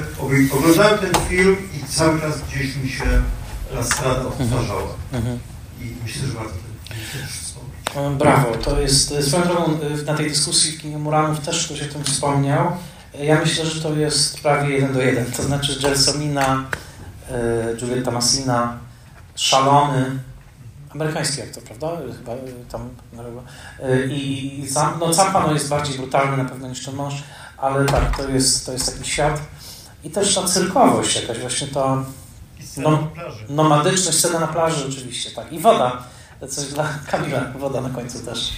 [0.54, 3.06] oglądałem ten film i cały czas gdzieś mi się
[3.74, 4.28] La Strada mhm.
[4.28, 4.92] odtwarzała.
[5.14, 5.40] Mhm.
[5.82, 8.20] I myślę, że warto ten film też wspomnieć.
[8.20, 12.04] Brawo, to jest, swoją drogą na tej dyskusji w kinie Muranów też ktoś o tym
[12.04, 12.72] wspomniał.
[13.20, 16.66] Ja myślę, że to jest prawie jeden do jeden, to znaczy Gelsomina
[17.32, 18.78] E, Julieta Massina,
[19.36, 20.20] szalony,
[20.96, 21.88] amerykański aktor, prawda?
[22.18, 22.38] Chyba e,
[22.72, 22.90] tam
[23.80, 24.68] e, I, i
[25.00, 27.14] no, Zappa no, jest bardziej brutalny na pewno niż ten mąż,
[27.58, 29.42] ale tak, to jest, to jest taki świat.
[30.04, 32.04] I też ta cyrkowość jakaś, właśnie to
[32.78, 33.08] no,
[33.50, 35.54] nomadyczność, scena na plaży oczywiście, tak.
[35.54, 36.04] I woda,
[36.50, 38.54] coś dla Kamila, woda na końcu też.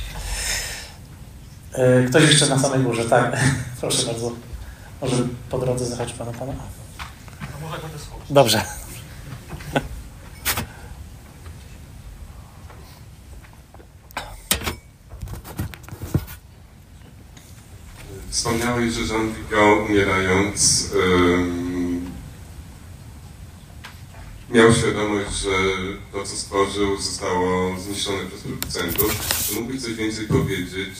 [2.09, 3.38] Ktoś jeszcze na samej górze, tak.
[3.82, 4.32] Proszę bardzo.
[5.01, 5.16] Może
[5.49, 6.53] po drodze zachodzi Pana Pana.
[8.30, 8.86] Dobrze.
[18.38, 22.11] Wspomniałeś, że Jean Vigo umierając um,
[24.49, 25.49] miał świadomość, że
[26.11, 29.27] to, co stworzył, zostało zniszczone przez producentów.
[29.48, 30.95] Czy mógłbyś coś więcej powiedzieć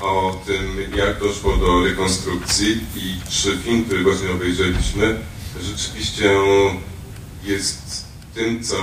[0.00, 5.20] o tym, jak doszło do rekonstrukcji i czy film, który właśnie obejrzeliśmy,
[5.60, 6.30] rzeczywiście
[7.44, 8.76] jest tym, co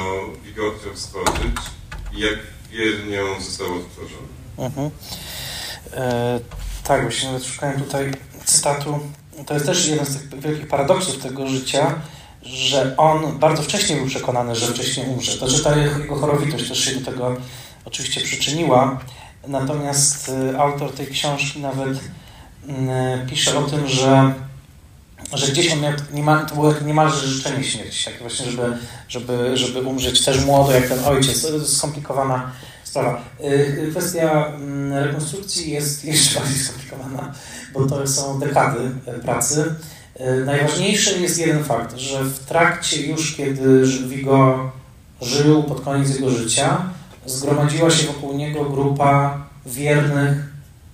[0.44, 1.58] Vigo chciał stworzyć
[2.14, 2.40] i jak
[2.72, 4.28] wiernie on został odtworzony.
[4.58, 4.92] Mhm.
[5.92, 8.12] E, tak, właśnie nawet szukałem tutaj
[8.46, 9.00] cytatu.
[9.46, 11.96] To jest też jeden z tych wielkich paradoksów tego życia,
[12.42, 15.38] że on bardzo wcześnie był przekonany, że wcześniej umrze.
[15.38, 17.36] To, że ta jego chorowitość też się do tego
[17.86, 19.00] oczywiście przyczyniła.
[19.48, 22.00] Natomiast e, autor tej książki nawet
[22.68, 24.34] mm, pisze o tym, że
[25.34, 29.82] że gdzieś on miał, niemal, to było niemalże życzenie śmierci, tak właśnie, żeby, żeby, żeby
[29.82, 31.44] umrzeć też młodo, jak ten ojciec.
[31.44, 32.52] Jest skomplikowana
[32.96, 33.22] sprawa.
[33.44, 37.34] Y, kwestia mm, rekonstrukcji jest jeszcze bardziej skomplikowana,
[37.74, 38.80] bo to są dekady
[39.22, 39.76] pracy.
[40.20, 44.72] Y, najważniejszy jest jeden fakt, że w trakcie już, kiedy Vigo
[45.22, 46.82] żył pod koniec jego życia,
[47.26, 50.38] zgromadziła się wokół niego grupa wiernych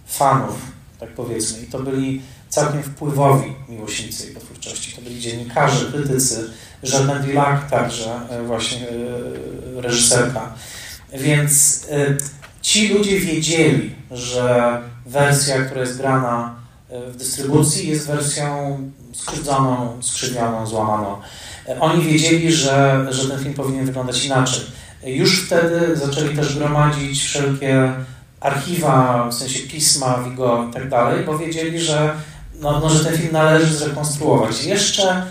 [0.08, 0.56] fanów,
[1.00, 1.64] tak powiedzmy.
[1.64, 4.96] I to byli całkiem wpływowi miłośnicy jej twórczości.
[4.96, 6.50] To byli dziennikarze, krytycy,
[6.84, 10.54] Jeanne Dillac także e, właśnie e, reżyserka.
[11.14, 12.17] Więc e,
[12.61, 18.77] ci ludzie wiedzieli, że wersja, która jest grana w dystrybucji jest wersją
[19.14, 21.17] skrzywdzoną, skrzywioną, złamaną.
[21.80, 24.61] Oni wiedzieli, że, że ten film powinien wyglądać inaczej.
[25.03, 27.93] Już wtedy zaczęli też gromadzić wszelkie
[28.40, 32.14] archiwa, w sensie pisma, Vigo i tak dalej, bo wiedzieli, że,
[32.59, 34.64] no, no, że ten film należy zrekonstruować.
[34.64, 35.25] Jeszcze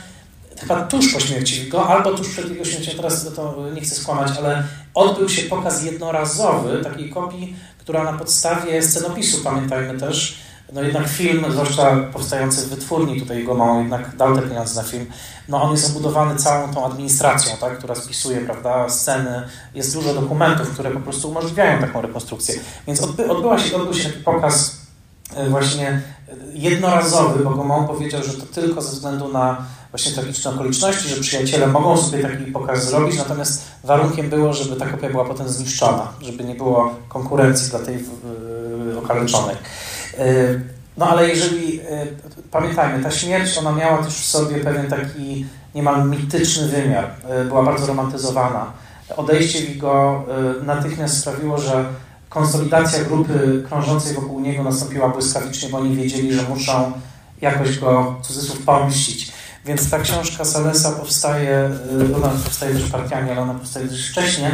[0.60, 4.32] chyba tuż po śmierci Vigo, albo tuż przed jego śmiercią, teraz to nie chcę skłamać,
[4.38, 10.38] ale odbył się pokaz jednorazowy takiej kopii, która na podstawie scenopisu, pamiętajmy też,
[10.72, 14.88] no jednak film, zwłaszcza powstający w wytwórni, tutaj jego małą, jednak dał te pieniądze na
[14.88, 15.06] film,
[15.48, 19.42] no on jest obudowany całą tą administracją, tak, która spisuje, prawda, sceny,
[19.74, 22.54] jest dużo dokumentów, które po prostu umożliwiają taką rekonstrukcję.
[22.86, 24.80] Więc odby, odbyła się, odbył się taki pokaz
[25.36, 26.02] e, właśnie
[26.52, 31.66] jednorazowy, bo Gomon powiedział, że to tylko ze względu na właśnie tragiczne okoliczności, że przyjaciele
[31.66, 36.44] mogą sobie taki pokaz zrobić, natomiast warunkiem było, żeby ta kopia była potem zniszczona, żeby
[36.44, 39.56] nie było konkurencji dla tej yy, okaleczonej.
[40.18, 40.60] Yy,
[40.96, 41.82] no ale jeżeli, yy,
[42.50, 47.10] pamiętajmy, ta śmierć, ona miała też w sobie pewien taki niemal mityczny wymiar,
[47.48, 48.72] była bardzo romantyzowana.
[49.16, 50.24] Odejście Wigo
[50.62, 51.84] natychmiast sprawiło, że
[52.28, 56.92] konsolidacja grupy krążącej wokół niego nastąpiła błyskawicznie, bo oni wiedzieli, że muszą
[57.40, 59.32] jakoś go, cudzysłów, pomścić.
[59.64, 61.70] Więc ta książka Salesa powstaje,
[62.12, 64.50] y, ona powstaje też partiami, ale ona powstaje też wcześniej.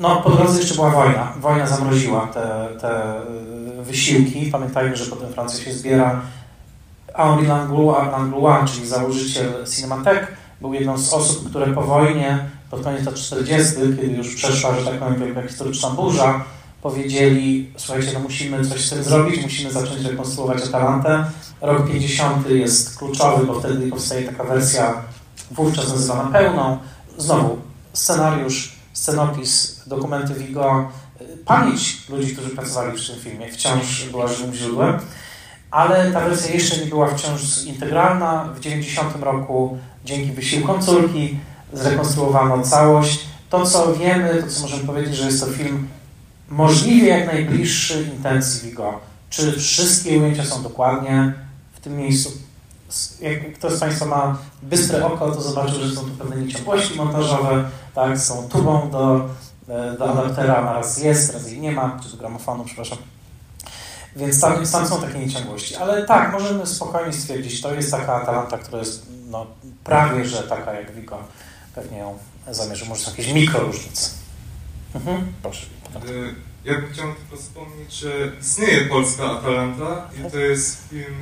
[0.00, 1.32] No, po drodze jeszcze była wojna.
[1.40, 3.20] Wojna zamroziła te, te
[3.80, 4.46] y, wysiłki.
[4.52, 6.20] Pamiętajmy, że potem Francja się zbiera.
[7.16, 12.38] Henri Langlois, czyli założyciel Cinematech, był jedną z osób, które po wojnie,
[12.70, 16.44] pod koniec lat 40., kiedy już przeszła, że tak powiem, wielka historyczna burza,
[16.84, 21.24] powiedzieli, słuchajcie, no musimy coś z tym zrobić, musimy zacząć rekonstruować Atalantę.
[21.60, 24.94] Rok 50 jest kluczowy, bo wtedy powstaje taka wersja
[25.50, 26.78] wówczas nazywana pełną.
[27.18, 27.58] Znowu,
[27.92, 30.88] scenariusz, scenopis, dokumenty Vigo,
[31.44, 34.98] pamięć ludzi, którzy pracowali przy tym filmie wciąż była żywym źródłem,
[35.70, 38.44] ale ta wersja jeszcze nie była wciąż integralna.
[38.56, 41.38] W 90 roku dzięki wysiłkom córki
[41.72, 43.20] zrekonstruowano całość.
[43.50, 45.88] To, co wiemy, to, co możemy powiedzieć, że jest to film
[46.54, 49.00] możliwie jak najbliższy intencji Vigo.
[49.30, 51.34] Czy wszystkie ujęcia są dokładnie
[51.72, 52.32] w tym miejscu?
[53.20, 57.64] Jak ktoś z Państwa ma bystre oko, to zobaczył, że są tu pewne nieciągłości montażowe,
[57.94, 59.28] tak, są tubą do,
[59.68, 62.98] e, do adaptera, raz jest, raz jej nie ma, czy do gramofonu, przepraszam.
[64.16, 65.76] Więc tam, tam są takie nieciągłości.
[65.76, 69.46] Ale tak, możemy spokojnie stwierdzić, to jest taka Atalanta, która jest no,
[69.84, 71.18] prawie, że taka jak Vigo.
[71.74, 72.18] Pewnie ją
[72.50, 72.84] zamierzy.
[72.88, 74.10] Może są jakieś mikro różnice.
[74.94, 75.73] Mhm, proszę.
[75.96, 78.08] Y, ja bym chciał tylko wspomnieć, że
[78.40, 81.14] istnieje polska Atalanta i to jest film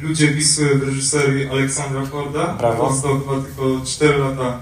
[0.00, 2.46] y, Ludzie Wisły w reżyserii Aleksandra Korda.
[2.46, 2.86] Brawo.
[2.86, 4.58] Powstał chyba tylko 4 lata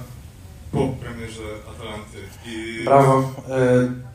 [0.73, 2.18] po premierze Atalanty.
[2.47, 2.85] I...
[2.85, 3.20] Brawo.
[3.23, 4.07] Y,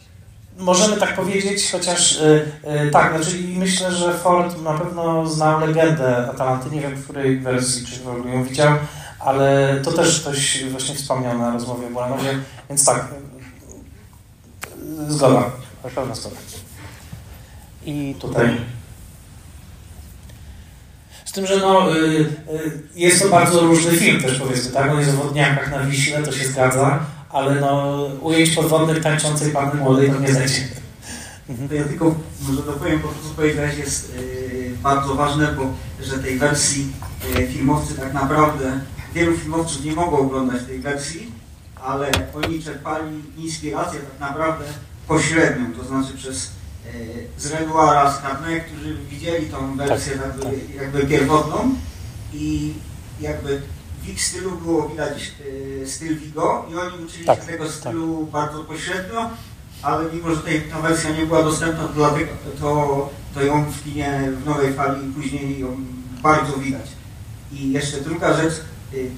[0.63, 2.51] możemy tak powiedzieć, chociaż y,
[2.87, 6.69] y, tak, znaczy myślę, że Ford na pewno znał legendę Atalanty.
[6.69, 8.73] Nie wiem, w której wersji, czy w ogóle ją widział,
[9.19, 12.39] ale to też ktoś właśnie wspomniał na rozmowie w Bolanowie,
[12.69, 13.07] więc tak,
[15.07, 15.51] Zgoda,
[15.95, 16.35] pełna zgoda.
[17.85, 18.57] I tutaj.
[21.25, 22.27] Z tym, że no, y, y,
[22.95, 24.91] jest to bardzo różny film też powiedzmy, tak?
[24.91, 29.81] On jest o wodniakach na Wiśle, to się zgadza, ale no, ujęć podwodnych tańczącej panny
[29.81, 30.61] młodej to nie znajdzie.
[31.69, 36.19] To ja tylko może dopowiem, bo to co powiedziałeś jest y, bardzo ważne, bo że
[36.19, 36.87] tej wersji
[37.39, 38.79] y, filmowcy tak naprawdę,
[39.13, 41.30] wielu filmowców nie mogło oglądać tej wersji,
[41.83, 44.65] ale oni czerpali inspirację tak naprawdę
[45.07, 46.51] pośrednią, to znaczy przez
[47.37, 47.51] e, z
[48.21, 50.75] Carnet, którzy widzieli tą wersję tak, jakby, tak.
[50.75, 51.75] jakby pierwotną
[52.33, 52.73] i
[53.19, 53.61] jakby
[54.03, 55.31] w ich stylu było widać
[55.81, 57.73] e, styl Vigo i oni uczyli tak, się tego tak.
[57.73, 59.29] stylu bardzo pośrednio,
[59.81, 64.31] ale mimo, że tej, ta wersja nie była dostępna, dlatego, to, to ją w kinie
[64.41, 65.77] w nowej fali później ją
[66.21, 66.87] bardzo widać.
[67.51, 68.53] I jeszcze druga rzecz,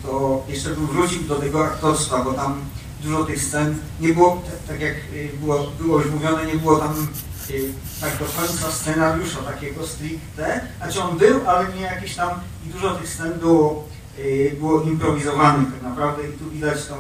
[0.04, 2.62] to jeszcze bym wrócił do tego aktorstwa, bo tam
[3.04, 7.08] dużo tych scen nie było, tak jak y, było, było już mówione, nie było tam
[7.50, 12.30] y, tak do końca scenariusza takiego stricte, znaczy on był, ale nie jakieś tam
[12.68, 13.88] i dużo tych scen było,
[14.20, 16.96] y, było improwizowanych tak naprawdę i tu widać tą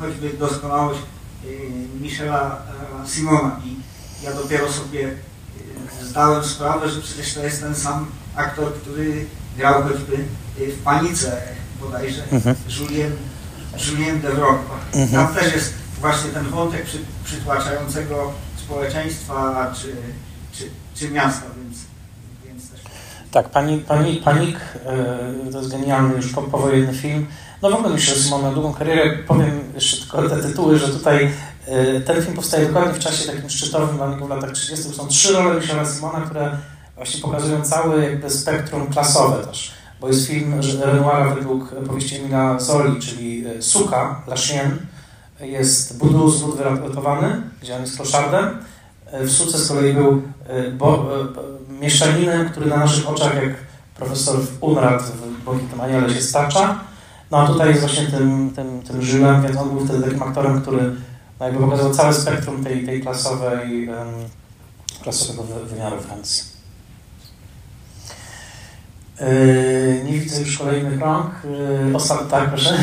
[0.00, 1.00] choćby doskonałość
[2.00, 2.62] Michela
[3.06, 3.60] Simona.
[3.64, 3.76] I
[4.24, 5.16] ja dopiero sobie
[6.02, 8.06] zdałem sprawę, że przecież to jest ten sam
[8.36, 10.24] aktor, który grał choćby
[10.56, 11.42] w Panice
[11.80, 12.56] bodajże, mhm.
[12.80, 13.12] Julien
[13.78, 14.28] Julien de
[14.94, 15.26] Mhm.
[15.26, 19.96] Tam też jest właśnie ten wątek przy, przytłaczającego społeczeństwa czy,
[20.52, 20.64] czy,
[20.94, 21.78] czy miasta, więc,
[22.46, 22.80] więc też...
[23.30, 24.58] Tak, pani, pani, Panik
[25.52, 27.26] to jest genialny już powojenny film.
[27.62, 29.18] No w ogóle myślę, że Simon ma długą karierę.
[29.26, 31.32] Powiem jeszcze tylko te tytuły, że tutaj
[32.06, 34.94] ten film powstaje dokładnie w czasie takim szczytowym dla niego w latach 30.
[34.94, 36.56] Są trzy role Michela Simona, które
[36.96, 39.81] właśnie pokazują całe jakby spektrum klasowe też.
[40.02, 44.76] Bo jest film Renoira według powieści Emila Zoli, czyli Suka, La Chienne,
[45.40, 48.58] jest Budu z wód wyratowany, gdzie on jest kloszardem.
[49.12, 50.22] W Suce z kolei był
[50.78, 51.08] bo,
[51.80, 53.54] mieszczaninem, który na naszych oczach, jak
[53.96, 56.80] profesor Unrad w Błękitnym Aniele się stacza.
[57.30, 60.62] No a tutaj jest właśnie tym, tym, tym Żylem, więc on był wtedy takim aktorem,
[60.62, 60.94] który
[61.40, 63.88] no jakby pokazał całe spektrum tej, tej klasowej,
[65.02, 66.51] klasowego wymiaru Francji.
[69.20, 71.30] Yy, nie widzę już kolejnych rąk.
[71.88, 72.78] Yy, Ostatni, tak, proszę.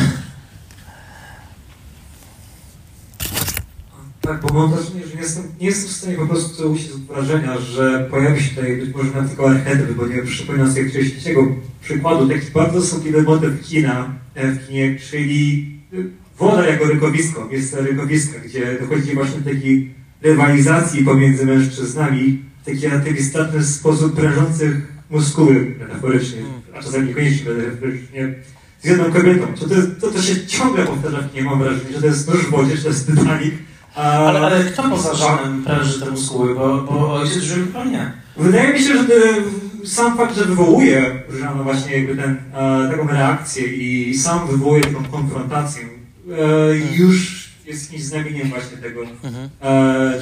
[4.21, 6.97] Tak, bo mam wrażenie, że nie jestem, nie jestem w stanie po prostu usiąść z
[6.97, 11.11] wrażenia, że pojawi się tutaj być może na tylko archetyp, bo nie przypominam sobie jakiegoś
[11.13, 11.47] trzeciego
[11.81, 15.65] przykładu, taki bardzo sopliwy motyw kina w kinie, czyli
[16.37, 23.63] woda jako rykowisko, miejsce rykowiska, gdzie dochodzi właśnie takiej rywalizacji pomiędzy mężczyznami, w taki atywistyczny
[23.63, 26.41] sposób prężących muskuły metaforycznie,
[26.77, 28.35] a czasami niekoniecznie metaforycznie,
[28.81, 29.47] z jedną kobietą.
[29.59, 32.45] To, to, to, to się ciągle powtarza w kinie, mam wrażenie, że to jest nóż
[32.45, 33.53] w wodzie, że to jest Titanic,
[33.95, 36.55] ale, ale kto poza Żanem pręży te muskuły?
[36.55, 38.11] Bo, bo ojciec Żil chyba nie.
[38.37, 39.03] Wydaje mi się, że
[39.85, 45.03] sam fakt, że wywołuje Żano właśnie jakby ten, e, taką reakcję i sam wywołuje taką
[45.03, 47.38] konfrontację, e, już
[47.69, 49.01] jest jakimś znamieniem właśnie tego.
[49.23, 49.49] Mhm.
[49.61, 50.19] E,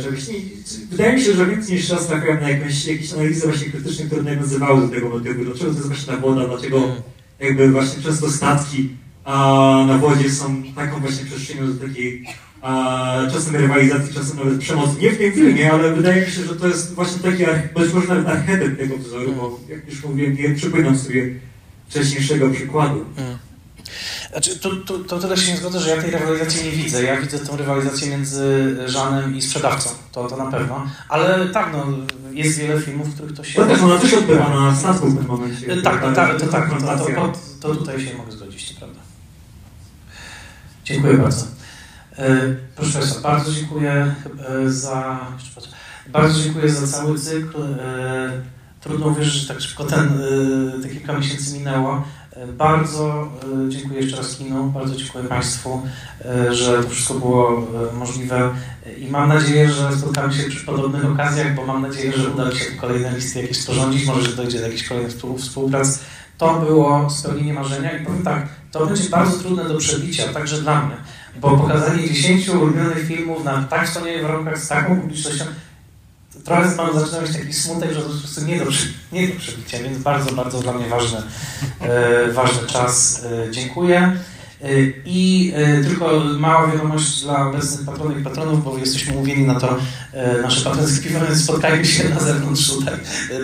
[0.90, 4.22] wydaje mi się, że więcej niż raz trafiałem na jakąś, jakieś analizy właśnie krytyczne, które
[4.22, 5.43] nawiązywały do tego motywu.
[5.43, 6.95] Dlaczego to jest właśnie ta woda, dlaczego
[7.40, 8.90] jakby właśnie często statki
[9.24, 12.26] a, na wodzie są taką właśnie przestrzenią do takiej
[12.61, 15.01] a, czasem rywalizacji, czasem nawet przemocy.
[15.01, 17.43] Nie w tym filmie, ale wydaje mi się, że to jest właśnie taki
[17.76, 21.34] być może nawet archetyp tego wzoru, bo jak już mówiłem, nie przypominam sobie
[21.88, 23.06] wcześniejszego przykładu.
[23.16, 23.38] Hmm.
[24.31, 27.03] Znaczy, to, to, to tyle się nie zgodzę, że ja tej rywalizacji nie widzę.
[27.03, 30.85] Ja widzę tą rywalizację między Żanem i sprzedawcą, to, to na pewno.
[31.09, 31.85] Ale tak, no,
[32.31, 33.56] jest wiele filmów, w których to się...
[33.61, 35.81] To też ona też odbywa na statku w tym momencie.
[35.81, 38.99] Tak, tak, tak, to, tak, to, to, to, to tutaj się mogę zgodzić, to prawda.
[40.83, 41.45] Dziękuję bardzo.
[42.75, 44.15] Proszę Państwa, bardzo dziękuję
[44.65, 45.19] za...
[46.09, 47.57] Bardzo dziękuję za cały cykl.
[48.81, 50.22] Trudno uwierzyć, że tak szybko ten,
[50.81, 52.03] te kilka miesięcy minęło.
[52.45, 53.27] Bardzo
[53.69, 55.82] dziękuję jeszcze raz kinu, bardzo dziękuję Państwu,
[56.51, 58.49] że to wszystko było możliwe.
[58.98, 62.56] I mam nadzieję, że spotkamy się przy podobnych okazjach, bo mam nadzieję, że uda mi
[62.56, 65.99] się kolejne listy jakieś sporządzić, może że dojdzie do jakichś kolejnych współprac.
[66.38, 70.85] To było spełnienie marzenia i powiem tak, to będzie bardzo trudne do przebicia, także dla
[70.85, 70.95] mnie,
[71.41, 75.45] bo pokazanie 10 ulubionych filmów na tak wspaniałych warunkach z taką publicznością
[76.43, 78.66] trochę mam zaczyna mieć taki smutek, że po prostu nie do,
[79.11, 81.22] nie do przebicia, więc bardzo, bardzo dla mnie ważny,
[81.82, 83.24] e, ważny czas.
[83.25, 84.17] E, dziękuję.
[84.61, 84.68] E,
[85.06, 89.77] I e, tylko mała wiadomość dla obecnych patronek i patronów, bo jesteśmy umówieni na to
[90.14, 92.94] e, nasze patrońskie piwo, więc spotkajmy się na zewnątrz tutaj.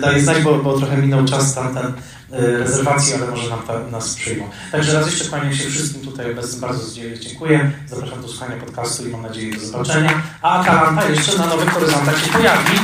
[0.00, 1.92] Daję znać, bo, bo trochę minął czas tamten
[2.30, 4.48] rezerwacji, ale może nam ta, nas przyjmą.
[4.72, 7.70] Także raz jeszcze kłaniam się wszystkim tutaj obecnym, bardzo dziękuję.
[7.86, 10.22] Zapraszam do słuchania podcastu i mam nadzieję do zobaczenia.
[10.42, 12.78] A Atalanta jeszcze na nowych horyzontach się pojawi,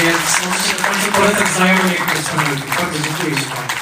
[0.00, 2.06] więc możecie do końca polecać znajomym, jak
[2.76, 3.75] Bardzo dziękuję.